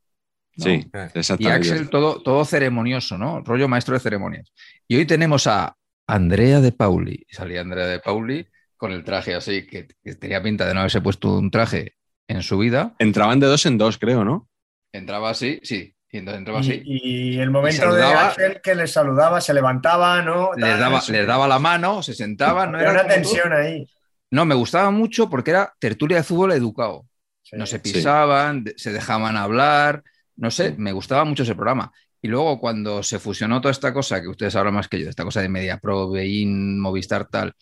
¿no? 0.55 0.63
Sí, 0.63 0.89
Eh. 0.93 1.09
Y 1.13 1.19
exactamente. 1.19 1.69
Axel 1.69 1.89
todo, 1.89 2.21
todo 2.21 2.45
ceremonioso, 2.45 3.17
¿no? 3.17 3.41
Rollo 3.41 3.67
maestro 3.67 3.93
de 3.93 3.99
ceremonias. 3.99 4.53
Y 4.87 4.95
hoy 4.95 5.05
tenemos 5.05 5.47
a 5.47 5.75
Andrea 6.07 6.61
de 6.61 6.71
Pauli. 6.71 7.25
Y 7.27 7.35
salía 7.35 7.61
Andrea 7.61 7.87
de 7.87 7.99
Pauli 7.99 8.47
con 8.77 8.91
el 8.91 9.03
traje 9.03 9.35
así, 9.35 9.67
que, 9.67 9.87
que 10.03 10.15
tenía 10.15 10.41
pinta 10.41 10.65
de 10.65 10.73
no 10.73 10.79
haberse 10.81 11.01
puesto 11.01 11.37
un 11.37 11.51
traje 11.51 11.95
en 12.27 12.41
su 12.41 12.57
vida. 12.57 12.95
Entraban 12.99 13.39
de 13.39 13.47
dos 13.47 13.65
en 13.65 13.77
dos, 13.77 13.97
creo, 13.97 14.23
¿no? 14.23 14.49
Entraba 14.91 15.29
así, 15.29 15.59
sí. 15.63 15.94
Y 16.15 16.19
entonces 16.19 16.37
entraba 16.39 16.59
así. 16.61 16.81
Y, 16.85 17.35
y 17.35 17.39
el 17.39 17.51
momento 17.51 17.93
de 17.93 18.01
saludaba. 18.01 18.27
Axel 18.29 18.61
que 18.61 18.73
les 18.73 18.89
saludaba, 18.91 19.41
se 19.41 19.53
levantaba, 19.53 20.21
¿no? 20.21 20.51
les, 20.55 20.79
daba, 20.79 20.99
eso. 20.99 21.11
les 21.11 21.27
daba 21.27 21.45
la 21.45 21.59
mano, 21.59 22.01
se 22.01 22.13
sentaba. 22.13 22.65
No 22.67 22.79
era 22.79 22.91
una 22.91 23.01
todo- 23.01 23.13
tensión 23.13 23.51
ahí. 23.51 23.85
No, 24.31 24.45
me 24.45 24.55
gustaba 24.55 24.91
mucho 24.91 25.29
porque 25.29 25.51
era 25.51 25.73
tertulia 25.77 26.17
de 26.17 26.23
fútbol 26.23 26.53
educado. 26.53 27.05
Sí. 27.41 27.57
No 27.57 27.65
se 27.65 27.79
pisaban, 27.79 28.63
se 28.77 28.93
dejaban 28.93 29.35
hablar, 29.35 30.03
no 30.37 30.51
sé, 30.51 30.73
me 30.77 30.93
gustaba 30.93 31.25
mucho 31.25 31.43
ese 31.43 31.53
programa. 31.53 31.91
Y 32.21 32.29
luego 32.29 32.59
cuando 32.61 33.03
se 33.03 33.19
fusionó 33.19 33.59
toda 33.59 33.73
esta 33.73 33.93
cosa, 33.93 34.21
que 34.21 34.29
ustedes 34.29 34.55
hablan 34.55 34.73
más 34.73 34.87
que 34.87 34.99
yo, 35.01 35.09
esta 35.09 35.25
cosa 35.25 35.41
de 35.41 35.49
Media 35.49 35.77
Pro, 35.79 36.09
Bein, 36.09 36.79
Movistar, 36.79 37.25
tal, 37.27 37.53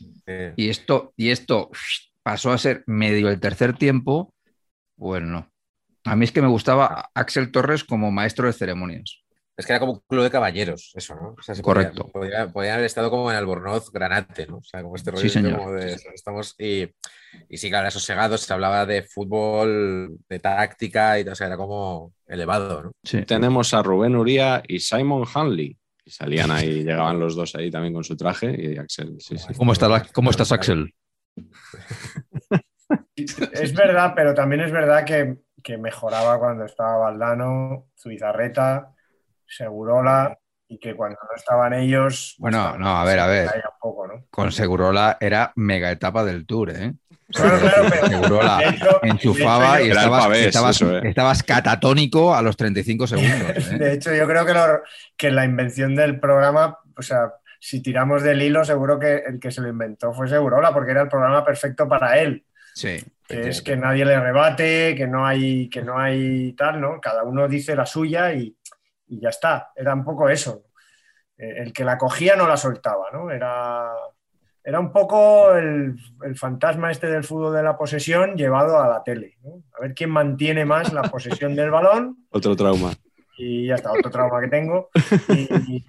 y 0.56 0.70
esto, 0.70 1.12
y 1.18 1.32
esto 1.32 1.72
pasó 2.22 2.52
a 2.52 2.58
ser 2.60 2.84
medio 2.86 3.30
el 3.30 3.40
tercer 3.40 3.76
tiempo, 3.76 4.34
bueno, 4.96 5.26
no. 5.28 5.53
A 6.06 6.16
mí 6.16 6.26
es 6.26 6.32
que 6.32 6.42
me 6.42 6.48
gustaba 6.48 7.10
Axel 7.14 7.52
Torres 7.52 7.84
como 7.84 8.12
maestro 8.12 8.48
de 8.48 8.54
ceremonias. 8.54 9.20
Es 9.56 9.68
que 9.68 9.74
era 9.74 9.80
como 9.80 9.92
un 9.94 10.02
club 10.10 10.24
de 10.24 10.32
caballeros, 10.32 10.92
eso, 10.96 11.14
¿no? 11.16 11.36
O 11.38 11.42
sea, 11.44 11.54
se 11.54 11.62
Correcto. 11.62 12.08
Podía, 12.12 12.30
podía- 12.48 12.52
podía 12.52 12.74
haber 12.74 12.86
estado 12.88 13.12
como 13.12 13.30
en 13.30 13.38
Albornoz, 13.38 13.92
Granate, 13.92 14.48
¿no? 14.48 14.58
O 14.58 14.64
sea, 14.64 14.82
como 14.82 14.96
este 14.96 15.12
rollo 15.12 15.22
Sí, 15.22 15.30
señor. 15.30 15.58
como 15.60 15.74
de 15.74 15.94
estamos 15.94 16.56
y, 16.58 16.90
y 17.50 17.58
sí, 17.58 17.70
claro, 17.70 17.92
sosegados, 17.92 18.42
se 18.42 18.52
hablaba 18.52 18.86
de 18.88 19.04
fútbol, 19.04 20.18
de 20.28 20.40
táctica 20.40 21.20
y 21.20 21.24
todo, 21.24 21.34
o 21.34 21.36
sea, 21.36 21.48
era 21.48 21.58
como 21.58 22.14
elevado, 22.26 22.84
¿no? 22.84 22.92
Sí. 23.04 23.22
Tenemos 23.26 23.74
a 23.76 23.84
Rubén 23.84 24.16
Uría 24.16 24.64
y 24.68 24.80
Simon 24.80 25.24
Hanley. 25.32 25.78
Y 26.04 26.10
salían 26.10 26.50
ahí, 26.50 26.84
llegaban 26.84 27.20
los 27.20 27.36
dos 27.36 27.54
ahí 27.56 27.70
también 27.70 27.94
con 27.94 28.04
su 28.04 28.18
traje 28.18 28.56
y 28.60 28.78
Axel. 28.80 29.16
Sí, 29.20 29.38
sí. 29.38 29.54
¿Cómo, 29.56 29.72
estás, 29.74 30.12
¿Cómo 30.12 30.32
estás, 30.32 30.52
Axel? 30.52 30.94
Es 33.16 33.74
verdad, 33.74 34.14
pero 34.16 34.34
también 34.34 34.62
es 34.62 34.72
verdad 34.72 35.06
que, 35.06 35.38
que 35.64 35.78
mejoraba 35.78 36.38
cuando 36.40 36.66
estaba 36.66 36.98
Valdano, 36.98 37.86
Zubizarreta, 37.98 38.90
Segurola, 39.48 40.38
y 40.68 40.80
que 40.80 40.96
cuando 40.96 41.18
no 41.22 41.36
estaban 41.36 41.74
ellos. 41.74 42.36
pues, 42.40 42.52
Bueno, 42.54 42.78
no, 42.78 42.98
a 43.00 43.04
ver, 43.06 43.20
a 43.20 43.28
ver. 43.28 43.50
Con 44.30 44.52
Segurola 44.52 45.18
era 45.20 45.52
mega 45.56 45.92
etapa 45.92 46.24
del 46.24 46.46
Tour, 46.46 46.72
¿eh? 46.72 46.94
Claro, 47.30 47.60
claro, 47.60 47.84
pero 47.90 48.08
Segurola 48.08 48.60
hecho- 48.64 49.00
enchufaba 49.04 49.82
y 49.82 49.90
estabas, 49.90 50.24
pavés, 50.24 50.46
estabas- 50.48 50.76
eso, 50.76 50.98
eh. 50.98 51.02
estabas 51.10 51.44
catatónico 51.44 52.34
a 52.36 52.42
los 52.42 52.56
35 52.58 53.08
segundos. 53.08 53.72
¿eh? 53.72 53.78
De 53.78 53.94
hecho, 53.94 54.14
yo 54.14 54.28
creo 54.28 54.46
que, 54.46 54.54
lo- 54.54 54.82
que 55.18 55.32
la 55.32 55.46
invención 55.46 55.96
del 55.96 56.20
programa, 56.20 56.78
o 56.98 57.02
sea, 57.02 57.34
si 57.60 57.82
tiramos 57.82 58.24
del 58.24 58.42
hilo, 58.42 58.64
seguro 58.66 59.00
que 59.00 59.24
el 59.26 59.40
que 59.40 59.52
se 59.52 59.62
lo 59.62 59.70
inventó 59.70 60.14
fue 60.14 60.28
Segurola, 60.28 60.74
porque 60.74 60.92
era 60.92 61.02
el 61.02 61.08
programa 61.10 61.44
perfecto 61.46 61.88
para 61.88 62.18
él. 62.20 62.46
Sí. 62.74 63.04
Que 63.28 63.50
es 63.50 63.62
que 63.62 63.76
nadie 63.78 64.06
le 64.06 64.20
rebate, 64.20 64.96
que 64.96 65.08
no 65.08 65.26
hay, 65.26 65.70
que 65.70 65.82
no 65.82 65.98
hay 65.98 66.54
tal, 66.54 66.80
¿no? 66.82 67.00
Cada 67.00 67.24
uno 67.24 67.48
dice 67.48 67.76
la 67.76 67.86
suya 67.86 68.34
y, 68.34 68.56
y 69.08 69.20
ya 69.22 69.30
está. 69.30 69.72
Era 69.76 69.94
un 69.94 70.04
poco 70.04 70.30
eso. 70.30 70.66
Eh, 71.38 71.56
El 71.58 71.74
que 71.74 71.84
la 71.86 71.98
cogía 71.98 72.36
no 72.36 72.48
la 72.48 72.58
soltaba, 72.58 73.10
¿no? 73.12 73.32
Era, 73.32 73.90
era 74.64 74.80
un 74.80 74.92
poco 74.92 75.56
el, 75.56 75.96
el 76.24 76.38
fantasma 76.38 76.92
este 76.92 77.08
del 77.08 77.24
fútbol 77.24 77.56
de 77.56 77.64
la 77.64 77.78
posesión 77.78 78.36
llevado 78.36 78.80
a 78.82 78.88
la 78.88 79.04
tele. 79.04 79.38
¿no? 79.44 79.64
A 79.78 79.82
ver 79.82 79.94
quién 79.94 80.10
mantiene 80.10 80.66
más 80.66 80.94
la 80.94 81.04
posesión 81.04 81.56
del 81.56 81.72
balón 81.72 82.26
Otro 82.30 82.56
trauma. 82.56 82.92
y 83.38 83.68
ya 83.68 83.76
está, 83.76 83.92
otro 83.92 84.12
trauma 84.12 84.42
que 84.42 84.48
tengo. 84.50 84.90
Y, 85.30 85.84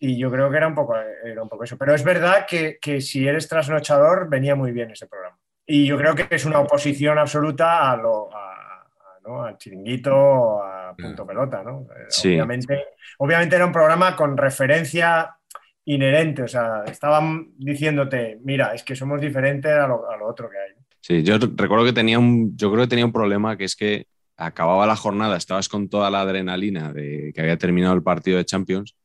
y 0.00 0.18
yo 0.18 0.30
creo 0.30 0.48
que 0.50 0.56
era 0.56 0.68
un 0.68 0.74
poco, 0.74 0.94
era 0.96 1.42
un 1.42 1.48
poco 1.48 1.64
eso. 1.64 1.76
Pero 1.76 1.94
es 1.94 2.02
verdad 2.04 2.46
que, 2.48 2.78
que 2.80 3.00
si 3.00 3.26
eres 3.26 3.48
trasnochador, 3.48 4.28
venía 4.30 4.54
muy 4.54 4.72
bien 4.72 4.90
ese 4.92 5.06
programa. 5.06 5.36
Y 5.70 5.86
yo 5.86 5.98
creo 5.98 6.14
que 6.14 6.26
es 6.30 6.44
una 6.46 6.60
oposición 6.60 7.18
absoluta 7.18 7.90
a 7.92 7.96
lo, 7.96 8.34
a- 8.34 8.80
a- 8.82 9.20
¿no? 9.26 9.44
al 9.44 9.58
chiringuito, 9.58 10.62
a 10.62 10.94
punto 10.96 11.26
pelota. 11.26 11.62
¿no? 11.62 11.82
Eh, 11.94 12.06
Sí. 12.08 12.28
Obviamente, 12.34 12.84
obviamente 13.18 13.54
era 13.56 13.66
un 13.66 13.72
programa 13.72 14.16
con 14.16 14.36
referencia 14.36 15.36
inherente. 15.84 16.42
O 16.42 16.48
sea, 16.48 16.84
estaban 16.86 17.48
diciéndote, 17.58 18.38
mira, 18.42 18.74
es 18.74 18.82
que 18.82 18.96
somos 18.96 19.20
diferentes 19.20 19.70
a 19.70 19.86
lo, 19.86 20.10
a 20.10 20.16
lo 20.16 20.26
otro 20.26 20.48
que 20.50 20.56
hay. 20.58 20.72
Sí, 21.00 21.22
yo 21.22 21.36
recuerdo 21.56 21.84
que 21.84 21.92
tenía 21.92 22.18
un, 22.18 22.56
yo 22.56 22.70
creo 22.72 22.84
que 22.84 22.88
tenía 22.88 23.04
un 23.06 23.12
problema 23.12 23.56
que 23.56 23.64
es 23.64 23.76
que 23.76 24.06
acababa 24.36 24.86
la 24.86 24.96
jornada, 24.96 25.36
estabas 25.36 25.68
con 25.68 25.88
toda 25.88 26.10
la 26.10 26.20
adrenalina 26.22 26.92
de 26.92 27.32
que 27.34 27.40
había 27.40 27.56
terminado 27.58 27.94
el 27.94 28.02
partido 28.02 28.38
de 28.38 28.44
Champions 28.44 28.96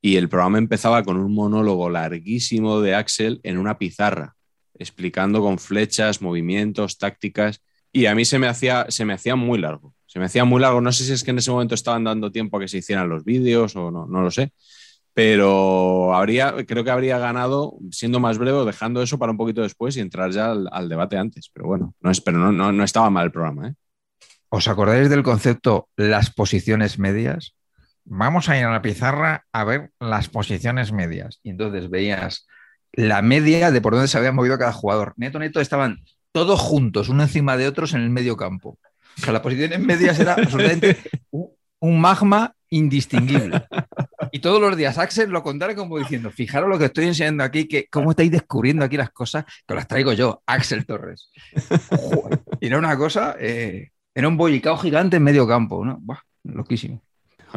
y 0.00 0.16
el 0.16 0.28
programa 0.28 0.58
empezaba 0.58 1.02
con 1.04 1.16
un 1.18 1.34
monólogo 1.34 1.88
larguísimo 1.90 2.80
de 2.80 2.94
Axel 2.94 3.40
en 3.44 3.58
una 3.58 3.78
pizarra, 3.78 4.34
explicando 4.82 5.40
con 5.40 5.58
flechas, 5.58 6.20
movimientos, 6.20 6.98
tácticas 6.98 7.62
y 7.92 8.06
a 8.06 8.14
mí 8.14 8.24
se 8.24 8.38
me 8.38 8.48
hacía, 8.48 8.86
se 8.88 9.04
me 9.04 9.12
hacía 9.12 9.36
muy 9.36 9.58
largo. 9.58 9.94
Se 10.06 10.18
me 10.18 10.24
hacía 10.24 10.44
muy 10.44 10.60
largo. 10.60 10.80
No 10.80 10.92
sé 10.92 11.04
si 11.04 11.12
es 11.12 11.24
que 11.24 11.30
en 11.30 11.38
ese 11.38 11.50
momento 11.50 11.74
estaban 11.74 12.04
dando 12.04 12.32
tiempo 12.32 12.56
a 12.56 12.60
que 12.60 12.68
se 12.68 12.78
hicieran 12.78 13.08
los 13.08 13.24
vídeos 13.24 13.76
o 13.76 13.90
no, 13.90 14.06
no 14.06 14.22
lo 14.22 14.30
sé. 14.30 14.52
Pero 15.14 16.14
habría, 16.14 16.54
creo 16.66 16.84
que 16.84 16.90
habría 16.90 17.18
ganado 17.18 17.74
siendo 17.90 18.18
más 18.18 18.38
breve 18.38 18.64
dejando 18.64 19.02
eso 19.02 19.18
para 19.18 19.32
un 19.32 19.38
poquito 19.38 19.60
después 19.60 19.96
y 19.96 20.00
entrar 20.00 20.30
ya 20.30 20.52
al, 20.52 20.68
al 20.72 20.88
debate 20.88 21.18
antes. 21.18 21.50
Pero 21.52 21.66
bueno, 21.66 21.94
no 22.00 22.10
es, 22.10 22.20
pero 22.22 22.38
no, 22.38 22.50
no, 22.50 22.72
no 22.72 22.84
estaba 22.84 23.10
mal 23.10 23.26
el 23.26 23.32
programa. 23.32 23.68
¿eh? 23.68 23.74
¿Os 24.48 24.68
acordáis 24.68 25.10
del 25.10 25.22
concepto 25.22 25.88
las 25.96 26.30
posiciones 26.30 26.98
medias? 26.98 27.54
Vamos 28.04 28.48
a 28.48 28.58
ir 28.58 28.64
a 28.64 28.72
la 28.72 28.82
pizarra 28.82 29.46
a 29.52 29.64
ver 29.64 29.92
las 30.00 30.28
posiciones 30.28 30.92
medias. 30.92 31.40
Y 31.42 31.50
entonces 31.50 31.90
veías 31.90 32.46
la 32.92 33.22
media 33.22 33.70
de 33.70 33.80
por 33.80 33.94
dónde 33.94 34.08
se 34.08 34.18
había 34.18 34.32
movido 34.32 34.58
cada 34.58 34.72
jugador. 34.72 35.14
Neto, 35.16 35.38
neto, 35.38 35.60
estaban 35.60 36.02
todos 36.32 36.60
juntos, 36.60 37.08
uno 37.08 37.22
encima 37.22 37.56
de 37.56 37.66
otros 37.66 37.94
en 37.94 38.02
el 38.02 38.10
medio 38.10 38.36
campo. 38.36 38.78
O 39.18 39.20
sea, 39.20 39.32
las 39.32 39.42
posiciones 39.42 39.78
medias 39.78 40.18
era 40.18 40.34
absolutamente 40.34 40.98
un, 41.30 42.00
magma 42.00 42.54
indistinguible. 42.70 43.62
Y 44.30 44.38
todos 44.38 44.60
los 44.60 44.76
días 44.76 44.96
Axel 44.96 45.30
lo 45.30 45.42
contara 45.42 45.74
como 45.74 45.98
diciendo, 45.98 46.30
fijaros 46.30 46.70
lo 46.70 46.78
que 46.78 46.86
estoy 46.86 47.06
enseñando 47.06 47.44
aquí, 47.44 47.68
que 47.68 47.86
cómo 47.90 48.10
estáis 48.10 48.30
descubriendo 48.30 48.84
aquí 48.84 48.96
las 48.96 49.10
cosas, 49.10 49.44
que 49.66 49.74
las 49.74 49.86
traigo 49.86 50.12
yo, 50.14 50.42
Axel 50.46 50.86
Torres. 50.86 51.30
Joder. 51.90 52.40
Era 52.60 52.78
una 52.78 52.96
cosa, 52.96 53.36
eh, 53.38 53.90
era 54.14 54.28
un 54.28 54.36
bollicao 54.38 54.78
gigante 54.78 55.18
en 55.18 55.22
medio 55.22 55.46
campo, 55.46 55.84
¿no? 55.84 55.98
Buah, 56.00 56.20
loquísimo. 56.44 57.02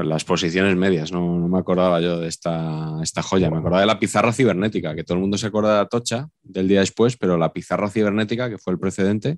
Las 0.04 0.26
posiciones 0.26 0.76
medias, 0.76 1.12
no, 1.12 1.40
no 1.40 1.48
me 1.48 1.60
acordaba 1.60 2.02
yo 2.02 2.20
de 2.20 2.28
esta, 2.28 2.98
esta 3.02 3.22
joya. 3.22 3.50
Me 3.50 3.58
acordaba 3.58 3.82
de 3.82 3.88
la 3.88 4.00
pizarra 4.00 4.34
cibernética, 4.34 4.96
que 4.96 5.04
todo 5.04 5.16
el 5.16 5.22
mundo 5.22 5.38
se 5.38 5.48
acuerda 5.48 5.76
de 5.76 5.82
Atocha 5.82 6.28
del 6.44 6.68
día 6.68 6.82
después, 6.82 7.18
pero 7.18 7.38
la 7.38 7.54
pizarra 7.54 7.90
cibernética, 7.90 8.50
que 8.50 8.58
fue 8.58 8.74
el 8.74 8.80
precedente, 8.80 9.32
no 9.32 9.38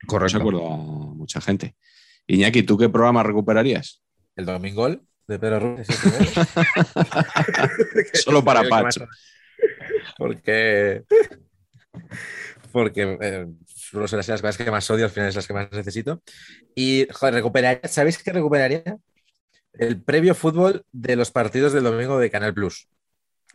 se 0.00 0.06
Correcto. 0.06 0.38
acuerda 0.38 0.60
mucha 0.60 1.40
gente. 1.40 1.74
Iñaki, 2.26 2.62
¿tú 2.62 2.76
qué 2.76 2.88
programa 2.88 3.22
recuperarías? 3.22 4.02
El 4.36 4.46
Domingol 4.46 5.02
de 5.26 5.38
Pedro 5.38 5.76
primero. 5.76 5.84
Solo 8.14 8.44
para 8.44 8.68
Pacho. 8.68 9.06
Porque. 10.16 11.04
Porque 12.72 13.18
eh, 13.20 13.46
así 14.02 14.30
las 14.30 14.42
cosas 14.42 14.56
que 14.56 14.70
más 14.70 14.90
odio, 14.90 15.06
al 15.06 15.10
final 15.10 15.28
es 15.28 15.36
las 15.36 15.46
que 15.46 15.54
más 15.54 15.70
necesito. 15.72 16.22
Y, 16.74 17.06
joder, 17.10 17.34
recuperaría. 17.34 17.88
¿Sabéis 17.88 18.22
qué 18.22 18.32
recuperaría? 18.32 18.98
El 19.78 20.02
previo 20.02 20.34
fútbol 20.34 20.84
de 20.92 21.16
los 21.16 21.30
partidos 21.30 21.72
del 21.72 21.84
domingo 21.84 22.18
de 22.18 22.30
Canal 22.30 22.54
Plus. 22.54 22.88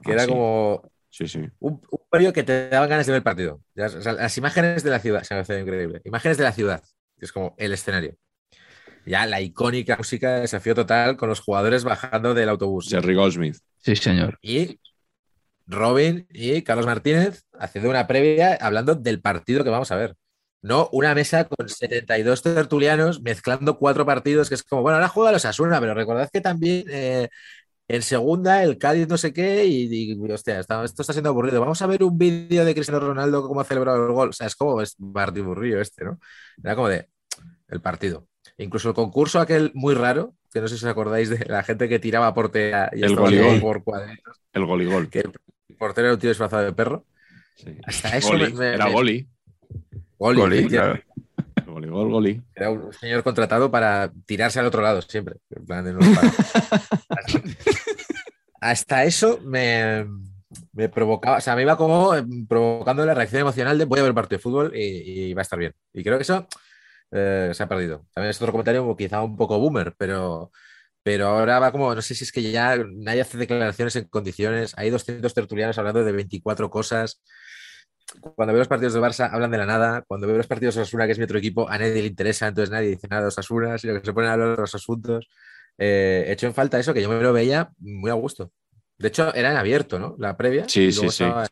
Que 0.03 0.11
Ah, 0.11 0.13
era 0.13 0.23
sí. 0.25 0.29
como 0.29 0.89
Sí, 1.09 1.27
sí. 1.27 1.39
un, 1.59 1.73
un 1.91 1.99
previo 2.09 2.33
que 2.33 2.43
te 2.43 2.69
daban 2.69 2.89
ganas 2.89 3.05
de 3.05 3.11
ver 3.11 3.17
el 3.17 3.23
partido. 3.23 3.61
O 3.77 3.89
sea, 4.01 4.13
las 4.13 4.37
imágenes 4.37 4.83
de 4.83 4.89
la 4.89 4.99
ciudad, 4.99 5.23
se 5.23 5.35
me 5.35 5.41
hace 5.41 5.59
increíble. 5.59 6.01
Imágenes 6.05 6.37
de 6.37 6.43
la 6.43 6.51
ciudad, 6.53 6.83
que 7.19 7.25
es 7.25 7.31
como 7.31 7.53
el 7.57 7.71
escenario. 7.73 8.15
Ya 9.05 9.25
la 9.25 9.41
icónica 9.41 9.97
música 9.97 10.35
de 10.35 10.41
desafío 10.41 10.73
total 10.75 11.17
con 11.17 11.29
los 11.29 11.39
jugadores 11.41 11.83
bajando 11.83 12.33
del 12.33 12.49
autobús. 12.49 12.87
Jerry 12.89 13.15
Goldsmith. 13.15 13.57
Sí, 13.77 13.95
señor. 13.95 14.39
Y 14.41 14.79
Robin 15.67 16.27
y 16.31 16.61
Carlos 16.63 16.85
Martínez 16.85 17.43
haciendo 17.59 17.89
una 17.89 18.07
previa 18.07 18.55
hablando 18.59 18.95
del 18.95 19.21
partido 19.21 19.63
que 19.63 19.69
vamos 19.69 19.91
a 19.91 19.95
ver. 19.97 20.15
No 20.63 20.89
una 20.93 21.13
mesa 21.13 21.43
con 21.47 21.69
72 21.69 22.41
tertulianos 22.41 23.21
mezclando 23.21 23.77
cuatro 23.77 24.05
partidos, 24.05 24.49
que 24.49 24.55
es 24.55 24.63
como, 24.63 24.81
bueno, 24.81 24.95
ahora 24.95 25.09
juega 25.09 25.31
los 25.33 25.45
Asuna, 25.45 25.79
pero 25.79 25.93
recordad 25.93 26.29
que 26.31 26.41
también 26.41 26.85
eh, 26.89 27.29
en 27.89 28.01
segunda 28.01 28.63
el 28.63 28.77
Cádiz 28.77 29.07
no 29.09 29.17
sé 29.17 29.33
qué, 29.33 29.65
y, 29.65 30.13
y, 30.13 30.31
hostia, 30.31 30.59
está- 30.61 30.83
esto 30.85 31.01
está 31.03 31.13
siendo 31.13 31.29
aburrido. 31.29 31.59
Vamos 31.61 31.81
a 31.81 31.87
ver 31.87 32.03
un 32.03 32.17
vídeo 32.17 32.65
de 32.65 32.73
Cristiano 32.73 32.99
Ronaldo 33.01 33.47
cómo 33.47 33.61
ha 33.61 33.65
celebrado 33.65 34.05
el 34.07 34.13
gol. 34.13 34.29
O 34.29 34.33
sea, 34.33 34.47
es 34.47 34.55
como 34.55 34.81
es 34.81 34.95
partido 35.13 35.45
aburrido 35.45 35.81
este, 35.81 36.05
¿no? 36.05 36.19
Era 36.63 36.75
como 36.75 36.87
de 36.89 37.09
el 37.69 37.81
partido. 37.81 38.27
Incluso 38.57 38.89
el 38.89 38.95
concurso 38.95 39.39
aquel 39.41 39.71
muy 39.73 39.95
raro, 39.95 40.33
que 40.53 40.61
no 40.61 40.67
sé 40.67 40.77
si 40.77 40.85
os 40.85 40.91
acordáis 40.91 41.29
de 41.29 41.45
la 41.47 41.63
gente 41.63 41.89
que 41.89 41.99
tiraba 41.99 42.27
a 42.27 42.33
portería 42.33 42.89
y 42.93 43.03
El 43.03 43.15
goligol. 43.15 43.59
por 43.59 43.83
cuadritos 43.83 44.39
El 44.53 44.65
goligol. 44.65 45.09
que 45.09 45.19
el 45.19 45.31
portero 45.77 46.07
era 46.07 46.13
un 46.13 46.19
tío 46.21 46.29
disfrazado 46.29 46.63
de 46.63 46.71
perro. 46.73 47.05
Sí. 47.55 47.75
Hasta 47.85 48.09
eso 48.17 48.29
Goli. 48.29 48.53
me- 48.53 48.59
me- 48.59 48.73
Era 48.75 48.89
Goli. 48.89 49.27
Goli, 50.17 50.41
Goli, 50.41 50.57
efectivamente. 50.59 51.05
El 51.55 51.65
goligol, 51.65 52.09
Goli. 52.09 52.41
Era 52.55 52.69
un 52.71 52.93
señor 52.93 53.23
contratado 53.23 53.69
para 53.69 54.11
tirarse 54.25 54.59
al 54.59 54.65
otro 54.65 54.81
lado 54.81 55.01
siempre. 55.01 55.35
En 55.49 55.65
plan 55.65 55.85
de 55.85 56.05
hasta, 56.05 57.41
hasta 58.61 59.03
eso 59.03 59.39
me, 59.43 60.05
me 60.71 60.89
provocaba, 60.89 61.37
o 61.37 61.41
sea, 61.41 61.55
me 61.55 61.61
iba 61.61 61.77
como 61.77 62.15
eh, 62.15 62.23
provocando 62.47 63.05
la 63.05 63.13
reacción 63.13 63.41
emocional 63.41 63.77
de 63.77 63.85
voy 63.85 63.99
a 63.99 64.03
ver 64.03 64.13
partido 64.13 64.37
de 64.37 64.41
fútbol 64.43 64.71
y, 64.75 65.29
y 65.29 65.33
va 65.33 65.41
a 65.41 65.43
estar 65.43 65.59
bien. 65.59 65.73
Y 65.93 66.03
creo 66.03 66.17
que 66.17 66.23
eso 66.23 66.47
eh, 67.11 67.51
se 67.53 67.63
ha 67.63 67.67
perdido. 67.67 68.05
También 68.13 68.31
es 68.31 68.41
otro 68.41 68.51
comentario 68.51 68.95
quizá 68.95 69.21
un 69.21 69.37
poco 69.37 69.59
boomer, 69.59 69.93
pero, 69.97 70.51
pero 71.03 71.27
ahora 71.27 71.59
va 71.59 71.71
como, 71.71 71.93
no 71.93 72.01
sé 72.01 72.15
si 72.15 72.23
es 72.23 72.31
que 72.31 72.41
ya 72.41 72.75
nadie 72.77 73.21
hace 73.21 73.37
declaraciones 73.37 73.95
en 73.95 74.05
condiciones, 74.05 74.73
hay 74.77 74.89
200 74.89 75.33
tertulianos 75.33 75.77
hablando 75.77 76.03
de 76.03 76.11
24 76.11 76.69
cosas. 76.69 77.21
Cuando 78.35 78.53
veo 78.53 78.59
los 78.59 78.67
partidos 78.67 78.93
de 78.93 78.99
Barça 79.01 79.29
hablan 79.31 79.51
de 79.51 79.57
la 79.57 79.65
nada, 79.65 80.03
cuando 80.07 80.27
veo 80.27 80.37
los 80.37 80.47
partidos 80.47 80.75
de 80.75 80.81
Osasuna, 80.81 81.05
que 81.05 81.13
es 81.13 81.17
mi 81.17 81.23
otro 81.25 81.37
equipo, 81.39 81.69
a 81.69 81.77
nadie 81.77 81.93
le 82.01 82.07
interesa, 82.07 82.47
entonces 82.47 82.69
nadie 82.71 82.89
dice 82.89 83.07
nada 83.09 83.23
de 83.23 83.27
Osasuna, 83.29 83.77
sino 83.77 83.93
que 83.99 84.05
se 84.05 84.13
ponen 84.13 84.29
a 84.29 84.33
hablar 84.33 84.49
de 84.55 84.61
los 84.61 84.75
asuntos. 84.75 85.27
Eh, 85.77 86.25
he 86.27 86.31
hecho 86.33 86.47
en 86.47 86.53
falta 86.53 86.79
eso, 86.79 86.93
que 86.93 87.01
yo 87.01 87.09
me 87.09 87.21
lo 87.21 87.33
veía 87.33 87.71
muy 87.79 88.11
a 88.11 88.13
gusto. 88.13 88.51
De 88.97 89.07
hecho, 89.09 89.33
era 89.33 89.51
en 89.51 89.57
abierto, 89.57 89.99
¿no? 89.99 90.15
La 90.19 90.37
previa. 90.37 90.63
Sí, 90.67 90.91
sí, 90.91 91.09
sí. 91.09 91.25
estaba- 91.25 91.47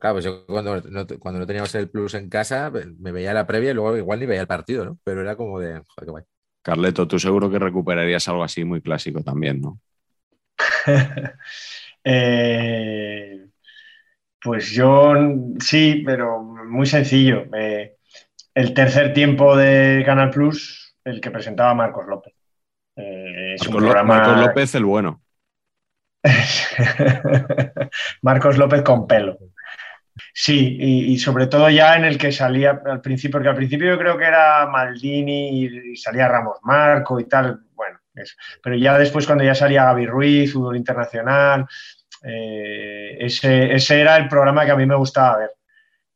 Claro, 0.00 0.14
pues 0.16 0.24
yo 0.24 0.46
cuando 0.46 0.80
no, 0.82 1.06
cuando 1.20 1.40
no 1.40 1.46
teníamos 1.46 1.74
el 1.76 1.88
plus 1.90 2.14
en 2.14 2.28
casa, 2.28 2.70
me 2.98 3.12
veía 3.12 3.32
la 3.34 3.46
previa 3.46 3.70
y 3.70 3.74
luego 3.74 3.96
igual 3.96 4.20
ni 4.20 4.26
veía 4.26 4.40
el 4.42 4.46
partido, 4.48 4.84
¿no? 4.84 4.98
Pero 5.04 5.20
era 5.22 5.36
como 5.36 5.60
de, 5.60 5.74
joder, 5.74 5.84
qué 6.06 6.10
guay. 6.10 6.24
Carleto, 6.62 7.08
tú 7.08 7.18
seguro 7.18 7.50
que 7.50 7.58
recuperarías 7.58 8.28
algo 8.28 8.44
así 8.44 8.64
muy 8.64 8.80
clásico 8.80 9.22
también, 9.24 9.60
¿no? 9.60 9.80
Eh, 12.04 13.47
pues 14.42 14.70
yo 14.70 15.14
sí, 15.60 16.02
pero 16.06 16.42
muy 16.42 16.86
sencillo. 16.86 17.44
Eh, 17.54 17.96
el 18.54 18.74
tercer 18.74 19.12
tiempo 19.12 19.56
de 19.56 20.02
Canal 20.04 20.30
Plus, 20.30 20.96
el 21.04 21.20
que 21.20 21.30
presentaba 21.30 21.74
Marcos 21.74 22.06
López. 22.06 22.34
Eh, 22.96 23.54
es 23.54 23.62
Marcos, 23.62 23.82
programa- 23.82 24.16
Marcos 24.18 24.46
López, 24.46 24.74
el 24.74 24.84
bueno. 24.84 25.22
Marcos 28.22 28.58
López 28.58 28.82
con 28.82 29.06
pelo. 29.06 29.38
Sí, 30.34 30.76
y, 30.80 31.12
y 31.12 31.18
sobre 31.18 31.46
todo 31.46 31.70
ya 31.70 31.96
en 31.96 32.04
el 32.04 32.18
que 32.18 32.32
salía 32.32 32.80
al 32.84 33.00
principio, 33.00 33.32
porque 33.38 33.48
al 33.50 33.56
principio 33.56 33.86
yo 33.88 33.98
creo 33.98 34.18
que 34.18 34.24
era 34.24 34.66
Maldini 34.66 35.62
y, 35.62 35.92
y 35.92 35.96
salía 35.96 36.26
Ramos 36.28 36.58
Marco 36.62 37.20
y 37.20 37.24
tal, 37.28 37.60
bueno, 37.74 37.98
eso. 38.14 38.34
pero 38.62 38.74
ya 38.76 38.98
después 38.98 39.26
cuando 39.26 39.44
ya 39.44 39.54
salía 39.54 39.84
Gaby 39.84 40.06
Ruiz, 40.06 40.52
Fútbol 40.52 40.76
Internacional, 40.76 41.66
eh, 42.24 43.16
ese, 43.20 43.72
ese 43.74 44.00
era 44.00 44.16
el 44.16 44.28
programa 44.28 44.64
que 44.64 44.72
a 44.72 44.76
mí 44.76 44.86
me 44.86 44.96
gustaba 44.96 45.38
ver. 45.38 45.50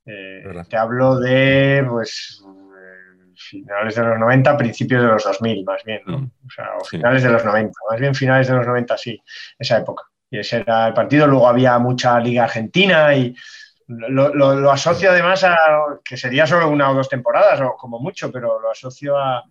Eh, 0.05 0.43
te 0.69 0.77
hablo 0.77 1.19
de 1.21 1.85
pues 1.89 2.43
eh, 2.45 3.33
finales 3.37 3.95
de 3.95 4.03
los 4.05 4.19
90, 4.19 4.57
principios 4.57 5.03
de 5.03 5.09
los 5.09 5.25
2000, 5.25 5.65
más 5.65 5.83
bien, 5.85 6.03
¿no? 6.07 6.19
Mm. 6.19 6.31
O 6.47 6.51
sea, 6.51 6.67
o 6.81 6.85
Sí. 6.85 6.97
finales 6.97 7.23
de 7.23 7.31
los 7.31 7.45
90, 7.45 7.73
más 7.91 8.01
bien 8.01 8.15
finales 8.15 8.49
de 8.49 8.55
los 8.55 8.67
90, 8.67 8.97
sí, 8.99 9.21
esa 9.59 9.79
época. 9.79 10.05
Y 10.31 10.39
ese 10.39 10.59
era 10.59 10.89
el 10.89 10.95
partido. 10.95 11.27
Luego 11.27 11.49
había 11.49 11.79
mucha 11.79 12.19
Liga 12.19 12.45
Argentina 12.45 13.15
y 13.15 13.35
lo, 13.87 14.33
lo- 14.35 14.55
lo 14.55 14.71
asocio 14.71 15.11
además 15.11 15.45
a 15.45 15.57
que 16.05 16.17
sería 16.17 16.47
solo 16.47 16.69
una 16.71 16.91
o 16.91 16.95
dos 16.95 17.09
temporadas, 17.09 17.61
o 17.61 17.77
como 17.77 17.99
mucho, 18.01 18.31
pero 18.33 18.61
lo 18.61 18.71
asocio 18.71 19.17
a, 19.19 19.43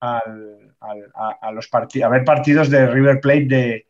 al- 0.00 0.74
al- 0.80 1.10
a, 1.14 1.38
a 1.48 1.52
los 1.52 1.68
a 1.72 2.08
ver 2.08 2.24
partidos 2.24 2.70
de 2.70 2.86
River 2.86 3.20
Plate 3.20 3.46
de, 3.46 3.86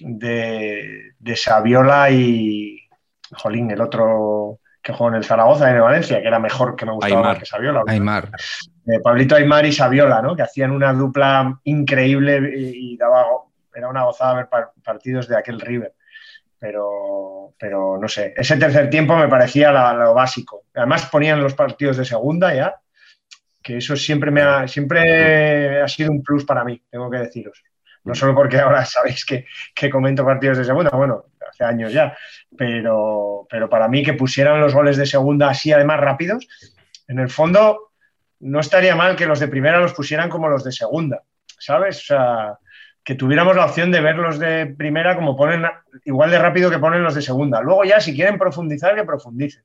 de, 0.00 1.12
de 1.18 1.36
Saviola 1.36 2.10
y 2.10 2.78
Jolín, 3.32 3.70
el 3.70 3.80
otro 3.80 4.60
que 4.82 4.92
jugó 4.92 5.08
en 5.08 5.14
el 5.16 5.24
Zaragoza 5.24 5.70
en 5.70 5.76
el 5.76 5.82
Valencia, 5.82 6.20
que 6.20 6.28
era 6.28 6.38
mejor 6.38 6.76
que 6.76 6.84
me 6.84 6.92
gustaba 6.92 7.16
Aymar. 7.16 7.32
más 7.32 7.38
que 7.38 7.46
Saviola. 7.46 7.82
Aymar. 7.86 8.28
Eh, 8.86 9.00
Pablito 9.02 9.34
Aymar 9.34 9.64
y 9.64 9.72
Saviola, 9.72 10.20
¿no? 10.20 10.36
Que 10.36 10.42
hacían 10.42 10.72
una 10.72 10.92
dupla 10.92 11.58
increíble 11.64 12.52
y, 12.54 12.92
y 12.92 12.96
daba, 12.98 13.24
era 13.74 13.88
una 13.88 14.04
gozada 14.04 14.34
ver 14.34 14.48
par- 14.48 14.72
partidos 14.84 15.26
de 15.26 15.38
aquel 15.38 15.58
River. 15.60 15.94
Pero, 16.58 17.54
pero 17.58 17.98
no 17.98 18.08
sé, 18.08 18.34
ese 18.36 18.56
tercer 18.56 18.90
tiempo 18.90 19.16
me 19.16 19.28
parecía 19.28 19.72
la- 19.72 19.94
lo 19.94 20.12
básico. 20.14 20.64
Además 20.74 21.06
ponían 21.06 21.42
los 21.42 21.54
partidos 21.54 21.96
de 21.96 22.04
segunda 22.04 22.54
ya, 22.54 22.74
que 23.62 23.78
eso 23.78 23.96
siempre 23.96 24.30
me 24.30 24.42
ha, 24.42 24.68
siempre 24.68 25.80
ha 25.80 25.88
sido 25.88 26.10
un 26.10 26.22
plus 26.22 26.44
para 26.44 26.62
mí, 26.64 26.82
tengo 26.90 27.10
que 27.10 27.18
deciros. 27.18 27.62
No 28.04 28.14
solo 28.14 28.34
porque 28.34 28.60
ahora 28.60 28.84
sabéis 28.84 29.24
que, 29.24 29.46
que 29.74 29.90
comento 29.90 30.24
partidos 30.24 30.58
de 30.58 30.64
segunda, 30.64 30.90
bueno, 30.90 31.24
hace 31.48 31.64
años 31.64 31.92
ya, 31.92 32.16
pero, 32.56 33.46
pero 33.50 33.68
para 33.68 33.88
mí 33.88 34.02
que 34.02 34.14
pusieran 34.14 34.60
los 34.60 34.74
goles 34.74 34.96
de 34.96 35.06
segunda 35.06 35.48
así 35.48 35.72
además 35.72 36.00
rápidos, 36.00 36.46
en 37.08 37.18
el 37.18 37.28
fondo 37.28 37.92
no 38.40 38.60
estaría 38.60 38.94
mal 38.96 39.16
que 39.16 39.26
los 39.26 39.40
de 39.40 39.48
primera 39.48 39.80
los 39.80 39.94
pusieran 39.94 40.28
como 40.28 40.48
los 40.48 40.64
de 40.64 40.72
segunda, 40.72 41.22
¿sabes? 41.58 41.98
O 41.98 42.04
sea, 42.04 42.58
que 43.02 43.14
tuviéramos 43.14 43.54
la 43.56 43.66
opción 43.66 43.90
de 43.90 44.00
ver 44.00 44.16
los 44.16 44.38
de 44.38 44.66
primera 44.66 45.14
como 45.14 45.36
ponen, 45.36 45.64
igual 46.04 46.30
de 46.30 46.38
rápido 46.38 46.70
que 46.70 46.78
ponen 46.78 47.02
los 47.02 47.14
de 47.14 47.22
segunda. 47.22 47.60
Luego 47.60 47.84
ya, 47.84 48.00
si 48.00 48.14
quieren 48.14 48.38
profundizar, 48.38 48.94
que 48.94 49.04
profundicen. 49.04 49.62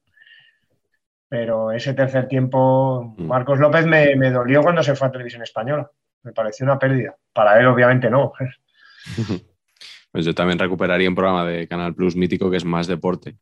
Pero 1.29 1.71
ese 1.71 1.93
tercer 1.93 2.27
tiempo, 2.27 3.15
Mm. 3.17 3.27
Marcos 3.27 3.59
López 3.59 3.85
me, 3.85 4.15
me 4.15 4.31
dolió 4.31 4.61
cuando 4.61 4.83
se 4.83 4.95
fue 4.95 5.07
a 5.07 5.11
Televisión 5.11 5.43
Española. 5.43 5.89
Me 6.23 6.33
pareció 6.33 6.65
una 6.65 6.77
pérdida. 6.77 7.15
Para 7.33 7.59
él, 7.59 7.67
obviamente, 7.67 8.09
no. 8.09 8.33
Pues 10.11 10.25
yo 10.25 10.33
también 10.33 10.57
recuperaría 10.57 11.07
un 11.07 11.13
programa 11.13 11.45
de 11.45 11.67
Canal 11.67 11.93
Plus 11.93 12.15
mítico 12.15 12.49
que 12.49 12.57
es 12.57 12.65
Más 12.65 12.87
Deporte. 12.87 13.37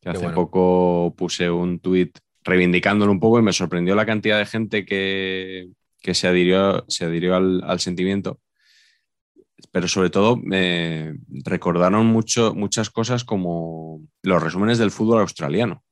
Que 0.00 0.08
hace 0.08 0.20
bueno. 0.20 0.34
poco 0.34 1.14
puse 1.14 1.50
un 1.50 1.78
tuit 1.78 2.18
reivindicándolo 2.42 3.12
un 3.12 3.20
poco 3.20 3.38
y 3.38 3.42
me 3.42 3.52
sorprendió 3.52 3.94
la 3.94 4.06
cantidad 4.06 4.38
de 4.38 4.46
gente 4.46 4.86
que, 4.86 5.68
que 6.00 6.14
se 6.14 6.26
adhirió, 6.26 6.86
se 6.88 7.04
adhirió 7.04 7.36
al, 7.36 7.62
al 7.64 7.80
sentimiento. 7.80 8.40
Pero 9.72 9.88
sobre 9.88 10.08
todo 10.08 10.38
me 10.38 11.18
recordaron 11.28 12.06
mucho, 12.06 12.54
muchas 12.54 12.88
cosas 12.88 13.24
como 13.24 14.00
los 14.22 14.42
resúmenes 14.42 14.78
del 14.78 14.90
fútbol 14.90 15.20
australiano, 15.20 15.84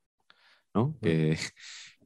¿no? 0.73 0.97
que, 1.03 1.37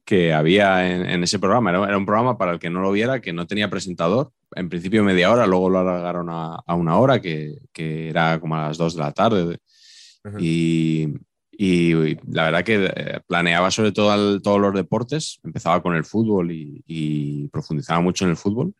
que 0.05 0.33
había 0.33 0.89
en, 0.91 1.05
en 1.09 1.23
ese 1.23 1.39
programa. 1.39 1.69
Era, 1.69 1.85
era 1.85 1.97
un 1.97 2.05
programa 2.05 2.37
para 2.37 2.51
el 2.53 2.59
que 2.59 2.69
no 2.69 2.81
lo 2.81 2.91
viera, 2.91 3.21
que 3.21 3.33
no 3.33 3.47
tenía 3.47 3.69
presentador. 3.69 4.31
En 4.55 4.69
principio 4.69 5.03
media 5.03 5.31
hora, 5.31 5.47
luego 5.47 5.69
lo 5.69 5.79
alargaron 5.79 6.29
a, 6.29 6.55
a 6.65 6.75
una 6.75 6.97
hora, 6.97 7.21
que, 7.21 7.55
que 7.71 8.09
era 8.09 8.39
como 8.39 8.55
a 8.55 8.67
las 8.67 8.77
dos 8.77 8.95
de 8.95 9.01
la 9.01 9.11
tarde. 9.11 9.57
Y, 10.39 11.07
y 11.51 12.15
la 12.31 12.45
verdad 12.45 12.63
que 12.63 12.85
eh, 12.85 13.19
planeaba 13.27 13.69
sobre 13.71 13.91
todo 13.91 14.39
todos 14.39 14.61
los 14.61 14.73
deportes, 14.73 15.39
empezaba 15.43 15.81
con 15.81 15.95
el 15.95 16.05
fútbol 16.05 16.51
y, 16.51 16.81
y 16.87 17.47
profundizaba 17.49 17.99
mucho 17.99 18.23
en 18.23 18.31
el 18.31 18.37
fútbol, 18.37 18.73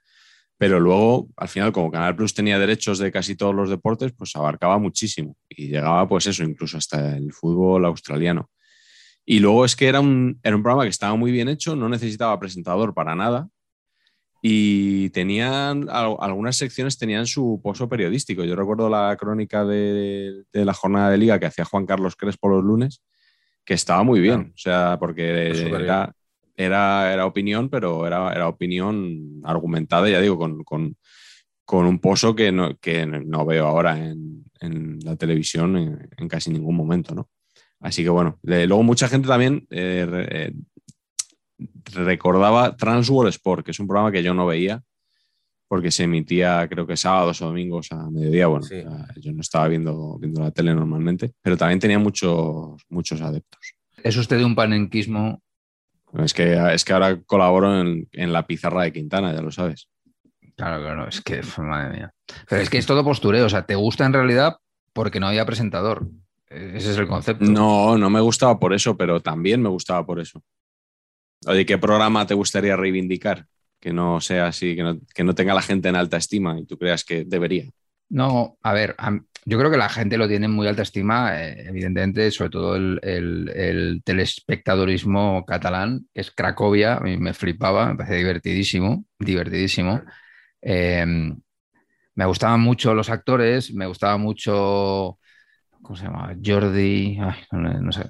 pero 0.58 0.80
luego 0.80 1.28
al 1.36 1.50
final 1.50 1.74
como 1.74 1.92
Canal 1.92 2.16
Plus 2.16 2.34
tenía 2.34 2.58
derechos 2.58 2.98
de 2.98 3.12
casi 3.12 3.36
todos 3.36 3.54
los 3.54 3.70
deportes, 3.70 4.14
pues 4.14 4.34
abarcaba 4.38 4.78
muchísimo 4.78 5.36
y 5.50 5.68
llegaba 5.68 6.08
pues 6.08 6.28
eso, 6.28 6.44
incluso 6.44 6.78
hasta 6.78 7.18
el 7.18 7.34
fútbol 7.34 7.84
australiano. 7.84 8.50
Y 9.26 9.40
luego 9.40 9.66
es 9.66 9.76
que 9.76 9.88
era 9.88 10.00
un, 10.02 10.40
era 10.44 10.56
un 10.56 10.64
programa 10.64 10.84
que 10.84 10.90
estaba 10.90 11.16
muy 11.16 11.32
bien 11.32 11.48
hecho, 11.50 11.76
no 11.76 11.88
necesitaba 11.90 12.40
presentador 12.40 12.94
para 12.94 13.16
nada 13.16 13.48
y 14.42 15.10
tenían 15.12 15.88
al- 15.90 16.18
algunas 16.20 16.58
secciones 16.58 16.98
tenían 16.98 17.26
su 17.26 17.62
pozo 17.64 17.88
periodístico. 17.88 18.44
Yo 18.44 18.56
recuerdo 18.56 18.90
la 18.90 19.16
crónica 19.18 19.64
de, 19.64 20.44
de 20.52 20.66
la 20.66 20.74
jornada 20.74 21.10
de 21.10 21.18
liga 21.18 21.40
que 21.40 21.46
hacía 21.46 21.64
Juan 21.66 21.86
Carlos 21.86 22.16
Crespo 22.18 22.50
los 22.50 22.64
lunes, 22.64 23.02
que 23.66 23.74
estaba 23.74 24.04
muy 24.04 24.20
bien, 24.20 24.52
o 24.54 24.58
sea, 24.58 24.98
porque 25.00 25.48
Pues 25.50 25.62
era, 25.84 26.14
era, 26.58 27.14
era 27.14 27.26
opinión, 27.26 27.70
pero 27.70 28.06
era, 28.06 28.34
era 28.34 28.50
opinión 28.50 29.40
argumentada, 29.46 30.10
ya 30.10 30.20
digo, 30.20 30.38
con, 30.38 30.64
con, 30.66 30.98
con 31.64 31.86
un 31.86 32.00
pozo 32.00 32.36
que 32.36 32.52
no, 32.52 32.76
que 32.80 33.06
no 33.06 33.46
veo 33.46 33.66
ahora 33.68 33.98
en, 33.98 34.44
en 34.60 35.00
la 35.06 35.16
televisión 35.16 35.78
en, 35.78 36.10
en 36.18 36.28
casi 36.28 36.52
ningún 36.52 36.76
momento, 36.76 37.16
¿no? 37.16 37.30
Así 37.84 38.02
que 38.02 38.10
bueno, 38.10 38.40
luego 38.44 38.82
mucha 38.82 39.08
gente 39.10 39.28
también 39.28 39.68
eh, 39.70 40.08
eh, 40.32 40.54
recordaba 41.94 42.76
Transworld 42.76 43.30
Sport, 43.30 43.66
que 43.66 43.72
es 43.72 43.80
un 43.80 43.88
programa 43.88 44.12
que 44.12 44.24
yo 44.24 44.34
no 44.34 44.46
veía 44.48 44.82
porque 45.68 45.92
se 45.92 46.04
emitía 46.04 46.68
creo 46.70 46.86
que 46.88 46.96
sábados 46.96 47.42
o 47.42 47.48
domingos 47.48 47.92
a 47.92 48.10
mediodía. 48.10 48.48
Bueno, 48.48 48.66
Sí. 48.66 48.84
yo 49.20 49.34
no 49.34 49.42
estaba 49.42 49.68
viendo, 49.68 50.18
viendo 50.20 50.42
la 50.42 50.52
tele 50.52 50.74
normalmente, 50.74 51.34
pero 51.42 51.58
también 51.58 51.80
tenía 51.80 52.00
muchos, 52.00 52.82
muchos 52.90 53.22
adeptos. 53.22 53.74
Es 54.04 54.16
usted 54.16 54.38
de 54.38 54.46
un 54.46 54.56
panenquismo. 54.56 55.42
Es 56.14 56.34
que, 56.34 56.54
es 56.74 56.86
que 56.86 56.94
ahora 56.94 57.20
colaboro 57.24 57.82
en, 57.82 58.08
en 58.12 58.32
la 58.32 58.46
pizarra 58.46 58.84
de 58.84 58.94
Quintana, 58.94 59.34
ya 59.34 59.42
lo 59.42 59.52
sabes. 59.52 59.90
Claro, 60.56 60.84
claro, 60.84 61.08
es 61.08 61.22
que, 61.22 61.42
madre 61.58 61.98
mía. 61.98 62.14
Pero 62.48 62.62
es 62.62 62.70
que 62.70 62.78
es 62.78 62.86
todo 62.86 63.04
postureo, 63.04 63.48
o 63.48 63.50
sea, 63.50 63.66
te 63.66 63.74
gusta 63.76 64.06
en 64.06 64.14
realidad 64.14 64.58
porque 64.94 65.20
no 65.20 65.28
había 65.28 65.46
presentador. 65.46 66.08
Ese 66.54 66.92
es 66.92 66.98
el 66.98 67.08
concepto. 67.08 67.46
No, 67.46 67.98
no 67.98 68.10
me 68.10 68.22
gustaba 68.22 68.60
por 68.60 68.74
eso, 68.74 68.98
pero 68.98 69.20
también 69.22 69.62
me 69.62 69.70
gustaba 69.70 70.06
por 70.06 70.20
eso. 70.20 70.44
Oye, 71.48 71.66
¿qué 71.66 71.78
programa 71.78 72.26
te 72.26 72.34
gustaría 72.34 72.76
reivindicar? 72.78 73.46
Que 73.80 73.92
no 73.92 74.22
sea 74.22 74.48
así, 74.48 74.76
que 74.76 74.84
no, 74.84 74.98
que 75.14 75.24
no 75.24 75.36
tenga 75.36 75.54
la 75.54 75.62
gente 75.62 75.90
en 75.90 75.96
alta 75.96 76.18
estima 76.18 76.58
y 76.60 76.66
tú 76.66 76.78
creas 76.78 77.04
que 77.04 77.26
debería. 77.26 77.66
No, 78.10 78.58
a 78.62 78.74
ver, 78.74 78.96
yo 79.46 79.58
creo 79.58 79.72
que 79.72 79.78
la 79.78 79.90
gente 79.90 80.18
lo 80.18 80.28
tiene 80.28 80.46
en 80.46 80.52
muy 80.52 80.68
alta 80.68 80.84
estima, 80.84 81.42
eh, 81.44 81.66
evidentemente, 81.68 82.30
sobre 82.32 82.50
todo 82.52 82.76
el, 82.76 83.00
el- 83.04 83.50
el 83.56 84.02
telespectadorismo 84.06 85.44
catalán, 85.46 86.08
que 86.14 86.22
es 86.22 86.32
Cracovia, 86.32 86.96
a 86.98 87.00
mí 87.02 87.18
me 87.18 87.34
flipaba, 87.34 87.88
me 87.90 87.96
parece 87.96 88.16
divertidísimo, 88.18 89.06
divertidísimo. 89.20 90.02
Eh, 90.62 91.06
me 92.16 92.26
gustaban 92.26 92.62
mucho 92.62 92.94
los 92.94 93.10
actores, 93.10 93.74
me 93.74 93.88
gustaba 93.88 94.18
mucho, 94.18 95.20
¿cómo 95.84 95.96
se 95.96 96.06
llama? 96.06 96.36
Jordi, 96.44 97.20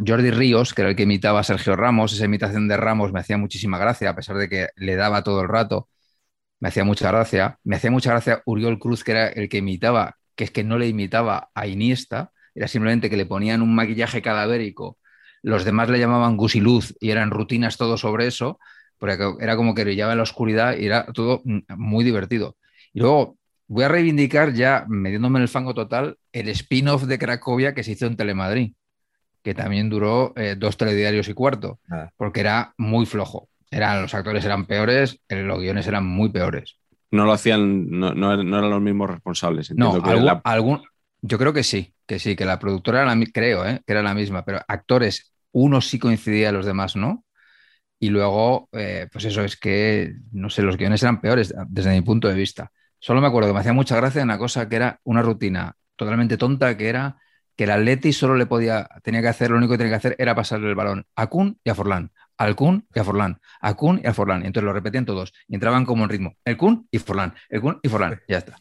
Jordi 0.08 0.32
Ríos, 0.32 0.74
que 0.74 0.82
era 0.84 0.91
el 0.91 0.95
que 0.95 1.04
imitaba 1.04 1.41
a 1.41 1.44
Sergio 1.44 1.76
Ramos, 1.76 2.14
esa 2.14 2.26
imitación 2.26 2.68
de 2.68 2.78
Ramos 2.78 3.12
me 3.12 3.20
hacía 3.20 3.38
muchísima 3.38 3.78
gracia, 3.78 4.12
a 4.12 4.16
pesar 4.16 4.38
de 4.38 4.48
que 4.48 4.68
le 4.78 4.95
daba 4.95 5.24
todo 5.24 5.41
el 5.41 5.50
rato 5.50 5.90
me 6.64 6.70
hacía 6.70 6.86
mucha 6.86 7.12
gracia. 7.12 7.60
Me 7.66 7.76
hacía 7.76 7.91
mucha 7.91 8.12
gracia 8.12 8.41
Uriol 8.45 8.80
Cruz, 8.80 9.04
que 9.04 9.12
era 9.12 9.28
el 9.28 9.50
que 9.50 9.58
imitaba, 9.58 10.16
que 10.34 10.45
es 10.45 10.52
que 10.52 10.64
no 10.64 10.78
le 10.78 10.88
imitaba 10.88 11.50
a 11.54 11.68
Iniesta, 11.68 12.32
era 12.56 12.70
simplemente 12.70 13.10
que 13.10 13.18
le 13.18 13.26
ponían 13.26 13.62
un 13.62 13.76
maquillaje 13.76 14.22
cadavérico, 14.22 14.98
los 15.41 15.66
demás 15.66 15.90
le 15.90 16.00
llamaban 16.00 16.38
gusiluz 16.38 16.95
y 17.02 17.10
eran 17.12 17.32
rutinas 17.32 17.76
todo 17.76 17.98
sobre 17.98 18.28
eso, 18.28 18.60
porque 18.98 19.18
era 19.41 19.58
como 19.58 19.76
que 19.76 19.84
brillaba 19.84 20.14
en 20.14 20.20
la 20.20 20.24
oscuridad 20.24 20.78
y 20.78 20.86
era 20.86 21.06
todo 21.08 21.41
mm, 21.44 21.60
muy 21.76 22.06
divertido. 22.06 22.56
Y 22.94 23.02
luego 23.02 23.38
voy 23.74 23.84
a 23.84 23.88
reivindicar 23.90 24.54
ya, 24.54 24.86
metiéndome 24.88 25.40
en 25.40 25.44
el 25.44 25.50
fango 25.50 25.74
total, 25.74 26.18
el 26.32 26.48
spin-off 26.50 27.04
de 27.04 27.20
Cracovia 27.20 27.74
que 27.74 27.84
se 27.84 27.91
hizo 27.94 28.06
en 28.06 28.16
Telemadrid, 28.18 28.74
que 29.44 29.54
también 29.54 29.90
duró 29.90 30.34
eh, 30.36 30.56
dos 30.58 30.78
telediarios 30.78 31.28
y 31.30 31.34
cuarto, 31.34 31.80
Ah. 31.90 32.10
porque 32.18 32.40
era 32.41 32.74
muy 32.78 33.06
flojo. 33.06 33.50
Eran, 33.72 34.04
los 34.04 34.14
actores 34.14 34.45
eran 34.45 34.66
peores, 34.66 35.20
los 35.30 35.60
guiones 35.60 35.88
eran 35.88 36.06
muy 36.06 36.30
peores. 36.30 36.78
No 37.12 37.26
lo 37.26 37.34
hacían, 37.34 37.90
no, 37.90 38.14
no, 38.14 38.41
no 38.44 38.58
eran 38.60 38.70
los 38.70 38.82
mismos 38.82 39.10
responsables. 39.10 39.72
No, 39.76 40.02
que 40.02 40.10
algún, 40.10 40.26
la- 40.26 40.41
algún- 40.44 40.82
yo 41.22 41.38
creo 41.38 41.54
que 41.54 41.64
sí, 41.64 41.94
que 42.06 42.20
sí, 42.20 42.36
que 42.36 42.45
la 42.45 42.60
productora 42.60 43.02
era 43.04 43.16
la, 43.16 43.26
creo, 43.34 43.66
¿eh? 43.68 43.82
que 43.86 43.94
era 43.94 44.04
la 44.04 44.14
misma, 44.14 44.45
pero 44.45 44.62
actores, 44.68 45.34
unos 45.52 45.88
sí 45.88 46.00
coincidían, 46.00 46.54
los 46.54 46.66
demás 46.66 46.95
no. 46.95 47.24
Y 48.00 48.10
luego, 48.10 48.68
eh, 48.74 49.08
pues 49.12 49.26
eso 49.26 49.44
es 49.44 49.56
que, 49.58 50.14
no 50.32 50.50
sé, 50.50 50.62
los 50.62 50.78
guiones 50.78 51.02
eran 51.04 51.22
peores 51.22 51.54
desde 51.68 51.91
mi 51.91 52.02
punto 52.02 52.28
de 52.28 52.36
vista. 52.36 52.72
Solo 53.03 53.19
me 53.19 53.27
acuerdo 53.27 53.49
que 53.49 53.53
me 53.53 53.59
hacía 53.59 53.73
mucha 53.73 53.97
gracia 53.97 54.23
una 54.23 54.38
cosa 54.38 54.69
que 54.69 54.77
era 54.77 55.01
una 55.03 55.21
rutina 55.21 55.75
totalmente 55.97 56.38
tonta, 56.38 56.77
que 56.77 56.88
era 56.88 57.17
que 57.53 57.65
el 57.65 57.71
Atleti 57.71 58.13
solo 58.13 58.38
le 58.38 58.45
podía, 58.45 58.88
tenía 59.03 59.21
que 59.21 59.27
hacer, 59.27 59.51
lo 59.51 59.57
único 59.57 59.73
que 59.73 59.80
tenía 59.80 59.91
que 59.91 59.97
hacer 59.97 60.15
era 60.17 60.34
pasarle 60.34 60.69
el 60.69 60.75
balón 60.75 61.05
a 61.17 61.27
Kun 61.27 61.59
y 61.65 61.69
a 61.69 61.75
Forlán, 61.75 62.11
al 62.38 62.55
Kun 62.55 62.88
y 62.95 62.99
a 62.99 63.03
Forlán, 63.03 63.41
a 63.59 63.73
Kun 63.73 63.99
y 64.01 64.07
a 64.07 64.13
Forlán. 64.13 64.43
Y 64.43 64.47
entonces 64.47 64.65
lo 64.65 64.71
repetían 64.71 65.03
todos 65.05 65.34
y 65.49 65.55
entraban 65.55 65.84
como 65.85 66.05
en 66.05 66.11
ritmo, 66.11 66.38
el 66.45 66.55
Kun 66.55 66.88
y 66.91 66.97
Forlán, 66.99 67.34
el 67.49 67.59
Kun 67.59 67.77
y 67.84 67.89
Forlán, 67.89 68.21
ya 68.25 68.38
está. 68.38 68.55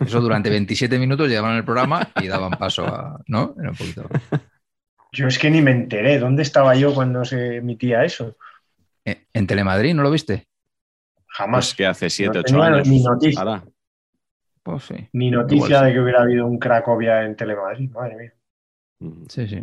Eso 0.00 0.20
durante 0.20 0.50
27 0.50 0.98
minutos 0.98 1.28
llevaban 1.28 1.56
el 1.56 1.64
programa 1.64 2.10
y 2.20 2.26
daban 2.26 2.50
paso 2.58 2.84
a, 2.88 3.20
¿no? 3.28 3.54
Era 3.60 3.70
un 3.70 3.76
poquito. 3.76 4.08
Yo 5.12 5.28
es 5.28 5.38
que 5.38 5.50
ni 5.50 5.62
me 5.62 5.70
enteré. 5.70 6.18
¿Dónde 6.18 6.42
estaba 6.42 6.74
yo 6.74 6.92
cuando 6.92 7.24
se 7.24 7.58
emitía 7.58 8.04
eso? 8.04 8.36
¿En 9.04 9.46
Telemadrid 9.46 9.94
no 9.94 10.02
lo 10.02 10.10
viste? 10.10 10.48
Jamás. 11.28 11.66
Pues 11.66 11.74
que 11.76 11.86
hace 11.86 12.10
7, 12.10 12.32
No 12.34 12.40
8 12.40 12.46
tenía 12.46 12.64
años. 12.66 12.88
ni 12.88 13.02
noticia. 13.04 13.40
Ahora. 13.40 13.64
Pues 14.64 14.84
sí. 14.84 15.08
Ni 15.12 15.30
noticia 15.30 15.82
de 15.82 15.92
que 15.92 16.00
hubiera 16.00 16.22
habido 16.22 16.46
un 16.46 16.58
Cracovia 16.58 17.22
en 17.22 17.36
Telemadrid. 17.36 17.90
Madre 17.90 18.16
mía. 18.16 18.32
Sí, 19.28 19.46
sí. 19.46 19.62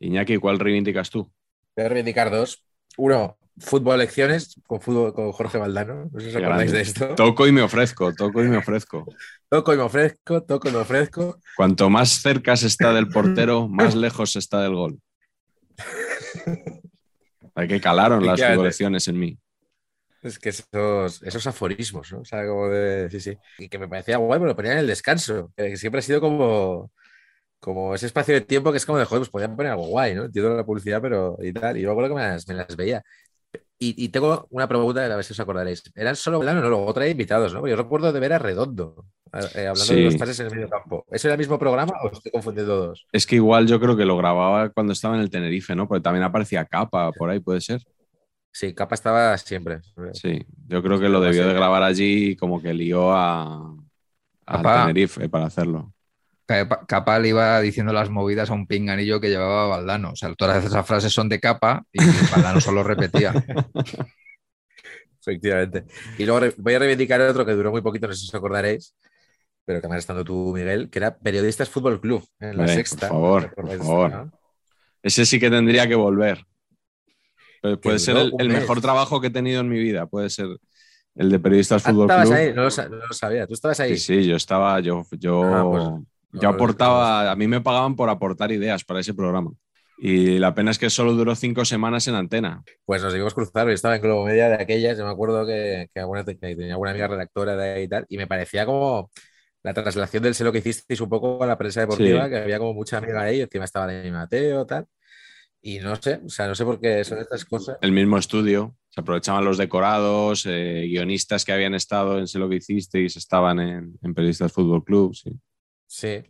Iñaki, 0.00 0.36
¿cuál 0.36 0.58
reivindicas 0.58 1.08
tú? 1.08 1.32
Voy 1.74 1.86
a 1.86 1.88
reivindicar 1.88 2.30
dos. 2.30 2.62
Uno, 2.98 3.38
fútbol 3.58 3.98
lecciones 3.98 4.60
con, 4.66 4.82
fútbol, 4.82 5.14
con 5.14 5.32
Jorge 5.32 5.56
Valdano. 5.56 6.10
No 6.12 6.20
sé 6.20 6.30
si 6.30 6.36
os 6.36 6.42
acordáis 6.42 6.72
de 6.72 6.82
esto. 6.82 7.14
Toco 7.14 7.46
y 7.46 7.52
me 7.52 7.62
ofrezco, 7.62 8.12
toco 8.12 8.44
y 8.44 8.48
me 8.48 8.58
ofrezco. 8.58 9.06
Toco 9.48 9.72
y 9.72 9.76
me 9.76 9.84
ofrezco, 9.84 10.42
toco 10.42 10.68
y 10.68 10.72
me 10.72 10.78
ofrezco. 10.78 11.38
Cuanto 11.56 11.88
más 11.88 12.20
cerca 12.20 12.56
se 12.56 12.66
está 12.66 12.92
del 12.92 13.08
portero, 13.08 13.68
más 13.68 13.94
lejos 13.94 14.32
se 14.32 14.40
está 14.40 14.60
del 14.60 14.74
gol. 14.74 14.98
Hay 17.54 17.68
que 17.68 17.80
calaron 17.80 18.26
las 18.26 18.42
figuraciones 18.42 19.06
en 19.06 19.18
mí. 19.18 19.38
Es 20.24 20.38
que 20.38 20.48
esos, 20.48 21.22
esos 21.22 21.46
aforismos, 21.46 22.10
¿no? 22.12 22.20
O 22.20 22.24
sea, 22.24 22.46
como 22.46 22.68
de. 22.68 23.08
Sí, 23.10 23.20
sí. 23.20 23.36
Y 23.58 23.68
que 23.68 23.78
me 23.78 23.86
parecía 23.88 24.16
guay, 24.16 24.38
pero 24.40 24.48
lo 24.48 24.56
ponía 24.56 24.72
en 24.72 24.78
el 24.78 24.86
descanso. 24.86 25.52
Que 25.56 25.76
siempre 25.76 26.00
ha 26.00 26.02
sido 26.02 26.20
como. 26.20 26.90
Como 27.60 27.94
ese 27.94 28.06
espacio 28.06 28.34
de 28.34 28.42
tiempo 28.42 28.70
que 28.72 28.76
es 28.78 28.84
como 28.86 28.98
de 28.98 29.06
joder, 29.06 29.20
pues 29.20 29.30
podían 29.30 29.56
poner 29.56 29.72
algo 29.72 29.86
guay, 29.86 30.14
¿no? 30.14 30.24
Entiendo 30.24 30.54
la 30.54 30.66
publicidad, 30.66 31.00
pero 31.00 31.36
y 31.40 31.52
tal. 31.52 31.76
Y 31.78 31.82
yo 31.82 31.88
me 31.88 31.92
acuerdo 31.92 32.10
que 32.10 32.20
me 32.22 32.28
las, 32.28 32.46
me 32.48 32.54
las 32.54 32.76
veía. 32.76 33.02
Y, 33.78 34.02
y 34.04 34.08
tengo 34.10 34.46
una 34.50 34.68
pregunta, 34.68 35.04
a 35.04 35.16
ver 35.16 35.24
si 35.24 35.32
os 35.32 35.40
acordaréis. 35.40 35.82
¿Eran 35.94 36.14
solo 36.16 36.38
Valdano? 36.38 36.60
No, 36.60 36.68
luego 36.68 36.92
traía 36.94 37.10
invitados, 37.12 37.52
¿no? 37.54 37.66
Yo 37.66 37.76
recuerdo 37.76 38.12
de 38.12 38.20
ver 38.20 38.32
a 38.34 38.38
Redondo, 38.38 39.06
eh, 39.32 39.60
hablando 39.66 39.84
Sí. 39.84 39.94
de 39.96 40.02
los 40.02 40.16
pases 40.16 40.40
en 40.40 40.46
el 40.46 40.54
medio 40.54 40.68
campo. 40.68 41.04
¿Eso 41.10 41.28
era 41.28 41.34
el 41.34 41.38
mismo 41.38 41.58
programa 41.58 41.92
o 42.02 42.10
estoy 42.10 42.30
confundiendo 42.32 42.76
dos? 42.76 43.06
Es 43.12 43.26
que 43.26 43.36
igual 43.36 43.66
yo 43.66 43.80
creo 43.80 43.96
que 43.96 44.04
lo 44.04 44.16
grababa 44.16 44.68
cuando 44.70 44.92
estaba 44.92 45.16
en 45.16 45.22
el 45.22 45.30
Tenerife, 45.30 45.74
¿no? 45.74 45.88
Porque 45.88 46.02
también 46.02 46.22
aparecía 46.22 46.64
capa 46.66 47.12
por 47.12 47.30
ahí, 47.30 47.40
puede 47.40 47.60
ser. 47.60 47.82
Sí, 48.56 48.72
Capa 48.72 48.94
estaba 48.94 49.36
siempre. 49.36 49.80
Sí, 50.12 50.46
yo 50.68 50.80
creo 50.80 51.00
que 51.00 51.08
lo 51.08 51.20
debió 51.20 51.48
de 51.48 51.54
grabar 51.54 51.82
allí 51.82 52.30
y 52.30 52.36
como 52.36 52.62
que 52.62 52.72
lió 52.72 53.10
a, 53.12 53.74
a 54.46 54.56
Capa. 54.56 54.82
Tenerife 54.86 55.28
para 55.28 55.46
hacerlo. 55.46 55.92
Capa 56.86 57.18
le 57.18 57.30
iba 57.30 57.60
diciendo 57.60 57.92
las 57.92 58.10
movidas 58.10 58.50
a 58.50 58.54
un 58.54 58.68
pinganillo 58.68 59.20
que 59.20 59.28
llevaba 59.30 59.66
Valdano. 59.66 60.10
O 60.12 60.16
sea, 60.16 60.32
todas 60.34 60.64
esas 60.64 60.86
frases 60.86 61.12
son 61.12 61.28
de 61.28 61.40
Capa 61.40 61.84
y 61.92 61.98
Valdano 62.30 62.60
solo 62.60 62.84
repetía. 62.84 63.32
Efectivamente. 65.20 65.84
Y 66.18 66.24
luego 66.24 66.46
voy 66.58 66.74
a 66.74 66.78
reivindicar 66.78 67.20
otro 67.22 67.44
que 67.44 67.52
duró 67.52 67.72
muy 67.72 67.80
poquito, 67.82 68.06
no 68.06 68.12
sé 68.12 68.20
si 68.20 68.28
os 68.28 68.34
acordaréis, 68.34 68.94
pero 69.64 69.80
que 69.80 69.88
me 69.88 69.94
has 69.94 70.00
estado 70.00 70.22
tú, 70.22 70.52
Miguel, 70.54 70.90
que 70.90 70.98
era 71.00 71.16
Periodistas 71.16 71.70
Fútbol 71.70 72.00
Club 72.00 72.24
en 72.38 72.56
la 72.56 72.62
Hombre, 72.62 72.74
sexta. 72.74 73.08
por 73.08 73.16
favor, 73.16 73.42
¿Recordáis 73.48 73.78
por 73.78 73.86
favor. 73.86 74.10
no? 74.12 74.32
Ese 75.02 75.26
sí 75.26 75.40
que 75.40 75.50
tendría 75.50 75.88
que 75.88 75.94
volver. 75.94 76.44
Pero 77.64 77.80
puede 77.80 77.98
ser 77.98 78.16
el, 78.18 78.32
el 78.38 78.48
mejor 78.50 78.80
trabajo 78.82 79.20
que 79.22 79.28
he 79.28 79.30
tenido 79.30 79.62
en 79.62 79.68
mi 79.70 79.78
vida. 79.78 80.04
Puede 80.06 80.28
ser 80.28 80.48
el 81.14 81.30
de 81.30 81.38
Periodistas 81.38 81.86
Ah, 81.86 81.90
Fútbol 81.90 82.04
estabas 82.10 82.28
Club. 82.28 82.38
ahí, 82.38 82.48
no 82.52 82.62
lo, 82.64 82.98
no 82.98 83.06
lo 83.06 83.14
sabía. 83.14 83.46
Tú 83.46 83.54
estabas 83.54 83.80
ahí. 83.80 83.96
Sí, 83.96 84.20
sí, 84.22 84.26
yo 84.28 84.36
estaba, 84.36 84.78
yo, 84.80 85.02
yo, 85.18 85.42
Ah, 85.44 85.64
pues, 85.70 85.84
yo 86.32 86.42
no, 86.42 86.48
aportaba, 86.50 87.30
a 87.30 87.36
mí 87.36 87.48
me 87.48 87.60
pagaban 87.62 87.96
por 87.96 88.10
aportar 88.10 88.52
ideas 88.52 88.84
para 88.84 89.00
ese 89.00 89.14
programa. 89.14 89.50
Y 89.96 90.38
la 90.38 90.54
pena 90.54 90.72
es 90.72 90.78
que 90.78 90.90
solo 90.90 91.14
duró 91.14 91.34
cinco 91.36 91.64
semanas 91.64 92.06
en 92.08 92.16
antena. 92.16 92.62
Pues 92.84 93.02
nos 93.02 93.12
debimos 93.12 93.32
cruzar. 93.32 93.66
Yo 93.68 93.72
estaba 93.72 93.96
en 93.96 94.02
Globo 94.02 94.26
Media 94.26 94.48
de 94.48 94.56
aquellas. 94.62 94.98
Yo 94.98 95.04
me 95.04 95.10
acuerdo 95.12 95.46
que, 95.46 95.88
que, 95.94 96.00
alguna- 96.00 96.24
que 96.24 96.34
tenía 96.34 96.72
alguna 96.72 96.90
amiga 96.90 97.06
redactora 97.08 97.56
de 97.56 97.72
ahí 97.74 97.82
y 97.84 97.88
tal. 97.88 98.04
Y 98.10 98.18
me 98.18 98.26
parecía 98.26 98.66
como 98.66 99.10
la 99.62 99.72
traslación 99.72 100.22
del 100.24 100.34
sé 100.34 100.44
lo 100.44 100.52
que 100.52 100.58
hicisteis 100.58 101.00
un 101.00 101.08
poco 101.08 101.42
a 101.42 101.46
la 101.46 101.56
prensa 101.56 101.80
deportiva, 101.80 102.24
Sí. 102.24 102.30
que 102.30 102.36
había 102.38 102.58
como 102.58 102.74
mucha 102.74 102.98
amiga 102.98 103.22
ahí. 103.22 103.40
Encima 103.40 103.64
estaba 103.64 103.86
de 103.86 104.10
Mateo 104.10 104.66
tal. 104.66 104.84
Y 105.66 105.78
no 105.78 105.96
sé, 105.96 106.20
o 106.24 106.28
sea, 106.28 106.46
no 106.46 106.54
sé 106.54 106.62
por 106.64 106.78
qué 106.78 107.02
son 107.04 107.18
estas 107.20 107.42
cosas. 107.46 107.78
El 107.80 107.92
mismo 107.92 108.18
estudio, 108.18 108.76
se 108.90 109.00
aprovechaban 109.00 109.46
los 109.46 109.56
decorados, 109.56 110.44
eh, 110.46 110.84
guionistas 110.86 111.42
que 111.44 111.52
habían 111.52 111.74
estado 111.74 112.18
en 112.18 112.26
Sé 112.26 112.38
lo 112.38 112.50
que 112.50 112.56
hicisteis, 112.56 113.16
estaban 113.16 113.58
en, 113.60 113.98
en 114.02 114.14
Periodistas 114.14 114.52
Fútbol 114.52 114.84
Club. 114.84 115.14
Sí. 115.14 115.30
Sí. 115.86 116.22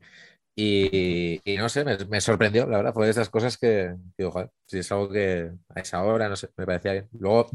Y, 0.57 1.41
y 1.45 1.57
no 1.57 1.69
sé, 1.69 1.85
me, 1.85 1.97
me 2.09 2.21
sorprendió, 2.21 2.65
la 2.69 2.77
verdad. 2.77 2.95
Fue 2.95 3.07
de 3.07 3.11
esas 3.11 3.29
cosas 3.29 3.59
que, 3.59 3.93
digo, 4.17 4.31
joder, 4.31 4.51
si 4.69 4.79
es 4.79 4.93
algo 4.93 5.09
que 5.11 5.51
a 5.75 5.81
esa 5.81 6.01
hora, 6.05 6.29
no 6.29 6.37
sé, 6.37 6.51
me 6.57 6.65
parecía 6.65 6.93
bien. 6.93 7.09
Luego 7.19 7.49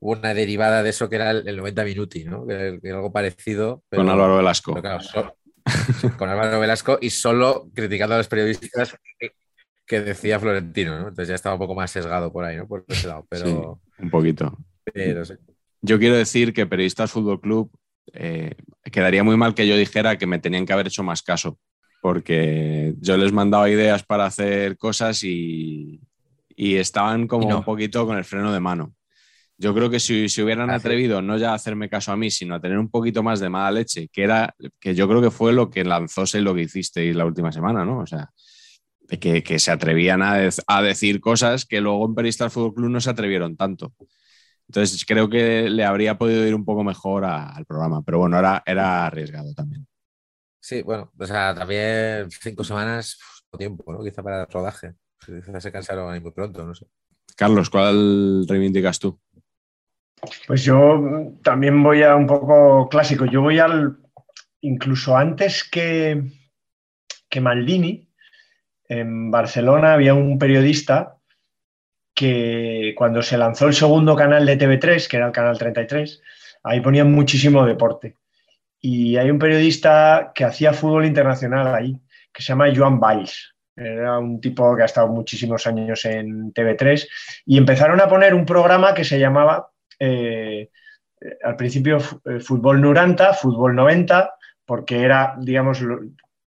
hubo 0.00 0.12
una 0.12 0.34
derivada 0.34 0.82
de 0.82 0.90
eso 0.90 1.08
que 1.08 1.16
era 1.16 1.30
el, 1.30 1.48
el 1.48 1.56
90 1.56 1.82
Minuti, 1.84 2.24
¿no? 2.24 2.46
Que, 2.46 2.78
algo 2.92 3.10
parecido. 3.10 3.82
pero- 3.88 4.02
Con 4.02 4.10
Álvaro 4.12 4.36
Velasco. 4.36 4.74
pero 4.74 4.82
claro, 4.82 5.00
so- 5.02 5.34
con 6.18 6.28
Álvaro 6.28 6.60
Velasco 6.60 6.98
y 7.00 7.08
solo 7.08 7.70
criticando 7.72 8.16
a 8.16 8.18
los 8.18 8.28
periodistas 8.28 8.94
que, 9.92 10.00
decía 10.00 10.40
Florentino, 10.40 10.92
¿no? 10.98 11.08
Entonces 11.08 11.28
ya 11.28 11.34
estaba 11.34 11.54
un 11.54 11.60
poco 11.60 11.74
más 11.74 11.90
sesgado 11.90 12.32
por 12.32 12.44
ahí, 12.44 12.56
¿no? 12.56 12.66
Por 12.66 12.84
ese 12.88 13.08
lado, 13.08 13.26
pero, 13.28 13.46
Sí, 13.46 14.02
un 14.02 14.10
poquito. 14.10 14.56
pero 14.92 15.24
sí. 15.24 15.34
Yo 15.80 15.98
quiero 15.98 16.16
decir 16.16 16.52
que 16.52 16.66
Periodistas 16.66 17.10
Fútbol 17.10 17.40
Club 17.40 17.70
eh, 18.12 18.54
quedaría 18.90 19.24
muy 19.24 19.36
mal 19.36 19.54
que 19.54 19.66
yo 19.66 19.76
dijera 19.76 20.16
que 20.18 20.26
me 20.26 20.38
tenían 20.38 20.64
que 20.66 20.72
haber 20.72 20.86
hecho 20.88 21.02
más 21.02 21.22
caso, 21.22 21.58
porque 22.00 22.94
yo 23.00 23.16
les 23.16 23.32
mandaba 23.32 23.68
ideas 23.70 24.02
para 24.04 24.26
hacer 24.26 24.76
cosas 24.76 25.22
y, 25.24 26.00
y 26.56 26.76
estaban 26.76 27.26
como 27.26 27.44
Y 27.44 27.46
no. 27.48 27.58
un 27.58 27.64
poquito 27.64 28.06
con 28.06 28.16
el 28.18 28.24
freno 28.24 28.52
de 28.52 28.60
mano. 28.60 28.94
Yo 29.58 29.74
creo 29.74 29.90
que 29.90 30.00
si 30.00 30.28
se 30.28 30.42
hubieran 30.42 30.70
Ah, 30.70 30.74
atrevido 30.76 31.22
no 31.22 31.36
ya 31.38 31.52
a 31.52 31.54
hacerme 31.54 31.88
caso 31.88 32.10
a 32.12 32.16
mí, 32.16 32.30
sino 32.30 32.54
a 32.56 32.60
tener 32.60 32.78
un 32.78 32.90
poquito 32.90 33.22
más 33.22 33.38
de 33.40 33.48
mala 33.48 33.70
leche, 33.70 34.08
que 34.12 34.24
era 34.24 34.54
que 34.80 34.94
yo 34.94 35.06
creo 35.08 35.22
que 35.22 35.30
fue 35.30 35.52
lo 35.52 35.70
que 35.70 35.84
lanzó 35.84 36.26
Sé 36.26 36.40
lo 36.40 36.54
que 36.54 36.62
hicisteis 36.62 37.14
la 37.14 37.24
última 37.26 37.52
semana, 37.52 37.84
¿no? 37.84 37.98
O 38.00 38.06
sea, 38.06 38.30
de 39.08 39.18
que, 39.18 39.42
que 39.42 39.58
se 39.58 39.70
atrevían 39.72 40.22
a, 40.22 40.38
dec- 40.40 40.62
a 40.66 40.82
decir 40.82 41.20
cosas 41.20 41.64
que 41.66 41.80
luego 41.80 42.06
en 42.06 42.14
Periodistas 42.14 42.52
Fútbol 42.52 42.74
Club 42.74 42.90
no 42.90 43.00
se 43.00 43.10
atrevieron 43.10 43.56
tanto. 43.56 43.92
Entonces 44.68 45.04
creo 45.06 45.28
que 45.30 45.70
le 45.70 45.84
habría 45.84 46.18
podido 46.18 46.46
ir 46.46 46.54
un 46.54 46.64
poco 46.64 46.84
mejor 46.84 47.24
a- 47.24 47.50
al 47.50 47.66
programa, 47.66 48.02
pero 48.04 48.18
bueno, 48.18 48.38
era, 48.38 48.62
era 48.66 49.06
arriesgado 49.06 49.54
también. 49.54 49.86
Sí, 50.60 50.82
bueno, 50.82 51.10
o 51.18 51.26
sea, 51.26 51.54
también 51.54 52.30
cinco 52.30 52.62
semanas, 52.64 53.18
poco 53.50 53.58
tiempo, 53.58 53.92
¿no? 53.92 54.02
Quizá 54.04 54.22
para 54.22 54.42
el 54.42 54.48
rodaje. 54.50 54.94
Quizá 55.24 55.60
se 55.60 55.72
cansaron 55.72 56.12
ahí 56.12 56.20
muy 56.20 56.32
pronto, 56.32 56.64
no 56.64 56.74
sé. 56.74 56.86
Carlos, 57.36 57.68
¿cuál 57.70 58.46
reivindicas 58.48 58.98
tú? 58.98 59.20
Pues 60.46 60.62
yo 60.64 61.34
también 61.42 61.82
voy 61.82 62.02
a 62.02 62.14
un 62.16 62.26
poco 62.26 62.88
clásico. 62.88 63.26
Yo 63.26 63.42
voy 63.42 63.58
al. 63.58 63.98
Incluso 64.62 65.16
antes 65.16 65.64
que, 65.70 66.22
que 67.28 67.40
Maldini, 67.40 68.08
en 69.00 69.30
Barcelona 69.30 69.94
había 69.94 70.14
un 70.14 70.38
periodista 70.38 71.16
que 72.14 72.94
cuando 72.96 73.22
se 73.22 73.38
lanzó 73.38 73.66
el 73.66 73.74
segundo 73.74 74.14
canal 74.14 74.44
de 74.44 74.58
TV3, 74.58 75.08
que 75.08 75.16
era 75.16 75.26
el 75.26 75.32
canal 75.32 75.58
33, 75.58 76.20
ahí 76.62 76.80
ponían 76.80 77.10
muchísimo 77.10 77.64
deporte. 77.64 78.16
Y 78.80 79.16
hay 79.16 79.30
un 79.30 79.38
periodista 79.38 80.32
que 80.34 80.44
hacía 80.44 80.74
fútbol 80.74 81.06
internacional 81.06 81.74
ahí, 81.74 81.98
que 82.32 82.42
se 82.42 82.48
llama 82.48 82.72
Joan 82.74 83.00
Valls. 83.00 83.54
Era 83.74 84.18
un 84.18 84.40
tipo 84.40 84.76
que 84.76 84.82
ha 84.82 84.86
estado 84.86 85.08
muchísimos 85.08 85.66
años 85.66 86.04
en 86.04 86.52
TV3 86.52 87.08
y 87.46 87.56
empezaron 87.56 88.00
a 88.00 88.08
poner 88.08 88.34
un 88.34 88.44
programa 88.44 88.92
que 88.92 89.04
se 89.04 89.18
llamaba 89.18 89.70
eh, 89.98 90.68
al 91.42 91.56
principio 91.56 91.96
eh, 92.26 92.40
Fútbol 92.40 92.82
90, 92.82 93.32
Fútbol 93.32 93.74
90, 93.74 94.34
porque 94.66 95.02
era, 95.02 95.34
digamos, 95.38 95.82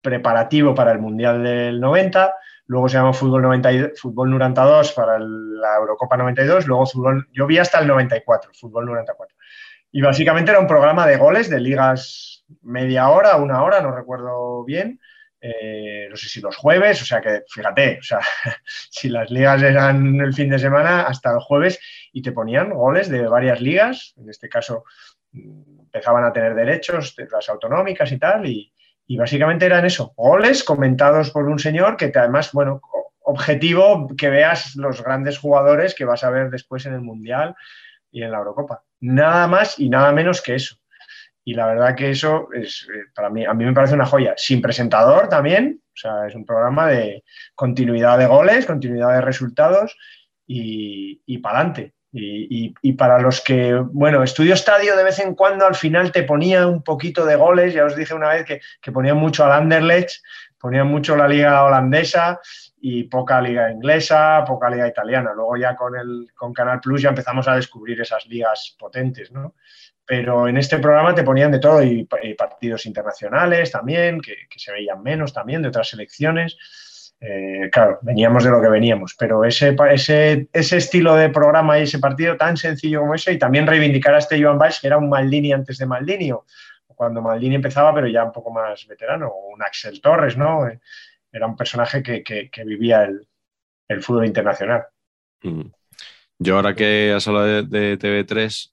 preparativo 0.01 0.73
para 0.75 0.91
el 0.91 0.99
Mundial 0.99 1.43
del 1.43 1.79
90, 1.79 2.33
luego 2.67 2.89
se 2.89 2.97
llamó 2.97 3.13
Fútbol, 3.13 3.41
92, 3.43 3.99
Fútbol 3.99 4.31
92 4.31 4.93
para 4.93 5.19
la 5.19 5.75
Eurocopa 5.77 6.17
92, 6.17 6.67
luego 6.67 6.85
fútbol, 6.85 7.27
yo 7.31 7.45
vi 7.45 7.57
hasta 7.57 7.79
el 7.79 7.87
94, 7.87 8.51
Fútbol 8.53 8.85
94. 8.85 9.35
Y 9.91 10.01
básicamente 10.01 10.51
era 10.51 10.59
un 10.59 10.67
programa 10.67 11.05
de 11.05 11.17
goles 11.17 11.49
de 11.49 11.59
ligas 11.59 12.45
media 12.61 13.09
hora, 13.09 13.35
una 13.37 13.63
hora, 13.63 13.81
no 13.81 13.91
recuerdo 13.91 14.63
bien, 14.63 14.99
eh, 15.39 16.07
no 16.09 16.15
sé 16.15 16.29
si 16.29 16.39
los 16.39 16.55
jueves, 16.55 17.01
o 17.01 17.05
sea 17.05 17.19
que 17.19 17.41
fíjate, 17.47 17.97
o 17.99 18.03
sea, 18.03 18.19
si 18.65 19.09
las 19.09 19.29
ligas 19.31 19.61
eran 19.61 20.19
el 20.21 20.33
fin 20.33 20.49
de 20.49 20.59
semana, 20.59 21.01
hasta 21.01 21.31
el 21.31 21.39
jueves, 21.39 21.79
y 22.13 22.21
te 22.21 22.31
ponían 22.31 22.69
goles 22.69 23.09
de 23.09 23.27
varias 23.27 23.59
ligas, 23.59 24.13
en 24.17 24.29
este 24.29 24.47
caso 24.47 24.83
mm, 25.31 25.79
empezaban 25.81 26.23
a 26.23 26.31
tener 26.31 26.53
derechos 26.55 27.15
de 27.15 27.27
las 27.29 27.49
autonómicas 27.49 28.11
y 28.11 28.19
tal, 28.19 28.45
y, 28.45 28.71
y 29.11 29.17
básicamente 29.17 29.65
eran 29.65 29.85
eso, 29.85 30.13
goles 30.15 30.63
comentados 30.63 31.31
por 31.31 31.49
un 31.49 31.59
señor 31.59 31.97
que 31.97 32.07
te, 32.07 32.19
además, 32.19 32.53
bueno, 32.53 32.79
objetivo 33.19 34.07
que 34.17 34.29
veas 34.29 34.77
los 34.77 35.03
grandes 35.03 35.37
jugadores 35.37 35.93
que 35.93 36.05
vas 36.05 36.23
a 36.23 36.29
ver 36.29 36.49
después 36.49 36.85
en 36.85 36.93
el 36.93 37.01
Mundial 37.01 37.53
y 38.09 38.23
en 38.23 38.31
la 38.31 38.37
Eurocopa. 38.37 38.85
Nada 39.01 39.49
más 39.49 39.77
y 39.77 39.89
nada 39.89 40.13
menos 40.13 40.41
que 40.41 40.55
eso. 40.55 40.77
Y 41.43 41.55
la 41.55 41.67
verdad 41.67 41.93
que 41.93 42.11
eso 42.11 42.47
es, 42.53 42.87
eh, 42.87 43.11
para 43.13 43.29
mí, 43.29 43.43
a 43.43 43.53
mí 43.53 43.65
me 43.65 43.73
parece 43.73 43.95
una 43.95 44.05
joya. 44.05 44.33
Sin 44.37 44.61
presentador 44.61 45.27
también, 45.27 45.81
o 45.87 45.97
sea, 45.97 46.25
es 46.25 46.33
un 46.33 46.45
programa 46.45 46.87
de 46.87 47.25
continuidad 47.53 48.17
de 48.17 48.27
goles, 48.27 48.65
continuidad 48.65 49.13
de 49.13 49.21
resultados 49.21 49.97
y, 50.47 51.21
y 51.25 51.39
para 51.39 51.57
adelante. 51.57 51.95
Y, 52.13 52.65
y- 52.65 52.73
y 52.81 52.93
para 52.93 53.19
los 53.19 53.41
que, 53.41 53.73
bueno, 53.73 54.21
Estudio 54.23 54.53
Estadio 54.53 54.97
de 54.97 55.03
vez 55.03 55.19
en 55.19 55.33
cuando 55.33 55.65
al 55.65 55.75
final 55.75 56.11
te 56.11 56.23
ponía 56.23 56.67
un 56.67 56.83
poquito 56.83 57.25
de 57.25 57.37
goles, 57.37 57.73
ya 57.73 57.85
os 57.85 57.95
dije 57.95 58.13
una 58.13 58.29
vez 58.29 58.45
que, 58.45 58.59
que 58.81 58.91
ponía 58.91 59.13
mucho 59.13 59.45
al 59.45 59.53
Anderlecht, 59.53 60.21
ponían 60.59 60.87
mucho 60.87 61.15
la 61.15 61.27
liga 61.27 61.63
holandesa 61.63 62.39
y 62.81 63.03
poca 63.05 63.41
liga 63.41 63.71
inglesa, 63.71 64.43
poca 64.45 64.69
liga 64.69 64.87
italiana. 64.87 65.31
Luego 65.33 65.55
ya 65.57 65.75
con, 65.75 65.95
el, 65.97 66.27
con 66.35 66.53
Canal 66.53 66.79
Plus 66.79 67.01
ya 67.01 67.09
empezamos 67.09 67.47
a 67.47 67.55
descubrir 67.55 67.99
esas 68.01 68.25
ligas 68.27 68.75
potentes, 68.77 69.31
¿no? 69.31 69.55
Pero 70.05 70.47
en 70.47 70.57
este 70.57 70.79
programa 70.79 71.15
te 71.15 71.23
ponían 71.23 71.51
de 71.51 71.59
todo 71.59 71.81
y, 71.81 72.07
partidos 72.37 72.85
internacionales 72.85 73.71
también, 73.71 74.19
que, 74.19 74.35
se 74.55 74.71
veían 74.71 75.01
menos 75.01 75.31
también, 75.31 75.61
de 75.61 75.69
otras 75.69 75.89
selecciones. 75.89 76.57
Eh, 77.23 77.69
claro, 77.71 77.99
veníamos 78.01 78.43
de 78.43 78.49
lo 78.49 78.59
que 78.59 78.67
veníamos, 78.67 79.15
pero 79.17 79.45
ese, 79.45 79.75
ese, 79.91 80.47
ese 80.51 80.77
estilo 80.77 81.15
de 81.15 81.29
programa 81.29 81.77
y 81.77 81.83
ese 81.83 81.99
partido 81.99 82.35
tan 82.35 82.57
sencillo 82.57 83.01
como 83.01 83.13
ese, 83.13 83.33
y 83.33 83.37
también 83.37 83.67
reivindicar 83.67 84.15
a 84.15 84.17
este 84.17 84.41
Joan 84.41 84.57
Valls, 84.57 84.79
que 84.81 84.87
era 84.87 84.97
un 84.97 85.07
Maldini 85.07 85.53
antes 85.53 85.77
de 85.77 85.85
Maldini, 85.85 86.31
cuando 86.87 87.21
Maldini 87.21 87.55
empezaba, 87.55 87.93
pero 87.93 88.07
ya 88.07 88.23
un 88.23 88.31
poco 88.31 88.51
más 88.51 88.87
veterano, 88.87 89.27
o 89.27 89.53
un 89.53 89.61
Axel 89.61 90.01
Torres, 90.01 90.35
¿no? 90.35 90.67
Eh, 90.67 90.79
era 91.31 91.45
un 91.45 91.55
personaje 91.55 92.01
que, 92.01 92.51
vivía 92.65 93.03
el, 93.87 94.01
fútbol 94.01 94.25
internacional. 94.25 94.85
Mm. 95.43 95.69
Yo 96.39 96.55
ahora 96.55 96.73
que 96.73 97.13
has 97.15 97.27
hablado 97.27 97.63
de, 97.63 97.99
TV3, 97.99 98.71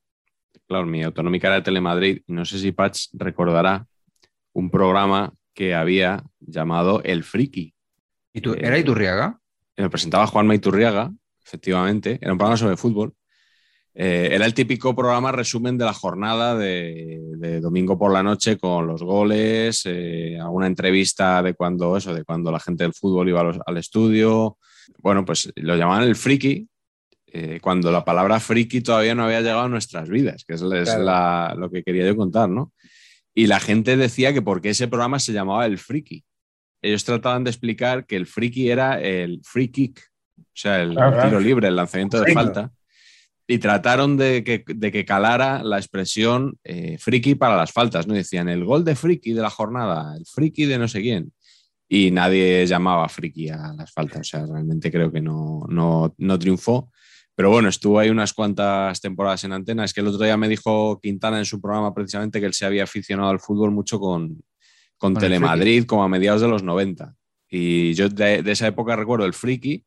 claro, 0.66 0.86
mi 0.86 1.02
autonómica 1.02 1.48
era 1.48 1.62
Telemadrid, 1.62 2.22
no 2.26 2.46
sé 2.46 2.58
si 2.58 2.72
Patch 2.72 3.08
recordará 3.12 3.86
un 4.54 4.70
programa 4.70 5.34
que 5.52 5.74
había 5.74 6.22
llamado 6.40 7.02
El 7.04 7.24
Friki. 7.24 7.74
¿Y 8.38 8.40
tú, 8.40 8.54
¿Era 8.54 8.78
Iturriaga? 8.78 9.36
Eh, 9.76 9.82
lo 9.82 9.90
presentaba 9.90 10.28
Juanma 10.28 10.54
Iturriaga, 10.54 11.10
efectivamente. 11.44 12.18
Era 12.20 12.30
un 12.30 12.38
programa 12.38 12.56
sobre 12.56 12.76
fútbol. 12.76 13.14
Eh, 13.94 14.28
era 14.30 14.46
el 14.46 14.54
típico 14.54 14.94
programa 14.94 15.32
resumen 15.32 15.76
de 15.76 15.84
la 15.84 15.92
jornada 15.92 16.56
de, 16.56 17.58
domingo 17.60 17.98
por 17.98 18.12
la 18.12 18.22
noche 18.22 18.56
con 18.56 18.86
los 18.86 19.02
goles, 19.02 19.82
eh, 19.86 20.38
alguna 20.40 20.68
entrevista 20.68 21.42
de 21.42 21.54
cuando 21.54 21.96
eso, 21.96 22.14
de 22.14 22.22
cuando 22.22 22.52
la 22.52 22.60
gente 22.60 22.84
del 22.84 22.94
fútbol 22.94 23.28
iba 23.28 23.40
al 23.66 23.76
estudio. 23.76 24.56
Bueno, 24.98 25.24
pues 25.24 25.52
lo 25.56 25.74
llamaban 25.74 26.04
el 26.04 26.14
friki, 26.14 26.68
eh, 27.26 27.58
cuando 27.60 27.90
la 27.90 28.04
palabra 28.04 28.38
friki 28.38 28.82
todavía 28.82 29.16
no 29.16 29.24
había 29.24 29.40
llegado 29.40 29.62
a 29.62 29.68
nuestras 29.68 30.08
vidas, 30.08 30.44
que 30.46 30.54
es, 30.54 30.62
lo 30.62 31.70
que 31.72 31.82
quería 31.82 32.06
yo 32.06 32.16
contar, 32.16 32.48
¿no? 32.48 32.72
Y 33.34 33.48
la 33.48 33.58
gente 33.58 33.96
decía 33.96 34.32
que 34.32 34.42
por 34.42 34.60
qué 34.60 34.70
ese 34.70 34.86
programa 34.86 35.18
se 35.18 35.32
llamaba 35.32 35.66
el 35.66 35.76
friki. 35.76 36.22
Ellos 36.82 37.04
trataban 37.04 37.44
de 37.44 37.50
explicar 37.50 38.06
que 38.06 38.16
el 38.16 38.26
friki 38.26 38.70
era 38.70 39.00
el 39.00 39.40
free 39.44 39.68
kick, 39.68 40.00
o 40.38 40.42
sea, 40.54 40.82
el, 40.82 40.90
tiro 40.94 41.40
libre, 41.40 41.68
el 41.68 41.76
lanzamiento 41.76 42.20
de 42.20 42.32
falta 42.32 42.72
y 43.50 43.58
trataron 43.58 44.18
de 44.18 44.44
que, 44.44 45.04
calara 45.06 45.62
la 45.62 45.78
expresión 45.78 46.58
eh, 46.64 46.98
friki 46.98 47.34
para 47.34 47.56
las 47.56 47.72
faltas, 47.72 48.06
¿no? 48.06 48.12
Decían 48.12 48.50
el 48.50 48.62
gol 48.62 48.84
de 48.84 48.94
friki 48.94 49.32
de 49.32 49.40
la 49.40 49.48
jornada, 49.48 50.14
el 50.18 50.26
friki 50.26 50.66
de 50.66 50.78
no 50.78 50.86
sé 50.86 51.00
quién. 51.00 51.32
Y 51.88 52.10
nadie 52.10 52.66
llamaba 52.66 53.08
friki 53.08 53.48
a 53.48 53.72
las 53.72 53.90
faltas, 53.90 54.20
o 54.20 54.24
sea, 54.24 54.44
realmente 54.44 54.92
creo 54.92 55.10
que 55.10 55.22
no, 55.22 55.64
no, 55.66 56.38
triunfó. 56.38 56.90
Pero 57.34 57.48
bueno, 57.48 57.70
estuvo 57.70 57.98
ahí 57.98 58.10
unas 58.10 58.34
cuantas 58.34 59.00
temporadas 59.00 59.44
en 59.44 59.54
antena. 59.54 59.84
Es 59.84 59.94
que 59.94 60.02
el 60.02 60.08
otro 60.08 60.22
día 60.22 60.36
me 60.36 60.48
dijo 60.48 61.00
Quintana 61.00 61.38
en 61.38 61.46
su 61.46 61.58
programa 61.58 61.94
precisamente 61.94 62.40
que 62.40 62.46
él 62.46 62.52
se 62.52 62.66
había 62.66 62.84
aficionado 62.84 63.30
al 63.30 63.40
fútbol 63.40 63.70
mucho 63.70 63.98
con, 63.98 64.42
con 64.98 65.14
Telemadrid, 65.14 65.86
como 65.86 66.02
a 66.02 66.08
mediados 66.08 66.42
de 66.42 66.48
los 66.48 66.62
90. 66.62 67.14
Y 67.48 67.94
yo 67.94 68.08
de, 68.08 68.42
de, 68.42 68.52
esa 68.52 68.66
época 68.66 68.96
recuerdo 68.96 69.24
el 69.24 69.32
friki 69.32 69.84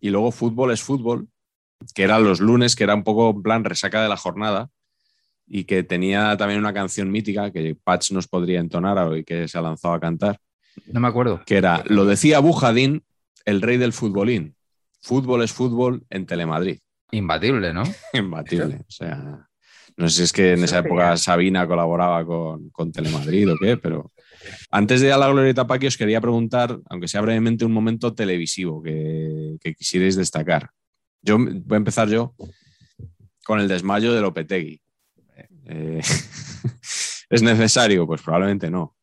y 0.00 0.10
luego 0.10 0.30
fútbol 0.30 0.70
es 0.70 0.82
fútbol, 0.82 1.28
que 1.94 2.02
eran 2.02 2.22
los 2.24 2.40
lunes, 2.40 2.76
que 2.76 2.84
era 2.84 2.94
un 2.94 3.02
poco 3.02 3.30
en 3.30 3.42
plan 3.42 3.64
resaca 3.64 4.02
de 4.02 4.08
la 4.08 4.16
jornada 4.16 4.70
y 5.52 5.64
que 5.64 5.82
tenía 5.82 6.36
también 6.36 6.60
una 6.60 6.72
canción 6.72 7.10
mítica 7.10 7.50
que 7.50 7.74
Patch 7.74 8.12
nos 8.12 8.28
podría 8.28 8.60
entonar 8.60 8.98
hoy 8.98 9.24
que 9.24 9.48
se 9.48 9.58
ha 9.58 9.62
lanzado 9.62 9.94
a 9.94 10.00
cantar. 10.00 10.38
No 10.86 11.00
me 11.00 11.08
acuerdo. 11.08 11.42
Que 11.44 11.56
era, 11.56 11.82
lo 11.86 12.04
decía 12.04 12.38
Bujadín, 12.38 13.02
el 13.44 13.60
rey 13.60 13.76
del 13.76 13.92
futbolín. 13.92 14.54
Fútbol 15.02 15.42
es 15.42 15.52
fútbol 15.52 16.04
en 16.08 16.26
Telemadrid. 16.26 16.78
Imbatible, 17.10 17.72
¿no? 17.72 17.82
Imbatible. 18.12 18.76
O 18.76 18.90
sea, 18.90 19.48
no 19.96 20.08
sé 20.08 20.16
si 20.16 20.22
es 20.22 20.32
que 20.32 20.52
en 20.52 20.62
esa 20.62 20.78
época 20.78 21.16
Sabina 21.16 21.66
colaboraba 21.66 22.24
con, 22.24 22.70
con 22.70 22.92
Telemadrid 22.92 23.52
o 23.52 23.56
qué, 23.56 23.76
pero 23.76 24.12
antes 24.70 25.00
de 25.00 25.08
ir 25.08 25.12
a 25.12 25.18
la 25.18 25.28
Glorieta 25.28 25.66
Paqui 25.66 25.86
os 25.86 25.96
quería 25.96 26.20
preguntar, 26.20 26.78
aunque 26.88 27.08
sea 27.08 27.20
brevemente, 27.20 27.64
un 27.64 27.72
momento 27.72 28.14
televisivo 28.14 28.82
que, 28.82 29.58
quisierais 29.76 30.16
destacar. 30.16 30.70
Yo 31.22 31.38
voy 31.38 31.74
a 31.74 31.76
empezar 31.76 32.08
yo 32.08 32.34
con 33.44 33.60
el 33.60 33.68
desmayo 33.68 34.12
de 34.12 34.20
Lopetegui. 34.20 34.80
Eh, 35.66 36.00
¿Es 37.30 37.42
necesario? 37.42 38.06
Pues 38.06 38.22
probablemente 38.22 38.70
no. 38.70 38.96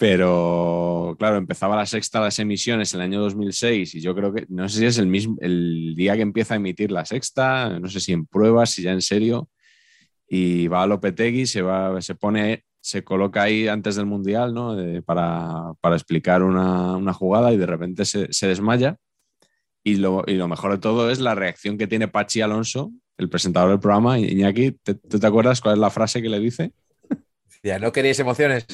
Pero 0.00 1.14
claro, 1.18 1.36
empezaba 1.36 1.76
la 1.76 1.84
sexta 1.84 2.20
las 2.20 2.38
emisiones 2.38 2.94
en 2.94 3.00
el 3.00 3.04
año 3.04 3.20
2006 3.20 3.96
y 3.96 4.00
yo 4.00 4.14
creo 4.14 4.32
que, 4.32 4.46
no 4.48 4.66
sé 4.66 4.78
si 4.78 4.86
es 4.86 4.96
el 4.96 5.06
mismo, 5.06 5.36
el 5.40 5.94
día 5.94 6.16
que 6.16 6.22
empieza 6.22 6.54
a 6.54 6.56
emitir 6.56 6.90
la 6.90 7.04
sexta, 7.04 7.78
no 7.78 7.86
sé 7.88 8.00
si 8.00 8.12
en 8.12 8.24
pruebas, 8.24 8.70
si 8.70 8.82
ya 8.82 8.92
en 8.92 9.02
serio, 9.02 9.50
y 10.26 10.68
va 10.68 10.84
a 10.84 10.86
Lopetegui, 10.86 11.44
se, 11.44 11.60
va, 11.60 12.00
se 12.00 12.14
pone, 12.14 12.64
se 12.80 13.04
coloca 13.04 13.42
ahí 13.42 13.68
antes 13.68 13.96
del 13.96 14.06
Mundial, 14.06 14.54
¿no? 14.54 14.76
para, 15.04 15.74
explicar 15.94 16.42
una, 16.42 17.12
jugada 17.12 17.52
y 17.52 17.56
de 17.56 17.66
repente 17.66 18.04
se, 18.04 18.32
se 18.32 18.46
desmaya 18.48 18.96
y 19.82 19.96
lo, 19.96 20.24
mejor 20.48 20.72
de 20.72 20.78
todo 20.78 21.10
es 21.10 21.20
la 21.20 21.34
reacción 21.34 21.78
que 21.78 21.86
tiene 21.86 22.08
Pachi 22.08 22.42
Alonso, 22.42 22.92
el 23.16 23.30
presentador 23.30 23.70
del 23.70 23.80
programa. 23.80 24.18
Iñaki, 24.18 24.72
¿tú 24.72 25.18
te 25.18 25.26
acuerdas 25.26 25.60
cuál 25.60 25.74
es 25.74 25.80
la 25.80 25.90
frase 25.90 26.20
que 26.20 26.28
le 26.28 26.38
dice? 26.38 26.72
Ya, 27.62 27.78
¿no 27.78 27.92
queréis 27.92 28.18
emociones? 28.18 28.66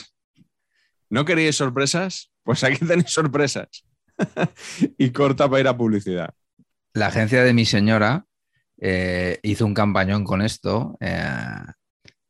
¿No 1.09 1.24
queréis 1.24 1.57
sorpresas? 1.57 2.33
Pues 2.43 2.65
aquí 2.65 2.85
tenéis 2.85 3.11
sorpresas. 3.11 3.85
y 4.99 5.11
corta 5.11 5.49
para 5.49 5.61
ir 5.61 5.69
a 5.69 5.77
publicidad. 5.77 6.35
La 6.93 7.09
agencia 7.09 7.45
de 7.45 7.53
mi 7.53 7.66
señora 7.66 8.27
eh, 8.81 9.39
hizo 9.43 9.66
un 9.66 9.74
campañón 9.74 10.24
con 10.24 10.43
esto, 10.43 10.97
eh, 11.01 11.28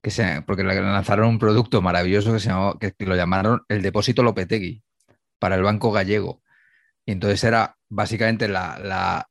que 0.07 0.13
se, 0.13 0.41
porque 0.43 0.63
le 0.63 0.81
lanzaron 0.81 1.27
un 1.31 1.39
producto 1.41 1.83
maravilloso 1.83 2.33
que, 2.33 2.39
se 2.39 2.51
llamó, 2.51 2.79
que, 2.79 2.95
lo 3.01 3.17
llamaron 3.17 3.63
el 3.69 3.83
depósito 3.83 4.23
Lopetegui 4.23 4.81
para 5.41 5.57
el 5.57 5.65
Banco 5.65 5.91
Gallego. 5.91 6.43
Y 7.05 7.11
entonces 7.11 7.43
era 7.43 7.77
básicamente 7.89 8.47
la, 8.47 9.27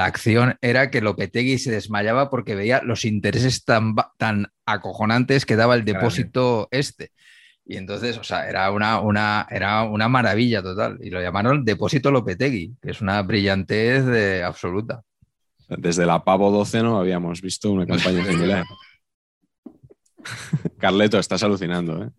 acción 0.00 0.56
era 0.62 0.90
que 0.90 1.02
Lopetegui 1.02 1.58
se 1.58 1.72
desmayaba 1.72 2.30
porque 2.30 2.54
veía 2.54 2.80
los 2.82 3.04
intereses 3.04 3.66
tan, 3.66 3.96
tan 4.16 4.46
acojonantes 4.64 5.44
que 5.44 5.56
daba 5.56 5.74
el 5.74 5.84
depósito 5.84 6.68
este. 6.70 7.10
Y 7.66 7.76
entonces, 7.76 8.16
o 8.16 8.24
sea, 8.24 8.48
era 8.48 8.70
una, 8.70 9.00
una, 9.00 9.46
era 9.50 9.82
una 9.82 10.08
maravilla 10.08 10.62
total. 10.62 11.00
Y 11.02 11.10
lo 11.10 11.20
llamaron 11.20 11.66
Depósito 11.66 12.10
Lopetegui, 12.10 12.78
que 12.80 12.92
es 12.92 13.02
una 13.02 13.20
brillantez 13.20 14.06
de, 14.06 14.42
absoluta. 14.42 15.02
Desde 15.68 16.06
la 16.06 16.24
Pavo 16.24 16.50
12 16.50 16.82
no 16.82 16.98
habíamos 16.98 17.42
visto 17.42 17.70
una 17.70 17.84
campaña 17.84 18.24
similar. 18.24 18.64
Carleto, 20.78 21.18
estás 21.18 21.42
alucinando, 21.42 22.04
¿eh? 22.04 22.10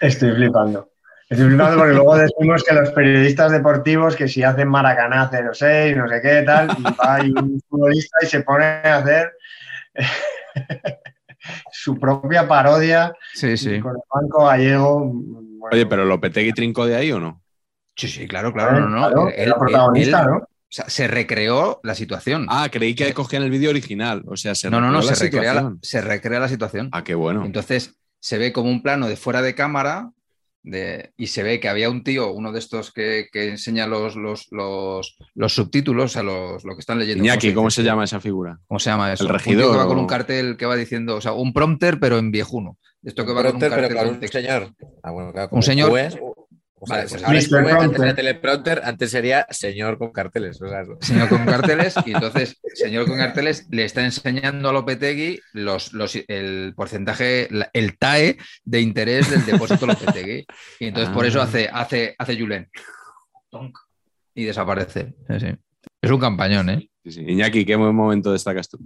Estoy 0.00 0.32
flipando. 0.32 0.90
Estoy 1.28 1.48
flipando 1.48 1.78
porque 1.78 1.94
luego 1.94 2.16
decimos 2.16 2.64
que 2.64 2.74
los 2.74 2.90
periodistas 2.90 3.52
deportivos 3.52 4.16
que 4.16 4.28
si 4.28 4.42
hacen 4.42 4.68
Maracaná 4.68 5.30
06, 5.30 5.96
no 5.96 6.08
sé 6.08 6.20
qué, 6.20 6.42
tal, 6.42 6.76
y 6.78 6.82
va 7.32 7.42
un 7.42 7.60
futbolista 7.68 8.18
y 8.22 8.26
se 8.26 8.40
pone 8.42 8.64
a 8.64 8.96
hacer 8.98 9.32
su 11.72 11.98
propia 11.98 12.46
parodia 12.46 13.14
sí, 13.32 13.56
sí. 13.56 13.80
con 13.80 13.92
el 13.92 14.02
banco 14.12 14.46
gallego. 14.46 15.12
Oye, 15.70 15.86
pero 15.86 16.04
¿Lopetegui 16.04 16.52
trincó 16.52 16.86
de 16.86 16.96
ahí 16.96 17.12
o 17.12 17.20
no? 17.20 17.42
Sí, 17.96 18.08
sí, 18.08 18.26
claro, 18.26 18.52
claro, 18.52 18.80
no, 18.80 19.10
no. 19.10 19.28
el 19.28 19.54
protagonista, 19.54 20.24
¿no? 20.24 20.48
O 20.72 20.74
sea, 20.74 20.88
se 20.88 21.06
recreó 21.06 21.80
la 21.82 21.94
situación. 21.94 22.46
Ah, 22.48 22.70
creí 22.72 22.94
que 22.94 23.12
cogían 23.12 23.42
el 23.42 23.50
vídeo 23.50 23.68
original. 23.68 24.22
O 24.26 24.38
sea, 24.38 24.54
se 24.54 24.70
No, 24.70 24.80
no, 24.80 24.90
no, 24.90 25.02
se 25.02 25.14
recrea, 25.14 25.70
se 25.82 26.00
recrea 26.00 26.40
la 26.40 26.48
situación. 26.48 26.88
Ah, 26.92 27.04
qué 27.04 27.14
bueno. 27.14 27.44
Entonces, 27.44 27.98
se 28.20 28.38
ve 28.38 28.54
como 28.54 28.70
un 28.70 28.82
plano 28.82 29.06
de 29.06 29.16
fuera 29.16 29.42
de 29.42 29.54
cámara 29.54 30.12
y 30.64 31.26
se 31.26 31.42
ve 31.42 31.60
que 31.60 31.68
había 31.68 31.90
un 31.90 32.02
tío, 32.02 32.32
uno 32.32 32.52
de 32.52 32.58
estos 32.58 32.90
que, 32.90 33.28
enseña 33.34 33.86
los, 33.86 34.16
los, 34.16 35.16
subtítulos, 35.48 36.16
a 36.16 36.22
los, 36.22 36.64
lo 36.64 36.74
que 36.74 36.80
están 36.80 36.98
leyendo. 36.98 37.22
Iñaki, 37.22 37.52
¿cómo 37.52 37.70
se, 37.70 37.82
llama 37.82 38.04
esa 38.04 38.18
figura? 38.18 38.58
¿Cómo 38.66 38.78
se 38.78 38.88
llama 38.88 39.12
eso? 39.12 39.24
El 39.24 39.28
regidor. 39.28 39.72
que 39.72 39.76
va 39.76 39.86
con 39.86 39.98
un 39.98 40.06
cartel 40.06 40.56
que 40.56 40.64
va 40.64 40.76
diciendo, 40.76 41.16
o 41.16 41.20
sea, 41.20 41.32
un 41.32 41.52
prompter, 41.52 42.00
pero 42.00 42.16
en 42.16 42.30
viejuno. 42.30 42.78
Esto 43.02 43.26
que 43.26 43.32
va 43.34 43.42
con 43.42 43.56
un 43.56 43.60
cartel. 43.60 44.18
un 44.22 44.28
señor. 44.28 44.72
Ah, 45.02 45.12
un 45.50 45.62
señor. 45.62 45.92
Vale, 46.88 47.06
pues 47.08 47.22
ahora 47.22 47.38
es 47.38 47.52
antes 47.52 48.00
de 48.00 48.14
teleprompter, 48.14 48.82
antes 48.84 49.10
sería 49.10 49.46
señor 49.50 49.98
con 49.98 50.10
carteles. 50.10 50.58
Señor 51.00 51.28
con 51.28 51.44
carteles, 51.46 51.94
y 52.04 52.12
entonces, 52.12 52.60
señor 52.74 53.06
con 53.06 53.18
carteles 53.18 53.68
le 53.70 53.84
está 53.84 54.04
enseñando 54.04 54.68
a 54.68 54.72
Lopetegui 54.72 55.40
los, 55.52 55.92
el 56.26 56.72
porcentaje, 56.74 57.48
el 57.72 57.98
TAE 57.98 58.36
de 58.64 58.80
interés 58.80 59.30
del 59.30 59.46
depósito 59.46 59.86
Lopetegui. 59.86 60.44
Y 60.80 60.86
entonces 60.86 61.14
por 61.14 61.24
eso 61.24 61.40
ah. 61.40 61.44
hace, 61.44 61.68
hace, 61.72 62.16
hace 62.18 62.38
Julen. 62.38 62.68
Y 64.34 64.44
desaparece. 64.44 65.14
Es 66.00 66.10
un 66.10 66.18
campañón, 66.18 66.68
¿eh? 66.70 66.90
Iñaki, 67.04 67.64
¿qué 67.64 67.76
momento 67.76 68.32
destacas 68.32 68.68
tú? 68.68 68.78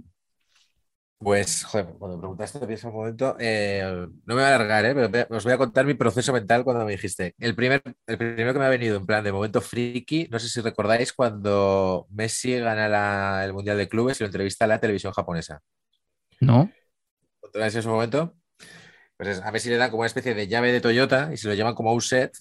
Pues, 1.19 1.63
joder, 1.63 1.87
cuando 1.97 2.19
preguntaste, 2.19 2.59
pienso 2.67 2.89
un 2.89 2.93
momento, 2.93 3.35
eh, 3.39 3.81
no 3.83 4.35
me 4.35 4.35
voy 4.35 4.43
a 4.43 4.55
alargar, 4.55 4.85
¿eh? 4.85 5.09
pero 5.09 5.35
os 5.35 5.43
voy 5.43 5.53
a 5.53 5.57
contar 5.57 5.83
mi 5.85 5.95
proceso 5.95 6.31
mental 6.31 6.63
cuando 6.63 6.85
me 6.85 6.91
dijiste. 6.91 7.33
El, 7.39 7.55
primer, 7.55 7.81
el 8.05 8.17
primero 8.19 8.53
que 8.53 8.59
me 8.59 8.65
ha 8.65 8.69
venido 8.69 8.97
en 8.97 9.05
plan 9.07 9.23
de 9.23 9.31
momento 9.31 9.59
friki, 9.59 10.27
no 10.29 10.37
sé 10.37 10.47
si 10.47 10.61
recordáis 10.61 11.13
cuando 11.13 12.05
Messi 12.11 12.59
gana 12.59 13.43
el 13.43 13.51
Mundial 13.51 13.77
de 13.77 13.89
Clubes 13.89 14.19
y 14.19 14.23
lo 14.23 14.27
entrevista 14.27 14.65
a 14.65 14.67
la 14.67 14.79
televisión 14.79 15.11
japonesa. 15.11 15.59
¿No? 16.39 16.71
¿Recordáis 17.41 17.73
ese 17.73 17.87
momento? 17.87 18.35
Pues 19.17 19.41
a 19.41 19.51
Messi 19.51 19.69
le 19.69 19.77
dan 19.77 19.89
como 19.89 20.01
una 20.01 20.07
especie 20.07 20.35
de 20.35 20.47
llave 20.47 20.71
de 20.71 20.81
Toyota 20.81 21.31
y 21.33 21.37
se 21.37 21.47
lo 21.47 21.55
llaman 21.55 21.73
como 21.73 21.93
un 21.93 22.01
set 22.01 22.37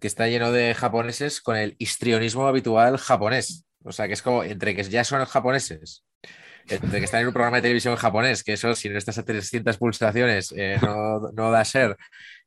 que 0.00 0.06
está 0.06 0.26
lleno 0.26 0.52
de 0.52 0.72
japoneses 0.74 1.42
con 1.42 1.56
el 1.56 1.76
histrionismo 1.78 2.46
habitual 2.46 2.96
japonés. 2.96 3.66
O 3.84 3.92
sea, 3.92 4.06
que 4.06 4.14
es 4.14 4.22
como 4.22 4.42
entre 4.42 4.74
que 4.74 4.84
ya 4.84 5.04
son 5.04 5.22
japoneses 5.26 6.05
de 6.66 6.98
que 6.98 7.04
están 7.04 7.20
en 7.20 7.28
un 7.28 7.32
programa 7.32 7.58
de 7.58 7.62
televisión 7.62 7.96
japonés, 7.96 8.42
que 8.42 8.54
eso, 8.54 8.74
si 8.74 8.88
no 8.88 8.98
estás 8.98 9.18
a 9.18 9.24
300 9.24 9.76
pulsaciones, 9.78 10.52
eh, 10.56 10.78
no, 10.82 11.30
no, 11.32 11.50
da 11.50 11.64
ser. 11.64 11.96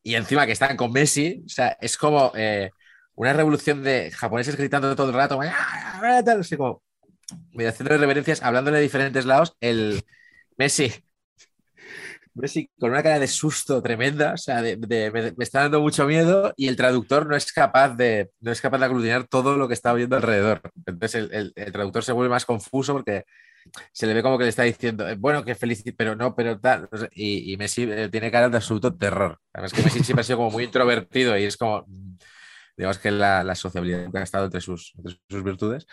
Y 0.04 0.16
encima 0.16 0.46
que 0.46 0.52
están 0.52 0.76
con 0.76 0.92
Messi, 0.92 1.44
o 1.46 1.50
sea, 1.50 1.78
es 1.80 1.98
como 1.98 2.32
eh, 2.36 2.72
una 3.16 3.34
revolución 3.34 3.84
de 3.84 4.12
japoneses 4.12 4.58
gritando 4.58 4.96
todo 4.96 5.10
el 5.10 5.16
rato, 5.16 5.40
así 5.42 6.58
como 6.58 6.82
haciendo 7.58 7.98
reverencias, 7.98 8.44
hablándole 8.44 8.78
de 8.78 8.84
diferentes 8.84 9.26
lados, 9.26 9.56
el 9.62 10.04
Messi. 10.58 10.92
Messi 12.34 12.70
con 12.80 12.92
una 12.92 13.04
cara 13.04 13.20
de 13.20 13.28
susto 13.28 13.82
tremenda, 13.82 14.34
o 14.34 14.38
sea, 14.38 14.62
de, 14.62 14.78
me, 15.12 15.44
está 15.44 15.62
dando 15.62 15.82
mucho 15.82 16.06
miedo 16.06 16.54
y 16.56 16.68
el 16.68 16.76
traductor 16.76 17.28
no 17.28 17.36
es 17.36 17.52
capaz 17.52 17.96
de, 17.96 18.32
no 18.40 18.52
es 18.52 18.62
capaz 18.62 18.78
de 18.78 18.86
aglutinar 18.86 19.28
todo 19.28 19.58
lo 19.58 19.68
que 19.68 19.74
está 19.74 19.92
oyendo 19.92 20.16
alrededor. 20.16 20.62
Entonces 20.86 21.30
el, 21.32 21.52
el 21.56 21.72
traductor 21.72 22.04
se 22.04 22.14
vuelve 22.14 22.30
más 22.30 22.46
confuso 22.46 22.94
porque 22.94 23.26
se 23.92 24.08
le 24.08 24.14
ve 24.14 24.24
como 24.24 24.38
que 24.38 24.46
le 24.46 24.50
está 24.50 24.64
diciendo, 24.64 25.08
eh, 25.08 25.16
bueno, 25.18 25.44
que 25.44 25.56
feliz, 25.56 25.84
pero 25.98 26.16
no, 26.16 26.36
pero 26.36 26.60
tal. 26.60 26.90
Y, 27.12 27.56
Messi 27.58 27.84
eh, 27.84 28.10
tiene 28.10 28.32
cara 28.32 28.50
de 28.50 28.58
absoluto 28.58 28.96
terror. 28.96 29.40
Además 29.54 29.74
que 29.74 29.84
Messi 29.84 30.04
siempre 30.04 30.22
ha 30.22 30.24
sido 30.24 30.38
como 30.38 30.52
muy 30.52 30.64
introvertido 30.64 31.38
y 31.38 31.44
es 31.44 31.58
como, 31.58 31.86
mm, 31.88 32.18
digamos 32.78 32.98
que 32.98 33.12
la, 33.12 33.56
sociabilidad 33.56 34.12
que 34.12 34.18
ha 34.18 34.24
estado 34.24 34.46
entre 34.46 34.62
sus, 34.62 34.94
sus 35.30 35.44
virtudes, 35.44 35.86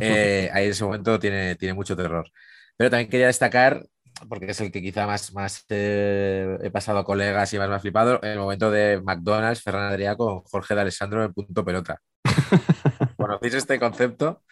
eh, 0.00 0.50
ahí 0.52 0.66
en 0.66 0.70
ese 0.70 0.84
momento 0.84 1.18
tiene, 1.18 1.56
tiene 1.56 1.74
mucho 1.74 1.96
terror. 1.96 2.30
Pero 2.76 2.90
también 2.90 3.10
quería 3.10 3.26
destacar, 3.26 3.86
porque 4.28 4.50
es 4.50 4.60
el 4.60 4.72
que 4.72 4.82
quizá 4.82 5.06
más, 5.06 5.32
más 5.34 5.64
he 5.68 6.70
pasado 6.72 6.98
a 6.98 7.04
colegas 7.04 7.52
y 7.52 7.58
más 7.58 7.68
me 7.68 7.74
ha 7.74 7.80
flipado, 7.80 8.20
el 8.22 8.38
momento 8.38 8.70
de 8.70 9.00
McDonald's, 9.02 9.62
Ferran 9.62 9.92
Adrià 9.92 10.16
con 10.16 10.40
Jorge 10.40 10.74
de 10.74 10.80
Alessandro 10.80 11.24
en 11.24 11.32
punto 11.32 11.64
pelota. 11.64 12.00
¿Conocéis 13.16 13.54
este 13.54 13.78
concepto? 13.78 14.42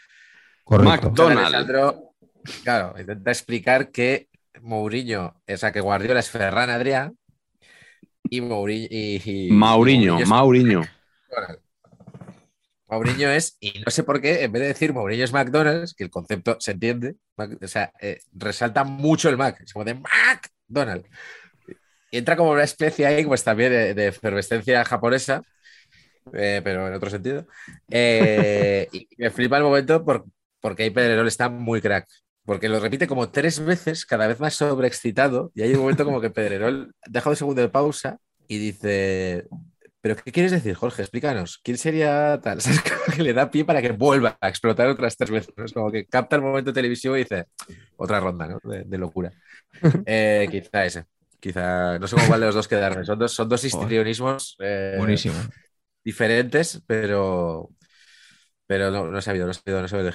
Correcto. 0.65 1.09
McDonald's. 1.09 2.08
Claro, 2.63 2.95
intenta 2.99 3.31
explicar 3.31 3.91
que 3.91 4.29
Mourinho, 4.63 5.35
o 5.47 5.57
sea, 5.57 5.73
que 5.73 5.81
Guardiola 5.81 6.21
es 6.21 6.31
Ferran 6.31 6.71
Adrià 6.71 7.13
y 8.31 8.41
Mourinho. 8.41 8.89
Y, 8.91 9.49
Mauriño, 9.51 10.19
Mauriño. 10.27 10.83
Mourinho 12.89 13.31
es, 13.31 13.57
y 13.61 13.81
no 13.85 13.91
sé 13.91 14.03
por 14.03 14.21
qué, 14.21 14.45
en 14.45 14.53
vez 14.53 14.63
de 14.63 14.69
decir 14.69 14.93
Mourinho 14.93 15.25
es 15.25 15.33
McDonald's, 15.33 15.95
que 15.95 16.05
el 16.05 16.11
concepto 16.11 16.57
se 16.59 16.73
entiende, 16.73 17.17
o 17.37 17.69
sea, 17.69 17.93
eh, 18.01 18.21
resalta 18.33 18.85
mucho 18.85 19.29
el 19.29 19.37
Mac, 19.37 19.61
es 19.61 19.73
como 19.73 19.85
de 19.85 19.95
McDonald's. 19.95 21.09
Y 22.11 22.17
entra 22.17 22.37
como 22.37 22.53
una 22.53 22.65
especie 22.65 23.05
ahí, 23.05 23.27
pues 23.27 23.45
también 23.45 23.95
de, 23.95 24.07
efervescencia 24.07 24.83
japonesa, 24.87 25.43
eh, 26.33 26.63
pero 26.65 26.89
en 26.89 26.95
otro 26.95 27.11
sentido. 27.11 27.47
Eh, 27.91 28.89
y 28.93 29.07
me 29.19 29.29
flipa 29.31 29.59
el 29.59 29.65
momento 29.65 30.03
porque 30.61 30.83
ahí 30.83 30.91
Pedrerol 30.91 31.29
está 31.29 31.51
muy 31.51 31.83
crack 31.83 32.09
porque 32.49 32.71
lo 32.71 32.81
repite 32.81 33.07
como 33.07 33.29
tres 33.29 33.63
veces, 33.63 34.07
cada 34.07 34.27
vez 34.27 34.41
más 34.41 34.55
sobreexcitado, 34.55 35.53
y 35.55 35.61
hay 35.61 35.75
un 35.75 35.81
momento 35.81 36.07
como 36.07 36.19
que 36.19 36.31
Pedrerol 36.31 36.95
deja 37.07 37.29
un 37.29 37.37
segundo 37.37 37.61
de 37.61 37.69
pausa 37.69 38.21
y 38.49 38.57
dice, 38.57 39.47
¿pero 40.01 40.17
qué 40.17 40.33
quieres 40.33 40.53
decir, 40.53 40.75
Jorge? 40.75 41.03
Explícanos, 41.03 41.61
¿quién 41.63 41.77
sería 41.77 42.41
tal? 42.43 42.59
¿Sabes? 42.63 42.81
que 43.15 43.23
le 43.23 43.35
da 43.35 43.51
pie 43.51 43.67
para 43.67 43.83
que 43.83 43.93
vuelva 43.93 44.39
a 44.41 44.49
explotar 44.49 44.89
otras 44.89 45.19
tres 45.19 45.31
veces, 45.31 45.53
Es 45.59 45.75
como 45.75 45.93
que 45.93 46.07
capta 46.07 46.37
el 46.37 46.43
momento 46.43 46.73
televisivo 46.73 47.17
y 47.17 47.25
dice, 47.25 47.49
otra 47.99 48.19
ronda, 48.19 48.49
¿no? 48.49 48.59
De, 48.63 48.97
locura. 48.97 49.31
Eh, 50.07 50.49
quizá 50.51 50.87
ese, 50.87 51.05
quizá, 51.39 51.99
no 51.99 52.07
sé 52.07 52.17
cómo 52.17 52.29
cuál 52.29 52.41
de 52.41 52.47
los 52.47 52.55
dos 52.55 52.67
quedarme, 52.67 53.05
son 53.05 53.19
dos, 53.19 53.31
son 53.31 53.51
dos 53.51 53.63
histrionismos 53.63 54.57
eh, 54.61 54.95
Buenísimo. 54.97 55.35
diferentes, 56.03 56.83
pero, 56.87 57.69
pero 58.67 58.91
no, 58.91 59.11
no 59.11 59.19
he 59.19 59.23
sabido, 59.23 59.45
no 59.45 59.51
he 59.51 59.55
sabido, 59.55 59.81
no 59.81 59.85
he 59.85 59.91
sabido. 59.91 60.13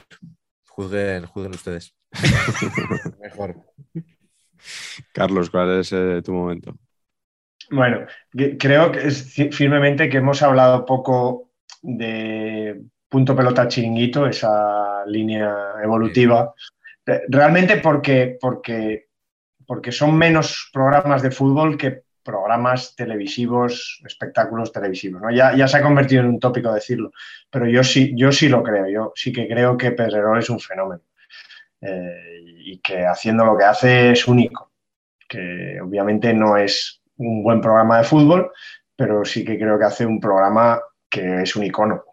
Juzguen, 0.66 1.28
juzguen 1.28 1.54
ustedes. 1.54 1.94
Mejor. 3.22 3.56
Carlos, 5.12 5.50
¿cuál 5.50 5.80
es 5.80 5.92
eh, 5.92 6.22
tu 6.24 6.34
momento? 6.34 6.76
Bueno, 7.72 8.06
creo 8.60 8.92
que 8.92 9.08
es 9.08 9.34
firmemente 9.52 10.10
que 10.10 10.18
hemos 10.18 10.42
hablado 10.42 10.86
poco 10.86 11.52
de 11.82 12.82
punto 13.10 13.36
pelota 13.36 13.68
chiringuito, 13.68 14.28
esa 14.28 15.06
línea 15.06 15.76
evolutiva. 15.82 16.54
Realmente 17.06 17.78
porque, 17.78 18.38
porque, 18.40 19.08
porque 19.66 19.92
son 19.92 20.18
menos 20.18 20.70
programas 20.74 21.22
de 21.22 21.32
fútbol 21.32 21.78
que 21.78 22.04
programas 22.24 22.96
televisivos, 22.96 24.02
espectáculos 24.06 24.72
televisivos. 24.72 25.22
¿no? 25.22 25.32
Ya, 25.32 25.56
ya, 25.56 25.68
se 25.68 25.78
ha 25.78 25.84
convertido 25.84 26.22
en 26.22 26.30
un 26.30 26.40
tópico 26.40 26.74
decirlo, 26.74 27.12
pero 27.50 27.68
yo 27.68 27.84
sí, 27.84 28.14
yo 28.16 28.32
sí 28.32 28.50
lo 28.50 28.64
creo. 28.64 28.88
Yo 28.88 29.14
sí 29.16 29.32
que 29.32 29.48
creo 29.48 29.78
que 29.78 29.92
Pedrerol 29.92 30.40
es 30.40 30.50
un 30.50 30.60
fenómeno. 30.60 31.02
Eh, 31.86 32.44
y 32.66 32.80
que 32.80 33.06
haciendo 33.06 33.44
lo 33.44 33.58
que 33.58 33.66
hace 33.66 34.12
es 34.12 34.28
único, 34.28 34.72
que 35.28 35.80
obviamente 35.82 36.34
no 36.34 36.56
es 36.56 37.02
un 37.18 37.44
buen 37.44 37.60
programa 37.60 37.98
de 37.98 38.06
fútbol, 38.06 38.52
pero 38.96 39.26
sí 39.26 39.44
que 39.44 39.58
creo 39.58 39.78
que 39.78 39.86
hace 39.86 40.06
un 40.06 40.20
programa 40.20 40.80
que 41.10 41.42
es 41.42 41.56
un 41.56 41.64
icono 41.66 42.04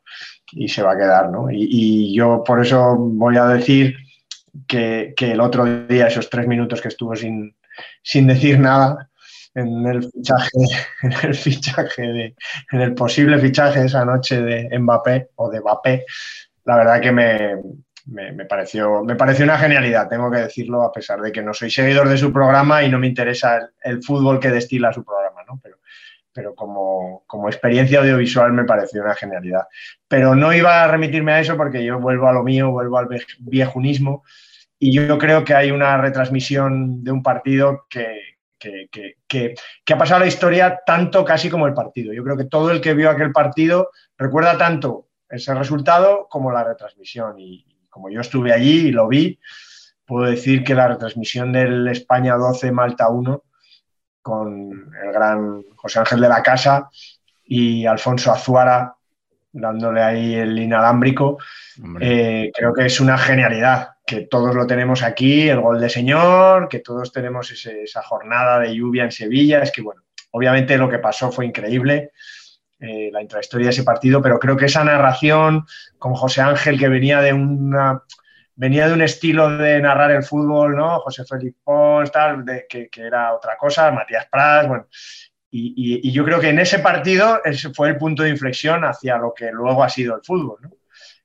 y 0.52 0.68
se 0.68 0.82
va 0.82 0.92
a 0.92 0.96
quedar, 0.96 1.30
¿no? 1.30 1.48
Y, 1.50 2.12
yo 2.14 2.42
por 2.44 2.60
eso 2.60 2.96
voy 2.96 3.36
a 3.36 3.46
decir 3.46 3.96
que, 4.66 5.14
el 5.16 5.40
otro 5.40 5.64
día, 5.86 6.08
esos 6.08 6.28
tres 6.28 6.48
minutos 6.48 6.80
que 6.80 6.88
estuvo 6.88 7.14
sin, 7.14 7.56
sin 8.02 8.26
decir 8.26 8.58
nada, 8.58 9.08
en 9.54 9.86
el 9.86 10.02
fichaje, 10.02 10.50
en 11.02 11.12
el 11.22 11.34
fichaje 11.34 12.02
de, 12.02 12.34
en 12.72 12.80
el 12.80 12.94
posible 12.94 13.38
fichaje 13.38 13.84
esa 13.84 14.04
noche 14.04 14.40
de 14.42 14.78
Mbappé 14.78 15.28
o 15.36 15.48
de 15.48 15.60
Mbappé, 15.60 16.04
la 16.64 16.76
verdad 16.76 17.00
que 17.00 17.12
me, 17.12 17.54
me, 18.10 18.44
pareció, 18.44 19.04
me 19.04 19.14
pareció 19.14 19.44
una 19.44 19.58
genialidad, 19.58 20.08
tengo 20.08 20.30
que 20.30 20.38
decirlo, 20.38 20.82
a 20.82 20.92
pesar 20.92 21.20
de 21.20 21.30
que 21.30 21.42
no 21.42 21.54
soy 21.54 21.70
seguidor 21.70 22.08
de 22.08 22.18
su 22.18 22.32
programa 22.32 22.82
y 22.82 22.90
no 22.90 22.98
me 22.98 23.06
interesa 23.06 23.70
el, 23.82 24.02
fútbol 24.02 24.40
que 24.40 24.50
destila 24.50 24.92
su 24.92 25.04
programa, 25.04 25.42
¿no? 25.46 25.60
Pero, 25.62 25.78
pero 26.32 26.54
como, 26.54 27.22
como, 27.26 27.48
experiencia 27.48 28.00
audiovisual 28.00 28.52
me 28.52 28.64
pareció 28.64 29.02
una 29.02 29.14
genialidad. 29.14 29.66
Pero 30.08 30.34
no 30.34 30.52
iba 30.52 30.82
a 30.82 30.88
remitirme 30.88 31.32
a 31.32 31.40
eso 31.40 31.56
porque 31.56 31.84
yo 31.84 32.00
vuelvo 32.00 32.28
a 32.28 32.32
lo 32.32 32.42
mío, 32.42 32.70
vuelvo 32.70 32.98
al 32.98 33.08
viejunismo 33.38 34.24
y 34.78 34.92
yo 34.92 35.18
creo 35.18 35.44
que 35.44 35.54
hay 35.54 35.70
una 35.70 35.96
retransmisión 35.98 37.04
de 37.04 37.12
un 37.12 37.22
partido 37.22 37.86
que, 37.88 38.30
que, 38.58 38.88
que, 38.90 39.54
que, 39.84 39.92
ha 39.92 39.98
pasado 39.98 40.20
la 40.20 40.26
historia 40.26 40.80
tanto 40.84 41.24
casi 41.24 41.48
como 41.48 41.66
el 41.66 41.74
partido. 41.74 42.12
Yo 42.12 42.24
creo 42.24 42.36
que 42.36 42.46
todo 42.46 42.70
el 42.70 42.80
que 42.80 42.94
vio 42.94 43.10
aquel 43.10 43.30
partido 43.30 43.90
recuerda 44.16 44.58
tanto 44.58 45.08
ese 45.28 45.54
resultado 45.54 46.26
como 46.28 46.50
la 46.50 46.64
retransmisión. 46.64 47.38
Y, 47.38 47.69
como 47.90 48.08
yo 48.08 48.20
estuve 48.20 48.52
allí 48.52 48.88
y 48.88 48.92
lo 48.92 49.08
vi, 49.08 49.38
puedo 50.06 50.30
decir 50.30 50.64
que 50.64 50.74
la 50.74 50.88
retransmisión 50.88 51.52
del 51.52 51.88
España 51.88 52.36
12 52.36 52.72
Malta 52.72 53.08
1 53.08 53.42
con 54.22 54.92
el 55.02 55.12
gran 55.12 55.62
José 55.76 55.98
Ángel 55.98 56.20
de 56.20 56.28
la 56.28 56.42
Casa 56.42 56.88
y 57.44 57.84
Alfonso 57.86 58.32
Azuara 58.32 58.94
dándole 59.52 60.02
ahí 60.02 60.34
el 60.34 60.58
inalámbrico, 60.58 61.38
eh, 62.00 62.52
creo 62.54 62.72
que 62.72 62.86
es 62.86 63.00
una 63.00 63.18
genialidad, 63.18 63.90
que 64.06 64.22
todos 64.22 64.54
lo 64.54 64.66
tenemos 64.66 65.02
aquí, 65.02 65.48
el 65.48 65.60
gol 65.60 65.80
de 65.80 65.88
señor, 65.88 66.68
que 66.68 66.80
todos 66.80 67.12
tenemos 67.12 67.50
esa 67.50 68.02
jornada 68.02 68.60
de 68.60 68.74
lluvia 68.74 69.04
en 69.04 69.12
Sevilla, 69.12 69.62
es 69.62 69.72
que 69.72 69.82
bueno, 69.82 70.02
obviamente 70.30 70.78
lo 70.78 70.88
que 70.88 70.98
pasó 70.98 71.32
fue 71.32 71.46
increíble, 71.46 72.12
eh, 72.80 73.10
la 73.12 73.20
intrahistoria 73.20 73.66
de 73.66 73.70
ese 73.70 73.84
partido, 73.84 74.22
pero 74.22 74.38
creo 74.38 74.56
que 74.56 74.64
esa 74.64 74.82
narración 74.82 75.66
con 75.98 76.14
José 76.14 76.40
Ángel, 76.40 76.78
que 76.78 76.88
venía 76.88 77.20
de 77.20 77.32
una 77.32 78.02
venía 78.60 78.88
de 78.88 78.92
un 78.92 79.00
estilo 79.00 79.56
de 79.56 79.80
narrar 79.80 80.10
el 80.10 80.22
fútbol, 80.22 80.76
¿no? 80.76 81.00
José 81.00 81.24
Félix 81.24 81.56
Pons, 81.64 82.12
tal, 82.12 82.44
de, 82.44 82.66
que, 82.68 82.90
era 82.94 83.34
otra 83.34 83.56
cosa, 83.56 83.90
Matías 83.90 84.26
Prats, 84.30 84.68
bueno. 84.68 84.86
Y, 85.50 86.12
yo 86.12 86.24
creo 86.24 86.40
que 86.40 86.50
en 86.50 86.58
ese 86.58 86.78
partido 86.78 87.40
ese 87.42 87.70
fue 87.70 87.88
el 87.88 87.96
punto 87.96 88.22
de 88.22 88.28
inflexión 88.28 88.84
hacia 88.84 89.16
lo 89.16 89.32
que 89.34 89.50
luego 89.50 89.82
ha 89.82 89.88
sido 89.88 90.14
el 90.14 90.22
fútbol. 90.22 90.58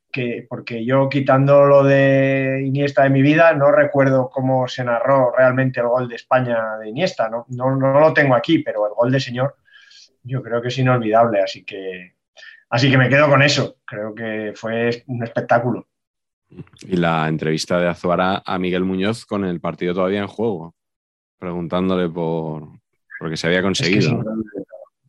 Que, 0.10 0.46
porque 0.48 0.86
yo 0.86 1.10
quitando 1.10 1.66
lo 1.66 1.84
de 1.84 2.64
Iniesta 2.66 3.04
de 3.04 3.10
mi 3.10 3.22
vida, 3.22 3.54
no 3.54 3.70
recuerdo 3.70 4.30
cómo 4.30 4.68
se 4.70 4.86
narró 4.86 5.34
realmente 5.38 5.82
el 5.82 5.88
gol 5.88 6.08
de 6.08 6.16
España 6.16 6.78
de 6.80 6.90
Iniesta, 6.90 7.30
no, 7.30 7.46
no, 7.50 7.76
no 7.76 8.00
lo 8.00 8.14
tengo 8.14 8.34
aquí, 8.34 8.60
pero 8.60 8.88
el 8.88 8.94
gol 8.94 9.12
de 9.12 9.20
señor 9.20 9.58
yo 10.26 10.42
creo 10.42 10.62
que 10.62 10.68
es 10.70 10.78
inolvidable, 10.78 11.42
así 11.42 11.64
que, 11.64 12.16
así 12.70 12.90
que 12.90 12.98
me 12.98 13.10
quedo 13.10 13.30
con 13.30 13.42
eso. 13.42 13.78
Creo 13.86 14.14
que 14.14 14.54
fue 14.56 15.04
un 15.08 15.24
espectáculo. 15.24 15.88
Y 16.82 16.98
la 16.98 17.28
entrevista 17.28 17.80
de 17.80 17.88
Azuara 17.88 18.44
a 18.46 18.60
Miguel 18.60 18.84
Muñoz 18.84 19.26
con 19.26 19.46
el 19.46 19.60
partido 19.60 19.94
todavía 19.94 20.20
en 20.20 20.28
juego. 20.28 20.76
preguntándole 21.40 22.10
por 22.10 22.68
porque 23.20 23.38
se 23.38 23.48
había 23.48 23.62
conseguido. 23.62 24.20
Es 24.20 24.24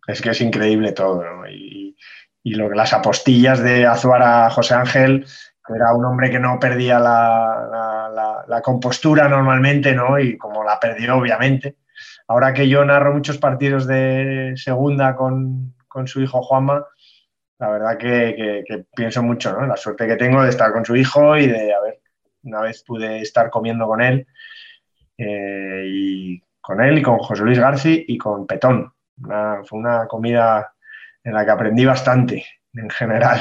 que 0.07 0.13
es, 0.13 0.19
es, 0.19 0.23
que 0.23 0.31
es 0.31 0.41
increíble 0.41 0.93
todo, 0.93 1.25
¿no? 1.25 1.49
Y, 1.49 1.97
y 2.43 2.55
lo, 2.55 2.71
las 2.71 2.93
apostillas 2.93 3.61
de 3.61 3.87
Azuara 3.87 4.49
José 4.51 4.75
Ángel, 4.75 5.27
que 5.67 5.75
era 5.75 5.93
un 5.93 6.05
hombre 6.05 6.31
que 6.31 6.39
no 6.39 6.61
perdía 6.61 7.01
la, 7.01 7.67
la, 7.71 8.09
la, 8.15 8.45
la, 8.47 8.63
compostura 8.63 9.29
normalmente, 9.29 9.93
¿no? 9.95 10.19
Y 10.19 10.39
como 10.39 10.63
la 10.63 10.79
perdió, 10.79 11.17
obviamente. 11.17 11.77
Ahora 12.29 12.53
que 12.53 12.69
yo 12.69 12.85
narro 12.85 13.15
muchos 13.15 13.39
partidos 13.39 13.87
de 13.87 14.55
segunda 14.57 15.15
con, 15.15 15.75
con 15.87 16.09
su 16.09 16.21
hijo 16.21 16.43
Juanma, 16.43 16.85
la 17.59 17.71
verdad 17.71 17.99
que, 17.99 18.35
que, 18.37 18.65
que, 18.67 18.85
pienso 18.95 19.23
mucho, 19.23 19.53
¿no? 19.53 19.67
La 19.67 19.77
suerte 19.77 20.07
que 20.07 20.17
tengo 20.17 20.43
de 20.43 20.51
estar 20.51 20.73
con 20.73 20.85
su 20.85 20.97
hijo 20.97 21.37
y 21.37 21.47
de, 21.47 21.73
a 21.73 21.81
ver, 21.81 22.01
una 22.43 22.61
vez 22.61 22.83
pude 22.85 23.21
estar 23.21 23.51
comiendo 23.51 23.87
con 23.87 24.03
él 24.03 24.27
eh, 25.19 25.85
y 25.87 26.43
con 26.61 26.81
él 26.81 26.99
y 26.99 27.03
con 27.03 27.19
José 27.19 27.45
Luis 27.45 27.59
García 27.59 28.03
y 28.07 28.19
con 28.19 28.47
Petón. 28.47 28.93
Una, 29.19 29.63
fue 29.65 29.79
una 29.79 30.07
comida 30.07 30.75
en 31.25 31.33
la 31.33 31.45
que 31.45 31.51
aprendí 31.51 31.85
bastante 31.85 32.45
en 32.75 32.91
general. 32.91 33.41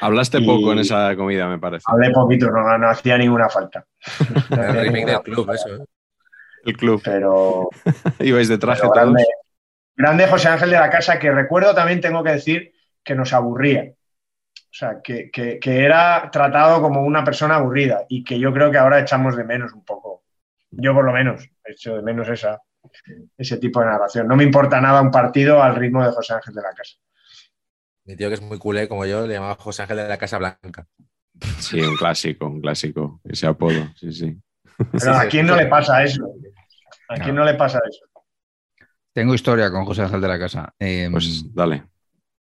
Hablaste 0.00 0.38
y 0.38 0.46
poco 0.46 0.72
en 0.72 0.80
esa 0.80 1.14
comida, 1.16 1.48
me 1.48 1.58
parece. 1.58 1.84
Hablé 1.86 2.10
poquito, 2.10 2.50
no, 2.50 2.76
no 2.76 2.88
hacía 2.88 3.16
ninguna 3.16 3.48
falta. 3.48 3.84
No 4.50 4.62
hacía 4.62 4.90
ninguna 4.90 5.20
club, 5.20 5.46
falta. 5.46 5.54
eso. 5.54 5.82
¿eh? 5.82 5.86
El 6.64 6.76
club. 6.76 7.00
Pero. 7.04 7.68
Ibais 8.20 8.48
de 8.48 8.58
traje 8.58 8.82
todos. 8.82 8.94
Grande, 8.94 9.24
grande 9.96 10.26
José 10.26 10.48
Ángel 10.48 10.70
de 10.70 10.78
la 10.78 10.90
Casa, 10.90 11.18
que 11.18 11.30
recuerdo 11.30 11.74
también, 11.74 12.00
tengo 12.00 12.22
que 12.22 12.32
decir, 12.32 12.72
que 13.02 13.14
nos 13.14 13.32
aburría. 13.32 13.92
O 14.56 14.76
sea, 14.76 15.00
que, 15.02 15.30
que, 15.30 15.60
que, 15.60 15.84
era 15.84 16.28
tratado 16.32 16.82
como 16.82 17.02
una 17.02 17.22
persona 17.22 17.56
aburrida 17.56 18.06
y 18.08 18.24
que 18.24 18.40
yo 18.40 18.52
creo 18.52 18.72
que 18.72 18.78
ahora 18.78 19.00
echamos 19.00 19.36
de 19.36 19.44
menos 19.44 19.72
un 19.72 19.84
poco. 19.84 20.24
Yo 20.70 20.92
por 20.92 21.04
lo 21.04 21.12
menos 21.12 21.48
echo 21.64 21.94
de 21.94 22.02
menos 22.02 22.28
esa, 22.28 22.60
ese 23.36 23.56
tipo 23.58 23.80
de 23.80 23.86
narración. 23.86 24.26
No 24.26 24.36
me 24.36 24.44
importa 24.44 24.80
nada 24.80 25.00
un 25.00 25.10
partido 25.10 25.62
al 25.62 25.76
ritmo 25.76 26.04
de 26.04 26.12
José 26.12 26.34
Ángel 26.34 26.54
de 26.54 26.62
la 26.62 26.72
Casa. 26.72 26.96
Mi 28.04 28.16
tío 28.16 28.28
que 28.28 28.34
es 28.34 28.42
muy 28.42 28.58
culé 28.58 28.88
como 28.88 29.06
yo 29.06 29.26
le 29.26 29.34
llamaba 29.34 29.54
José 29.54 29.82
Ángel 29.82 29.98
de 29.98 30.08
la 30.08 30.18
Casa 30.18 30.38
Blanca. 30.38 30.86
Sí, 31.58 31.80
un 31.80 31.96
clásico, 31.96 32.46
un 32.46 32.60
clásico, 32.60 33.20
ese 33.24 33.46
apodo, 33.46 33.88
sí, 33.96 34.12
sí. 34.12 34.36
Pero 34.92 35.14
¿a 35.14 35.26
quién 35.26 35.46
no 35.46 35.56
le 35.56 35.66
pasa 35.66 36.02
eso? 36.02 36.32
¿A 37.08 37.16
quién 37.16 37.34
no 37.34 37.44
le 37.44 37.54
pasa 37.54 37.80
eso? 37.88 38.04
Tengo 39.12 39.34
historia 39.34 39.70
con 39.70 39.84
José 39.84 40.02
Ángel 40.02 40.20
de 40.20 40.28
la 40.28 40.38
Casa. 40.38 40.74
Eh, 40.78 41.08
pues 41.10 41.54
dale. 41.54 41.84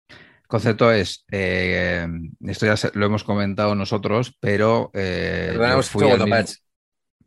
El 0.09 0.47
concepto 0.47 0.91
es, 0.91 1.25
eh, 1.31 2.07
esto 2.41 2.65
ya 2.65 2.75
lo 2.93 3.05
hemos 3.05 3.23
comentado 3.23 3.75
nosotros, 3.75 4.35
pero... 4.39 4.91
Eh, 4.93 5.49
Perdona, 5.51 5.81
fui 5.81 6.03
segundo, 6.03 6.25
mismo... 6.25 6.53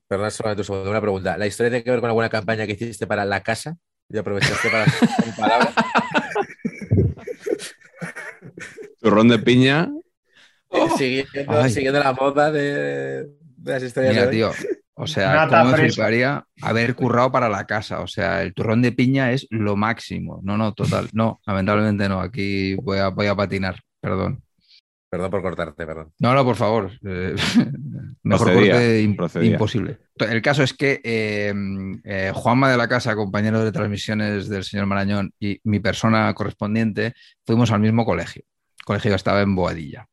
Perdona, 0.07 0.31
solamente 0.31 0.61
un 0.61 0.65
segundo, 0.65 0.91
una 0.91 1.01
pregunta. 1.01 1.39
¿La 1.39 1.47
historia 1.47 1.71
tiene 1.71 1.85
que 1.85 1.91
ver 1.91 2.01
con 2.01 2.09
alguna 2.09 2.29
campaña 2.29 2.67
que 2.67 2.73
hiciste 2.73 3.07
para 3.07 3.25
la 3.25 3.43
casa? 3.43 3.77
Y 4.09 4.19
aprovechaste 4.19 4.69
para 4.69 4.87
palabras. 5.39 5.75
Turrón 9.01 9.29
de 9.29 9.39
piña. 9.39 9.89
Oh, 10.69 10.97
siguiendo, 10.97 11.69
siguiendo, 11.69 12.01
la 12.01 12.13
moda 12.13 12.51
de, 12.51 13.25
de 13.25 13.73
las 13.73 13.83
historias. 13.83 14.15
Mira, 14.15 14.27
de 14.27 14.33
tío, 14.33 14.53
o 15.01 15.07
sea, 15.07 15.49
cómo 15.49 15.65
me 15.65 15.89
fliparía 15.89 16.45
haber 16.61 16.95
currado 16.95 17.33
para 17.33 17.49
la 17.49 17.67
casa. 17.67 18.01
O 18.01 18.07
sea, 18.07 18.43
el 18.43 18.53
turrón 18.53 18.83
de 18.83 18.93
piña 18.93 19.33
es 19.33 19.47
lo 19.49 19.75
máximo. 19.75 20.41
No, 20.43 20.59
no, 20.59 20.75
total. 20.75 21.09
No, 21.15 21.41
lamentablemente 21.47 22.07
no. 22.07 22.21
Aquí 22.21 22.75
voy 22.75 22.99
a, 22.99 23.09
voy 23.09 23.27
a 23.27 23.35
patinar. 23.35 23.81
Perdón. 23.99 24.43
Perdón 25.09 25.31
por 25.31 25.43
cortarte, 25.43 25.87
perdón. 25.87 26.13
No, 26.19 26.35
no, 26.35 26.45
por 26.45 26.57
favor. 26.57 26.91
Eh, 27.03 27.35
mejor 28.23 28.47
procedía, 28.47 28.73
corte 28.73 29.03
imp 29.03 29.17
procedía. 29.17 29.51
imposible. 29.53 29.99
El 30.17 30.43
caso 30.43 30.63
es 30.63 30.75
que 30.75 31.01
eh, 31.03 31.53
eh, 32.05 32.33
Juanma 32.35 32.71
de 32.71 32.77
la 32.77 32.87
Casa, 32.87 33.17
compañero 33.17 33.65
de 33.65 33.73
transmisiones 33.73 34.49
del 34.51 34.65
señor 34.65 34.85
Marañón, 34.85 35.33
y 35.41 35.59
mi 35.65 35.81
persona 35.81 36.33
correspondiente, 36.35 37.15
fuimos 37.47 37.71
al 37.71 37.81
mismo 37.81 38.05
colegio. 38.05 38.43
El 38.79 38.85
colegio 38.85 39.15
estaba 39.15 39.41
en 39.41 39.55
Boadilla. 39.57 40.07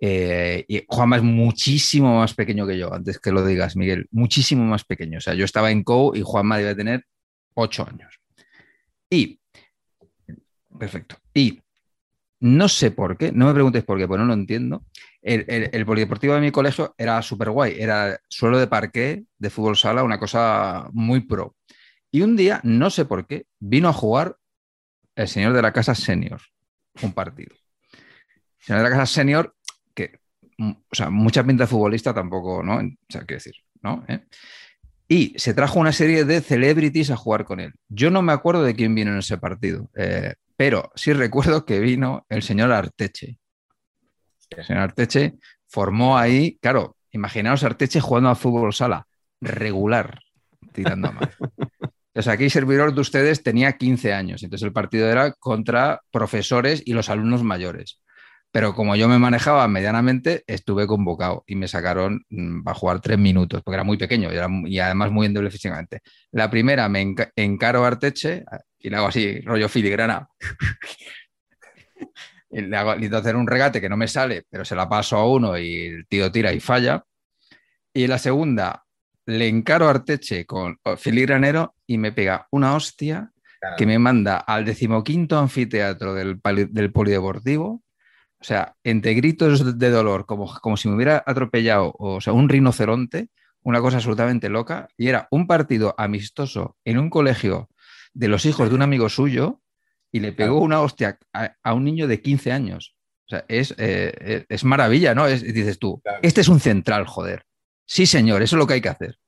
Eh, 0.00 0.64
y 0.66 0.84
Juanma 0.88 1.16
es 1.16 1.22
muchísimo 1.22 2.18
más 2.18 2.34
pequeño 2.34 2.66
que 2.66 2.78
yo, 2.78 2.92
antes 2.92 3.18
que 3.18 3.32
lo 3.32 3.44
digas, 3.44 3.76
Miguel, 3.76 4.08
muchísimo 4.10 4.64
más 4.64 4.84
pequeño. 4.84 5.18
O 5.18 5.20
sea, 5.20 5.34
yo 5.34 5.44
estaba 5.44 5.70
en 5.70 5.84
COU 5.84 6.16
y 6.16 6.22
Juanma 6.22 6.58
debe 6.58 6.74
tener 6.74 7.04
ocho 7.54 7.86
años. 7.86 8.18
Y, 9.10 9.40
perfecto. 10.78 11.16
Y 11.34 11.60
no 12.40 12.68
sé 12.68 12.90
por 12.90 13.18
qué, 13.18 13.32
no 13.32 13.46
me 13.46 13.52
preguntes 13.52 13.84
por 13.84 13.98
qué, 13.98 14.08
pues 14.08 14.18
no 14.18 14.24
lo 14.24 14.32
entiendo. 14.32 14.84
El, 15.20 15.44
el, 15.48 15.84
polideportivo 15.84 16.32
de 16.32 16.40
mi 16.40 16.50
colegio 16.50 16.94
era 16.96 17.20
súper 17.20 17.50
guay, 17.50 17.76
era 17.78 18.18
suelo 18.28 18.58
de 18.58 18.66
parqué, 18.66 19.24
de 19.38 19.50
fútbol 19.50 19.76
sala, 19.76 20.02
una 20.02 20.18
cosa 20.18 20.88
muy 20.92 21.20
pro. 21.20 21.54
Y 22.10 22.22
un 22.22 22.36
día, 22.36 22.60
no 22.64 22.88
sé 22.88 23.04
por 23.04 23.26
qué, 23.26 23.44
vino 23.58 23.88
a 23.90 23.92
jugar 23.92 24.36
el 25.14 25.28
señor 25.28 25.52
de 25.52 25.60
la 25.60 25.72
casa 25.72 25.94
senior, 25.94 26.40
un 27.02 27.12
partido. 27.12 27.54
El 27.92 28.64
señor 28.64 28.82
de 28.82 28.88
la 28.88 28.96
casa 28.96 29.06
senior 29.06 29.54
o 30.60 30.94
sea, 30.94 31.10
mucha 31.10 31.44
pinta 31.44 31.66
futbolista 31.66 32.12
tampoco, 32.12 32.62
¿no? 32.62 32.76
O 32.76 32.80
sea, 33.08 33.22
quiero 33.22 33.38
decir, 33.38 33.54
¿no? 33.82 34.04
¿Eh? 34.08 34.20
Y 35.08 35.34
se 35.38 35.54
trajo 35.54 35.80
una 35.80 35.92
serie 35.92 36.24
de 36.24 36.40
celebrities 36.40 37.10
a 37.10 37.16
jugar 37.16 37.44
con 37.44 37.60
él. 37.60 37.72
Yo 37.88 38.10
no 38.10 38.22
me 38.22 38.32
acuerdo 38.32 38.62
de 38.62 38.74
quién 38.74 38.94
vino 38.94 39.10
en 39.10 39.18
ese 39.18 39.38
partido, 39.38 39.90
eh, 39.96 40.34
pero 40.56 40.92
sí 40.94 41.12
recuerdo 41.12 41.64
que 41.64 41.80
vino 41.80 42.26
el 42.28 42.42
señor 42.42 42.70
Arteche. 42.72 43.38
El 44.50 44.64
señor 44.64 44.82
Arteche 44.82 45.34
formó 45.66 46.18
ahí, 46.18 46.58
claro, 46.60 46.96
imaginaos 47.12 47.64
Arteche 47.64 48.00
jugando 48.00 48.28
a 48.28 48.34
fútbol 48.34 48.72
sala, 48.72 49.06
regular, 49.40 50.20
tirando 50.72 51.08
a 51.08 51.12
más. 51.12 51.30
Entonces 52.12 52.32
aquí 52.32 52.44
el 52.44 52.50
servidor 52.50 52.92
de 52.92 53.00
ustedes 53.00 53.42
tenía 53.42 53.76
15 53.78 54.12
años, 54.12 54.42
entonces 54.42 54.66
el 54.66 54.72
partido 54.72 55.08
era 55.08 55.32
contra 55.34 56.00
profesores 56.10 56.82
y 56.84 56.92
los 56.92 57.08
alumnos 57.08 57.44
mayores. 57.44 58.00
Pero 58.52 58.74
como 58.74 58.96
yo 58.96 59.08
me 59.08 59.18
manejaba 59.18 59.68
medianamente, 59.68 60.42
estuve 60.46 60.86
convocado 60.86 61.44
y 61.46 61.54
me 61.54 61.68
sacaron 61.68 62.24
mm, 62.30 62.68
a 62.68 62.74
jugar 62.74 63.00
tres 63.00 63.18
minutos, 63.18 63.62
porque 63.62 63.76
era 63.76 63.84
muy 63.84 63.96
pequeño 63.96 64.32
y, 64.32 64.36
era, 64.36 64.48
y 64.64 64.78
además 64.80 65.12
muy 65.12 65.26
endeble 65.26 65.50
físicamente. 65.50 66.00
La 66.32 66.50
primera 66.50 66.88
me 66.88 67.00
enca 67.00 67.30
encaro 67.36 67.84
a 67.84 67.88
Arteche 67.88 68.44
y 68.78 68.90
le 68.90 68.96
hago 68.96 69.06
así, 69.06 69.40
rollo 69.42 69.68
filigrana. 69.68 70.28
y 72.50 72.62
le 72.62 72.76
hago 72.76 72.96
le 72.96 73.16
hacer 73.16 73.36
un 73.36 73.46
regate 73.46 73.80
que 73.80 73.88
no 73.88 73.96
me 73.96 74.08
sale, 74.08 74.44
pero 74.50 74.64
se 74.64 74.74
la 74.74 74.88
paso 74.88 75.16
a 75.16 75.28
uno 75.28 75.56
y 75.56 75.86
el 75.86 76.06
tío 76.08 76.32
tira 76.32 76.52
y 76.52 76.58
falla. 76.58 77.04
Y 77.94 78.08
la 78.08 78.18
segunda, 78.18 78.84
le 79.26 79.46
encaro 79.46 79.86
a 79.86 79.90
Arteche 79.90 80.44
con 80.44 80.76
filigranero 80.96 81.76
y 81.86 81.98
me 81.98 82.10
pega 82.10 82.48
una 82.50 82.74
hostia 82.74 83.30
claro. 83.60 83.76
que 83.76 83.86
me 83.86 84.00
manda 84.00 84.38
al 84.38 84.64
decimoquinto 84.64 85.38
anfiteatro 85.38 86.14
del, 86.14 86.40
del 86.70 86.92
polideportivo 86.92 87.80
o 88.40 88.44
sea, 88.44 88.76
entre 88.84 89.14
gritos 89.14 89.78
de 89.78 89.90
dolor, 89.90 90.26
como, 90.26 90.52
como 90.60 90.76
si 90.76 90.88
me 90.88 90.96
hubiera 90.96 91.22
atropellado, 91.26 91.94
o 91.98 92.20
sea, 92.20 92.32
un 92.32 92.48
rinoceronte, 92.48 93.28
una 93.62 93.80
cosa 93.80 93.98
absolutamente 93.98 94.48
loca, 94.48 94.88
y 94.96 95.08
era 95.08 95.28
un 95.30 95.46
partido 95.46 95.94
amistoso 95.98 96.76
en 96.84 96.98
un 96.98 97.10
colegio 97.10 97.68
de 98.14 98.28
los 98.28 98.46
hijos 98.46 98.70
de 98.70 98.74
un 98.74 98.82
amigo 98.82 99.08
suyo, 99.08 99.60
y 100.12 100.20
le 100.20 100.32
pegó 100.32 100.60
una 100.60 100.80
hostia 100.80 101.18
a, 101.32 101.54
a 101.62 101.74
un 101.74 101.84
niño 101.84 102.08
de 102.08 102.20
15 102.20 102.50
años. 102.50 102.96
O 103.26 103.30
sea, 103.30 103.44
es, 103.46 103.74
eh, 103.78 104.44
es 104.48 104.64
maravilla, 104.64 105.14
¿no? 105.14 105.26
Es, 105.26 105.42
dices 105.42 105.78
tú, 105.78 106.00
claro. 106.00 106.18
este 106.22 106.40
es 106.40 106.48
un 106.48 106.58
central, 106.58 107.06
joder. 107.06 107.44
Sí, 107.86 108.06
señor, 108.06 108.42
eso 108.42 108.56
es 108.56 108.58
lo 108.58 108.66
que 108.66 108.74
hay 108.74 108.80
que 108.80 108.88
hacer. 108.88 109.18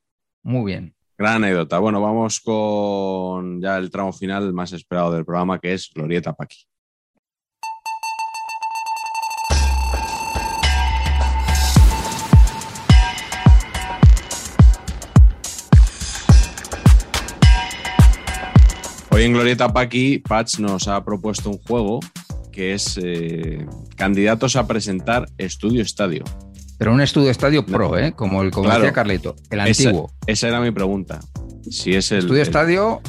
Muy 0.41 0.73
bien. 0.73 0.95
Gran 1.17 1.35
anécdota. 1.35 1.79
Bueno, 1.79 2.01
vamos 2.01 2.41
con 2.41 3.61
ya 3.61 3.77
el 3.77 3.89
tramo 3.89 4.11
final 4.11 4.51
más 4.51 4.73
esperado 4.73 5.13
del 5.13 5.23
programa, 5.23 5.59
que 5.59 5.73
es 5.73 5.89
Glorieta 5.93 6.33
Paqui. 6.33 6.65
Hoy 19.13 19.25
en 19.25 19.33
Glorieta 19.33 19.71
Paqui, 19.71 20.17
Patch 20.17 20.57
nos 20.57 20.87
ha 20.87 21.05
propuesto 21.05 21.51
un 21.51 21.59
juego 21.59 21.99
que 22.51 22.73
es 22.73 22.99
eh, 22.99 23.63
candidatos 23.95 24.55
a 24.55 24.65
presentar 24.65 25.27
Estudio 25.37 25.83
Estadio. 25.83 26.23
Pero 26.79 26.91
un 26.91 26.99
Estudio 26.99 27.29
Estadio 27.29 27.63
Pro, 27.63 27.95
¿eh? 27.95 28.13
como 28.13 28.41
el 28.41 28.49
como 28.49 28.65
claro, 28.65 28.81
decía 28.81 28.93
Carlito, 28.93 29.35
el 29.51 29.59
antiguo. 29.59 30.11
Esa, 30.25 30.31
esa, 30.31 30.47
era 30.47 30.61
mi 30.61 30.71
pregunta. 30.71 31.19
Si 31.69 31.93
es 31.93 32.11
el 32.11 32.19
Estudio 32.19 32.41
el... 32.41 32.47
Estadio 32.47 33.01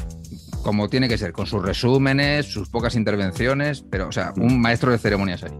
como 0.62 0.90
tiene 0.90 1.08
que 1.08 1.16
ser, 1.16 1.32
con 1.32 1.46
sus 1.46 1.62
resúmenes, 1.62 2.52
sus 2.52 2.68
pocas 2.68 2.96
intervenciones, 2.96 3.82
pero, 3.90 4.08
o 4.08 4.12
sea, 4.12 4.34
un 4.36 4.60
maestro 4.60 4.92
de 4.92 4.98
ceremonias 4.98 5.42
ahí. 5.42 5.52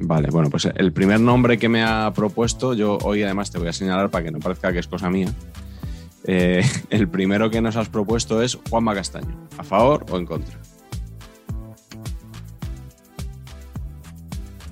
Vale, 0.00 0.30
bueno, 0.32 0.50
pues 0.50 0.68
el 0.74 0.92
primer 0.92 1.20
nombre 1.20 1.58
que 1.58 1.68
me 1.68 1.84
ha 1.84 2.12
propuesto, 2.12 2.74
yo 2.74 2.98
hoy 3.02 3.22
además 3.22 3.52
te 3.52 3.58
voy 3.58 3.68
a 3.68 3.72
señalar 3.72 4.10
para 4.10 4.24
que 4.24 4.32
no 4.32 4.40
parezca 4.40 4.72
que 4.72 4.80
es 4.80 4.88
cosa 4.88 5.08
mía. 5.10 5.32
Eh, 6.24 6.64
el 6.90 7.08
primero 7.08 7.50
que 7.50 7.60
nos 7.60 7.76
has 7.76 7.88
propuesto 7.88 8.42
es 8.42 8.58
Juanma 8.70 8.94
Castaño. 8.94 9.48
¿A 9.58 9.64
favor 9.64 10.06
o 10.10 10.16
en 10.16 10.26
contra? 10.26 10.58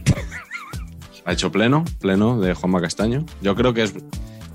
¿Ha 1.25 1.33
hecho 1.33 1.51
pleno? 1.53 1.85
Pleno 2.01 2.41
de 2.41 2.55
Juanma 2.55 2.81
Castaño. 2.81 3.25
Yo 3.43 3.55
creo 3.55 3.75
que 3.75 3.85
es. 3.85 3.95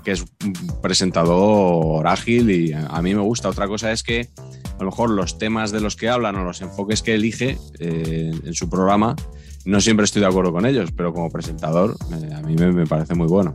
que 0.04 0.12
es 0.12 0.24
un 0.44 0.52
presentador 0.82 2.06
ágil 2.06 2.50
y 2.50 2.72
a 2.72 3.02
mí 3.02 3.14
me 3.14 3.22
gusta. 3.22 3.48
Otra 3.48 3.66
cosa 3.66 3.92
es 3.92 4.02
que 4.02 4.30
a 4.78 4.80
lo 4.80 4.86
mejor 4.86 5.10
los 5.10 5.38
temas 5.38 5.72
de 5.72 5.80
los 5.80 5.96
que 5.96 6.08
hablan 6.08 6.36
o 6.36 6.44
los 6.44 6.60
enfoques 6.60 7.02
que 7.02 7.14
elige 7.14 7.58
eh, 7.78 8.30
en 8.44 8.54
su 8.54 8.68
programa, 8.68 9.16
no 9.64 9.80
siempre 9.80 10.04
estoy 10.04 10.20
de 10.20 10.28
acuerdo 10.28 10.52
con 10.52 10.66
ellos, 10.66 10.92
pero 10.92 11.12
como 11.12 11.30
presentador 11.30 11.96
eh, 12.12 12.34
a 12.34 12.42
mí 12.42 12.54
me, 12.56 12.72
me 12.72 12.86
parece 12.86 13.14
muy 13.14 13.26
bueno. 13.26 13.54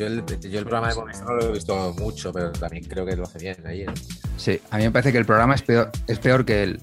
Yo 0.00 0.06
el, 0.06 0.24
yo 0.24 0.58
el 0.60 0.64
programa 0.64 0.88
de 0.88 0.94
Movistar 0.94 1.26
no 1.26 1.34
lo 1.34 1.44
he 1.44 1.52
visto 1.52 1.94
mucho, 1.98 2.32
pero 2.32 2.50
también 2.52 2.84
creo 2.84 3.04
que 3.04 3.14
lo 3.16 3.24
hace 3.24 3.38
bien 3.38 3.56
ahí. 3.66 3.84
¿no? 3.84 3.92
Sí, 4.38 4.58
a 4.70 4.78
mí 4.78 4.84
me 4.84 4.90
parece 4.90 5.12
que 5.12 5.18
el 5.18 5.26
programa 5.26 5.54
es 5.54 5.60
peor, 5.60 5.90
es 6.06 6.18
peor 6.18 6.46
que 6.46 6.62
él. 6.62 6.80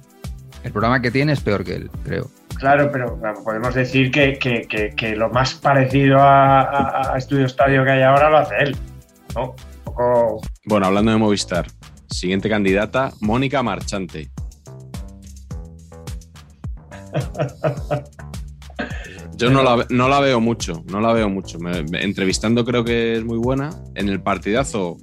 El 0.64 0.72
programa 0.72 1.02
que 1.02 1.10
tiene 1.10 1.34
es 1.34 1.40
peor 1.42 1.64
que 1.64 1.74
él, 1.78 1.90
creo. 2.04 2.30
Claro, 2.60 2.92
pero 2.92 3.20
podemos 3.44 3.74
decir 3.74 4.12
que, 4.12 4.38
que- 4.38 4.68
que- 4.68 4.92
que 4.96 5.16
lo 5.16 5.32
más 5.32 5.56
parecido 5.56 6.20
a, 6.20 6.62
a- 6.62 7.16
a 7.16 7.18
Estudio 7.18 7.48
Estadio 7.48 7.84
que 7.84 7.90
hay 7.90 8.04
ahora 8.04 8.30
lo 8.30 8.38
hace 8.38 8.54
él. 8.60 8.78
¿no? 9.34 9.50
Un 9.50 9.56
poco. 9.84 10.42
Bueno, 10.66 10.86
hablando 10.86 11.10
de 11.12 11.18
Movistar, 11.18 11.66
siguiente 12.12 12.48
candidata, 12.50 13.14
Mónica 13.20 13.64
Marchante. 13.64 14.30
Yo 19.38 19.50
no 19.52 19.62
la, 19.64 19.86
no 19.90 20.10
la 20.10 20.20
veo 20.20 20.40
mucho, 20.42 20.84
no 20.92 21.00
la 21.00 21.14
veo 21.14 21.30
mucho. 21.30 21.60
Me- 21.60 21.84
me- 21.84 22.04
entrevistando 22.04 22.66
creo 22.66 22.84
que 22.84 23.18
es 23.18 23.24
muy 23.24 23.38
buena. 23.38 23.70
En 23.96 24.10
el 24.10 24.22
partidazo 24.22 24.98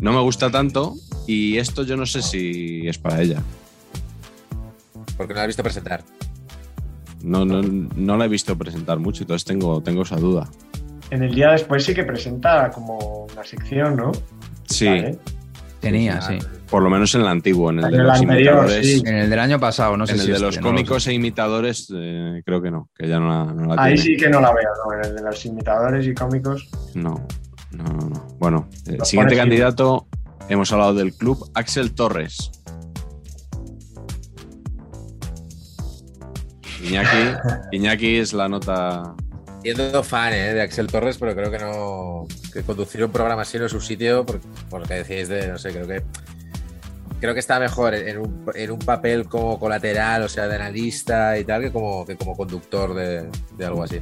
no 0.00 0.12
me 0.12 0.20
gusta 0.20 0.50
tanto 0.50 0.94
y 1.26 1.56
esto 1.58 1.82
yo 1.82 1.96
no 1.96 2.06
sé 2.06 2.22
si 2.22 2.86
es 2.86 2.98
para 2.98 3.20
ella. 3.22 3.42
Porque 5.16 5.32
no 5.34 5.38
la 5.38 5.44
he 5.44 5.46
visto 5.48 5.62
presentar. 5.62 6.04
No, 7.22 7.44
no, 7.44 7.62
no 7.62 8.16
la 8.16 8.26
he 8.26 8.28
visto 8.28 8.56
presentar 8.56 8.98
mucho, 8.98 9.22
entonces 9.24 9.44
tengo, 9.44 9.82
tengo 9.82 10.02
esa 10.02 10.16
duda. 10.16 10.48
En 11.10 11.22
el 11.22 11.34
día 11.34 11.50
después 11.52 11.84
sí 11.84 11.94
que 11.94 12.04
presenta 12.04 12.70
como 12.70 13.26
una 13.32 13.42
sección, 13.44 13.96
¿no? 13.96 14.12
Sí, 14.68 14.86
Vale. 14.86 15.18
Tenía, 15.80 16.20
Sí, 16.22 16.40
sí. 16.40 16.46
por 16.70 16.82
lo 16.82 16.90
menos 16.90 17.14
en 17.14 17.20
el 17.20 17.28
antiguo, 17.28 17.70
en 17.70 17.78
el 17.78 17.84
En 17.84 17.90
de 17.92 17.96
el 17.98 18.02
los 18.04 18.18
anterior, 18.20 18.54
imitadores. 18.64 18.86
sí. 18.86 19.02
En 19.06 19.14
el 19.16 19.30
del 19.30 19.38
año 19.38 19.60
pasado, 19.60 19.96
no 19.96 20.06
sé 20.06 20.14
en 20.14 20.18
si 20.20 20.26
el 20.26 20.32
de 20.34 20.40
los 20.40 20.56
no 20.56 20.62
lo 20.62 20.68
cómicos 20.68 21.06
e 21.06 21.12
imitadores, 21.12 21.92
eh, 21.94 22.42
creo 22.44 22.60
que 22.62 22.70
no, 22.70 22.88
que 22.96 23.06
ya 23.08 23.20
no 23.20 23.28
la, 23.28 23.52
no 23.52 23.74
la 23.74 23.82
Ahí 23.82 23.94
tiene. 23.94 24.16
sí 24.16 24.16
que 24.24 24.30
no 24.30 24.40
la 24.40 24.52
veo, 24.52 24.68
¿no? 24.84 24.92
En 24.98 25.04
el 25.10 25.16
de 25.16 25.22
los 25.22 25.44
imitadores 25.46 26.06
y 26.06 26.14
cómicos. 26.14 26.68
No, 26.94 27.26
no, 27.72 27.84
no. 27.84 28.08
no. 28.08 28.26
Bueno, 28.38 28.68
el 28.86 28.96
Lo 28.96 29.04
siguiente 29.04 29.36
candidato, 29.36 30.06
hemos 30.48 30.72
hablado 30.72 30.94
del 30.94 31.12
club 31.12 31.50
Axel 31.54 31.94
Torres. 31.94 32.50
Iñaki, 36.82 37.36
Iñaki 37.76 38.16
es 38.16 38.32
la 38.32 38.48
nota. 38.48 39.14
Siendo 39.62 40.02
fan 40.02 40.32
eh, 40.32 40.54
de 40.54 40.62
Axel 40.62 40.86
Torres, 40.86 41.18
pero 41.18 41.34
creo 41.34 41.50
que 41.50 41.58
no. 41.58 42.26
Que 42.56 42.62
conducir 42.62 43.04
un 43.04 43.10
programa 43.12 43.42
así 43.42 43.58
no 43.58 43.66
es 43.66 43.72
su 43.72 43.80
sitio, 43.80 44.24
por, 44.24 44.40
por 44.70 44.80
lo 44.80 44.86
que 44.86 44.94
decíais 44.94 45.28
de. 45.28 45.48
No 45.48 45.58
sé, 45.58 45.70
creo 45.72 45.86
que. 45.86 46.02
Creo 47.20 47.32
que 47.32 47.40
está 47.40 47.58
mejor 47.58 47.94
en 47.94 48.18
un, 48.18 48.44
en 48.54 48.70
un 48.70 48.78
papel 48.78 49.26
como 49.26 49.58
colateral, 49.58 50.22
o 50.22 50.28
sea, 50.28 50.46
de 50.48 50.56
analista 50.56 51.38
y 51.38 51.44
tal, 51.44 51.62
que 51.62 51.70
como, 51.72 52.04
que 52.04 52.14
como 52.16 52.36
conductor 52.36 52.94
de, 52.94 53.28
de 53.56 53.64
algo 53.64 53.82
así. 53.82 54.00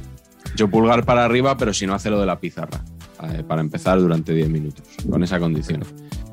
Yo 0.55 0.69
pulgar 0.69 1.05
para 1.05 1.23
arriba, 1.23 1.55
pero 1.57 1.73
si 1.73 1.87
no 1.87 1.93
hace 1.95 2.09
lo 2.09 2.19
de 2.19 2.25
la 2.25 2.39
pizarra. 2.39 2.83
eh, 3.23 3.43
Para 3.47 3.61
empezar 3.61 3.99
durante 3.99 4.33
10 4.33 4.49
minutos, 4.49 4.83
con 5.09 5.23
esa 5.23 5.39
condición. 5.39 5.83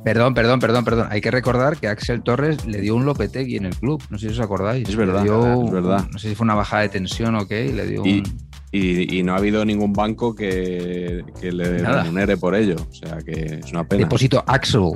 Perdón, 0.04 0.34
perdón, 0.34 0.58
perdón, 0.58 0.84
perdón. 0.84 1.06
Hay 1.10 1.20
que 1.20 1.30
recordar 1.30 1.76
que 1.76 1.86
Axel 1.86 2.22
Torres 2.22 2.66
le 2.66 2.80
dio 2.80 2.96
un 2.96 3.04
Lopetegui 3.04 3.56
en 3.56 3.66
el 3.66 3.76
club. 3.76 4.02
No 4.10 4.18
sé 4.18 4.26
si 4.28 4.32
os 4.34 4.40
acordáis. 4.40 4.88
Es 4.88 4.96
verdad, 4.96 5.18
Le 5.22 5.30
dio- 5.30 5.64
es 5.64 5.70
verdad. 5.70 6.06
No 6.12 6.18
sé 6.18 6.28
si 6.30 6.34
fue 6.34 6.44
una 6.44 6.54
bajada 6.56 6.82
de 6.82 6.88
tensión 6.88 7.36
o 7.36 7.46
qué. 7.46 7.66
Y 7.66 7.72
le 7.72 7.86
dio 7.86 8.04
Y, 8.04 8.18
un. 8.18 8.38
Y- 8.72 9.18
y 9.18 9.22
no 9.22 9.34
ha 9.34 9.36
habido 9.36 9.64
ningún 9.64 9.92
banco 9.92 10.34
que, 10.34 11.22
que 11.40 11.52
le 11.52 11.82
Nada. 11.82 12.02
remunere 12.02 12.36
por 12.36 12.54
ello. 12.54 12.76
O 12.90 12.92
sea 12.94 13.18
que 13.18 13.60
es 13.62 13.70
una 13.70 13.84
pena. 13.84 14.04
Depósito 14.04 14.42
Axel. 14.46 14.92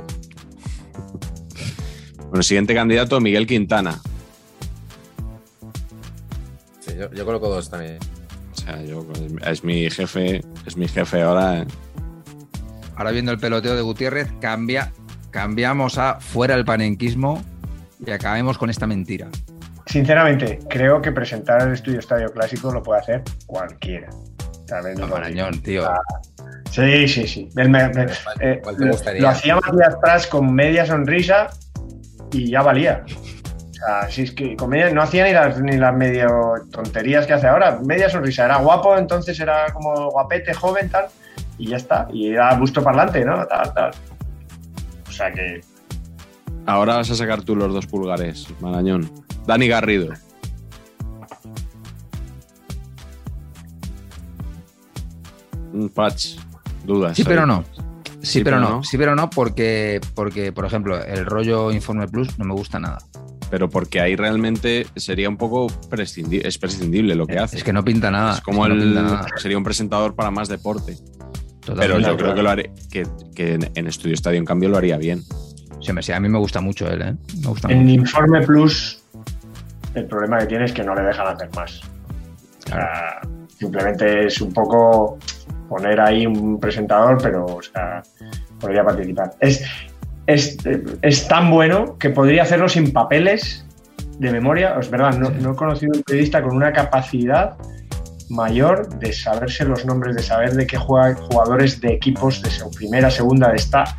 Bueno, 2.29 2.43
siguiente 2.43 2.73
candidato, 2.73 3.21
Miguel 3.21 3.47
Quintana. 3.47 4.01
Sí, 6.79 6.93
yo, 6.97 7.11
yo 7.13 7.25
coloco 7.25 7.47
dos 7.49 7.69
también. 7.69 7.97
O 8.53 8.55
sea, 8.59 8.83
yo 8.83 9.03
pues, 9.03 9.21
es 9.45 9.63
mi 9.63 9.89
jefe, 9.89 10.41
es 10.65 10.75
mi 10.77 10.87
jefe 10.87 11.21
ahora. 11.21 11.59
eh. 11.61 11.67
Ahora 12.95 13.11
viendo 13.11 13.31
el 13.31 13.37
peloteo 13.37 13.75
de 13.75 13.81
Gutiérrez, 13.81 14.27
cambia, 14.41 14.91
cambiamos 15.29 15.97
a 15.99 16.19
fuera 16.19 16.55
el 16.55 16.65
panenquismo 16.65 17.43
y 18.05 18.09
acabemos 18.11 18.57
con 18.57 18.69
esta 18.69 18.87
mentira. 18.87 19.29
Sinceramente, 19.87 20.59
creo 20.69 21.01
que 21.01 21.11
presentar 21.11 21.61
el 21.63 21.73
estudio 21.73 21.99
Estadio 21.99 22.31
Clásico 22.31 22.71
lo 22.71 22.83
puede 22.83 22.99
hacer 23.01 23.23
cualquiera. 23.45 24.09
También 24.67 24.95
No, 24.95 25.01
lo 25.01 25.05
digo. 25.07 25.17
Marañón, 25.17 25.61
tío. 25.61 25.85
Ah, 25.89 25.99
Sí, 26.69 27.07
sí, 27.07 27.25
sí. 27.27 27.49
El 27.55 27.69
me- 27.69 27.87
me- 27.89 28.05
eh, 28.41 28.59
¿Cuál 28.61 28.77
te 28.77 29.19
lo, 29.19 29.29
hacía 29.29 29.55
Matías 29.55 29.95
Prats 30.01 30.27
con 30.27 30.53
media 30.53 30.85
sonrisa 30.85 31.47
y 32.31 32.51
ya 32.51 32.61
valía. 32.61 33.03
O 33.07 33.73
sea, 33.73 34.09
si 34.11 34.23
es 34.23 34.31
que 34.33 34.55
con 34.57 34.69
media- 34.69 34.91
no 34.93 35.01
hacía 35.01 35.23
ni 35.25 35.31
las, 35.31 35.59
ni 35.61 35.77
las 35.77 35.95
medio 35.95 36.27
tonterías 36.71 37.25
que 37.25 37.33
hace 37.33 37.47
ahora. 37.47 37.79
Media 37.83 38.09
sonrisa. 38.09 38.43
Era 38.45 38.57
guapo, 38.57 38.97
entonces 38.97 39.39
era 39.39 39.71
como 39.73 40.11
guapete, 40.11 40.53
joven, 40.53 40.89
tal. 40.89 41.05
Y 41.57 41.69
ya 41.69 41.77
está. 41.77 42.07
Y 42.11 42.33
era 42.33 42.53
busto 42.55 42.83
parlante, 42.83 43.23
¿no? 43.23 43.45
Tal, 43.47 43.73
tal. 43.73 43.91
O 45.07 45.11
sea 45.11 45.31
que 45.31 45.61
Ahora 46.65 46.97
vas 46.97 47.09
a 47.09 47.15
sacar 47.15 47.41
tú 47.43 47.55
los 47.55 47.73
dos 47.73 47.87
pulgares, 47.87 48.45
Marañón. 48.59 49.09
Dani 49.47 49.67
Garrido. 49.67 50.13
Un 55.73 55.89
patch. 55.89 56.37
Dudas. 56.85 57.15
Sí, 57.17 57.23
pero 57.23 57.45
no. 57.45 57.63
Sí, 57.73 57.81
Sí, 58.39 58.43
pero, 58.43 58.57
pero 58.57 58.69
no. 58.69 58.75
no. 58.77 58.83
Sí, 58.83 58.97
pero 58.97 59.15
no, 59.15 59.29
porque, 59.29 60.01
porque, 60.15 60.51
por 60.51 60.65
ejemplo, 60.65 61.01
el 61.03 61.25
rollo 61.25 61.71
Informe 61.71 62.07
Plus 62.07 62.37
no 62.39 62.45
me 62.45 62.53
gusta 62.53 62.79
nada. 62.79 62.97
Pero 63.49 63.69
porque 63.69 64.01
ahí 64.01 64.15
realmente 64.17 64.85
sería 64.95 65.29
un 65.29 65.37
poco 65.37 65.67
prescindi- 65.89 66.41
es 66.43 66.57
prescindible 66.57 67.15
lo 67.15 67.25
que 67.25 67.37
hace. 67.39 67.57
Es 67.57 67.63
que 67.63 67.71
no 67.71 67.83
pinta 67.85 68.11
nada. 68.11 68.33
Es 68.35 68.41
como 68.41 68.65
es 68.65 68.71
que 68.73 68.77
no 68.77 68.83
el, 68.83 68.93
nada. 68.95 69.25
sería 69.37 69.57
un 69.57 69.63
presentador 69.63 70.15
para 70.15 70.31
más 70.31 70.49
deporte. 70.49 70.97
Pero 71.61 71.75
Totalmente. 71.75 72.09
yo 72.09 72.17
creo 72.17 72.35
que 72.35 72.43
lo 72.43 72.49
haré, 72.49 72.71
que, 72.91 73.07
que 73.35 73.53
en, 73.53 73.69
en 73.75 73.87
Estudio 73.87 74.13
Estadio 74.15 74.37
en 74.39 74.45
cambio 74.45 74.67
lo 74.69 74.77
haría 74.77 74.97
bien. 74.97 75.23
Sí, 75.79 76.11
a 76.11 76.19
mí 76.19 76.27
me 76.27 76.39
gusta 76.39 76.59
mucho 76.59 76.89
él, 76.89 77.01
¿eh? 77.01 77.15
Me 77.41 77.47
gusta 77.47 77.71
en 77.71 77.79
mucho. 77.83 77.93
Informe 77.93 78.41
Plus 78.45 78.99
el 79.97 80.05
problema 80.05 80.39
que 80.39 80.45
tiene 80.47 80.65
es 80.65 80.73
que 80.73 80.83
no 80.83 80.95
le 80.95 81.03
dejan 81.03 81.27
hacer 81.27 81.49
más. 81.55 81.81
O 82.65 82.69
sea, 82.69 83.21
simplemente 83.57 84.27
es 84.27 84.41
un 84.41 84.53
poco 84.53 85.17
poner 85.69 85.99
ahí 85.99 86.25
un 86.25 86.59
presentador, 86.59 87.17
pero 87.21 87.45
o 87.45 87.61
sea, 87.61 88.03
podría 88.59 88.83
participar. 88.83 89.31
Es, 89.39 89.63
es, 90.25 90.57
es 91.01 91.27
tan 91.27 91.49
bueno 91.49 91.97
que 91.97 92.09
podría 92.09 92.43
hacerlo 92.43 92.69
sin 92.69 92.91
papeles 92.91 93.65
de 94.19 94.31
memoria. 94.31 94.77
Es 94.79 94.89
verdad, 94.89 95.17
no, 95.17 95.29
no 95.29 95.53
he 95.53 95.55
conocido 95.55 95.93
un 95.95 96.03
periodista 96.03 96.41
con 96.41 96.55
una 96.55 96.71
capacidad 96.71 97.57
mayor 98.29 98.89
de 98.99 99.13
saberse 99.13 99.63
los 99.65 99.85
nombres, 99.85 100.15
de 100.15 100.23
saber 100.23 100.53
de 100.53 100.67
qué 100.67 100.77
juegan 100.77 101.15
jugadores 101.15 101.79
de 101.81 101.93
equipos 101.93 102.41
de 102.41 102.49
primera, 102.75 103.09
segunda, 103.09 103.49
de 103.49 103.55
esta. 103.55 103.97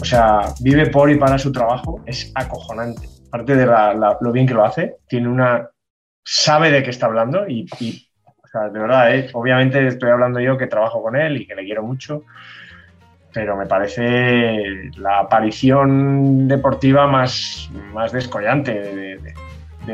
O 0.00 0.04
sea, 0.04 0.54
vive 0.60 0.86
por 0.86 1.10
y 1.10 1.18
para 1.18 1.38
su 1.38 1.52
trabajo, 1.52 2.00
es 2.06 2.32
acojonante. 2.34 3.08
Aparte 3.32 3.54
de 3.56 3.64
la- 3.66 4.18
lo 4.20 4.32
bien 4.32 4.46
que 4.46 4.54
lo 4.54 4.64
hace, 4.64 4.96
tiene 5.08 5.28
una. 5.28 5.68
sabe 6.24 6.70
de 6.70 6.82
qué 6.82 6.90
está 6.90 7.06
hablando 7.06 7.48
y, 7.48 7.66
y, 7.80 8.06
de 8.72 8.78
verdad, 8.78 9.14
¿eh? 9.14 9.30
obviamente 9.32 9.86
estoy 9.86 10.10
hablando 10.10 10.38
yo 10.40 10.58
que 10.58 10.66
trabajo 10.66 11.02
con 11.02 11.16
él 11.16 11.36
y 11.38 11.46
que 11.46 11.54
le 11.54 11.64
quiero 11.64 11.82
mucho, 11.82 12.24
pero 13.32 13.56
me 13.56 13.66
parece 13.66 14.90
la 14.96 15.20
aparición 15.20 16.46
deportiva 16.48 17.06
más, 17.06 17.70
más 17.94 18.12
descollante 18.12 18.72
de, 18.74 19.18
de- 19.18 19.34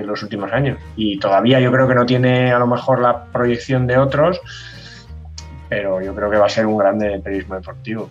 los 0.04 0.22
últimos 0.22 0.52
años. 0.52 0.78
Y 0.96 1.18
todavía 1.18 1.58
yo 1.60 1.70
creo 1.72 1.86
que 1.88 1.94
no 1.94 2.04
tiene 2.04 2.52
a 2.52 2.58
lo 2.58 2.66
mejor 2.66 3.00
la 3.00 3.24
proyección 3.26 3.86
de 3.86 3.96
otros, 3.96 4.40
pero 5.68 6.02
yo 6.02 6.14
creo 6.14 6.30
que 6.30 6.36
va 6.36 6.46
a 6.46 6.50
ser 6.50 6.66
un 6.66 6.76
grande 6.76 7.18
periodismo 7.20 7.54
deportivo. 7.54 8.10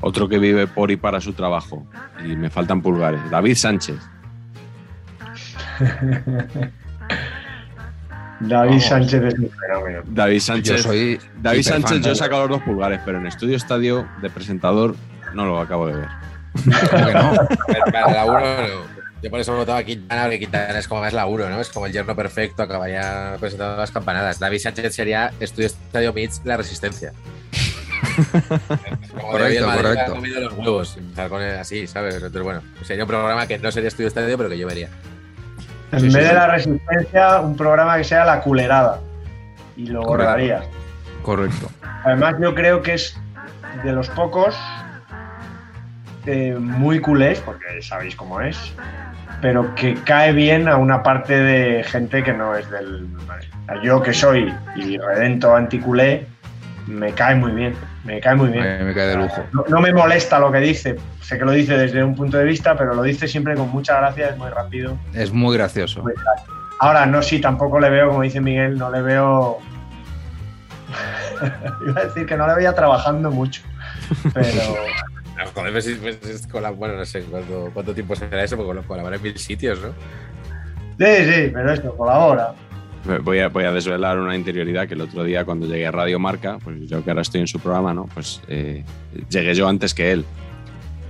Otro 0.00 0.28
que 0.28 0.38
vive 0.38 0.66
por 0.66 0.90
y 0.90 0.96
para 0.96 1.20
su 1.20 1.32
trabajo. 1.32 1.86
Y 2.24 2.36
me 2.36 2.50
faltan 2.50 2.82
pulgares. 2.82 3.20
David 3.30 3.54
Sánchez. 3.56 3.96
David. 8.40 8.80
Sánchez 8.80 9.22
es 9.22 9.34
un 9.38 9.50
fenómeno. 9.50 10.02
David 10.06 10.34
Yo 10.34 10.40
Sánchez. 10.40 10.82
soy. 10.82 11.20
David 11.40 11.62
Sánchez, 11.62 12.00
yo 12.02 12.12
he 12.12 12.16
sacado 12.16 12.42
los 12.42 12.58
dos 12.58 12.62
pulgares, 12.62 13.00
pero 13.04 13.18
en 13.18 13.26
Estudio 13.26 13.56
Estadio 13.56 14.08
de 14.20 14.30
presentador 14.30 14.96
no 15.34 15.46
lo 15.46 15.60
acabo 15.60 15.86
de 15.86 15.94
ver. 15.96 16.08
¿Cómo 16.90 17.06
que 17.06 17.14
no? 17.14 17.32
Pero 17.66 17.84
para 17.86 18.06
el 18.06 18.14
laburo, 18.14 18.40
no. 18.40 18.94
Yo 19.22 19.30
por 19.30 19.40
eso 19.40 19.54
he 19.54 19.56
votado 19.56 19.78
a 19.78 19.82
Quintana, 19.82 20.22
porque 20.24 20.38
Quintana 20.40 20.78
es 20.78 20.86
como 20.86 21.00
más 21.00 21.14
laburo, 21.14 21.48
¿no? 21.48 21.58
Es 21.58 21.70
como 21.70 21.86
el 21.86 21.92
yerno 21.92 22.14
perfecto, 22.14 22.62
acabaría 22.62 23.36
presentando 23.40 23.76
las 23.78 23.90
campanadas. 23.90 24.38
David 24.38 24.58
Sánchez 24.58 24.94
sería 24.94 25.32
Estudio 25.40 25.66
Estadio 25.68 26.12
Meets 26.12 26.42
La 26.44 26.58
Resistencia. 26.58 27.12
como 29.14 29.30
Correcto, 29.30 29.66
Madrid 29.66 29.82
correcto. 29.82 30.12
ha 30.12 30.14
comido 30.14 30.40
los 30.42 30.52
huevos, 30.52 30.98
así, 31.58 31.86
¿sabes? 31.86 32.16
Entonces, 32.16 32.42
bueno, 32.42 32.62
sería 32.82 33.04
un 33.04 33.08
programa 33.08 33.46
que 33.46 33.58
no 33.58 33.72
sería 33.72 33.88
Estudio 33.88 34.08
Estadio, 34.08 34.36
pero 34.36 34.50
que 34.50 34.58
yo 34.58 34.66
vería. 34.66 34.90
En 35.94 36.00
Sí, 36.00 36.06
vez 36.06 36.14
sí, 36.14 36.20
de 36.20 36.28
sí. 36.28 36.34
la 36.34 36.46
resistencia, 36.48 37.40
un 37.40 37.56
programa 37.56 37.96
que 37.96 38.04
sea 38.04 38.24
la 38.24 38.40
culerada. 38.40 39.00
Y 39.76 39.86
lo 39.86 40.02
Correcto. 40.02 40.24
borraría. 40.30 40.62
Correcto. 41.22 41.70
Además, 42.04 42.34
yo 42.40 42.54
creo 42.54 42.82
que 42.82 42.94
es 42.94 43.16
de 43.82 43.92
los 43.92 44.08
pocos 44.10 44.56
eh, 46.26 46.56
muy 46.58 47.00
culés, 47.00 47.40
porque 47.40 47.82
sabéis 47.82 48.14
cómo 48.16 48.40
es, 48.40 48.72
pero 49.40 49.74
que 49.74 49.94
cae 50.04 50.32
bien 50.32 50.68
a 50.68 50.76
una 50.76 51.02
parte 51.02 51.36
de 51.36 51.82
gente 51.84 52.22
que 52.22 52.32
no 52.32 52.54
es 52.54 52.68
del. 52.70 53.06
Yo 53.82 54.02
que 54.02 54.12
soy 54.12 54.54
y 54.76 54.96
redento 54.98 55.54
anticulé, 55.56 56.26
me 56.86 57.12
cae 57.12 57.34
muy 57.34 57.52
bien, 57.52 57.74
me 58.04 58.20
cae 58.20 58.34
muy 58.34 58.48
bien. 58.48 58.64
Me, 58.64 58.84
me 58.84 58.94
cae 58.94 59.08
de 59.08 59.16
lujo. 59.16 59.42
No, 59.52 59.64
no 59.68 59.80
me 59.80 59.92
molesta 59.92 60.38
lo 60.38 60.52
que 60.52 60.58
dice, 60.58 60.96
sé 61.20 61.38
que 61.38 61.44
lo 61.44 61.52
dice 61.52 61.76
desde 61.76 62.04
un 62.04 62.14
punto 62.14 62.36
de 62.36 62.44
vista, 62.44 62.76
pero 62.76 62.94
lo 62.94 63.02
dice 63.02 63.26
siempre 63.26 63.54
con 63.54 63.70
mucha 63.70 63.96
gracia, 63.98 64.28
es 64.28 64.36
muy 64.36 64.50
rápido. 64.50 64.98
Es 65.14 65.32
muy 65.32 65.56
gracioso. 65.56 66.02
Muy. 66.02 66.12
Ahora, 66.80 67.06
no, 67.06 67.22
sí, 67.22 67.40
tampoco 67.40 67.80
le 67.80 67.88
veo, 67.88 68.08
como 68.08 68.22
dice 68.22 68.40
Miguel, 68.40 68.76
no 68.76 68.90
le 68.90 69.00
veo. 69.00 69.58
Iba 71.88 72.00
a 72.00 72.04
decir 72.04 72.26
que 72.26 72.36
no 72.36 72.46
le 72.46 72.54
veía 72.54 72.74
trabajando 72.74 73.30
mucho, 73.30 73.62
pero. 74.32 74.48
Joder, 75.54 76.74
bueno, 76.74 76.96
no 76.96 77.04
sé 77.04 77.22
cuánto, 77.24 77.70
cuánto 77.74 77.92
tiempo 77.92 78.14
será 78.14 78.44
eso, 78.44 78.56
porque 78.56 78.86
colabora 78.86 79.16
en 79.16 79.22
mil 79.22 79.36
sitios, 79.36 79.80
¿no? 79.80 79.88
Sí, 80.98 81.24
sí, 81.24 81.50
pero 81.52 81.72
esto 81.72 81.96
colabora. 81.96 82.54
Voy 83.22 83.40
a, 83.40 83.48
voy 83.48 83.64
a 83.64 83.72
desvelar 83.72 84.18
una 84.18 84.34
interioridad 84.34 84.88
que 84.88 84.94
el 84.94 85.02
otro 85.02 85.24
día 85.24 85.44
cuando 85.44 85.66
llegué 85.66 85.86
a 85.86 85.90
Radio 85.90 86.18
Marca, 86.18 86.58
pues 86.64 86.88
yo 86.88 87.04
que 87.04 87.10
ahora 87.10 87.22
estoy 87.22 87.42
en 87.42 87.46
su 87.46 87.60
programa, 87.60 87.92
¿no? 87.92 88.06
Pues 88.14 88.40
eh, 88.48 88.82
llegué 89.28 89.54
yo 89.54 89.68
antes 89.68 89.92
que 89.92 90.12
él 90.12 90.24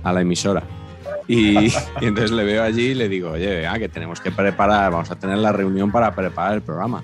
a 0.03 0.11
la 0.11 0.21
emisora. 0.21 0.63
Y, 1.27 1.67
y 1.67 1.71
entonces 2.01 2.31
le 2.31 2.43
veo 2.43 2.63
allí 2.63 2.87
y 2.87 2.95
le 2.95 3.07
digo, 3.07 3.31
oye, 3.31 3.55
venga, 3.55 3.79
que 3.79 3.87
tenemos 3.87 4.19
que 4.19 4.31
preparar, 4.31 4.91
vamos 4.91 5.09
a 5.09 5.15
tener 5.15 5.37
la 5.37 5.53
reunión 5.53 5.91
para 5.91 6.13
preparar 6.13 6.55
el 6.55 6.61
programa. 6.61 7.01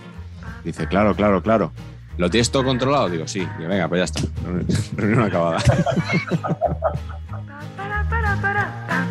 Dice, 0.63 0.87
claro, 0.87 1.15
claro, 1.15 1.41
claro. 1.41 1.71
¿Lo 2.17 2.29
tienes 2.29 2.51
todo 2.51 2.65
controlado? 2.65 3.09
Digo, 3.09 3.27
sí. 3.27 3.47
Digo, 3.57 3.69
venga, 3.69 3.87
pues 3.87 3.99
ya 3.99 4.05
está. 4.05 4.21
Reunión 4.95 5.23
acabada. 5.23 5.59